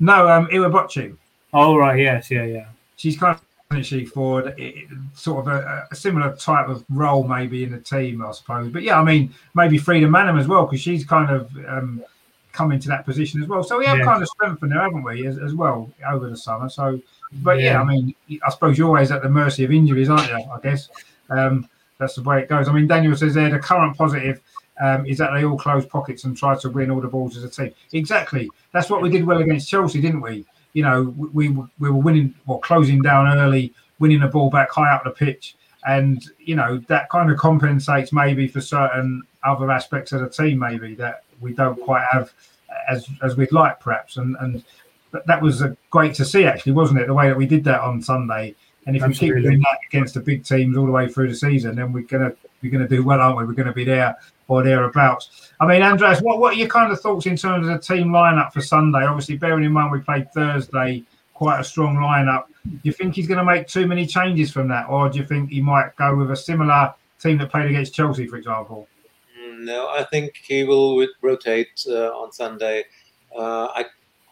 No, 0.00 0.28
um, 0.28 0.46
Iwabuchi. 0.48 1.16
Oh 1.52 1.76
right, 1.76 1.98
yes, 1.98 2.30
yeah, 2.30 2.44
yeah. 2.44 2.66
She's 2.96 3.16
kind 3.18 3.36
of 3.36 3.86
she 3.86 4.04
for 4.04 4.54
sort 5.14 5.46
of 5.46 5.52
a, 5.52 5.86
a, 5.90 5.96
similar 5.96 6.36
type 6.36 6.68
of 6.68 6.84
role 6.90 7.26
maybe 7.26 7.64
in 7.64 7.72
the 7.72 7.80
team, 7.80 8.22
I 8.22 8.30
suppose. 8.32 8.70
But 8.70 8.82
yeah, 8.82 9.00
I 9.00 9.04
mean 9.04 9.32
maybe 9.54 9.78
Frida 9.78 10.06
Maanum 10.08 10.38
as 10.38 10.46
well 10.46 10.66
because 10.66 10.80
she's 10.80 11.04
kind 11.04 11.30
of 11.30 11.50
um, 11.66 12.04
come 12.52 12.72
into 12.72 12.88
that 12.88 13.04
position 13.04 13.42
as 13.42 13.48
well. 13.48 13.62
So 13.62 13.78
we 13.78 13.86
have 13.86 14.00
kind 14.00 14.22
of 14.22 14.28
strengthened 14.28 14.72
there, 14.72 14.80
haven't 14.80 15.02
we, 15.02 15.26
as, 15.26 15.38
as 15.38 15.54
well 15.54 15.90
over 16.06 16.28
the 16.28 16.36
summer? 16.36 16.68
So 16.68 17.00
but 17.32 17.58
yeah. 17.58 17.72
yeah. 17.72 17.80
I 17.80 17.84
mean, 17.84 18.14
I 18.46 18.50
suppose 18.50 18.76
you're 18.76 18.88
always 18.88 19.10
at 19.10 19.22
the 19.22 19.28
mercy 19.28 19.64
of 19.64 19.72
injuries, 19.72 20.08
aren't 20.08 20.28
you? 20.28 20.36
I 20.36 20.58
guess 20.62 20.88
um, 21.30 21.68
that's 21.98 22.16
the 22.16 22.22
way 22.22 22.40
it 22.40 22.48
goes. 22.48 22.68
I 22.68 22.72
mean, 22.72 22.86
Daniel 22.86 23.16
says 23.16 23.34
there 23.34 23.50
the 23.50 23.58
current 23.58 23.96
positive 23.96 24.40
um, 24.80 25.06
is 25.06 25.18
that 25.18 25.32
they 25.32 25.44
all 25.44 25.56
close 25.56 25.86
pockets 25.86 26.24
and 26.24 26.36
try 26.36 26.54
to 26.56 26.68
win 26.68 26.90
all 26.90 27.00
the 27.00 27.08
balls 27.08 27.36
as 27.36 27.44
a 27.44 27.48
team. 27.48 27.72
Exactly. 27.92 28.50
That's 28.72 28.90
what 28.90 29.02
we 29.02 29.08
did 29.08 29.24
well 29.24 29.40
against 29.40 29.68
Chelsea, 29.68 30.00
didn't 30.00 30.20
we? 30.20 30.44
You 30.74 30.82
know, 30.82 31.14
we 31.16 31.48
we, 31.48 31.64
we 31.78 31.90
were 31.90 32.00
winning 32.00 32.34
or 32.46 32.54
well, 32.54 32.60
closing 32.60 33.02
down 33.02 33.26
early, 33.38 33.72
winning 33.98 34.20
the 34.20 34.28
ball 34.28 34.50
back 34.50 34.70
high 34.70 34.92
up 34.92 35.04
the 35.04 35.10
pitch, 35.10 35.56
and 35.86 36.24
you 36.38 36.56
know 36.56 36.78
that 36.88 37.10
kind 37.10 37.30
of 37.30 37.38
compensates 37.38 38.12
maybe 38.12 38.48
for 38.48 38.60
certain 38.60 39.22
other 39.44 39.70
aspects 39.70 40.12
of 40.12 40.20
the 40.20 40.28
team, 40.30 40.58
maybe 40.58 40.94
that 40.94 41.24
we 41.42 41.52
don't 41.52 41.80
quite 41.80 42.06
have 42.10 42.32
as 42.88 43.08
as 43.22 43.36
we'd 43.36 43.52
like, 43.52 43.80
perhaps. 43.80 44.16
And 44.16 44.36
and 44.40 44.64
that, 45.26 45.42
was 45.42 45.62
great 45.90 46.14
to 46.14 46.24
see, 46.24 46.44
actually, 46.44 46.72
wasn't 46.72 47.00
it? 47.00 47.06
The 47.06 47.14
way 47.14 47.28
that 47.28 47.36
we 47.36 47.46
did 47.46 47.64
that 47.64 47.80
on 47.80 48.00
Sunday. 48.00 48.54
And 48.86 48.96
if 48.96 49.02
Absolutely. 49.02 49.36
we 49.36 49.42
keep 49.42 49.50
doing 49.50 49.60
that 49.60 49.78
against 49.88 50.14
the 50.14 50.20
big 50.20 50.44
teams 50.44 50.76
all 50.76 50.86
the 50.86 50.92
way 50.92 51.08
through 51.08 51.28
the 51.28 51.34
season, 51.34 51.76
then 51.76 51.92
we're 51.92 52.04
gonna 52.04 52.32
we're 52.62 52.72
gonna 52.72 52.88
do 52.88 53.04
well, 53.04 53.20
aren't 53.20 53.38
we? 53.38 53.44
We're 53.44 53.52
gonna 53.52 53.72
be 53.72 53.84
there 53.84 54.16
or 54.48 54.62
thereabouts. 54.62 55.52
I 55.60 55.66
mean, 55.66 55.82
Andreas, 55.82 56.20
what, 56.20 56.40
what 56.40 56.54
are 56.54 56.56
your 56.56 56.68
kind 56.68 56.92
of 56.92 57.00
thoughts 57.00 57.26
in 57.26 57.36
terms 57.36 57.66
of 57.66 57.72
the 57.72 57.78
team 57.78 58.08
lineup 58.08 58.52
for 58.52 58.60
Sunday? 58.60 59.04
Obviously, 59.04 59.36
bearing 59.36 59.64
in 59.64 59.72
mind 59.72 59.92
we 59.92 60.00
played 60.00 60.32
Thursday, 60.32 61.04
quite 61.34 61.60
a 61.60 61.64
strong 61.64 61.96
lineup. 61.96 62.44
Do 62.64 62.78
you 62.82 62.92
think 62.92 63.14
he's 63.14 63.26
going 63.26 63.38
to 63.38 63.44
make 63.44 63.66
too 63.66 63.86
many 63.86 64.06
changes 64.06 64.52
from 64.52 64.68
that, 64.68 64.88
or 64.88 65.08
do 65.08 65.18
you 65.18 65.26
think 65.26 65.50
he 65.50 65.60
might 65.60 65.94
go 65.96 66.14
with 66.14 66.30
a 66.30 66.36
similar 66.36 66.94
team 67.20 67.38
that 67.38 67.50
played 67.50 67.68
against 67.70 67.94
Chelsea, 67.94 68.26
for 68.26 68.36
example? 68.36 68.88
No, 69.64 69.88
I 69.88 70.04
think 70.04 70.36
he 70.36 70.64
will 70.64 71.06
rotate 71.20 71.84
uh, 71.88 72.10
on 72.10 72.32
Sunday. 72.32 72.84
Uh, 73.36 73.68
I 73.74 73.84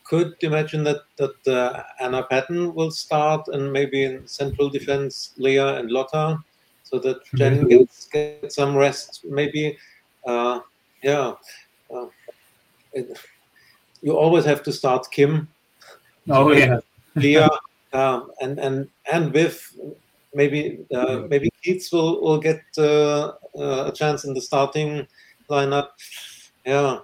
could 0.05 0.35
imagine 0.41 0.85
that 0.85 1.03
that 1.17 1.47
uh, 1.47 1.83
Anna 2.01 2.25
Patten 2.25 2.75
will 2.75 2.91
start, 2.91 3.49
and 3.49 3.73
maybe 3.73 4.05
in 4.05 4.27
central 4.27 4.69
defense, 4.69 5.33
Lia 5.37 5.79
and 5.79 5.91
Lotte, 5.91 6.39
so 6.83 6.99
that 6.99 7.19
Jen 7.35 7.69
gets, 7.69 8.09
gets 8.09 8.57
some 8.57 8.75
rest. 8.75 9.25
Maybe, 9.25 9.79
uh, 10.27 10.61
yeah. 11.03 11.35
Uh, 11.95 12.07
it, 12.93 13.19
you 14.03 14.17
always 14.17 14.45
have 14.45 14.63
to 14.65 14.73
start 14.73 15.07
Kim, 15.11 15.49
Oh 16.29 16.53
yeah, 16.53 16.81
Lia, 17.15 17.49
um, 17.93 18.31
and 18.41 18.59
and 18.59 18.89
and 19.13 19.33
Viv. 19.33 19.73
Maybe 20.33 20.79
uh, 20.95 21.23
maybe 21.29 21.51
Keats 21.63 21.93
will 21.93 22.21
will 22.23 22.39
get 22.39 22.63
uh, 22.79 23.33
uh, 23.59 23.91
a 23.91 23.93
chance 23.93 24.25
in 24.25 24.35
the 24.35 24.41
starting 24.41 25.07
lineup. 25.49 25.89
Yeah, 26.65 26.99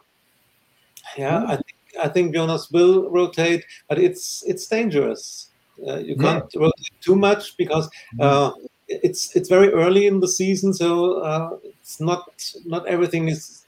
yeah. 1.17 1.45
I 1.45 1.57
think 1.57 1.77
I 2.03 2.09
think 2.09 2.35
Jonas 2.35 2.71
will 2.71 3.11
rotate, 3.11 3.65
but 3.89 3.99
it's 3.99 4.45
it's 4.47 4.67
dangerous. 4.67 5.51
Uh, 5.87 5.99
you 5.99 6.17
can't 6.17 6.45
rotate 6.55 7.01
too 7.01 7.17
much 7.17 7.57
because 7.57 7.91
uh, 8.21 8.53
it's 8.89 9.35
it's 9.37 9.49
very 9.49 9.73
early 9.73 10.07
in 10.07 10.21
the 10.21 10.29
season, 10.29 10.73
so 10.73 11.21
uh, 11.21 11.51
it's 11.65 12.01
not 12.01 12.25
not 12.65 12.87
everything 12.87 13.29
is 13.29 13.65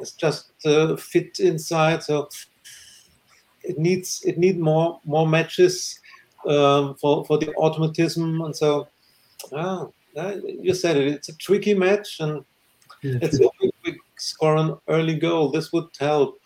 is 0.00 0.12
just 0.12 0.50
uh, 0.66 0.96
fit 0.96 1.38
inside. 1.38 2.02
So 2.02 2.28
it 3.62 3.78
needs 3.78 4.22
it 4.24 4.38
need 4.38 4.58
more 4.58 5.00
more 5.04 5.26
matches 5.26 6.00
um, 6.48 6.94
for 6.96 7.24
for 7.24 7.38
the 7.38 7.52
automatism, 7.54 8.40
and 8.42 8.56
so 8.56 8.88
ah, 9.52 9.86
you 10.14 10.74
said 10.74 10.96
it. 10.96 11.08
It's 11.08 11.28
a 11.28 11.36
tricky 11.36 11.74
match, 11.74 12.20
and 12.20 12.44
let's 13.02 13.38
hope 13.38 13.52
we, 13.60 13.70
we 13.84 13.98
score 14.16 14.56
an 14.56 14.76
early 14.88 15.16
goal. 15.16 15.50
This 15.50 15.72
would 15.72 15.88
help. 15.98 16.40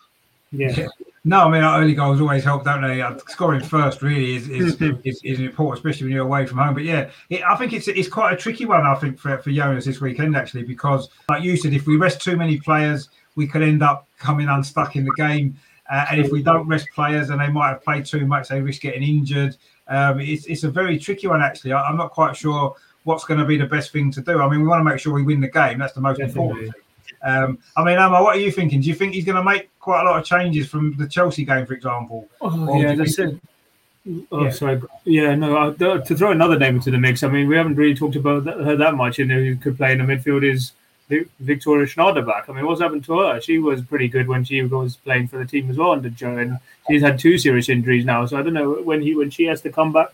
yeah. 0.51 0.87
No, 1.25 1.41
I 1.41 1.49
mean 1.51 1.63
early 1.63 1.93
goals 1.93 2.21
always 2.21 2.43
help, 2.43 2.63
don't 2.63 2.81
they? 2.81 3.01
Uh, 3.01 3.17
Scoring 3.27 3.61
first 3.61 4.01
really 4.01 4.37
is 4.37 4.47
is, 4.49 4.81
is, 5.03 5.21
is 5.23 5.39
important, 5.39 5.79
especially 5.79 6.05
when 6.05 6.13
you're 6.13 6.25
away 6.25 6.45
from 6.45 6.59
home. 6.59 6.73
But 6.73 6.85
yeah, 6.85 7.09
it, 7.29 7.43
I 7.43 7.55
think 7.57 7.73
it's 7.73 7.87
it's 7.89 8.07
quite 8.07 8.33
a 8.33 8.37
tricky 8.37 8.65
one. 8.65 8.85
I 8.85 8.95
think 8.95 9.19
for 9.19 9.37
for 9.37 9.51
Jonas 9.51 9.85
this 9.85 9.99
weekend 9.99 10.35
actually, 10.37 10.63
because 10.63 11.09
like 11.27 11.43
you 11.43 11.57
said, 11.57 11.73
if 11.73 11.85
we 11.85 11.97
rest 11.97 12.21
too 12.21 12.37
many 12.37 12.57
players, 12.59 13.09
we 13.35 13.47
could 13.47 13.61
end 13.61 13.83
up 13.83 14.07
coming 14.17 14.47
unstuck 14.47 14.95
in 14.95 15.03
the 15.03 15.13
game. 15.17 15.57
Uh, 15.91 16.05
and 16.11 16.21
if 16.21 16.31
we 16.31 16.41
don't 16.41 16.67
rest 16.67 16.87
players 16.93 17.31
and 17.31 17.41
they 17.41 17.49
might 17.49 17.69
have 17.69 17.83
played 17.83 18.05
too 18.05 18.25
much, 18.25 18.47
they 18.47 18.61
risk 18.61 18.81
getting 18.81 19.03
injured. 19.03 19.57
Um, 19.89 20.19
it's 20.19 20.45
it's 20.45 20.63
a 20.63 20.69
very 20.71 20.97
tricky 20.99 21.27
one 21.27 21.41
actually. 21.41 21.73
I, 21.73 21.81
I'm 21.83 21.97
not 21.97 22.11
quite 22.11 22.35
sure 22.37 22.75
what's 23.03 23.25
going 23.25 23.39
to 23.39 23.45
be 23.45 23.57
the 23.57 23.65
best 23.65 23.91
thing 23.91 24.11
to 24.11 24.21
do. 24.21 24.39
I 24.39 24.47
mean, 24.49 24.61
we 24.61 24.67
want 24.67 24.79
to 24.81 24.83
make 24.83 24.99
sure 24.99 25.13
we 25.13 25.23
win 25.23 25.41
the 25.41 25.47
game. 25.49 25.79
That's 25.79 25.93
the 25.93 26.01
most 26.01 26.19
important 26.19 26.61
thing. 26.71 26.73
Um, 27.23 27.57
I 27.75 27.83
mean, 27.83 27.97
Emma, 27.97 28.21
what 28.23 28.37
are 28.37 28.39
you 28.39 28.51
thinking? 28.51 28.81
Do 28.81 28.87
you 28.87 28.93
think 28.95 29.13
he's 29.13 29.25
going 29.25 29.35
to 29.35 29.43
make 29.43 29.69
quite 29.79 30.01
a 30.01 30.05
lot 30.05 30.19
of 30.19 30.25
changes 30.25 30.69
from 30.69 30.95
the 30.97 31.07
Chelsea 31.07 31.43
game, 31.43 31.65
for 31.65 31.73
example? 31.73 32.27
Oh, 32.39 32.79
yeah, 32.79 32.91
you 32.91 32.97
that's 32.97 33.15
think- 33.15 33.41
it. 34.05 34.23
Oh, 34.31 34.43
Yeah. 34.45 34.49
sorry. 34.51 34.81
Yeah, 35.03 35.35
no. 35.35 35.57
Uh, 35.57 35.97
to 35.99 36.15
throw 36.15 36.31
another 36.31 36.57
name 36.57 36.75
into 36.75 36.91
the 36.91 36.97
mix, 36.97 37.21
I 37.21 37.27
mean, 37.27 37.47
we 37.47 37.55
haven't 37.57 37.75
really 37.75 37.93
talked 37.95 38.15
about 38.15 38.45
that, 38.45 38.57
her 38.57 38.75
that 38.77 38.95
much. 38.95 39.19
And 39.19 39.29
who 39.31 39.55
could 39.57 39.75
play 39.77 39.91
in 39.91 39.97
the 39.99 40.03
midfield 40.05 40.43
is 40.49 40.71
Vi- 41.09 41.25
Viktoria 41.43 41.85
Schnaderbeck. 41.85 42.49
I 42.49 42.53
mean, 42.53 42.65
what's 42.65 42.81
happened 42.81 43.03
to 43.05 43.19
her? 43.19 43.41
She 43.41 43.57
was 43.59 43.81
pretty 43.81 44.07
good 44.07 44.27
when 44.27 44.43
she 44.43 44.61
was 44.61 44.95
playing 44.97 45.27
for 45.27 45.37
the 45.37 45.45
team 45.45 45.69
as 45.69 45.77
well 45.77 45.91
under 45.91 46.09
Joe, 46.09 46.37
and 46.37 46.59
she's 46.87 47.01
had 47.01 47.19
two 47.19 47.37
serious 47.37 47.67
injuries 47.67 48.05
now. 48.05 48.25
So 48.25 48.37
I 48.37 48.43
don't 48.43 48.53
know 48.53 48.73
when 48.73 49.01
he 49.01 49.15
when 49.15 49.29
she 49.29 49.45
has 49.45 49.61
to 49.61 49.71
come 49.71 49.91
back. 49.91 50.09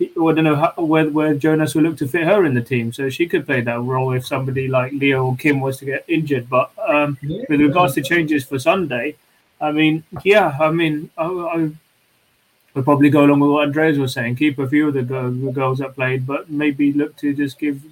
I 0.00 0.08
don't 0.16 0.44
know 0.44 0.56
how, 0.56 0.72
where, 0.82 1.10
where 1.10 1.34
Jonas 1.34 1.74
will 1.74 1.82
look 1.82 1.98
to 1.98 2.08
fit 2.08 2.24
her 2.24 2.46
in 2.46 2.54
the 2.54 2.62
team, 2.62 2.90
so 2.90 3.10
she 3.10 3.26
could 3.26 3.44
play 3.44 3.60
that 3.60 3.80
role 3.80 4.12
if 4.14 4.26
somebody 4.26 4.66
like 4.66 4.92
Lia 4.92 5.22
or 5.22 5.36
Kim 5.36 5.60
was 5.60 5.76
to 5.78 5.84
get 5.84 6.04
injured. 6.08 6.48
But 6.48 6.70
um, 6.88 7.18
with 7.22 7.60
regards 7.60 7.94
to 7.96 8.02
changes 8.02 8.46
for 8.46 8.58
Sunday, 8.58 9.16
I 9.60 9.72
mean, 9.72 10.02
yeah, 10.24 10.56
I 10.58 10.70
mean, 10.70 11.10
I, 11.18 11.26
I 11.26 11.70
would 12.74 12.84
probably 12.84 13.10
go 13.10 13.24
along 13.24 13.40
with 13.40 13.50
what 13.50 13.66
Andreas 13.66 13.98
was 13.98 14.14
saying. 14.14 14.36
Keep 14.36 14.58
a 14.58 14.68
few 14.68 14.88
of 14.88 14.94
the 14.94 15.02
girls 15.02 15.78
that 15.80 15.94
played, 15.94 16.26
but 16.26 16.48
maybe 16.48 16.94
look 16.94 17.14
to 17.16 17.34
just 17.34 17.58
give 17.58 17.82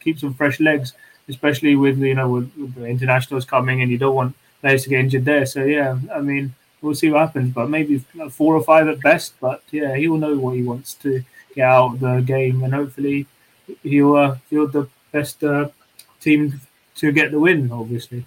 keep 0.00 0.18
some 0.18 0.34
fresh 0.34 0.60
legs, 0.60 0.92
especially 1.28 1.76
with 1.76 1.98
you 1.98 2.14
know 2.14 2.28
with, 2.28 2.52
with 2.56 2.74
the 2.74 2.86
internationals 2.86 3.44
coming, 3.44 3.82
and 3.82 3.90
you 3.90 3.98
don't 3.98 4.14
want 4.14 4.36
players 4.60 4.84
to 4.84 4.90
get 4.90 5.00
injured 5.00 5.24
there. 5.24 5.46
So 5.46 5.64
yeah, 5.64 5.98
I 6.14 6.20
mean, 6.20 6.54
we'll 6.80 6.94
see 6.94 7.10
what 7.10 7.20
happens, 7.20 7.52
but 7.52 7.68
maybe 7.68 7.98
four 8.30 8.54
or 8.54 8.62
five 8.62 8.88
at 8.88 9.00
best. 9.00 9.34
But 9.40 9.62
yeah, 9.70 9.96
he'll 9.96 10.16
know 10.16 10.36
what 10.36 10.56
he 10.56 10.62
wants 10.62 10.94
to 10.94 11.22
get 11.54 11.68
out 11.68 11.94
of 11.94 12.00
the 12.00 12.20
game, 12.20 12.62
and 12.62 12.74
hopefully 12.74 13.26
he'll 13.82 14.16
uh, 14.16 14.36
field 14.48 14.72
the 14.72 14.88
best 15.12 15.42
uh, 15.44 15.68
team 16.20 16.60
to 16.96 17.12
get 17.12 17.30
the 17.30 17.40
win. 17.40 17.70
Obviously. 17.70 18.24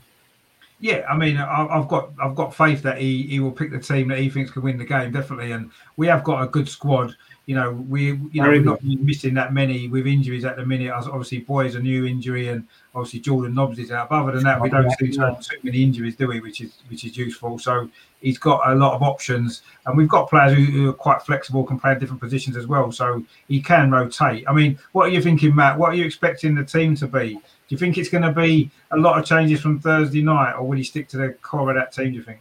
Yeah, 0.79 1.05
I 1.09 1.17
mean, 1.17 1.37
I've 1.37 1.87
got 1.87 2.11
I've 2.21 2.35
got 2.35 2.53
faith 2.53 2.83
that 2.83 2.99
he, 2.99 3.23
he 3.23 3.39
will 3.39 3.51
pick 3.51 3.71
the 3.71 3.79
team 3.79 4.09
that 4.09 4.19
he 4.19 4.29
thinks 4.29 4.51
can 4.51 4.61
win 4.61 4.77
the 4.77 4.85
game 4.85 5.11
definitely, 5.11 5.51
and 5.51 5.71
we 5.95 6.05
have 6.05 6.23
got 6.23 6.43
a 6.43 6.47
good 6.47 6.69
squad. 6.69 7.15
You 7.47 7.55
know, 7.55 7.71
we 7.71 8.05
you 8.05 8.29
know 8.35 8.43
Very 8.43 8.59
we've 8.59 8.65
not 8.65 8.83
missing 8.83 9.33
that 9.35 9.53
many 9.53 9.87
with 9.87 10.05
injuries 10.05 10.45
at 10.45 10.55
the 10.55 10.65
minute. 10.65 10.91
Obviously, 10.91 11.39
boys 11.39 11.73
a 11.73 11.79
new 11.79 12.05
injury, 12.05 12.49
and 12.49 12.67
obviously 12.97 13.19
Jordan 13.19 13.53
Nobbs 13.53 13.79
is 13.79 13.91
out. 13.91 14.09
But 14.09 14.23
other 14.23 14.31
than 14.33 14.43
that, 14.43 14.59
we 14.59 14.69
don't 14.69 14.89
see 14.99 15.11
too, 15.11 15.35
too 15.41 15.57
many 15.63 15.83
injuries, 15.83 16.15
do 16.15 16.27
we? 16.27 16.39
Which 16.39 16.61
is 16.61 16.73
which 16.89 17.05
is 17.05 17.15
useful. 17.15 17.59
So 17.59 17.89
he's 18.21 18.37
got 18.37 18.67
a 18.67 18.75
lot 18.75 18.93
of 18.93 19.03
options, 19.03 19.61
and 19.85 19.95
we've 19.95 20.09
got 20.09 20.29
players 20.29 20.57
who, 20.57 20.63
who 20.65 20.89
are 20.89 20.93
quite 20.93 21.21
flexible, 21.21 21.63
can 21.63 21.79
play 21.79 21.93
in 21.93 21.99
different 21.99 22.21
positions 22.21 22.57
as 22.57 22.67
well. 22.67 22.91
So 22.91 23.23
he 23.47 23.61
can 23.61 23.91
rotate. 23.91 24.43
I 24.47 24.53
mean, 24.53 24.79
what 24.93 25.05
are 25.05 25.11
you 25.11 25.21
thinking, 25.21 25.55
Matt? 25.55 25.77
What 25.77 25.91
are 25.91 25.95
you 25.95 26.05
expecting 26.05 26.55
the 26.55 26.65
team 26.65 26.95
to 26.95 27.07
be? 27.07 27.33
Do 27.35 27.75
you 27.75 27.77
think 27.77 27.97
it's 27.97 28.09
going 28.09 28.23
to 28.23 28.31
be 28.31 28.71
a 28.91 28.97
lot 28.97 29.19
of 29.19 29.25
changes 29.25 29.61
from 29.61 29.79
Thursday 29.79 30.23
night, 30.23 30.53
or 30.53 30.67
will 30.67 30.77
he 30.77 30.83
stick 30.83 31.07
to 31.09 31.17
the 31.17 31.29
core 31.41 31.69
of 31.69 31.75
that 31.75 31.93
team? 31.93 32.11
Do 32.11 32.17
you 32.17 32.23
think? 32.23 32.39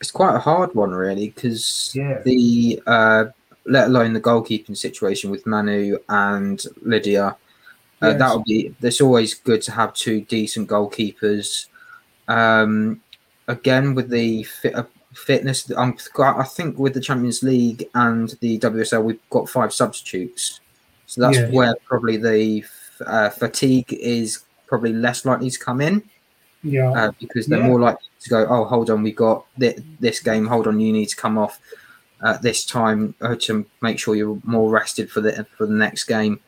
It's 0.00 0.10
quite 0.10 0.34
a 0.34 0.38
hard 0.38 0.74
one, 0.74 0.90
really, 0.90 1.28
because 1.28 1.92
Yeah. 1.94 2.20
the 2.24 2.82
uh, 2.86 3.26
let 3.66 3.88
alone 3.88 4.12
the 4.12 4.20
goalkeeping 4.20 4.76
situation 4.76 5.30
with 5.30 5.46
Manu 5.46 5.98
and 6.08 6.62
Lydia. 6.82 7.36
Uh, 8.04 8.08
Yes. 8.10 8.18
That'll 8.18 8.44
be. 8.44 8.74
It's 8.82 9.00
always 9.00 9.34
good 9.34 9.62
to 9.62 9.72
have 9.72 9.94
two 9.94 10.20
decent 10.22 10.68
goalkeepers. 10.68 11.66
Um, 12.28 13.00
again, 13.48 13.94
with 13.94 14.08
the 14.10 14.42
fit, 14.44 14.74
uh, 14.74 14.84
fitness, 15.14 15.70
um, 15.76 15.96
I 16.18 16.42
think 16.44 16.78
with 16.78 16.94
the 16.94 17.00
Champions 17.00 17.42
League 17.42 17.88
and 17.94 18.34
the 18.40 18.58
WSL, 18.58 19.02
we've 19.04 19.20
got 19.30 19.48
five 19.48 19.72
substitutes, 19.72 20.60
so 21.06 21.20
that's 21.20 21.36
Yeah. 21.38 21.50
where 21.50 21.74
probably 21.84 22.16
the 22.16 22.64
uh, 23.06 23.28
fatigue 23.30 23.92
is 23.92 24.40
probably 24.66 24.92
less 24.92 25.24
likely 25.24 25.50
to 25.50 25.58
come 25.58 25.80
in 25.80 26.02
Yeah. 26.62 26.90
uh, 26.92 27.10
because 27.20 27.46
they're 27.46 27.58
Yeah. 27.58 27.66
more 27.66 27.80
likely 27.80 28.06
to 28.22 28.30
go, 28.30 28.46
oh, 28.48 28.64
hold 28.64 28.88
on, 28.88 29.02
we've 29.02 29.14
got 29.16 29.44
thi- 29.58 29.76
this 30.00 30.20
game. 30.20 30.46
Hold 30.46 30.66
on, 30.66 30.80
you 30.80 30.92
need 30.92 31.08
to 31.10 31.16
come 31.16 31.36
off 31.36 31.58
at 32.24 32.40
this 32.40 32.64
time 32.64 33.14
uh, 33.20 33.34
to 33.40 33.66
make 33.82 33.98
sure 33.98 34.14
you're 34.14 34.40
more 34.44 34.70
rested 34.70 35.10
for 35.10 35.20
the 35.20 35.44
for 35.58 35.66
the 35.66 35.74
next 35.74 36.04
game. 36.04 36.40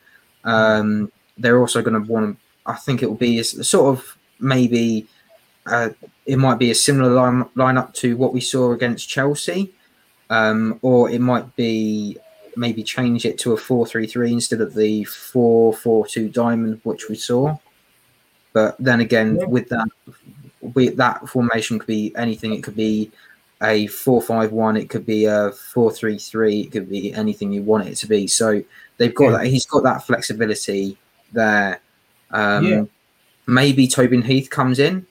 Um, 0.44 1.12
they're 1.38 1.58
also 1.58 1.82
going 1.82 2.00
to 2.02 2.12
want 2.12 2.36
to. 2.36 2.42
I 2.66 2.74
think 2.74 3.02
it 3.02 3.06
will 3.06 3.14
be 3.16 3.42
sort 3.42 3.96
of 3.96 4.18
maybe 4.40 5.06
uh, 5.66 5.90
it 6.26 6.36
might 6.38 6.58
be 6.58 6.70
a 6.70 6.74
similar 6.74 7.10
line 7.10 7.44
lineup 7.56 7.94
to 7.94 8.16
what 8.16 8.32
we 8.34 8.40
saw 8.40 8.72
against 8.72 9.08
Chelsea, 9.08 9.72
um, 10.30 10.78
or 10.82 11.10
it 11.10 11.20
might 11.20 11.54
be 11.56 12.18
maybe 12.56 12.82
change 12.82 13.24
it 13.26 13.38
to 13.38 13.52
a 13.52 13.56
four-three-three 13.56 14.32
instead 14.32 14.60
of 14.60 14.74
the 14.74 15.04
four-four-two 15.04 16.28
diamond 16.30 16.80
which 16.84 17.08
we 17.08 17.14
saw. 17.14 17.56
But 18.52 18.76
then 18.78 19.00
again, 19.00 19.36
Yeah. 19.38 19.46
with 19.46 19.68
that, 19.68 19.86
with 20.60 20.96
that 20.96 21.28
formation 21.28 21.78
could 21.78 21.86
be 21.86 22.14
anything. 22.16 22.54
It 22.54 22.62
could 22.62 22.74
be 22.76 23.12
a 23.62 23.86
four-five-one. 23.88 24.76
It 24.76 24.88
could 24.88 25.04
be 25.04 25.26
a 25.26 25.52
four-three-three. 25.52 26.62
It 26.62 26.72
could 26.72 26.88
be 26.88 27.12
anything 27.12 27.52
you 27.52 27.62
want 27.62 27.86
it 27.86 27.96
to 27.96 28.06
be. 28.06 28.26
So 28.26 28.62
they've 28.96 29.14
got 29.14 29.24
Yeah. 29.24 29.30
that. 29.38 29.46
He's 29.46 29.66
got 29.66 29.82
that 29.82 30.06
flexibility 30.06 30.96
there. 31.32 31.80
Um, 32.30 32.64
Yeah. 32.64 32.82
Maybe 33.46 33.86
Tobin 33.86 34.22
Heath 34.22 34.50
comes 34.50 34.78
in. 34.78 35.06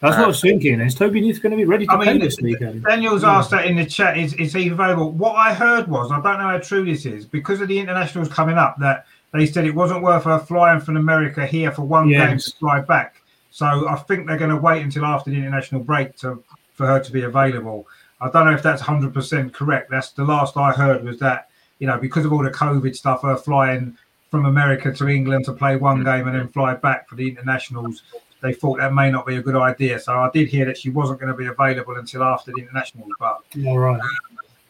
That's 0.00 0.16
what 0.16 0.22
I 0.22 0.24
Uh, 0.24 0.28
was 0.28 0.40
thinking. 0.40 0.80
Is 0.80 0.94
Tobin 0.94 1.22
Heath 1.22 1.40
going 1.42 1.50
to 1.52 1.56
be 1.56 1.64
ready 1.66 1.86
to 1.86 1.92
I 1.92 1.96
mean, 1.96 2.04
play 2.04 2.18
this 2.18 2.40
weekend? 2.40 2.82
Daniel's 2.84 3.22
Yeah. 3.22 3.36
asked 3.38 3.50
that 3.50 3.66
in 3.66 3.76
the 3.76 3.84
chat. 3.84 4.16
Is 4.18 4.32
is 4.34 4.52
he 4.54 4.68
available? 4.68 5.12
What 5.12 5.34
I 5.36 5.52
heard 5.54 5.86
was, 5.88 6.10
I 6.10 6.20
don't 6.20 6.38
know 6.38 6.48
how 6.48 6.58
true 6.58 6.84
this 6.84 7.06
is, 7.06 7.26
because 7.26 7.60
of 7.60 7.68
the 7.68 7.78
internationals 7.78 8.28
coming 8.28 8.56
up, 8.58 8.78
that 8.80 9.06
they 9.32 9.46
said 9.46 9.66
it 9.66 9.74
wasn't 9.74 10.02
worth 10.02 10.24
her 10.24 10.38
flying 10.38 10.80
from 10.80 10.96
America 10.96 11.46
here 11.46 11.70
for 11.70 11.82
one 11.82 12.08
game 12.08 12.38
to 12.38 12.50
fly 12.58 12.80
back. 12.80 13.16
So 13.52 13.66
I 13.88 13.96
think 13.96 14.26
they're 14.26 14.38
going 14.38 14.50
to 14.50 14.56
wait 14.56 14.82
until 14.82 15.04
after 15.04 15.30
the 15.30 15.36
international 15.36 15.82
break 15.82 16.16
to 16.18 16.42
for 16.74 16.86
her 16.86 16.98
to 16.98 17.12
be 17.12 17.22
available. 17.22 17.86
I 18.22 18.30
don't 18.30 18.46
know 18.46 18.52
if 18.52 18.62
that's 18.62 18.82
100% 18.82 19.52
correct. 19.52 19.90
That's 19.90 20.10
the 20.10 20.24
last 20.24 20.56
I 20.56 20.72
heard 20.72 21.04
was 21.04 21.18
that, 21.20 21.48
you 21.78 21.86
know, 21.86 21.98
because 21.98 22.24
of 22.24 22.32
all 22.32 22.42
the 22.42 22.50
COVID 22.50 22.96
stuff, 22.96 23.22
her 23.22 23.36
flying 23.36 23.96
from 24.30 24.46
America 24.46 24.92
to 24.92 25.08
England 25.08 25.44
to 25.46 25.52
play 25.52 25.76
one 25.76 26.04
game 26.04 26.28
and 26.28 26.36
then 26.36 26.48
fly 26.48 26.74
back 26.74 27.08
for 27.08 27.16
the 27.16 27.28
internationals, 27.28 28.02
they 28.42 28.52
thought 28.52 28.78
that 28.78 28.94
may 28.94 29.10
not 29.10 29.26
be 29.26 29.36
a 29.36 29.42
good 29.42 29.56
idea. 29.56 29.98
So 29.98 30.14
I 30.18 30.30
did 30.32 30.48
hear 30.48 30.64
that 30.66 30.78
she 30.78 30.90
wasn't 30.90 31.20
going 31.20 31.32
to 31.32 31.36
be 31.36 31.46
available 31.46 31.96
until 31.96 32.22
after 32.22 32.52
the 32.52 32.58
internationals, 32.62 33.10
but 33.18 33.42
All 33.66 33.78
right. 33.78 34.00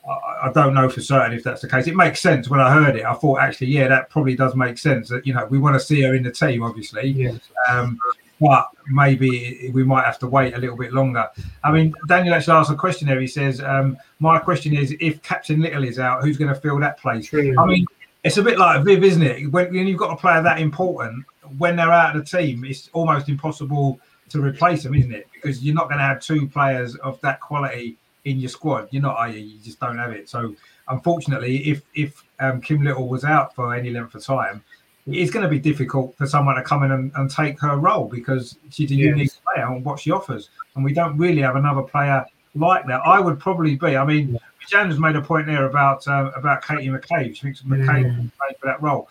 I, 0.09 0.49
I 0.49 0.53
don't 0.53 0.75
know 0.75 0.89
for 0.89 1.01
certain 1.03 1.37
if 1.37 1.45
that's 1.45 1.61
the 1.61 1.69
case. 1.69 1.87
It 1.87 1.95
makes 1.95 2.21
sense 2.21 2.49
when 2.49 2.59
I 2.59 2.73
heard 2.73 2.97
it. 2.97 3.05
I 3.05 3.13
thought 3.15 3.41
actually, 3.41 3.69
yeah, 3.69 3.87
that 3.89 4.09
probably 4.11 4.35
does 4.35 4.57
make 4.57 4.79
sense. 4.79 5.09
That 5.11 5.27
you 5.27 5.35
know 5.35 5.47
we 5.47 5.59
want 5.59 5.75
to 5.75 5.81
see 5.81 6.01
her 6.03 6.15
in 6.15 6.23
the 6.23 6.33
team, 6.33 6.63
obviously, 6.63 7.09
Yes. 7.11 7.39
um, 7.69 7.99
but 8.41 8.71
maybe 8.89 9.71
we 9.75 9.85
might 9.85 10.05
have 10.07 10.19
to 10.21 10.27
wait 10.27 10.55
a 10.55 10.59
little 10.59 10.77
bit 10.77 10.95
longer. 10.95 11.29
I 11.63 11.71
mean, 11.71 11.93
Daniel 12.09 12.35
actually 12.35 12.55
asked 12.55 12.71
a 12.71 12.75
question 12.75 13.09
there. 13.09 13.21
He 13.21 13.27
says, 13.27 13.61
um, 13.61 13.99
"My 14.19 14.39
question 14.39 14.75
is, 14.75 14.97
if 15.01 15.23
Captain 15.23 15.61
Little 15.61 15.85
is 15.85 15.99
out, 15.99 16.25
who's 16.25 16.39
going 16.39 16.53
to 16.53 16.59
fill 16.59 16.81
that 16.81 16.99
place?" 16.99 17.27
True. 17.27 17.55
I 17.59 17.67
mean, 17.67 17.85
it's 18.23 18.37
a 18.37 18.43
bit 18.43 18.59
like 18.59 18.85
Viv, 18.85 19.03
isn't 19.03 19.23
it? 19.23 19.51
When, 19.51 19.73
when 19.73 19.87
you've 19.87 19.99
got 19.99 20.13
a 20.13 20.17
player 20.17 20.43
that 20.43 20.61
important, 20.61 21.25
when 21.59 21.77
they're 21.77 21.93
out 21.93 22.15
of 22.17 22.25
the 22.31 22.39
team, 22.39 22.65
it's 22.65 22.89
almost 22.93 23.29
impossible 23.29 23.99
to 24.29 24.41
replace 24.43 24.83
them, 24.83 24.95
isn't 24.95 25.13
it? 25.13 25.27
Because 25.33 25.63
you're 25.65 25.75
not 25.75 25.89
going 25.89 25.99
to 25.99 26.05
have 26.05 26.21
two 26.21 26.49
players 26.49 26.97
of 26.97 27.21
that 27.23 27.41
quality 27.41 27.97
in 28.25 28.39
your 28.39 28.51
squad. 28.51 28.89
You're 28.91 29.03
not, 29.03 29.17
are 29.17 29.29
you? 29.29 29.41
You 29.41 29.59
just 29.59 29.81
don't 29.81 29.99
have 29.99 30.13
it. 30.13 30.29
So, 30.29 30.55
unfortunately, 30.89 31.57
if 31.69 31.83
if 31.95 32.23
um, 32.39 32.61
Kim 32.61 32.83
Little 32.85 33.09
was 33.09 33.25
out 33.25 33.55
for 33.55 33.75
any 33.75 33.91
length 33.91 34.15
of 34.15 34.23
time, 34.23 34.63
it's 35.07 35.31
going 35.31 35.43
to 35.43 35.49
be 35.49 35.59
difficult 35.59 36.17
for 36.17 36.27
someone 36.27 36.57
to 36.57 36.63
come 36.63 36.83
in 36.85 36.93
and, 36.93 37.11
and 37.17 37.31
take 37.31 37.59
her 37.61 37.77
role 37.77 38.07
because 38.07 38.57
she's 38.71 38.91
a 38.91 38.95
Yes. 38.95 39.07
unique 39.07 39.33
player 39.45 39.67
and 39.67 39.85
what 39.85 39.99
she 39.99 40.11
offers, 40.11 40.51
and 40.77 40.85
we 40.85 40.93
don't 40.93 41.17
really 41.17 41.41
have 41.43 41.57
another 41.57 41.83
player 41.83 42.25
like 42.55 42.87
that. 42.87 43.01
I 43.07 43.19
would 43.19 43.41
probably 43.41 43.77
be. 43.77 43.97
I 43.97 44.05
mean, 44.05 44.39
Jan 44.71 44.89
has 44.89 44.99
made 44.99 45.17
a 45.17 45.23
point 45.23 45.47
there 45.47 45.67
about 45.67 46.07
uh, 46.07 46.31
about 46.37 46.65
Katie 46.65 46.89
McCabe. 46.89 47.35
She 47.35 47.43
thinks 47.43 47.63
McCabe 47.63 48.05
Yeah. 48.05 48.55
for 48.61 48.67
that 48.67 48.81
role. 48.81 49.09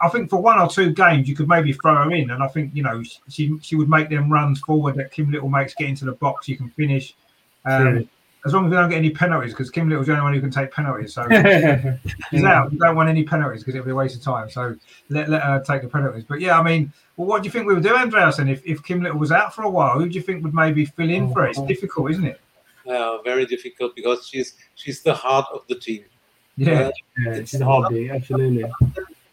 I 0.00 0.08
think 0.08 0.30
for 0.30 0.40
one 0.40 0.60
or 0.60 0.68
two 0.68 0.92
games 0.92 1.28
you 1.28 1.34
could 1.34 1.48
maybe 1.48 1.72
throw 1.72 1.94
her 2.04 2.12
in, 2.12 2.30
and 2.30 2.42
I 2.42 2.48
think 2.48 2.74
you 2.74 2.82
know 2.82 3.02
she 3.28 3.58
she 3.60 3.74
would 3.76 3.88
make 3.88 4.08
them 4.10 4.30
runs 4.30 4.60
forward 4.60 4.94
that 4.96 5.10
Kim 5.10 5.30
Little 5.30 5.48
makes, 5.48 5.74
get 5.74 5.88
into 5.88 6.04
the 6.04 6.12
box, 6.12 6.48
you 6.48 6.56
can 6.56 6.70
finish. 6.70 7.14
Um, 7.64 8.08
as 8.46 8.54
long 8.54 8.66
as 8.66 8.70
we 8.70 8.76
don't 8.76 8.88
get 8.88 8.98
any 8.98 9.10
penalties, 9.10 9.52
because 9.52 9.68
Kim 9.68 9.88
Little's 9.88 10.06
the 10.06 10.12
only 10.12 10.22
one 10.22 10.32
who 10.32 10.40
can 10.40 10.50
take 10.50 10.70
penalties. 10.70 11.12
So 11.12 11.26
she's 12.30 12.44
out. 12.44 12.72
You 12.72 12.78
don't 12.78 12.94
want 12.94 13.08
any 13.08 13.24
penalties 13.24 13.62
because 13.62 13.74
it'll 13.74 13.84
be 13.84 13.90
a 13.90 13.94
waste 13.94 14.14
of 14.16 14.22
time. 14.22 14.48
So 14.48 14.76
let, 15.10 15.28
let 15.28 15.42
her 15.42 15.62
take 15.66 15.82
the 15.82 15.88
penalties. 15.88 16.24
But 16.24 16.40
yeah, 16.40 16.58
I 16.58 16.62
mean, 16.62 16.92
well, 17.16 17.26
what 17.26 17.42
do 17.42 17.46
you 17.46 17.52
think 17.52 17.66
we 17.66 17.74
would 17.74 17.82
do, 17.82 17.94
Andreas? 17.96 18.36
Then 18.36 18.48
if, 18.48 18.64
if 18.64 18.82
Kim 18.84 19.02
Little 19.02 19.18
was 19.18 19.32
out 19.32 19.54
for 19.54 19.62
a 19.62 19.68
while, 19.70 19.98
who 19.98 20.08
do 20.08 20.14
you 20.14 20.22
think 20.22 20.44
would 20.44 20.54
maybe 20.54 20.84
fill 20.84 21.10
in 21.10 21.32
for 21.32 21.46
it? 21.46 21.50
It's 21.50 21.62
difficult, 21.62 22.12
isn't 22.12 22.24
it? 22.24 22.40
Uh, 22.88 23.20
very 23.22 23.44
difficult 23.46 23.94
because 23.94 24.26
she's 24.28 24.54
she's 24.74 25.02
the 25.02 25.14
heart 25.14 25.46
of 25.52 25.60
the 25.68 25.74
team. 25.74 26.04
Yeah. 26.56 26.90
yeah, 27.24 27.34
it's 27.34 27.54
a 27.54 27.64
hobby, 27.64 28.10
absolutely. 28.10 28.64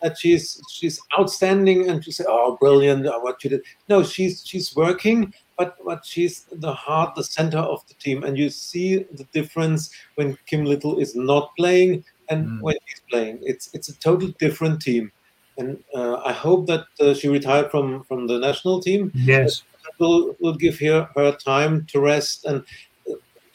that 0.01 0.17
she's 0.17 0.61
she's 0.69 0.99
outstanding 1.17 1.89
and 1.89 2.05
you 2.05 2.11
say 2.11 2.25
oh 2.27 2.57
brilliant 2.59 3.05
what 3.23 3.41
she 3.41 3.49
did 3.49 3.61
no 3.89 4.03
she's 4.03 4.43
she's 4.45 4.75
working 4.75 5.33
but 5.57 5.75
but 5.85 6.05
she's 6.05 6.45
the 6.51 6.71
heart 6.73 7.15
the 7.15 7.23
center 7.23 7.57
of 7.73 7.79
the 7.87 7.93
team 7.95 8.23
and 8.23 8.37
you 8.37 8.49
see 8.49 8.89
the 9.19 9.23
difference 9.33 9.89
when 10.15 10.37
kim 10.45 10.65
little 10.65 10.99
is 10.99 11.15
not 11.15 11.49
playing 11.57 12.03
and 12.29 12.45
Mm. 12.47 12.61
when 12.61 12.77
he's 12.85 13.01
playing 13.09 13.39
it's 13.41 13.65
it's 13.73 13.89
a 13.89 13.97
total 13.99 14.29
different 14.45 14.81
team 14.81 15.11
and 15.57 15.69
uh, 15.95 16.17
i 16.25 16.33
hope 16.45 16.67
that 16.67 16.85
uh, 16.99 17.13
she 17.13 17.27
retired 17.29 17.71
from 17.71 18.03
from 18.03 18.27
the 18.27 18.37
national 18.37 18.81
team 18.87 19.11
Yes. 19.15 19.63
will 19.99 20.35
will 20.41 20.57
give 20.65 20.77
her 20.79 21.07
her 21.15 21.31
time 21.53 21.85
to 21.91 21.99
rest 21.99 22.45
and 22.45 22.63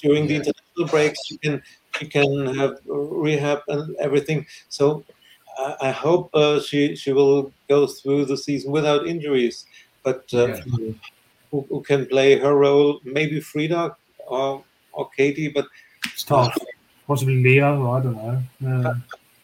during 0.03 0.27
the 0.27 0.37
international 0.37 0.87
breaks 0.91 1.25
she 1.27 1.39
can 1.39 1.63
she 1.99 2.07
can 2.07 2.47
have 2.55 2.75
rehab 2.87 3.61
and 3.69 3.97
everything 4.01 4.47
so 4.69 5.05
I, 5.59 5.77
I 5.89 5.91
hope 5.91 6.31
uh, 6.35 6.61
she 6.61 6.97
she 6.97 7.13
will 7.13 7.53
go 7.69 7.87
through 7.87 8.27
the 8.27 8.37
season 8.37 8.73
without 8.73 9.07
injuries 9.07 9.67
but 10.05 10.23
uh, 10.33 10.49
Yeah. 10.49 10.61
who, 11.51 11.67
who 11.71 11.83
can 11.83 12.07
play 12.07 12.39
her 12.39 12.55
role 12.55 13.01
maybe 13.05 13.41
Frida 13.41 13.97
or 14.29 14.65
or 14.93 15.09
Katie 15.17 15.49
but 15.49 15.67
It's 16.13 16.25
tough. 16.25 16.57
Possibly 17.07 17.43
Lia, 17.43 17.67
I 17.67 18.01
don't 18.01 18.15
know. 18.17 18.43
Uh, 18.67 18.95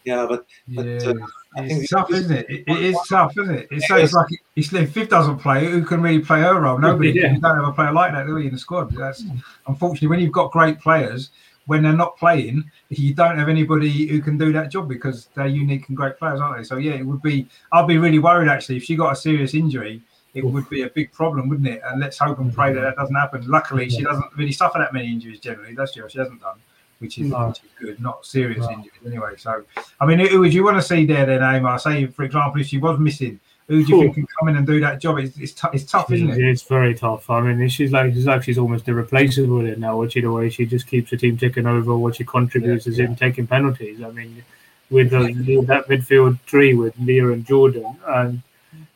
yeah 0.04 0.26
but 0.28 0.46
Yeah, 0.66 0.82
uh, 0.82 0.84
I 0.84 1.02
think 1.04 1.20
it's 1.56 1.90
tough, 1.90 2.10
isn't 2.10 2.36
it? 2.36 2.50
it? 2.50 2.64
It 2.66 2.82
is 2.82 2.98
tough, 3.08 3.32
isn't 3.38 3.54
it? 3.54 3.68
It's, 3.70 3.88
so 3.88 3.96
it's 3.96 4.12
like 4.12 4.28
if 4.54 4.72
if 4.72 4.90
Viv 4.90 5.08
doesn't 5.08 5.38
play, 5.38 5.66
who 5.66 5.84
can 5.84 6.02
really 6.02 6.20
play 6.20 6.40
her 6.40 6.60
role? 6.60 6.78
Nobody. 6.78 7.12
Yeah. 7.16 7.32
You 7.32 7.40
don't 7.40 7.56
have 7.56 7.68
a 7.68 7.72
player 7.72 7.92
like 7.92 8.12
that, 8.12 8.26
do 8.26 8.32
you, 8.32 8.48
in 8.48 8.52
the 8.52 8.58
squad? 8.58 8.90
That's 8.90 9.24
unfortunately 9.66 10.08
when 10.08 10.20
you've 10.20 10.32
got 10.32 10.50
great 10.50 10.78
players, 10.78 11.30
when 11.66 11.82
they're 11.82 11.92
not 11.92 12.16
playing, 12.18 12.70
you 12.90 13.14
don't 13.14 13.38
have 13.38 13.48
anybody 13.48 14.06
who 14.06 14.20
can 14.20 14.36
do 14.36 14.52
that 14.52 14.70
job 14.70 14.88
because 14.88 15.28
they're 15.34 15.46
unique 15.46 15.88
and 15.88 15.96
great 15.96 16.18
players, 16.18 16.40
aren't 16.40 16.58
they? 16.58 16.64
So 16.64 16.76
yeah, 16.76 16.92
it 16.92 17.06
would 17.06 17.22
be. 17.22 17.48
I'd 17.72 17.86
be 17.86 17.98
really 17.98 18.18
worried 18.18 18.48
actually 18.48 18.76
if 18.76 18.84
she 18.84 18.96
got 18.96 19.12
a 19.12 19.16
serious 19.16 19.54
injury. 19.54 20.02
It 20.34 20.44
would 20.44 20.68
be 20.68 20.82
a 20.82 20.90
big 20.90 21.12
problem, 21.12 21.48
wouldn't 21.48 21.66
it? 21.66 21.80
And 21.86 21.98
let's 21.98 22.18
hope 22.18 22.38
and 22.40 22.52
pray 22.52 22.74
that 22.74 22.80
that 22.82 22.96
doesn't 22.96 23.14
happen. 23.14 23.46
Luckily, 23.46 23.88
she 23.88 24.02
doesn't 24.02 24.36
really 24.36 24.52
suffer 24.52 24.78
that 24.78 24.92
many 24.92 25.06
injuries 25.06 25.40
generally, 25.40 25.70
she? 25.70 26.00
Or 26.00 26.10
she 26.10 26.18
hasn't 26.18 26.42
done, 26.42 26.58
which 26.98 27.18
is, 27.18 27.30
No. 27.30 27.48
which 27.48 27.60
good. 27.78 28.00
Not 28.00 28.24
serious 28.24 28.58
No. 28.58 28.70
injuries 28.70 28.92
anyway. 29.06 29.32
So 29.36 29.62
I 30.00 30.06
mean, 30.06 30.18
who 30.18 30.40
would 30.40 30.54
you 30.54 30.64
want 30.64 30.76
to 30.78 30.82
see 30.82 31.04
there 31.06 31.26
then, 31.26 31.42
Amar? 31.42 31.78
Say, 31.78 32.06
for 32.06 32.22
example, 32.24 32.60
if 32.60 32.68
she 32.68 32.78
was 32.78 32.98
missing, 32.98 33.38
who 33.68 33.74
do 33.76 33.80
you 33.80 33.86
Cool. 33.86 34.00
think 34.02 34.14
can 34.14 34.26
come 34.38 34.48
in 34.48 34.56
and 34.56 34.66
do 34.66 34.78
that 34.80 35.00
job? 35.00 35.18
It's, 35.18 35.36
it's, 35.38 35.52
tou- 35.52 35.70
it's 35.72 35.84
tough, 35.84 36.10
isn't 36.12 36.30
it? 36.30 36.38
It's 36.38 36.62
very 36.62 36.94
tough. 36.94 37.28
I 37.28 37.40
mean, 37.40 37.68
she's 37.68 37.92
like 37.92 38.14
she's 38.14 38.26
like 38.26 38.42
she's 38.44 38.58
almost 38.58 38.86
irreplaceable 38.88 39.64
in 39.66 39.80
now. 39.80 39.96
What 39.96 40.12
she 40.12 40.20
the 40.20 40.30
way 40.30 40.48
she 40.50 40.66
just 40.66 40.86
keeps 40.86 41.10
the 41.10 41.16
team 41.16 41.36
ticking 41.36 41.66
over. 41.66 41.96
What 41.96 42.16
she 42.16 42.24
contributes 42.24 42.86
Yeah, 42.86 42.92
is 42.92 42.98
in 43.00 43.16
taking 43.16 43.46
penalties. 43.46 44.02
I 44.02 44.10
mean, 44.12 44.44
with 44.90 45.10
the, 45.10 45.64
that 45.66 45.88
midfield 45.88 46.38
three 46.46 46.74
with 46.74 46.94
Lia 46.98 47.28
and 47.30 47.44
Jordan, 47.44 47.96
and 48.06 48.40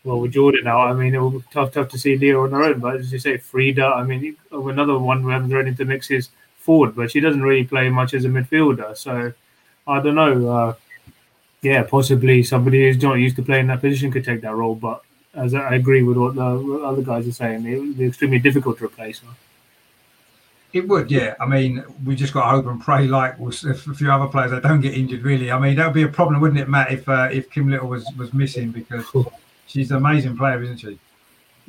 well 0.04 0.20
with 0.20 0.32
Jordan 0.32 0.62
now, 0.64 0.80
I 0.82 0.92
mean 0.92 1.14
it 1.16 1.18
will 1.18 1.30
be 1.30 1.44
tough 1.52 1.72
tough 1.72 1.88
to 1.88 1.98
see 1.98 2.16
Lia 2.16 2.38
on 2.38 2.52
her 2.52 2.62
own. 2.62 2.78
But 2.78 2.96
as 2.96 3.12
you 3.12 3.18
say, 3.18 3.38
Frida, 3.38 3.84
I 3.84 4.04
mean 4.04 4.36
another 4.52 4.96
one 5.00 5.26
we 5.26 5.32
haven't 5.32 5.50
thrown 5.50 5.66
into 5.66 5.84
mix 5.84 6.12
is 6.12 6.28
forward, 6.60 6.94
but 6.94 7.10
she 7.10 7.20
doesn't 7.20 7.42
really 7.42 7.64
play 7.64 7.88
much 7.88 8.14
as 8.14 8.24
a 8.24 8.28
midfielder. 8.28 8.96
So 8.96 9.32
I 9.86 10.00
don't 10.00 10.14
know. 10.14 10.48
Uh, 10.48 10.74
yeah, 11.62 11.82
possibly 11.82 12.42
somebody 12.42 12.84
who's 12.84 13.02
not 13.02 13.14
used 13.14 13.36
to 13.36 13.42
playing 13.42 13.66
that 13.66 13.80
position 13.80 14.10
could 14.10 14.24
take 14.24 14.40
that 14.42 14.54
role, 14.54 14.74
but 14.74 15.02
as 15.34 15.54
I 15.54 15.74
agree 15.74 16.02
with 16.02 16.16
what 16.16 16.34
the 16.34 16.82
other 16.84 17.02
guys 17.02 17.28
are 17.28 17.32
saying, 17.32 17.66
it 17.66 17.78
would 17.78 17.98
be 17.98 18.06
extremely 18.06 18.38
difficult 18.38 18.78
to 18.78 18.86
replace 18.86 19.20
her. 19.20 19.28
It 20.72 20.86
would, 20.88 21.10
yeah. 21.10 21.34
I 21.40 21.46
mean, 21.46 21.84
we 22.04 22.14
just 22.14 22.32
got 22.32 22.44
to 22.44 22.50
hope 22.50 22.66
and 22.66 22.80
pray, 22.80 23.06
like 23.06 23.38
with 23.38 23.62
a 23.64 23.74
few 23.74 24.10
other 24.10 24.28
players 24.28 24.52
that 24.52 24.62
don't 24.62 24.80
get 24.80 24.94
injured. 24.94 25.22
Really, 25.22 25.50
I 25.50 25.58
mean, 25.58 25.76
that 25.76 25.86
would 25.86 25.94
be 25.94 26.04
a 26.04 26.08
problem, 26.08 26.40
wouldn't 26.40 26.60
it, 26.60 26.68
Matt? 26.68 26.92
If 26.92 27.08
uh, 27.08 27.28
if 27.32 27.50
Kim 27.50 27.68
Little 27.68 27.88
was 27.88 28.06
was 28.16 28.32
missing 28.32 28.70
because 28.70 29.04
she's 29.66 29.90
an 29.90 29.96
amazing 29.96 30.36
player, 30.36 30.62
isn't 30.62 30.78
she? 30.78 30.98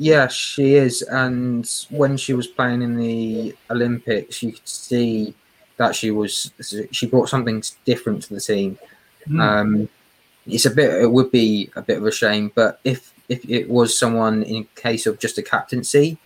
Yeah, 0.01 0.29
she 0.29 0.73
is. 0.73 1.03
And 1.03 1.69
when 1.91 2.17
she 2.17 2.33
was 2.33 2.47
playing 2.47 2.81
in 2.81 2.97
the 2.97 3.55
Olympics, 3.69 4.41
you 4.41 4.53
could 4.53 4.67
see 4.67 5.35
that 5.77 5.95
she 5.95 6.09
was 6.09 6.51
she 6.89 7.05
brought 7.05 7.29
something 7.29 7.61
different 7.85 8.23
to 8.23 8.33
the 8.33 8.41
team. 8.41 8.79
Mm. 9.27 9.39
Um, 9.39 9.89
it's 10.47 10.65
a 10.65 10.71
bit. 10.71 11.03
It 11.03 11.11
would 11.11 11.29
be 11.29 11.69
a 11.75 11.83
bit 11.83 11.99
of 11.99 12.05
a 12.07 12.11
shame, 12.11 12.51
but 12.55 12.79
if 12.83 13.13
if 13.29 13.47
it 13.47 13.69
was 13.69 13.95
someone 13.95 14.41
in 14.41 14.67
case 14.73 15.05
of 15.05 15.19
just 15.19 15.37
a 15.37 15.43
captaincy, 15.43 16.17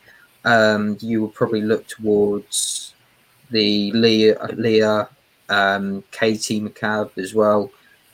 um, 0.45 0.97
you 1.02 1.23
would 1.23 1.34
probably 1.34 1.61
look 1.61 1.85
towards 1.85 2.93
the 3.52 3.91
Lia, 3.91 4.38
Lia, 4.53 5.10
um, 5.49 6.02
Katie 6.11 6.61
McCabe 6.61 7.18
as 7.18 7.34
well. 7.34 7.69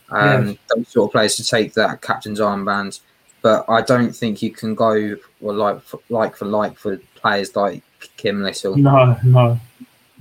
Um, 0.09 0.57
Those 0.73 0.87
sort 0.87 1.09
of 1.09 1.11
players 1.11 1.35
to 1.35 1.43
take 1.43 1.75
that 1.75 2.01
captain's 2.01 2.39
armband. 2.39 2.99
But 3.41 3.65
I 3.67 3.81
don't 3.81 4.15
think 4.15 4.41
you 4.41 4.51
can 4.51 4.75
go 4.75 5.17
or 5.41 5.53
like 5.53 5.81
for, 5.81 5.99
like 6.09 6.35
for 6.35 6.45
like 6.45 6.77
for 6.77 6.97
players 7.15 7.55
like 7.55 7.83
Kim 8.17 8.43
Little. 8.43 8.77
No, 8.77 9.17
no. 9.23 9.59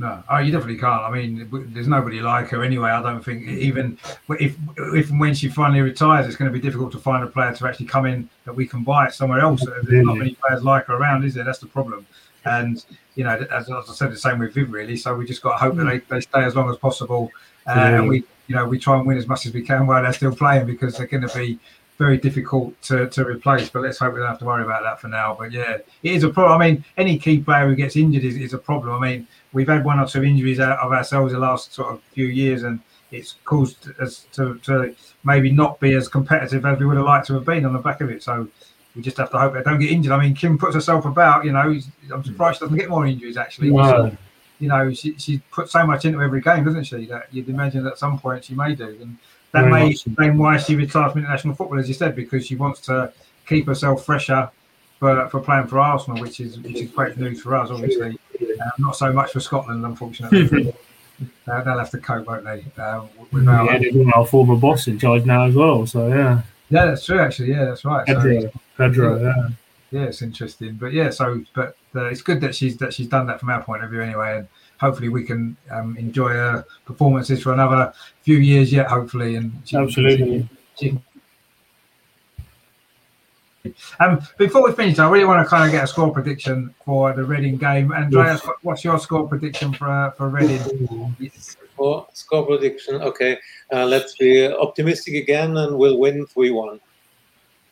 No, 0.01 0.23
oh, 0.31 0.39
you 0.39 0.51
definitely 0.51 0.79
can't. 0.79 1.03
I 1.03 1.11
mean, 1.11 1.47
there's 1.75 1.87
nobody 1.87 2.21
like 2.21 2.49
her 2.49 2.65
anyway. 2.65 2.89
I 2.89 3.03
don't 3.03 3.23
think 3.23 3.47
even 3.47 3.99
if 4.31 4.57
if 4.79 5.11
and 5.11 5.21
when 5.21 5.35
she 5.35 5.51
finally 5.51 5.83
retires, 5.83 6.27
it's 6.27 6.37
going 6.37 6.51
to 6.51 6.59
be 6.59 6.61
difficult 6.61 6.91
to 6.93 6.99
find 6.99 7.23
a 7.23 7.27
player 7.27 7.55
to 7.55 7.69
actually 7.69 7.85
come 7.85 8.07
in 8.07 8.27
that 8.47 8.55
we 8.55 8.67
can 8.67 8.83
buy 8.83 9.11
somewhere 9.11 9.41
else. 9.41 9.63
There's 9.83 10.07
not 10.07 10.17
many 10.17 10.37
players 10.37 10.65
like 10.65 10.87
her 10.87 10.95
around, 10.95 11.25
is 11.25 11.35
there? 11.35 11.45
That's 11.45 11.59
the 11.59 11.67
problem. 11.67 12.07
And 12.47 12.83
you 13.15 13.25
know, 13.25 13.47
as, 13.53 13.71
as 13.71 13.91
I 13.91 13.93
said, 13.93 14.11
the 14.11 14.17
same 14.17 14.39
with 14.39 14.55
Viv 14.55 14.73
really. 14.73 14.97
So 14.97 15.15
we 15.15 15.27
just 15.27 15.43
got 15.43 15.53
to 15.53 15.59
hope 15.59 15.77
that 15.77 15.85
they, 15.85 15.99
they 15.99 16.21
stay 16.23 16.45
as 16.45 16.57
long 16.57 16.71
as 16.71 16.79
possible, 16.79 17.31
uh, 17.67 17.75
Yeah. 17.77 17.99
and 17.99 18.09
we 18.09 18.25
you 18.47 18.55
know 18.57 18.65
we 18.65 18.79
try 18.79 18.97
and 18.97 19.07
win 19.07 19.19
as 19.19 19.29
much 19.29 19.45
as 19.45 19.53
we 19.53 19.61
can 19.61 19.87
while 19.87 20.03
they're 20.03 20.15
still 20.15 20.35
playing 20.35 20.65
because 20.65 20.97
they're 20.97 21.09
going 21.09 21.29
to 21.29 21.37
be 21.37 21.59
very 22.01 22.17
difficult 22.17 22.81
to, 22.81 23.09
to 23.11 23.25
replace. 23.27 23.69
But 23.69 23.83
let's 23.83 23.99
hope 23.99 24.15
we 24.15 24.21
don't 24.21 24.29
have 24.29 24.39
to 24.39 24.47
worry 24.47 24.65
about 24.65 24.83
that 24.83 24.99
for 25.03 25.09
now. 25.09 25.37
But 25.39 25.53
yeah, 25.53 25.77
it 26.03 26.13
is 26.17 26.25
a 26.25 26.31
problem. 26.31 26.61
I 26.61 26.67
mean, 26.67 26.85
any 26.97 27.19
key 27.19 27.41
player 27.41 27.69
who 27.69 27.77
gets 27.77 27.95
injured 27.95 28.25
is, 28.25 28.37
is 28.37 28.55
a 28.55 28.59
problem. 28.59 29.01
I 29.01 29.07
mean, 29.07 29.29
we've 29.53 29.69
had 29.69 29.85
one 29.85 30.01
or 30.01 30.07
two 30.07 30.25
injuries 30.25 30.61
out 30.61 30.79
of 30.79 30.93
ourselves 30.93 31.35
the 31.35 31.39
last 31.39 31.75
sort 31.75 31.93
of 31.93 32.03
few 32.15 32.25
years, 32.25 32.63
and 32.63 32.81
it's 33.13 33.35
caused 33.45 33.91
us 34.01 34.27
to, 34.33 34.59
to 34.61 34.97
maybe 35.25 35.53
not 35.53 35.79
be 35.79 35.93
as 35.93 36.09
competitive 36.09 36.65
as 36.65 36.79
we 36.79 36.87
would 36.87 36.97
have 36.97 37.05
liked 37.05 37.27
to 37.27 37.35
have 37.35 37.45
been 37.45 37.67
on 37.67 37.75
the 37.75 37.79
back 37.79 38.01
of 38.01 38.11
it. 38.11 38.23
So 38.23 38.49
we 38.97 39.03
just 39.03 39.19
have 39.19 39.31
to 39.33 39.39
hope 39.39 39.53
they 39.53 39.63
don't 39.63 39.79
get 39.79 39.91
injured. 39.91 40.13
I 40.13 40.21
mean, 40.23 40.35
Kim 40.35 40.57
puts 40.57 40.75
herself 40.75 41.05
about. 41.05 41.45
You 41.45 41.53
know, 41.53 41.79
I'm 42.11 42.25
surprised 42.25 42.61
she 42.61 42.65
doesn't 42.65 42.79
get 42.79 42.89
more 42.89 43.07
injuries. 43.07 43.37
Actually, 43.37 43.73
No. 43.73 44.17
you 44.59 44.69
know, 44.69 44.91
she 44.95 45.19
she 45.19 45.43
put 45.51 45.69
so 45.69 45.87
much 45.87 46.07
into 46.07 46.23
every 46.23 46.41
game, 46.41 46.65
doesn't 46.65 46.85
she? 46.85 47.05
That 47.07 47.29
you'd 47.31 47.51
imagine 47.51 47.87
at 47.87 47.99
some 47.99 48.19
point 48.19 48.45
she 48.45 48.55
may 48.55 48.75
do, 48.75 48.89
and 49.03 49.19
that 49.53 49.63
Very 49.63 49.73
may 49.73 49.85
much 49.87 50.07
explain 50.07 50.39
why 50.39 50.57
she 50.59 50.77
retired 50.77 51.13
from 51.13 51.23
international 51.23 51.55
football, 51.55 51.79
as 51.79 51.89
you 51.89 51.95
said, 51.95 52.15
because 52.15 52.47
she 52.47 52.57
wants 52.57 52.81
to 52.83 53.13
keep 53.47 53.67
herself 53.67 54.05
fresher 54.05 54.51
for, 54.99 55.29
for 55.29 55.41
playing 55.41 55.67
for 55.67 55.81
Arsenal, 55.81 56.21
which 56.21 56.41
is 56.41 56.59
which 56.59 56.77
is 56.77 56.91
great 56.91 57.17
news 57.17 57.43
for 57.43 57.57
us, 57.57 57.71
obviously. 57.71 58.19
Um, 58.41 58.71
not 58.79 58.97
so 58.97 59.13
much 59.13 59.33
for 59.33 59.41
Scotland, 59.41 59.85
unfortunately. 59.85 60.73
uh, 61.49 61.63
they'll 61.63 61.79
have 61.79 61.91
to 61.91 61.99
cope, 61.99 62.27
won't 62.27 62.45
they? 62.45 62.65
Uh, 62.79 63.07
without, 63.33 63.65
Yeah, 63.65 63.79
they've 63.79 64.07
got 64.07 64.17
our 64.17 64.27
former 64.27 64.57
boss 64.57 64.87
in 64.87 64.99
charge 64.99 65.25
now 65.25 65.45
as 65.45 65.55
well. 65.55 65.87
So 65.87 66.09
yeah, 66.09 66.43
yeah, 66.69 66.87
that's 66.87 67.05
true. 67.05 67.19
Actually, 67.19 67.51
yeah, 67.51 67.65
that's 67.65 67.85
right. 67.85 68.07
So, 68.07 68.15
Pedro, 68.15 68.51
Pedro, 68.77 69.23
yeah. 69.23 69.49
yeah, 69.91 70.07
it's 70.07 70.23
interesting, 70.23 70.75
but 70.75 70.93
yeah, 70.93 71.11
so 71.11 71.43
but 71.55 71.77
uh, 71.97 72.05
it's 72.05 72.23
good 72.23 72.41
that 72.43 72.55
she's 72.55 72.77
that 72.77 72.95
she's 72.95 73.09
done 73.09 73.27
that 73.27 73.41
from 73.41 73.51
our 73.51 73.63
point 73.63 73.83
of 73.83 73.91
view 73.91 74.03
anyway, 74.03 74.39
and 74.39 74.49
hopefully 74.81 75.11
we 75.11 75.23
can 75.25 75.57
um, 75.71 75.97
enjoy 75.99 76.31
her 76.31 76.65
performances 76.87 77.43
for 77.43 77.53
another 77.53 77.93
few 78.23 78.39
years 78.39 78.73
yet, 78.73 78.87
hopefully, 78.87 79.37
and 79.37 79.53
she 79.65 79.77
Absolutely. 79.77 80.49
continue- 80.77 81.03
Um, 84.01 84.23
before 84.39 84.65
we 84.67 84.73
finish, 84.73 84.99
I 84.99 85.07
really 85.11 85.27
want 85.27 85.45
to 85.45 85.49
kind 85.49 85.67
of 85.67 85.71
get 85.71 85.85
a 85.85 85.87
score 85.87 86.11
prediction 86.11 86.75
for 86.87 87.13
the 87.13 87.23
Reading 87.23 87.59
game. 87.59 87.93
Andreas, 87.93 88.41
what's 88.63 88.83
your 88.83 88.99
score 88.99 89.29
prediction 89.29 89.75
for 89.75 89.87
uh, 89.87 90.11
for 90.13 90.31
Reading? 90.31 91.19
For 91.77 92.07
score 92.15 92.47
prediction, 92.47 92.95
okay. 93.03 93.37
Uh, 93.71 93.85
let's 93.85 94.17
be 94.17 94.51
optimistic 94.51 95.15
again, 95.15 95.59
and 95.59 95.77
we'll 95.77 95.99
win 95.99 96.27
three 96.27 96.51
one. 96.51 96.81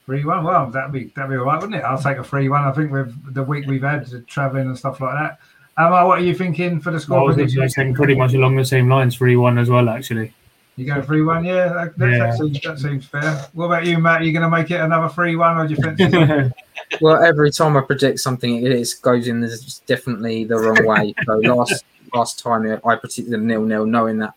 Three 0.04 0.26
one. 0.26 0.44
Well, 0.44 0.70
that'd 0.70 0.92
be 0.92 1.04
that'd 1.16 1.30
be 1.30 1.38
all 1.38 1.46
right, 1.46 1.58
wouldn't 1.58 1.80
it? 1.80 1.84
I'll 1.84 1.96
take 1.96 2.18
a 2.18 2.24
three 2.24 2.50
one. 2.50 2.64
I 2.64 2.72
think 2.72 2.92
with 2.92 3.34
the 3.34 3.42
week 3.42 3.66
we've 3.66 3.82
had 3.82 4.26
traveling 4.26 4.66
and 4.66 4.78
stuff 4.78 5.00
like 5.00 5.14
that. 5.14 5.38
Emma, 5.78 6.06
what 6.06 6.18
are 6.18 6.22
you 6.22 6.34
thinking 6.34 6.80
for 6.80 6.90
the 6.90 6.96
I 6.96 7.00
score 7.00 7.24
was 7.26 7.36
prediction? 7.36 7.68
thinking 7.68 7.94
pretty 7.94 8.14
much 8.16 8.34
along 8.34 8.56
the 8.56 8.64
same 8.64 8.88
lines, 8.88 9.16
three 9.16 9.36
one 9.36 9.58
as 9.58 9.70
well. 9.70 9.88
Actually, 9.88 10.32
You 10.76 10.86
go 10.86 11.00
three 11.02 11.22
one, 11.22 11.44
yeah. 11.44 11.68
That, 11.68 11.98
that, 11.98 12.10
Yeah. 12.10 12.18
that, 12.18 12.38
seems, 12.38 12.60
that 12.62 12.78
seems 12.78 13.06
fair. 13.06 13.46
What 13.52 13.66
about 13.66 13.86
you, 13.86 13.98
Matt? 13.98 14.22
Are 14.22 14.24
you 14.24 14.32
going 14.32 14.42
to 14.42 14.50
make 14.50 14.70
it 14.70 14.80
another 14.80 15.08
three 15.08 15.36
one, 15.36 15.56
or 15.56 15.68
do 15.68 15.74
you 15.74 15.80
fancy? 15.82 16.10
something? 16.10 16.52
Well, 17.02 17.22
every 17.22 17.50
time 17.50 17.76
I 17.76 17.82
predict 17.82 18.18
something, 18.20 18.64
it 18.64 18.72
is, 18.72 18.94
goes 18.94 19.28
in 19.28 19.40
this 19.40 19.80
definitely 19.80 20.44
the 20.44 20.56
wrong 20.56 20.86
way. 20.86 21.14
So 21.26 21.32
last 21.54 21.84
last 22.14 22.38
time 22.38 22.80
I 22.84 22.96
predicted 22.96 23.40
nil 23.42 23.62
nil, 23.64 23.84
knowing 23.84 24.18
that 24.18 24.32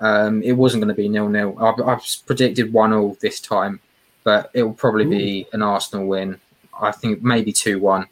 um, 0.00 0.42
it 0.42 0.52
wasn't 0.52 0.82
going 0.82 0.88
to 0.94 1.00
be 1.00 1.08
nil 1.08 1.28
nil. 1.28 1.54
I've, 1.60 1.80
I've 1.86 2.04
predicted 2.26 2.72
one 2.72 2.92
all 2.94 3.18
this 3.20 3.40
time, 3.40 3.78
but 4.24 4.50
it 4.54 4.62
will 4.62 4.72
probably 4.72 5.04
be 5.04 5.46
an 5.52 5.60
Arsenal 5.60 6.06
win. 6.06 6.40
I 6.80 6.92
think 6.92 7.22
maybe 7.22 7.52
two 7.52 7.78
one, 7.78 8.06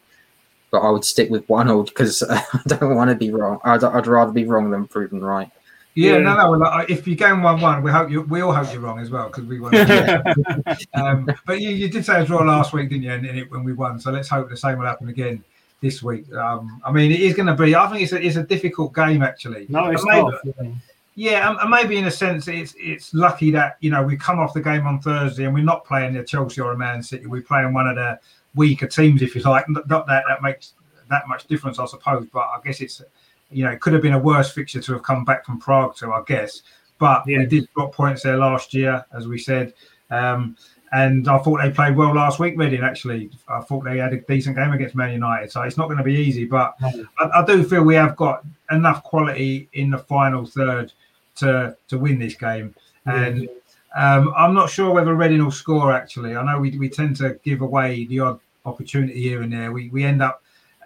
but 0.71 0.79
I 0.79 0.89
would 0.89 1.05
stick 1.05 1.29
with 1.29 1.47
one 1.49 1.69
all 1.69 1.83
because 1.83 2.23
I 2.29 2.43
don't 2.67 2.95
want 2.95 3.09
to 3.09 3.15
be 3.15 3.29
wrong. 3.31 3.59
I'd, 3.63 3.83
I'd 3.83 4.07
rather 4.07 4.31
be 4.31 4.45
wrong 4.45 4.71
than 4.71 4.87
proven 4.87 5.21
right. 5.23 5.51
yeah, 5.95 6.13
Yeah. 6.13 6.17
no, 6.19 6.35
no. 6.37 6.51
Well, 6.51 6.59
like, 6.61 6.89
if 6.89 7.05
you 7.07 7.15
go 7.15 7.37
one 7.39 7.59
one, 7.61 7.83
we 7.83 7.91
hope 7.91 8.09
you. 8.09 8.21
We 8.21 8.41
all 8.41 8.53
hope 8.53 8.71
you're 8.73 8.81
wrong 8.81 8.99
as 8.99 9.09
well 9.09 9.27
because 9.27 9.43
we 9.45 9.59
won. 9.59 9.75
um, 10.93 11.29
but 11.45 11.59
you, 11.61 11.69
you 11.69 11.89
did 11.89 12.05
say 12.05 12.21
a 12.21 12.25
draw 12.25 12.41
last 12.43 12.73
week, 12.73 12.89
didn't 12.89 13.03
you? 13.03 13.11
And, 13.11 13.25
and 13.25 13.37
it, 13.37 13.51
when 13.51 13.63
we 13.63 13.73
won, 13.73 13.99
so 13.99 14.11
let's 14.11 14.29
hope 14.29 14.49
the 14.49 14.57
same 14.57 14.77
will 14.79 14.85
happen 14.85 15.09
again 15.09 15.43
this 15.81 16.01
week. 16.03 16.31
Um, 16.33 16.81
I 16.85 16.91
mean, 16.91 17.11
it 17.11 17.19
is 17.19 17.33
going 17.35 17.47
to 17.47 17.55
be. 17.55 17.75
I 17.75 17.89
think 17.89 18.03
it's 18.03 18.13
a, 18.13 18.25
it's 18.25 18.35
a 18.37 18.43
difficult 18.43 18.93
game 18.95 19.21
actually. 19.23 19.65
no, 19.69 19.87
it's 19.91 20.03
And 20.03 20.11
maybe- 20.11 20.31
tough. 20.31 20.55
yeah. 20.63 20.71
Yeah, 21.15 21.49
and- 21.49 21.59
and 21.59 21.69
maybe 21.69 21.97
in 21.97 22.05
a 22.05 22.11
sense, 22.11 22.47
it's 22.47 22.73
it's 22.79 23.13
lucky 23.13 23.51
that 23.51 23.75
you 23.81 23.91
know 23.91 24.01
we 24.01 24.15
come 24.15 24.39
off 24.39 24.53
the 24.53 24.61
game 24.61 24.87
on 24.87 25.01
Thursday 25.01 25.43
and 25.43 25.53
we're 25.53 25.61
not 25.63 25.83
playing 25.83 26.15
a 26.15 26.23
Chelsea 26.23 26.61
or 26.61 26.71
a 26.71 26.77
Man 26.77 27.03
City. 27.03 27.25
We're 27.25 27.41
playing 27.41 27.73
one 27.73 27.85
of 27.89 27.97
the 27.97 28.17
weaker 28.55 28.87
teams, 28.87 29.21
if 29.21 29.35
you 29.35 29.41
like. 29.41 29.67
Not 29.69 29.87
that 29.87 30.05
that 30.07 30.41
makes 30.41 30.73
that 31.09 31.27
much 31.27 31.47
difference, 31.47 31.79
I 31.79 31.85
suppose. 31.85 32.27
But 32.31 32.41
I 32.41 32.59
guess 32.63 32.81
it's 32.81 33.01
you 33.49 33.63
know 33.63 33.71
it 33.71 33.79
could 33.81 33.93
have 33.93 34.01
been 34.01 34.13
a 34.13 34.19
worse 34.19 34.51
fixture 34.51 34.81
to 34.81 34.93
have 34.93 35.03
come 35.03 35.25
back 35.25 35.45
from 35.45 35.59
Prague 35.59 35.95
to, 35.97 36.11
I 36.11 36.21
guess. 36.25 36.61
But 36.99 37.25
we 37.25 37.35
Yeah. 37.37 37.45
did 37.45 37.67
drop 37.75 37.93
points 37.95 38.23
there 38.23 38.37
last 38.37 38.73
year, 38.73 39.03
as 39.13 39.27
we 39.27 39.37
said. 39.37 39.73
Um, 40.09 40.55
and 40.93 41.27
I 41.29 41.37
thought 41.39 41.61
they 41.61 41.71
played 41.71 41.95
well 41.95 42.13
last 42.13 42.37
week, 42.37 42.55
Reading. 42.57 42.81
Actually, 42.83 43.31
I 43.47 43.61
thought 43.61 43.85
they 43.85 43.97
had 43.97 44.11
a 44.13 44.17
decent 44.21 44.57
game 44.57 44.73
against 44.73 44.93
Man 44.93 45.13
United. 45.13 45.49
So 45.49 45.61
it's 45.61 45.77
not 45.77 45.87
going 45.87 45.97
to 45.97 46.03
be 46.03 46.13
easy, 46.15 46.43
but 46.45 46.75
No. 46.81 47.05
I, 47.17 47.41
I 47.41 47.45
do 47.45 47.63
feel 47.63 47.83
we 47.83 47.95
have 47.95 48.17
got 48.17 48.43
enough 48.71 49.01
quality 49.03 49.69
in 49.73 49.89
the 49.89 49.97
final 49.97 50.45
third 50.45 50.91
to 51.37 51.75
to 51.87 51.97
win 51.97 52.19
this 52.19 52.35
game. 52.35 52.75
And 53.05 53.49
um, 53.95 54.33
I'm 54.35 54.53
not 54.53 54.69
sure 54.69 54.91
whether 54.91 55.13
Reading 55.15 55.43
will 55.43 55.51
score. 55.51 55.91
Actually, 55.91 56.35
I 56.35 56.43
know 56.43 56.59
we, 56.59 56.77
we 56.77 56.89
tend 56.89 57.17
to 57.17 57.39
give 57.43 57.61
away 57.61 58.05
the 58.05 58.19
odd 58.19 58.39
opportunity 58.65 59.21
here 59.21 59.41
and 59.41 59.51
there. 59.51 59.71
We 59.71 59.89
we 59.89 60.03
end 60.03 60.21
up 60.21 60.41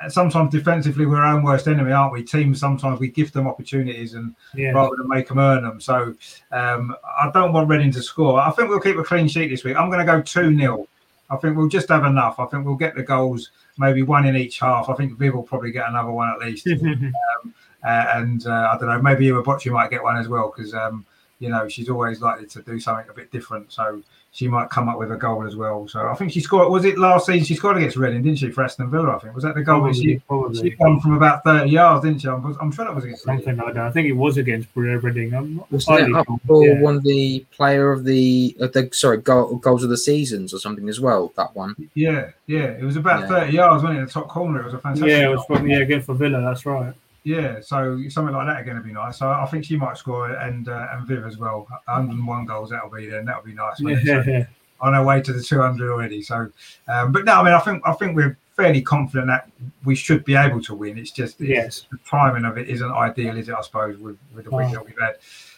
sometimes 0.10 0.52
defensively 0.52 1.06
we're 1.06 1.22
our 1.22 1.36
own 1.36 1.44
worst 1.44 1.68
enemy, 1.68 1.92
aren't 1.92 2.14
we? 2.14 2.24
Teams 2.24 2.60
sometimes 2.60 3.00
we 3.00 3.08
give 3.08 3.32
them 3.32 3.48
opportunities 3.48 4.14
and 4.14 4.36
yeah. 4.54 4.72
rather 4.72 4.96
than 4.98 5.08
make 5.08 5.28
them 5.28 5.40
earn 5.40 5.64
them. 5.64 5.80
So 5.80 6.16
um, 6.52 6.96
I 7.20 7.32
don't 7.34 7.54
want 7.54 7.70
Reading 7.70 7.92
to 7.92 8.02
score. 8.02 8.40
I 8.40 8.52
think 8.52 8.70
we'll 8.70 8.80
keep 8.80 8.98
a 8.98 9.04
clean 9.04 9.28
sheet 9.28 9.50
this 9.50 9.64
week. 9.64 9.78
I'm 9.78 9.90
going 9.90 10.06
to 10.06 10.12
go 10.12 10.22
2 10.22 10.58
0. 10.58 10.88
I 11.30 11.38
think 11.38 11.58
we'll 11.58 11.70
just 11.70 11.90
have 11.90 12.06
enough. 12.06 12.40
I 12.40 12.46
think 12.46 12.66
we'll 12.66 12.76
get 12.76 12.96
the 12.96 13.04
goals, 13.04 13.50
maybe 13.78 14.04
one 14.04 14.28
in 14.28 14.36
each 14.36 14.60
half. 14.60 14.90
I 14.90 14.94
think 14.94 15.18
Viv 15.18 15.34
will 15.34 15.44
probably 15.44 15.72
get 15.72 15.90
another 15.90 16.12
one 16.12 16.30
at 16.30 16.40
least. 16.40 16.68
uh, 16.68 17.50
and 17.84 18.46
uh, 18.46 18.70
I 18.74 18.78
don't 18.78 18.90
know, 18.90 19.02
maybe 19.02 19.28
Iwabuchi 19.28 19.72
might 19.72 19.90
get 19.90 20.04
one 20.04 20.18
as 20.18 20.28
well 20.28 20.54
because, 20.56 20.74
um, 20.74 21.06
you 21.40 21.50
know, 21.50 21.68
she's 21.68 21.90
always 21.90 22.22
likely 22.22 22.48
to 22.48 22.62
do 22.62 22.80
something 22.80 23.10
a 23.10 23.14
bit 23.14 23.32
different. 23.32 23.72
So 23.72 24.02
she 24.32 24.48
might 24.50 24.70
come 24.70 24.90
up 24.90 25.00
with 25.00 25.12
a 25.14 25.16
goal 25.16 25.48
as 25.48 25.56
well. 25.56 25.88
So 25.88 26.08
I 26.08 26.14
think 26.16 26.32
she 26.34 26.42
scored, 26.42 26.70
was 26.70 26.84
it 26.84 26.98
last 26.98 27.26
season? 27.26 27.46
She 27.46 27.56
scored 27.56 27.78
against 27.78 27.96
Reading, 27.96 28.22
didn't 28.22 28.40
she, 28.40 28.52
for 28.52 28.64
Aston 28.66 28.90
Villa? 28.92 29.16
I 29.16 29.20
think. 29.20 29.34
Was 29.34 29.46
that 29.46 29.56
the 29.56 29.64
goal? 29.64 29.80
probably, 29.80 29.94
She, 29.94 30.20
probably. 30.20 30.70
she 30.72 30.76
won 30.78 31.00
from 31.00 31.14
about 31.14 31.44
30 31.46 31.70
yards, 31.70 32.04
didn't 32.04 32.20
she? 32.22 32.28
I'm, 32.28 32.46
I'm 32.60 32.70
sure 32.72 32.84
that 32.84 32.94
was 32.94 33.06
against 33.06 33.26
Reading. 33.26 33.46
Something 33.46 33.66
like 33.66 33.74
that. 33.76 33.86
I 33.86 33.92
think 33.92 34.08
it 34.10 34.14
was 34.14 34.36
against 34.38 34.68
Reading. 34.76 35.34
I'm 35.34 35.56
not 35.58 35.72
Was 35.72 35.88
entirely 35.88 36.12
it 36.12 36.16
up 36.18 36.28
for 36.46 36.66
Yeah. 36.68 36.82
one 36.82 36.98
of 36.98 37.04
the 37.04 37.46
player 37.52 37.92
of 37.94 38.04
the, 38.04 38.58
of 38.60 38.74
the 38.74 38.90
sorry 38.92 39.18
goal, 39.18 39.56
goals 39.56 39.84
of 39.86 39.90
the 39.90 39.98
seasons 39.98 40.54
or 40.54 40.60
something 40.60 40.90
as 40.90 41.00
well? 41.00 41.32
That 41.38 41.56
one. 41.56 41.74
Yeah, 41.94 42.32
yeah. 42.48 42.66
It 42.72 42.84
was 42.84 42.98
about 42.98 43.22
Yeah. 43.22 43.28
30 43.28 43.52
yards, 43.54 43.84
wasn't 43.84 43.98
it? 43.98 44.02
In 44.02 44.06
the 44.08 44.12
top 44.12 44.28
corner. 44.28 44.60
It 44.62 44.66
was 44.66 44.74
a 44.74 44.80
fantastic. 44.80 45.08
Yeah, 45.10 45.28
it 45.28 45.30
was 45.30 45.38
goal. 45.40 45.46
probably 45.48 45.72
yeah, 45.72 45.78
against 45.80 46.08
for 46.08 46.14
Villa. 46.16 46.42
That's 46.42 46.66
right. 46.66 46.94
Yeah, 47.26 47.60
so 47.60 48.00
something 48.10 48.36
like 48.36 48.46
that 48.46 48.62
are 48.62 48.64
going 48.64 48.78
to 48.78 48.84
be 48.84 48.94
nice. 48.94 49.18
So 49.18 49.28
I 49.30 49.48
think 49.48 49.66
she 49.66 49.76
might 49.76 49.98
score 49.98 50.30
and 50.30 50.70
uh, 50.70 50.88
and 50.92 51.08
Viv 51.08 51.26
as 51.26 51.38
well. 51.38 51.68
101 51.86 52.46
goals, 52.46 52.70
that'll 52.70 52.90
be 52.92 53.08
then. 53.08 53.26
That'll 53.26 53.42
be 53.44 53.54
nice. 53.56 53.80
So 53.80 53.90
Yeah, 53.90 54.46
on 54.80 54.94
our 54.94 55.04
way 55.04 55.22
to 55.22 55.34
the 55.34 55.42
200 55.42 55.92
already. 55.92 56.22
So, 56.22 56.48
um, 56.88 57.12
but 57.12 57.26
no, 57.26 57.34
I 57.34 57.44
mean, 57.44 57.54
I 57.54 57.60
think 57.60 57.82
I 57.84 57.94
think 57.94 58.16
we're 58.16 58.38
fairly 58.56 58.84
confident 58.84 59.26
that 59.28 59.50
we 59.84 59.96
should 59.96 60.24
be 60.24 60.36
able 60.36 60.62
to 60.62 60.76
win. 60.76 61.00
It's 61.00 61.10
just 61.10 61.42
it's, 61.42 61.50
Yes. 61.50 61.86
the 61.92 61.98
timing 62.08 62.46
of 62.46 62.60
it 62.60 62.70
isn't 62.70 62.92
ideal, 62.92 63.36
is 63.38 63.50
it? 63.50 63.56
I 63.56 63.62
suppose 63.62 63.98
with 63.98 64.18
with 64.36 64.46
the 64.46 64.52
week 64.56 64.68
Oh. 64.70 64.74
that 64.74 64.86
we've 64.86 65.00
had, 65.02 65.16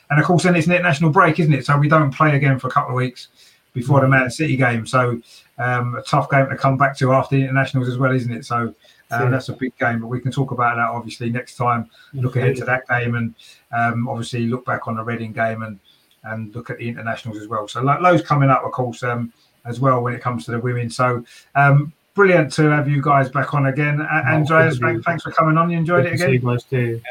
and 0.09 0.21
of 0.21 0.25
course, 0.25 0.43
then 0.43 0.55
it's 0.55 0.67
an 0.67 0.73
international 0.73 1.09
break, 1.11 1.37
isn't 1.37 1.53
it? 1.53 1.65
So 1.65 1.77
we 1.77 1.89
don't 1.89 2.11
play 2.13 2.33
again 2.37 2.59
for 2.59 2.67
a 2.67 2.71
couple 2.71 2.91
of 2.91 2.95
weeks 2.95 3.27
before 3.73 3.99
the 3.99 4.07
Man 4.07 4.29
City 4.31 4.55
game. 4.55 4.85
So 4.87 5.21
um, 5.57 5.95
a 5.95 6.01
tough 6.01 6.29
game 6.29 6.47
to 6.47 6.55
come 6.55 6.77
back 6.77 6.97
to 6.99 7.11
after 7.11 7.35
the 7.35 7.43
internationals 7.43 7.89
as 7.89 7.97
well, 7.97 8.13
isn't 8.13 8.31
it? 8.31 8.45
So. 8.45 8.73
Uh, 9.09 9.19
Sure. 9.21 9.29
That's 9.29 9.47
a 9.49 9.53
big 9.53 9.77
game, 9.77 9.99
but 10.01 10.07
we 10.07 10.19
can 10.19 10.31
talk 10.31 10.51
about 10.51 10.75
that 10.75 10.89
obviously 10.89 11.29
next 11.29 11.55
time. 11.55 11.89
Look 12.13 12.35
ahead 12.35 12.55
to 12.57 12.65
that 12.65 12.87
game 12.87 13.15
and 13.15 13.33
um, 13.71 14.07
obviously 14.09 14.47
look 14.47 14.65
back 14.65 14.87
on 14.87 14.95
the 14.95 15.03
Reading 15.03 15.31
game 15.33 15.61
and 15.63 15.79
and 16.23 16.53
look 16.53 16.69
at 16.69 16.77
the 16.77 16.89
internationals 16.89 17.37
as 17.37 17.47
well. 17.47 17.67
So 17.69 17.81
lo- 17.81 17.99
loads 18.01 18.21
coming 18.21 18.49
up, 18.49 18.63
of 18.65 18.71
course, 18.73 19.01
um, 19.03 19.31
as 19.65 19.79
well 19.79 20.01
when 20.01 20.13
it 20.13 20.21
comes 20.21 20.43
to 20.45 20.51
the 20.51 20.59
women. 20.59 20.89
So 20.89 21.23
um, 21.55 21.93
brilliant 22.15 22.51
to 22.53 22.63
have 22.63 22.89
you 22.89 23.01
guys 23.01 23.29
back 23.29 23.53
on 23.53 23.67
again. 23.67 24.01
A- 24.01 24.03
Oh, 24.03 24.33
Andreas, 24.35 24.77
thank 24.77 24.81
you. 24.81 24.87
thank- 24.87 25.05
thanks 25.05 25.23
for 25.23 25.31
coming 25.31 25.57
on. 25.57 25.69
You 25.69 25.77
enjoyed 25.77 26.03
Good 26.03 26.13
it 26.13 26.17
to 26.17 26.17
see 26.17 26.23
you 26.31 26.37
again? 26.39 26.49
guys 26.49 26.63
too. 26.65 27.01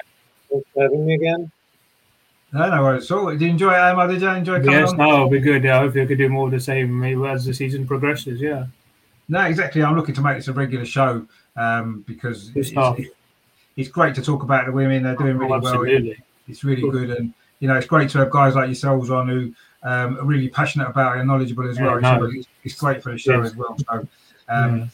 Thanks 0.50 0.68
for 0.74 0.82
having 0.82 1.06
me 1.06 1.14
again. 1.14 1.50
No, 2.52 2.70
no 2.70 2.82
worries 2.82 3.10
at 3.10 3.16
all. 3.16 3.30
Did 3.30 3.40
you 3.40 3.48
enjoy 3.48 3.72
it, 3.72 3.78
Emma? 3.78 4.06
Did 4.08 4.20
you 4.20 4.28
enjoy 4.28 4.58
coming 4.58 4.72
Yes, 4.72 4.90
on? 4.90 4.98
no, 4.98 5.14
it'll 5.14 5.28
be 5.30 5.40
good. 5.40 5.64
Yeah, 5.64 5.78
hopefully 5.80 6.04
I 6.04 6.06
could 6.06 6.18
do 6.18 6.28
more 6.28 6.46
of 6.46 6.52
the 6.52 6.60
same 6.60 6.98
maybe 7.00 7.24
as 7.26 7.44
the 7.46 7.54
season 7.54 7.86
progresses. 7.86 8.40
Yeah. 8.40 8.66
No, 9.28 9.40
exactly. 9.46 9.82
I'm 9.82 9.96
looking 9.96 10.14
to 10.14 10.20
make 10.20 10.36
this 10.36 10.48
a 10.48 10.52
regular 10.52 10.84
show 10.84 11.26
um, 11.56 12.04
because 12.06 12.50
it's, 12.54 12.70
it's, 12.70 13.10
it's 13.76 13.88
great 13.88 14.14
to 14.14 14.22
talk 14.22 14.42
about 14.42 14.66
the 14.66 14.72
women. 14.72 15.02
They're 15.02 15.16
doing 15.16 15.36
really 15.38 15.52
Oh, 15.52 15.60
well. 15.60 15.84
it's 16.48 16.62
really 16.64 16.88
good 16.90 17.10
and 17.10 17.34
you 17.60 17.66
know 17.68 17.74
it's 17.76 17.86
great 17.86 18.08
to 18.10 18.18
have 18.18 18.30
guys 18.30 18.54
like 18.54 18.66
yourselves 18.66 19.10
on 19.10 19.28
who 19.28 19.52
um, 19.82 20.18
are 20.18 20.24
really 20.24 20.48
passionate 20.48 20.88
about 20.88 21.16
it 21.16 21.20
and 21.20 21.28
knowledgeable 21.28 21.68
as 21.68 21.76
Yeah, 21.76 21.86
well 21.98 22.00
no. 22.00 22.24
it's, 22.32 22.46
it's 22.62 22.74
great 22.74 23.02
for 23.02 23.12
the 23.12 23.18
show 23.18 23.42
Yes. 23.42 23.50
as 23.52 23.56
well 23.56 23.76
so 23.78 24.06
um, 24.48 24.90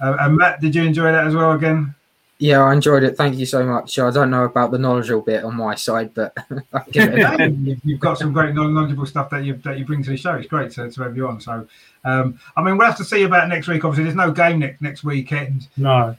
uh, 0.00 0.16
and 0.20 0.36
matt 0.36 0.60
did 0.60 0.74
you 0.74 0.82
enjoy 0.82 1.10
that 1.12 1.26
as 1.26 1.34
well 1.34 1.52
again 1.52 1.94
Yeah, 2.42 2.64
I 2.64 2.72
enjoyed 2.72 3.04
it. 3.04 3.16
Thank 3.16 3.38
you 3.38 3.46
so 3.46 3.64
much. 3.64 4.00
I 4.00 4.10
don't 4.10 4.28
know 4.28 4.42
about 4.42 4.72
the 4.72 4.78
knowledgeable 4.78 5.20
bit 5.22 5.44
on 5.44 5.54
my 5.56 5.76
side, 5.76 6.12
but 6.12 6.36
I'll 6.72 6.84
give 6.90 7.12
it 7.12 7.20
a 7.20 7.36
go. 7.38 7.44
you've, 7.44 7.80
you've 7.84 8.00
got 8.00 8.18
some 8.18 8.32
great 8.32 8.52
knowledgeable 8.52 9.06
stuff 9.06 9.30
that 9.30 9.44
you 9.44 9.54
that 9.62 9.78
you 9.78 9.84
bring 9.84 10.02
to 10.02 10.10
the 10.10 10.16
show 10.16 10.34
it's 10.34 10.48
great 10.48 10.72
to, 10.72 10.90
to 10.90 11.02
have 11.04 11.16
you 11.16 11.28
on 11.28 11.40
so 11.40 11.64
um, 12.04 12.36
i 12.56 12.62
mean 12.62 12.76
we'll 12.76 12.86
have 12.88 12.96
to 12.96 13.04
see 13.04 13.22
about 13.22 13.48
next 13.48 13.68
week 13.68 13.84
obviously 13.84 14.02
there's 14.02 14.16
no 14.16 14.32
game 14.32 14.58
next 14.58 14.82
next 14.82 15.04
weekend 15.04 15.68
No. 15.76 16.16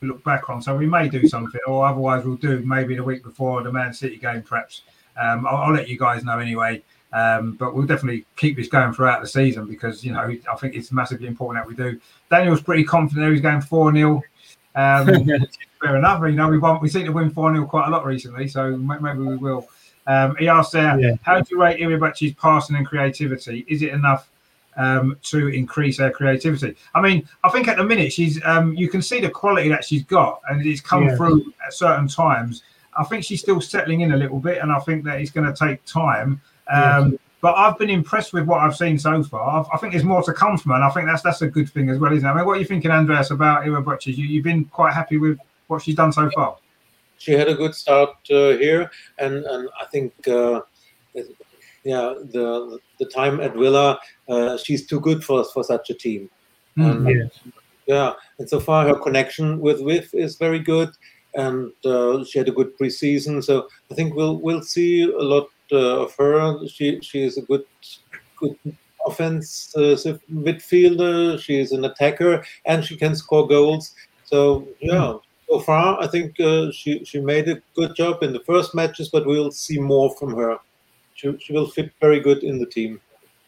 to 0.00 0.06
look 0.06 0.24
back 0.24 0.48
on 0.48 0.62
so 0.62 0.74
we 0.74 0.86
may 0.86 1.10
do 1.10 1.28
something 1.28 1.60
or 1.66 1.84
otherwise 1.86 2.24
we'll 2.24 2.36
do 2.36 2.60
maybe 2.64 2.94
the 2.96 3.04
week 3.04 3.22
before 3.22 3.62
the 3.62 3.70
man 3.70 3.92
city 3.92 4.16
game 4.16 4.40
perhaps 4.40 4.80
um, 5.20 5.46
I'll, 5.46 5.58
I'll 5.58 5.72
let 5.74 5.88
you 5.88 5.98
guys 5.98 6.24
know 6.24 6.38
anyway 6.38 6.82
Um, 7.12 7.52
but 7.60 7.74
we'll 7.74 7.86
definitely 7.86 8.24
keep 8.36 8.56
this 8.56 8.68
going 8.68 8.94
throughout 8.94 9.20
the 9.20 9.28
season 9.28 9.66
because 9.66 10.02
you 10.02 10.12
know 10.12 10.34
I 10.50 10.56
think 10.56 10.74
it's 10.74 10.90
massively 10.90 11.26
important 11.28 11.62
that 11.62 11.68
we 11.68 11.76
do. 11.76 12.00
Daniel's 12.30 12.62
pretty 12.62 12.84
confident 12.84 13.20
there. 13.24 13.32
He's 13.32 13.42
going 13.42 13.60
four 13.60 13.92
0 13.92 14.22
Um, 14.74 15.06
fair 15.82 15.96
enough. 15.96 16.22
You 16.22 16.32
know, 16.32 16.48
we 16.48 16.58
won, 16.58 16.80
we 16.80 16.88
seem 16.88 17.04
to 17.06 17.12
win 17.12 17.30
4 17.30 17.54
0 17.54 17.66
quite 17.66 17.88
a 17.88 17.90
lot 17.90 18.04
recently, 18.04 18.48
so 18.48 18.76
maybe 18.76 19.18
we 19.18 19.36
will. 19.36 19.68
Um, 20.06 20.34
he 20.36 20.48
asked 20.48 20.72
there, 20.72 20.98
Yeah. 20.98 21.14
how 21.22 21.40
do 21.40 21.46
you 21.50 21.60
rate 21.60 21.80
Iwabuchi's 21.80 22.34
passing 22.34 22.76
and 22.76 22.86
creativity? 22.86 23.64
Is 23.68 23.82
it 23.82 23.92
enough 23.92 24.28
um, 24.76 25.16
to 25.24 25.48
increase 25.48 25.98
her 25.98 26.10
creativity? 26.10 26.76
I 26.94 27.00
mean, 27.00 27.28
I 27.44 27.50
think 27.50 27.68
at 27.68 27.76
the 27.76 27.84
minute 27.84 28.12
she's, 28.12 28.42
um, 28.44 28.74
you 28.74 28.88
can 28.88 29.02
see 29.02 29.20
the 29.20 29.30
quality 29.30 29.68
that 29.68 29.84
she's 29.84 30.02
got, 30.04 30.40
and 30.48 30.64
it's 30.66 30.80
come 30.80 31.04
Yeah. 31.04 31.16
through 31.16 31.52
at 31.64 31.72
certain 31.72 32.08
times. 32.08 32.62
I 32.98 33.04
think 33.04 33.24
she's 33.24 33.40
still 33.40 33.60
settling 33.60 34.00
in 34.02 34.12
a 34.12 34.16
little 34.16 34.38
bit, 34.40 34.58
and 34.58 34.72
I 34.72 34.78
think 34.80 35.04
that 35.04 35.20
it's 35.20 35.30
going 35.30 35.46
to 35.46 35.54
take 35.54 35.84
time. 35.84 36.40
Um, 36.68 37.18
But 37.42 37.56
I've 37.56 37.76
been 37.76 37.90
impressed 37.90 38.32
with 38.32 38.46
what 38.46 38.60
I've 38.60 38.76
seen 38.76 38.98
so 38.98 39.22
far. 39.24 39.60
I've, 39.60 39.66
I 39.74 39.76
think 39.76 39.92
there's 39.92 40.04
more 40.04 40.22
to 40.22 40.32
come 40.32 40.56
from 40.56 40.70
her, 40.70 40.76
and 40.76 40.84
I 40.84 40.90
think 40.90 41.06
that's 41.06 41.22
that's 41.22 41.42
a 41.42 41.48
good 41.48 41.68
thing 41.68 41.90
as 41.90 41.98
well, 41.98 42.12
isn't 42.12 42.26
it? 42.26 42.30
I 42.30 42.34
mean, 42.34 42.46
what 42.46 42.56
are 42.56 42.60
you 42.60 42.64
thinking, 42.64 42.90
Andreas, 42.90 43.30
about 43.30 43.64
Iwabuchi? 43.64 44.16
You, 44.16 44.24
you've 44.26 44.44
been 44.44 44.64
quite 44.66 44.94
happy 44.94 45.18
with 45.18 45.38
what 45.66 45.82
she's 45.82 45.96
done 45.96 46.12
so 46.12 46.30
far. 46.30 46.56
she 47.18 47.32
had 47.32 47.48
a 47.48 47.54
good 47.54 47.74
start 47.74 48.10
uh, 48.30 48.50
here, 48.58 48.90
and 49.18 49.44
and 49.44 49.68
I 49.80 49.86
think 49.86 50.12
uh, 50.28 50.60
yeah 51.84 52.14
the 52.32 52.78
the 52.98 53.06
time 53.06 53.40
at 53.40 53.54
Villa 53.54 53.98
uh, 54.28 54.56
she's 54.56 54.86
too 54.86 55.00
good 55.00 55.24
for 55.24 55.44
for 55.44 55.64
such 55.64 55.90
a 55.90 55.94
team. 55.94 56.30
Um, 56.78 57.06
Yes. 57.06 57.30
Yeah, 57.86 58.12
and 58.38 58.48
so 58.48 58.60
far 58.60 58.86
her 58.86 58.94
connection 58.94 59.58
with 59.60 59.84
Viv 59.84 60.08
is 60.14 60.36
very 60.36 60.60
good, 60.60 60.90
and 61.34 61.72
uh, 61.84 62.24
she 62.24 62.38
had 62.38 62.48
a 62.48 62.52
good 62.52 62.78
preseason. 62.78 63.42
So 63.42 63.68
I 63.90 63.94
think 63.94 64.14
we'll 64.14 64.38
we'll 64.38 64.62
see 64.62 65.02
a 65.02 65.22
lot 65.34 65.48
of 65.72 66.14
her. 66.16 66.66
She 66.66 67.00
she 67.00 67.22
is 67.22 67.38
a 67.38 67.42
good 67.42 67.64
good 68.36 68.56
offensive 69.06 70.20
midfielder. 70.32 71.38
She 71.38 71.58
is 71.58 71.72
an 71.72 71.84
attacker, 71.84 72.44
and 72.66 72.84
she 72.84 72.96
can 72.96 73.14
score 73.14 73.46
goals. 73.46 73.94
So 74.24 74.68
yeah, 74.80 75.14
so 75.48 75.60
far 75.60 76.00
I 76.00 76.06
think 76.06 76.38
uh, 76.40 76.70
she 76.72 77.04
she 77.04 77.20
made 77.20 77.48
a 77.48 77.60
good 77.74 77.94
job 77.96 78.22
in 78.22 78.32
the 78.32 78.40
first 78.40 78.74
matches, 78.74 79.10
but 79.10 79.26
we'll 79.26 79.50
see 79.50 79.78
more 79.78 80.14
from 80.16 80.34
her. 80.36 80.58
She, 81.14 81.36
she 81.38 81.52
will 81.52 81.68
fit 81.68 81.92
very 82.00 82.20
good 82.20 82.42
in 82.42 82.58
the 82.58 82.66
team. 82.66 83.00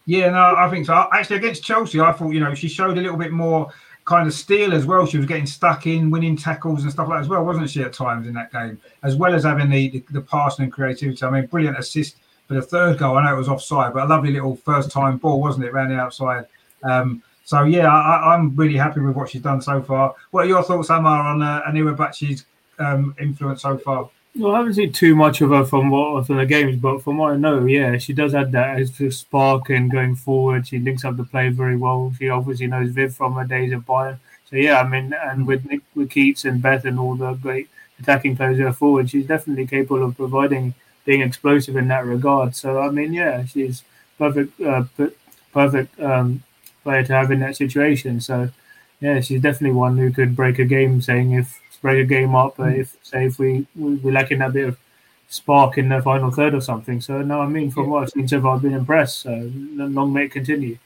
Yeah, 0.06 0.30
no, 0.30 0.54
I 0.56 0.68
think 0.70 0.84
so. 0.86 1.08
Actually, 1.12 1.36
against 1.36 1.64
Chelsea, 1.64 1.98
I 1.98 2.12
thought 2.12 2.30
you 2.30 2.40
know 2.40 2.54
she 2.54 2.68
showed 2.68 2.98
a 2.98 3.00
little 3.00 3.16
bit 3.16 3.32
more 3.32 3.72
kind 4.04 4.26
of 4.26 4.34
steel 4.34 4.72
as 4.74 4.86
well. 4.86 5.06
She 5.06 5.16
was 5.16 5.26
getting 5.26 5.46
stuck 5.46 5.86
in, 5.86 6.10
winning 6.10 6.36
tackles 6.36 6.82
and 6.82 6.92
stuff 6.92 7.08
like 7.08 7.18
that 7.18 7.22
as 7.22 7.28
well, 7.28 7.44
wasn't 7.44 7.70
she? 7.70 7.82
At 7.82 7.92
times 7.92 8.26
in 8.26 8.34
that 8.34 8.52
game, 8.52 8.80
as 9.02 9.16
well 9.16 9.34
as 9.34 9.44
having 9.44 9.70
the 9.70 9.88
the, 9.88 10.04
the 10.10 10.20
passing 10.20 10.64
and 10.64 10.72
creativity. 10.72 11.24
I 11.24 11.30
mean, 11.30 11.46
brilliant 11.46 11.78
assist 11.78 12.16
for 12.46 12.54
the 12.54 12.62
third 12.62 12.98
goal. 12.98 13.16
I 13.16 13.24
know 13.24 13.34
it 13.34 13.38
was 13.38 13.48
offside, 13.48 13.94
but 13.94 14.04
a 14.04 14.06
lovely 14.06 14.30
little 14.30 14.56
first 14.56 14.90
time 14.90 15.16
ball, 15.18 15.40
wasn't 15.40 15.64
it? 15.64 15.70
Around 15.70 15.90
the 15.90 15.96
outside. 15.96 16.46
Um, 16.82 17.22
so 17.44 17.64
yeah, 17.64 17.88
I, 17.92 18.34
I'm 18.34 18.54
really 18.56 18.76
happy 18.76 19.00
with 19.00 19.16
what 19.16 19.30
she's 19.30 19.42
done 19.42 19.60
so 19.60 19.82
far. 19.82 20.14
What 20.30 20.44
are 20.44 20.48
your 20.48 20.62
thoughts, 20.62 20.90
Amar, 20.90 21.20
on 21.26 21.42
uh, 21.42 21.62
Iwabuchi's 21.68 22.46
um, 22.78 23.14
influence 23.20 23.62
so 23.62 23.76
far? 23.78 24.10
Well, 24.36 24.52
I 24.54 24.58
haven't 24.58 24.74
seen 24.74 24.92
too 24.92 25.14
much 25.14 25.40
of 25.42 25.50
her 25.50 25.64
from 25.64 25.90
what 25.90 26.26
from 26.26 26.38
the 26.38 26.46
games, 26.46 26.76
but 26.76 27.02
from 27.02 27.18
what 27.18 27.32
I 27.32 27.36
know, 27.36 27.66
yeah, 27.66 27.98
she 27.98 28.12
does 28.12 28.32
have 28.32 28.50
that 28.52 28.80
extra 28.80 29.12
spark 29.12 29.70
and 29.70 29.90
going 29.90 30.16
forward. 30.16 30.66
She 30.66 30.78
links 30.80 31.04
up 31.04 31.16
the 31.16 31.24
play 31.24 31.50
very 31.50 31.76
well. 31.76 32.12
She 32.18 32.28
obviously 32.28 32.66
knows 32.66 32.90
Viv 32.90 33.14
from 33.14 33.34
her 33.34 33.44
days 33.44 33.72
at 33.72 33.80
Bayern. 33.86 34.18
So 34.50 34.56
yeah, 34.56 34.80
I 34.80 34.88
mean, 34.88 35.12
and 35.14 35.46
with 35.46 35.64
Nick, 35.66 35.82
with 35.94 36.10
Keats 36.10 36.44
and 36.44 36.60
Beth 36.60 36.84
and 36.84 36.98
all 36.98 37.14
the 37.14 37.34
great 37.34 37.68
attacking 38.00 38.36
players 38.36 38.58
who 38.58 38.66
are 38.66 38.72
forward, 38.72 39.08
she's 39.10 39.26
definitely 39.26 39.68
capable 39.68 40.02
of 40.02 40.16
providing 40.16 40.74
being 41.04 41.20
explosive 41.20 41.76
in 41.76 41.86
that 41.88 42.04
regard. 42.04 42.56
So 42.56 42.80
I 42.80 42.90
mean, 42.90 43.12
yeah, 43.12 43.44
she's 43.44 43.84
perfect, 44.18 44.60
uh, 44.60 44.84
perfect 45.52 46.00
um, 46.00 46.42
player 46.82 47.04
to 47.04 47.12
have 47.12 47.30
in 47.30 47.40
that 47.40 47.56
situation. 47.56 48.20
So 48.20 48.50
yeah, 49.00 49.20
she's 49.20 49.42
definitely 49.42 49.76
one 49.76 49.96
who 49.96 50.10
could 50.10 50.34
break 50.34 50.58
a 50.58 50.64
game. 50.64 51.00
Saying 51.00 51.32
if 51.32 51.60
break 51.84 51.98
a 52.04 52.08
game 52.16 52.34
up, 52.34 52.58
uh, 52.58 52.64
if 52.82 52.96
say 53.02 53.26
if 53.26 53.38
we 53.38 53.66
we- 53.76 53.96
we're 54.02 54.12
lacking 54.20 54.38
that 54.38 54.52
bit 54.54 54.68
of 54.70 54.76
spark 55.28 55.76
in 55.78 55.88
the 55.90 56.00
final 56.02 56.30
third 56.30 56.54
or 56.54 56.60
something. 56.60 56.98
So 57.00 57.12
no, 57.22 57.40
I 57.40 57.46
mean 57.46 57.70
from 57.70 57.90
what 57.90 58.02
I've 58.04 58.10
seen 58.10 58.26
so 58.26 58.40
far, 58.40 58.56
I've 58.56 58.62
been 58.62 58.72
impressed. 58.82 59.16
So 59.20 59.32
long 59.98 60.12
may 60.12 60.24
it 60.24 60.32
continue. 60.32 60.78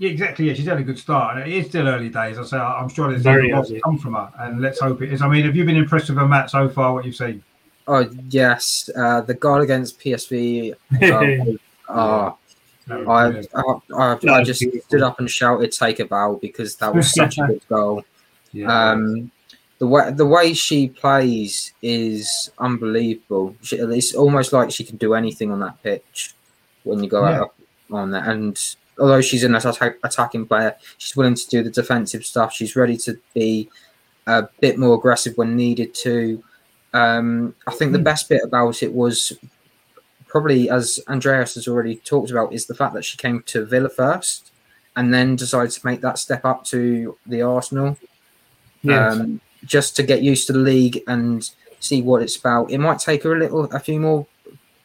Yeah, 0.00 0.10
exactly. 0.10 0.46
Yeah, 0.46 0.54
she's 0.54 0.66
had 0.66 0.78
a 0.78 0.82
good 0.90 0.98
start, 0.98 1.38
it 1.38 1.48
is 1.58 1.66
still 1.66 1.88
early 1.88 2.10
days. 2.20 2.38
I 2.38 2.44
say 2.44 2.56
I- 2.58 2.76
I'm 2.80 2.88
sure 2.88 3.08
there's 3.10 3.22
Very 3.22 3.46
even 3.46 3.56
more 3.56 3.64
to 3.64 3.80
come 3.80 3.98
from 3.98 4.14
her, 4.14 4.28
and 4.38 4.60
let's 4.60 4.78
hope 4.80 5.02
it 5.02 5.12
is. 5.12 5.22
I 5.22 5.28
mean, 5.28 5.44
have 5.46 5.56
you 5.56 5.64
been 5.64 5.76
impressed 5.84 6.08
with 6.10 6.18
her, 6.18 6.28
Matt, 6.28 6.50
so 6.50 6.68
far? 6.68 6.92
What 6.94 7.04
you've 7.06 7.16
seen? 7.16 7.42
Oh 7.88 8.04
yes, 8.28 8.90
uh, 8.94 9.22
the 9.22 9.34
goal 9.34 9.60
against 9.62 9.98
PSV. 10.00 10.74
Um, 11.10 11.58
uh, 11.88 12.30
I. 12.90 13.42
I, 13.54 13.62
I, 14.02 14.18
I 14.38 14.44
just 14.44 14.62
stood 14.86 15.02
up 15.02 15.18
and 15.20 15.28
shouted, 15.30 15.72
"Take 15.72 15.98
a 16.00 16.04
bow!" 16.04 16.38
because 16.40 16.76
that 16.76 16.94
was 16.94 17.12
such 17.14 17.38
a 17.38 17.46
good 17.46 17.62
goal. 17.68 18.04
Yeah. 18.52 18.92
Um, 18.92 19.30
the 19.78 19.86
way 19.86 20.10
the 20.10 20.26
way 20.26 20.54
she 20.54 20.88
plays 20.88 21.72
is 21.82 22.50
unbelievable. 22.58 23.54
She, 23.62 23.76
it's 23.76 24.14
almost 24.14 24.52
like 24.52 24.70
she 24.70 24.84
can 24.84 24.96
do 24.96 25.14
anything 25.14 25.50
on 25.52 25.60
that 25.60 25.82
pitch 25.82 26.34
when 26.84 27.02
you 27.02 27.08
go 27.08 27.22
Yeah. 27.28 27.40
out 27.40 27.54
on 27.90 28.10
that. 28.10 28.26
And 28.28 28.58
although 28.98 29.20
she's 29.20 29.44
an 29.44 29.54
attack, 29.54 29.96
attacking 30.02 30.46
player, 30.46 30.74
she's 30.98 31.16
willing 31.16 31.34
to 31.36 31.48
do 31.48 31.62
the 31.62 31.70
defensive 31.70 32.24
stuff. 32.26 32.52
She's 32.52 32.74
ready 32.76 32.96
to 32.98 33.18
be 33.34 33.70
a 34.26 34.48
bit 34.60 34.78
more 34.78 34.94
aggressive 34.96 35.36
when 35.36 35.56
needed 35.56 35.94
to. 35.94 36.42
Um, 36.92 37.54
I 37.66 37.72
think 37.72 37.92
the 37.92 37.98
Mm. 37.98 38.04
best 38.04 38.28
bit 38.28 38.42
about 38.42 38.82
it 38.82 38.92
was 38.92 39.32
probably, 40.26 40.68
as 40.70 41.00
Andreas 41.08 41.54
has 41.54 41.68
already 41.68 41.96
talked 41.96 42.30
about, 42.30 42.52
is 42.52 42.66
the 42.66 42.74
fact 42.74 42.94
that 42.94 43.04
she 43.04 43.16
came 43.16 43.42
to 43.46 43.64
Villa 43.64 43.88
first 43.88 44.50
and 44.96 45.14
then 45.14 45.36
decided 45.36 45.70
to 45.70 45.86
make 45.86 46.00
that 46.00 46.18
step 46.18 46.44
up 46.44 46.64
to 46.64 47.16
the 47.26 47.40
Arsenal 47.42 47.96
Yes. 48.82 49.16
um, 49.16 49.40
just 49.64 49.96
to 49.96 50.02
get 50.02 50.22
used 50.22 50.46
to 50.46 50.52
the 50.52 50.58
league 50.58 51.02
and 51.06 51.50
see 51.80 52.02
what 52.02 52.22
it's 52.22 52.36
about. 52.36 52.70
It 52.70 52.78
might 52.78 52.98
take 52.98 53.22
her 53.22 53.34
a 53.34 53.38
little, 53.38 53.64
a 53.64 53.80
few 53.80 54.00
more 54.00 54.26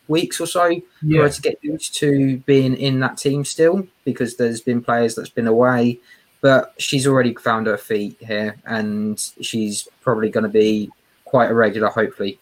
weeks 0.07 0.41
or 0.41 0.45
so 0.45 0.69
for 0.69 0.81
yeah. 1.01 1.21
her 1.21 1.29
to 1.29 1.41
get 1.41 1.57
used 1.63 1.95
to 1.95 2.37
being 2.39 2.75
in 2.75 2.99
that 2.99 3.17
team 3.17 3.45
still, 3.45 3.87
because 4.05 4.35
there's 4.35 4.61
been 4.61 4.81
players 4.81 5.15
that's 5.15 5.29
been 5.29 5.47
away, 5.47 5.99
but 6.41 6.73
she's 6.77 7.07
already 7.07 7.33
found 7.35 7.67
her 7.67 7.77
feet 7.77 8.17
here, 8.19 8.57
and 8.65 9.19
she's 9.41 9.87
probably 10.01 10.29
going 10.29 10.43
to 10.43 10.49
be 10.49 10.89
quite 11.23 11.49
a 11.49 11.53
regular, 11.53 11.87
hopefully, 11.87 12.37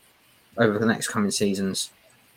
over 0.57 0.79
the 0.79 0.85
next 0.85 1.07
coming 1.07 1.31
seasons. 1.31 1.91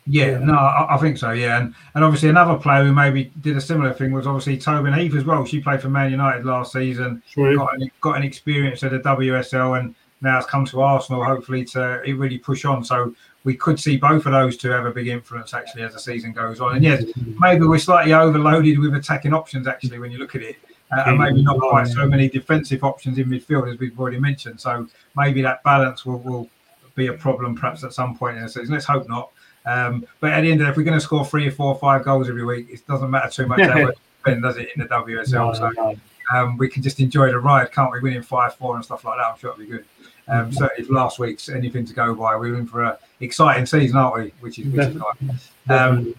Yeah, 0.06 0.38
no, 0.38 0.54
I, 0.54 0.96
I 0.96 0.98
think 0.98 1.16
so. 1.16 1.30
Yeah, 1.30 1.58
and 1.58 1.74
and 1.94 2.04
obviously 2.04 2.28
another 2.28 2.56
player 2.56 2.84
who 2.84 2.92
maybe 2.92 3.32
did 3.40 3.56
a 3.56 3.60
similar 3.60 3.92
thing 3.92 4.12
was 4.12 4.26
obviously 4.26 4.58
Tobin 4.58 4.92
Heath 4.92 5.14
as 5.14 5.24
well. 5.24 5.44
She 5.46 5.60
played 5.60 5.80
for 5.80 5.88
Man 5.88 6.10
United 6.10 6.44
last 6.44 6.72
season, 6.72 7.22
True. 7.30 7.56
got 7.56 7.74
an, 7.74 7.90
got 8.00 8.16
an 8.16 8.22
experience 8.22 8.82
at 8.82 8.90
the 8.90 8.98
WSL, 8.98 9.78
and 9.78 9.94
now 10.20 10.38
it's 10.38 10.46
come 10.46 10.66
to 10.66 10.82
Arsenal. 10.82 11.24
Hopefully, 11.24 11.64
to 11.66 12.02
really 12.06 12.38
push 12.38 12.66
on. 12.66 12.84
So 12.84 13.14
we 13.44 13.54
could 13.54 13.78
see 13.78 13.96
both 13.96 14.26
of 14.26 14.32
those 14.32 14.56
two 14.56 14.70
have 14.70 14.86
a 14.86 14.90
big 14.90 15.08
influence 15.08 15.54
actually 15.54 15.82
as 15.82 15.92
the 15.92 16.00
season 16.00 16.32
goes 16.32 16.60
on. 16.60 16.76
And 16.76 16.84
yes, 16.84 17.04
maybe 17.38 17.66
we're 17.66 17.78
slightly 17.78 18.12
overloaded 18.12 18.78
with 18.78 18.94
attacking 18.94 19.32
options 19.32 19.66
actually 19.66 19.98
when 19.98 20.10
you 20.10 20.18
look 20.18 20.34
at 20.34 20.42
it. 20.42 20.56
Uh, 20.92 21.04
and 21.06 21.18
maybe 21.18 21.42
not 21.42 21.58
quite 21.58 21.88
so 21.88 22.06
many 22.06 22.28
defensive 22.28 22.84
options 22.84 23.18
in 23.18 23.28
midfield 23.28 23.72
as 23.72 23.78
we've 23.78 23.98
already 23.98 24.18
mentioned. 24.18 24.60
So 24.60 24.86
maybe 25.16 25.42
that 25.42 25.62
balance 25.62 26.04
will, 26.04 26.18
will 26.20 26.48
be 26.94 27.08
a 27.08 27.12
problem 27.12 27.54
perhaps 27.54 27.84
at 27.84 27.92
some 27.92 28.16
point 28.16 28.36
in 28.36 28.42
the 28.42 28.48
season. 28.48 28.72
Let's 28.72 28.84
hope 28.84 29.08
not. 29.08 29.30
Um, 29.66 30.06
but 30.20 30.32
at 30.32 30.42
the 30.42 30.50
end 30.50 30.60
of 30.60 30.66
it, 30.66 30.70
if 30.70 30.76
we're 30.76 30.82
going 30.82 30.98
to 30.98 31.04
score 31.04 31.24
three 31.24 31.46
or 31.46 31.50
four 31.50 31.72
or 31.72 31.78
five 31.78 32.04
goals 32.04 32.28
every 32.28 32.44
week, 32.44 32.68
it 32.70 32.86
doesn't 32.86 33.10
matter 33.10 33.30
too 33.30 33.46
much 33.46 33.60
how 33.60 33.82
much 33.82 33.96
spend, 34.20 34.42
does 34.42 34.56
it, 34.56 34.68
in 34.74 34.82
the 34.82 34.88
WSL? 34.88 35.32
No, 35.32 35.52
so 35.52 35.70
no. 35.70 35.96
um, 36.32 36.56
we 36.56 36.68
can 36.68 36.82
just 36.82 37.00
enjoy 37.00 37.30
the 37.30 37.38
ride, 37.38 37.72
can't 37.72 37.92
we? 37.92 38.00
Winning 38.00 38.22
5 38.22 38.54
4 38.54 38.76
and 38.76 38.84
stuff 38.84 39.04
like 39.04 39.18
that. 39.18 39.26
I'm 39.26 39.38
sure 39.38 39.50
it'll 39.50 39.60
be 39.60 39.70
good. 39.70 39.84
Um, 40.26 40.52
certainly, 40.52 40.84
if 40.84 40.90
last 40.90 41.18
week's 41.18 41.48
anything 41.48 41.84
to 41.84 41.94
go 41.94 42.14
by, 42.14 42.36
we're 42.36 42.56
in 42.56 42.66
for 42.66 42.84
an 42.84 42.96
exciting 43.20 43.66
season, 43.66 43.96
aren't 43.96 44.16
we? 44.16 44.32
Which 44.40 44.58
is, 44.58 44.66
which 44.66 44.86
is 44.86 44.94
nice. 44.96 45.50
Um, 45.68 46.14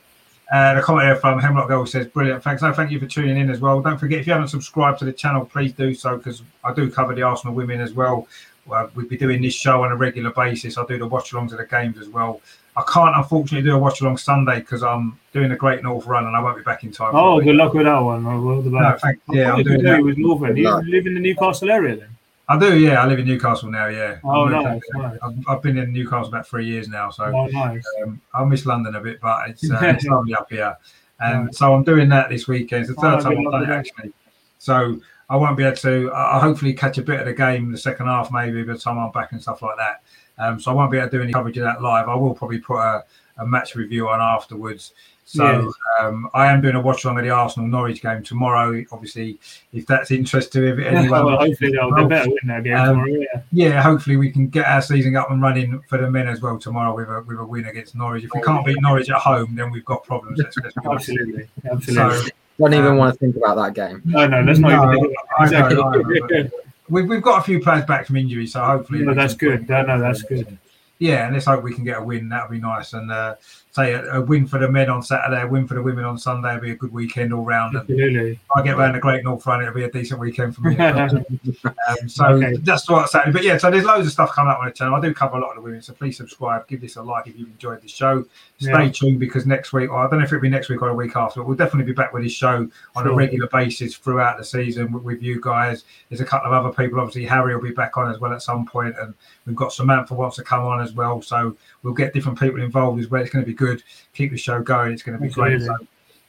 uh, 0.53 0.75
the 0.75 0.81
comment 0.81 1.07
here 1.07 1.15
from 1.15 1.39
Hemlock 1.39 1.67
Girl 1.67 1.85
says, 1.87 2.05
"Brilliant, 2.07 2.43
thanks." 2.43 2.61
No, 2.61 2.71
thank 2.71 2.91
you 2.91 2.99
for 2.99 3.07
tuning 3.07 3.37
in 3.37 3.49
as 3.49 3.59
well. 3.59 3.81
Don't 3.81 3.97
forget 3.97 4.19
if 4.19 4.27
you 4.27 4.33
haven't 4.33 4.49
subscribed 4.49 4.99
to 4.99 5.05
the 5.05 5.13
channel, 5.13 5.43
please 5.43 5.73
do 5.73 5.95
so 5.95 6.17
because 6.17 6.43
I 6.63 6.71
do 6.71 6.89
cover 6.91 7.15
the 7.15 7.23
Arsenal 7.23 7.55
women 7.55 7.81
as 7.81 7.93
well. 7.93 8.27
Well, 8.67 8.91
we'll 8.95 9.07
be 9.07 9.17
doing 9.17 9.41
this 9.41 9.53
show 9.53 9.83
on 9.83 9.91
a 9.91 9.95
regular 9.95 10.31
basis. 10.31 10.77
I 10.77 10.85
do 10.85 10.97
the 10.97 11.07
watch-alongs 11.07 11.51
of 11.51 11.57
the 11.57 11.65
games 11.65 11.97
as 11.99 12.09
well. 12.09 12.41
I 12.77 12.83
can't 12.91 13.15
unfortunately 13.15 13.67
do 13.69 13.75
a 13.75 13.79
watch-along 13.79 14.17
Sunday 14.17 14.59
because 14.59 14.83
I'm 14.83 15.17
doing 15.31 15.49
the 15.49 15.55
Great 15.55 15.81
North 15.81 16.05
Run 16.05 16.25
and 16.25 16.35
I 16.35 16.41
won't 16.41 16.57
be 16.57 16.63
back 16.63 16.83
in 16.83 16.91
time. 16.91 17.15
Oh, 17.15 17.39
good 17.39 17.55
luck 17.55 17.73
with 17.73 17.85
that 17.85 17.97
one. 17.99 18.23
No, 18.23 18.97
thank, 19.01 19.19
yeah, 19.29 19.53
I'm 19.53 19.63
doing 19.63 19.81
that. 19.83 19.99
it 19.99 20.03
with 20.03 20.17
Northern. 20.17 20.57
You 20.57 20.63
No. 20.63 20.77
live 20.79 21.07
in 21.07 21.13
the 21.13 21.19
Newcastle 21.21 21.71
area 21.71 21.95
then? 21.95 22.09
I 22.49 22.59
do, 22.59 22.77
yeah. 22.77 23.01
I 23.01 23.07
live 23.07 23.19
in 23.19 23.25
Newcastle 23.25 23.71
now. 23.71 23.87
Yeah. 23.87 24.17
Oh, 24.23 24.43
I've, 24.45 24.51
nice, 24.51 24.81
nice. 24.93 25.17
I've, 25.23 25.33
I've 25.47 25.61
been 25.61 25.77
in 25.77 25.93
Newcastle 25.93 26.27
about 26.27 26.47
three 26.47 26.65
years 26.65 26.87
now, 26.89 27.09
so 27.09 27.23
Oh, 27.25 27.45
nice. 27.47 27.81
um, 28.03 28.21
I 28.33 28.43
miss 28.43 28.65
London 28.65 28.93
a 28.95 28.99
bit, 29.01 29.19
but 29.21 29.49
it's, 29.49 29.71
uh, 29.71 29.79
it's 29.81 30.05
lovely 30.07 30.35
up 30.35 30.51
here. 30.51 30.75
And 31.21 31.55
so 31.55 31.73
I'm 31.73 31.83
doing 31.83 32.09
that 32.09 32.29
this 32.29 32.45
weekend. 32.47 32.81
It's 32.81 32.89
the 32.93 33.01
third 33.01 33.19
Oh, 33.19 33.21
time 33.21 33.37
I've 33.47 33.51
done 33.53 33.63
it 33.63 33.69
actually. 33.73 34.11
So 34.59 34.99
I 35.29 35.37
won't 35.37 35.55
be 35.57 35.63
able 35.63 35.77
to. 35.77 36.11
I- 36.11 36.31
I'll 36.33 36.41
hopefully 36.41 36.73
catch 36.73 36.97
a 36.97 37.01
bit 37.01 37.21
of 37.21 37.25
the 37.25 37.33
game 37.33 37.71
the 37.71 37.77
second 37.77 38.07
half, 38.07 38.31
maybe 38.31 38.63
by 38.63 38.73
the 38.73 38.79
time 38.79 38.99
I'm 38.99 39.11
back 39.11 39.31
and 39.31 39.41
stuff 39.41 39.61
like 39.61 39.77
that. 39.77 40.01
Um, 40.37 40.59
so 40.59 40.71
I 40.71 40.73
won't 40.73 40.91
be 40.91 40.97
able 40.97 41.09
to 41.09 41.17
do 41.17 41.23
any 41.23 41.33
coverage 41.33 41.57
of 41.57 41.63
that 41.63 41.81
live. 41.81 42.09
I 42.09 42.15
will 42.15 42.33
probably 42.33 42.59
put 42.59 42.77
a, 42.77 43.03
a 43.37 43.45
match 43.45 43.75
review 43.75 44.09
on 44.09 44.19
afterwards. 44.21 44.93
So 45.27 45.43
Yeah. 45.43 46.05
um, 46.07 46.29
I 46.35 46.51
am 46.51 46.61
doing 46.61 46.75
a 46.75 46.81
watch 46.81 47.03
along 47.03 47.17
of 47.17 47.23
the 47.23 47.31
Arsenal 47.31 47.67
Norwich 47.67 47.99
game 48.01 48.21
tomorrow. 48.21 48.83
Obviously, 48.91 49.39
if 49.73 49.87
that's 49.87 50.11
interest 50.11 50.53
to 50.53 50.67
if 50.67 50.77
well, 51.11 51.35
hopefully 51.37 51.71
they'll 51.71 51.95
they 51.95 52.05
better 52.05 52.29
win 52.29 52.37
that 52.45 52.63
game 52.63 52.77
Um, 52.77 52.87
tomorrow. 52.89 53.07
Yeah. 53.09 53.41
yeah, 53.51 53.81
hopefully 53.81 54.17
we 54.17 54.29
can 54.29 54.47
get 54.49 54.65
our 54.67 54.83
season 54.83 55.15
up 55.15 55.31
and 55.31 55.41
running 55.41 55.81
for 55.89 55.97
the 55.97 56.11
men 56.11 56.27
as 56.27 56.41
well 56.41 56.59
tomorrow 56.59 56.95
with 56.95 57.09
a 57.09 57.23
with 57.25 57.39
a 57.39 57.45
win 57.45 57.65
against 57.65 57.95
Norwich. 57.95 58.23
If 58.23 58.31
we 58.35 58.41
can't 58.43 58.63
beat 58.65 58.79
Norwich 58.81 59.09
at 59.09 59.15
home, 59.17 59.55
then 59.55 59.71
we've 59.71 59.85
got 59.85 60.03
problems. 60.03 60.37
Let's, 60.37 60.57
let's 60.57 60.75
be. 60.75 60.81
Absolutely, 60.91 61.47
absolutely. 61.71 62.19
So 62.19 62.29
Don't 62.59 62.73
even 62.73 62.85
Um, 62.91 62.97
want 62.97 63.13
to 63.13 63.19
think 63.19 63.35
about 63.35 63.55
that 63.55 63.73
game. 63.73 64.01
no, 64.05 64.27
no, 64.27 64.41
let's 64.41 64.59
not 64.59 64.69
No, 64.71 64.93
even 64.93 65.05
think 65.07 65.17
I 65.39 65.45
about 65.47 65.51
know, 65.51 65.57
it. 65.57 65.71
I 65.73 65.89
know, 65.89 66.37
Exactly. 66.45 66.51
we've, 66.89 67.07
we've 67.07 67.21
got 67.21 67.39
a 67.39 67.43
few 67.43 67.59
players 67.59 67.85
back 67.85 68.05
from 68.05 68.15
injury, 68.17 68.47
so 68.47 68.63
hopefully 68.63 69.01
no, 69.03 69.13
that's 69.13 69.33
good. 69.33 69.67
No, 69.69 69.83
no, 69.83 69.99
that's 69.99 70.21
good. 70.21 70.57
Yeah, 70.99 71.25
and 71.25 71.33
let's 71.33 71.45
hope 71.45 71.63
we 71.63 71.73
can 71.73 71.83
get 71.83 71.99
a 71.99 72.03
win. 72.03 72.29
That'll 72.29 72.49
be 72.49 72.59
nice. 72.59 72.93
And 72.93 73.11
uh, 73.11 73.35
say 73.75 73.91
a, 73.91 74.03
a 74.13 74.21
win 74.21 74.47
for 74.47 74.57
the 74.57 74.69
men 74.69 74.89
on 74.89 75.03
Saturday, 75.03 75.41
a 75.41 75.47
win 75.47 75.67
for 75.67 75.73
the 75.73 75.81
women 75.81 76.05
on 76.05 76.17
Sunday. 76.17 76.49
It'll 76.51 76.61
be 76.61 76.71
a 76.71 76.75
good 76.75 76.93
weekend 76.93 77.33
all 77.33 77.43
round. 77.43 77.75
Absolutely. 77.75 78.31
if 78.31 78.39
I 78.55 78.61
get 78.61 78.77
round 78.77 78.95
the 78.95 78.99
Great 78.99 79.23
North 79.25 79.45
Run, 79.45 79.61
it'll 79.61 79.73
be 79.73 79.83
a 79.83 79.91
decent 79.91 80.17
weekend 80.19 80.55
for 80.55 80.61
me. 80.61 80.75
Um, 81.87 82.09
so 82.09 82.25
Okay. 82.25 82.55
that's 82.63 82.89
what 82.89 83.01
I'm 83.03 83.07
saying. 83.07 83.31
But 83.33 83.43
yeah, 83.43 83.57
so 83.57 83.69
there's 83.69 83.83
loads 83.85 84.07
of 84.07 84.13
stuff 84.13 84.31
coming 84.31 84.51
up 84.51 84.59
on 84.59 84.65
the 84.65 84.71
channel. 84.71 84.95
I 84.95 85.01
do 85.01 85.13
cover 85.13 85.37
a 85.37 85.39
lot 85.39 85.49
of 85.49 85.55
the 85.57 85.61
women, 85.61 85.81
so 85.81 85.93
please 85.93 86.17
subscribe, 86.17 86.67
give 86.67 86.81
this 86.81 86.95
a 86.95 87.01
like 87.03 87.27
if 87.27 87.37
you've 87.37 87.49
enjoyed 87.49 87.81
the 87.81 87.87
show. 87.87 88.23
Stay 88.59 88.71
Yeah. 88.85 88.89
tuned 88.89 89.19
because 89.19 89.45
next 89.45 89.73
week, 89.73 89.91
or 89.91 89.97
I 89.99 90.09
don't 90.09 90.19
know 90.19 90.25
if 90.25 90.31
it'll 90.31 90.41
be 90.41 90.49
next 90.49 90.69
week 90.69 90.81
or 90.81 90.89
a 90.89 90.95
week 90.95 91.15
after, 91.15 91.41
but 91.41 91.47
we'll 91.47 91.57
definitely 91.57 91.91
be 91.91 91.95
back 91.95 92.13
with 92.13 92.23
this 92.23 92.31
show 92.31 92.67
on 92.95 93.07
a 93.07 93.13
regular 93.13 93.47
basis 93.47 93.95
throughout 93.95 94.37
the 94.37 94.43
season 94.43 94.91
with, 94.91 95.03
with 95.03 95.21
you 95.21 95.39
guys. 95.41 95.83
There's 96.09 96.21
a 96.21 96.25
couple 96.25 96.51
of 96.51 96.65
other 96.65 96.73
people. 96.73 96.99
Obviously, 96.99 97.25
Harry 97.25 97.53
will 97.55 97.61
be 97.61 97.71
back 97.71 97.97
on 97.97 98.09
as 98.09 98.19
well 98.19 98.31
at 98.33 98.41
some 98.41 98.65
point, 98.65 98.95
and 98.99 99.13
we've 99.45 99.55
got 99.55 99.73
Samantha 99.73 100.13
wants 100.15 100.37
to 100.37 100.43
come 100.43 100.63
on 100.63 100.81
as 100.81 100.93
well. 100.93 101.21
So 101.21 101.55
we'll 101.85 101.93
get 101.93 102.13
different 102.13 102.39
people 102.39 102.59
involved 102.61 102.99
as 102.99 103.09
well. 103.09 103.21
It's 103.21 103.31
going 103.31 103.45
to 103.45 103.47
be 103.49 103.55
good. 103.55 103.83
Keep 104.15 104.31
the 104.31 104.37
show 104.37 104.61
going. 104.61 104.91
It's 104.91 105.03
going 105.03 105.17
to 105.17 105.23
be 105.23 105.31
great. 105.31 105.61
So, 105.61 105.75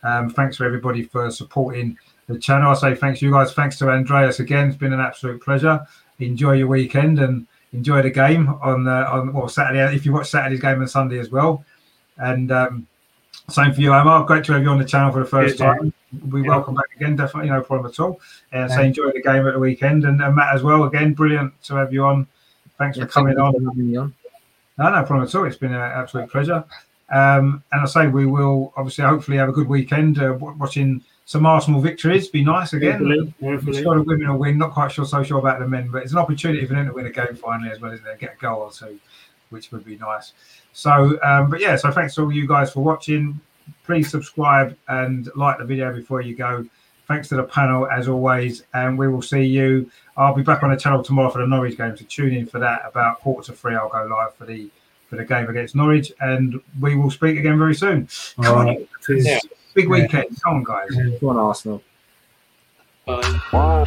um, 0.04 0.28
thanks 0.30 0.58
for 0.58 0.66
everybody 0.66 1.02
for 1.02 1.30
supporting 1.30 1.96
the 2.28 2.38
channel. 2.38 2.70
I 2.70 2.74
say 2.74 2.94
thanks 2.94 3.20
to 3.20 3.26
you 3.26 3.32
guys. 3.32 3.54
Thanks 3.54 3.78
to 3.78 3.88
Andreas 3.88 4.38
again. 4.38 4.68
It's 4.68 4.76
been 4.76 4.92
an 4.92 5.00
absolute 5.00 5.42
pleasure. 5.42 5.84
Enjoy 6.18 6.52
your 6.52 6.66
weekend 6.66 7.18
and 7.18 7.46
enjoy 7.72 8.02
the 8.02 8.10
game 8.10 8.48
on 8.62 8.86
uh, 8.86 9.08
on 9.10 9.32
well 9.32 9.48
Saturday 9.48 9.94
if 9.96 10.04
you 10.04 10.12
watch 10.12 10.28
Saturday's 10.28 10.60
game 10.60 10.80
and 10.80 10.90
Sunday 10.90 11.18
as 11.18 11.30
well. 11.30 11.64
And 12.18 12.52
um, 12.52 12.86
same 13.48 13.72
for 13.72 13.80
you, 13.80 13.92
Amar. 13.92 14.24
Great 14.24 14.44
to 14.44 14.52
have 14.52 14.62
you 14.62 14.68
on 14.68 14.78
the 14.78 14.84
channel 14.84 15.12
for 15.12 15.20
the 15.20 15.26
first 15.26 15.58
Yeah. 15.58 15.74
time. 15.74 15.92
We 16.30 16.42
Yeah. 16.42 16.48
welcome 16.48 16.74
back 16.74 16.94
again. 16.96 17.16
Definitely 17.16 17.50
no 17.50 17.62
problem 17.62 17.90
at 17.90 17.98
all. 17.98 18.20
And 18.52 18.70
so 18.70 18.80
enjoy 18.80 19.10
the 19.12 19.22
game 19.22 19.46
at 19.46 19.54
the 19.54 19.58
weekend. 19.58 20.04
And, 20.04 20.20
and 20.20 20.34
Matt 20.36 20.54
as 20.54 20.62
well. 20.62 20.84
Again, 20.84 21.14
brilliant 21.14 21.52
to 21.64 21.76
have 21.76 21.92
you 21.92 22.04
on. 22.04 22.26
Thanks 22.78 22.98
Yeah, 22.98 23.04
for 23.04 23.10
coming 23.10 23.36
thank 23.36 23.56
on. 23.56 24.14
No, 24.78 24.90
no 24.90 25.04
problem 25.04 25.26
at 25.26 25.34
all. 25.34 25.44
It's 25.44 25.56
been 25.56 25.72
an 25.72 25.80
absolute 25.80 26.30
pleasure. 26.30 26.64
Um, 27.08 27.62
and 27.72 27.82
I 27.82 27.86
say 27.86 28.08
we 28.08 28.26
will 28.26 28.72
obviously 28.76 29.04
hopefully 29.04 29.36
have 29.38 29.48
a 29.48 29.52
good 29.52 29.68
weekend 29.68 30.18
uh, 30.18 30.36
watching 30.38 31.02
some 31.24 31.46
Arsenal 31.46 31.80
victories. 31.80 32.28
Be 32.28 32.44
nice 32.44 32.72
again. 32.72 32.98
Hopefully, 32.98 33.34
hopefully. 33.40 33.82
sure 33.82 33.94
the 33.96 34.02
women 34.02 34.28
will 34.28 34.38
win. 34.38 34.58
Not 34.58 34.72
quite 34.72 34.92
sure 34.92 35.04
so 35.04 35.22
sure 35.22 35.38
about 35.38 35.60
the 35.60 35.68
men, 35.68 35.88
but 35.90 36.02
it's 36.02 36.12
an 36.12 36.18
opportunity 36.18 36.66
for 36.66 36.74
them 36.74 36.86
to 36.86 36.92
win 36.92 37.06
a 37.06 37.10
game 37.10 37.34
finally 37.34 37.70
as 37.70 37.80
well, 37.80 37.92
isn't 37.92 38.06
it? 38.06 38.18
Get 38.18 38.34
a 38.34 38.36
goal 38.40 38.62
or 38.62 38.72
two, 38.72 38.98
which 39.50 39.70
would 39.72 39.84
be 39.84 39.96
nice. 39.96 40.32
So, 40.72 41.18
um, 41.22 41.48
but 41.48 41.60
yeah, 41.60 41.76
so 41.76 41.90
thanks 41.90 42.14
to 42.16 42.22
all 42.22 42.32
you 42.32 42.46
guys 42.46 42.72
for 42.72 42.80
watching. 42.80 43.40
Please 43.84 44.10
subscribe 44.10 44.76
and 44.88 45.28
like 45.36 45.58
the 45.58 45.64
video 45.64 45.92
before 45.92 46.20
you 46.20 46.36
go. 46.36 46.66
Thanks 47.08 47.28
to 47.28 47.36
the 47.36 47.44
panel 47.44 47.88
as 47.88 48.08
always, 48.08 48.64
and 48.74 48.98
we 48.98 49.08
will 49.08 49.22
see 49.22 49.44
you. 49.44 49.90
I'll 50.16 50.34
be 50.34 50.42
back 50.42 50.62
on 50.62 50.70
the 50.70 50.76
channel 50.76 51.02
tomorrow 51.02 51.30
for 51.30 51.38
the 51.38 51.46
Norwich 51.46 51.76
game, 51.76 51.96
so 51.96 52.04
tune 52.08 52.32
in 52.32 52.46
for 52.46 52.58
that. 52.58 52.82
About 52.86 53.20
quarter 53.20 53.52
to 53.52 53.56
three, 53.58 53.74
I'll 53.74 53.88
go 53.88 54.04
live 54.06 54.34
for 54.34 54.46
the 54.46 54.70
for 55.08 55.16
the 55.16 55.24
game 55.24 55.48
against 55.48 55.74
Norwich, 55.74 56.12
and 56.20 56.60
we 56.80 56.96
will 56.96 57.10
speak 57.10 57.38
again 57.38 57.58
very 57.58 57.74
soon. 57.74 58.08
Come 58.36 58.46
All 58.46 58.58
on, 58.58 58.66
right. 58.66 58.88
Yeah. 59.08 59.38
big 59.74 59.88
weekend. 59.88 60.40
Come 60.42 60.56
on, 60.56 60.64
guys. 60.64 60.90
Go 61.20 61.28
on, 61.28 61.36
Arsenal. 61.36 61.82
Bye. 63.06 63.86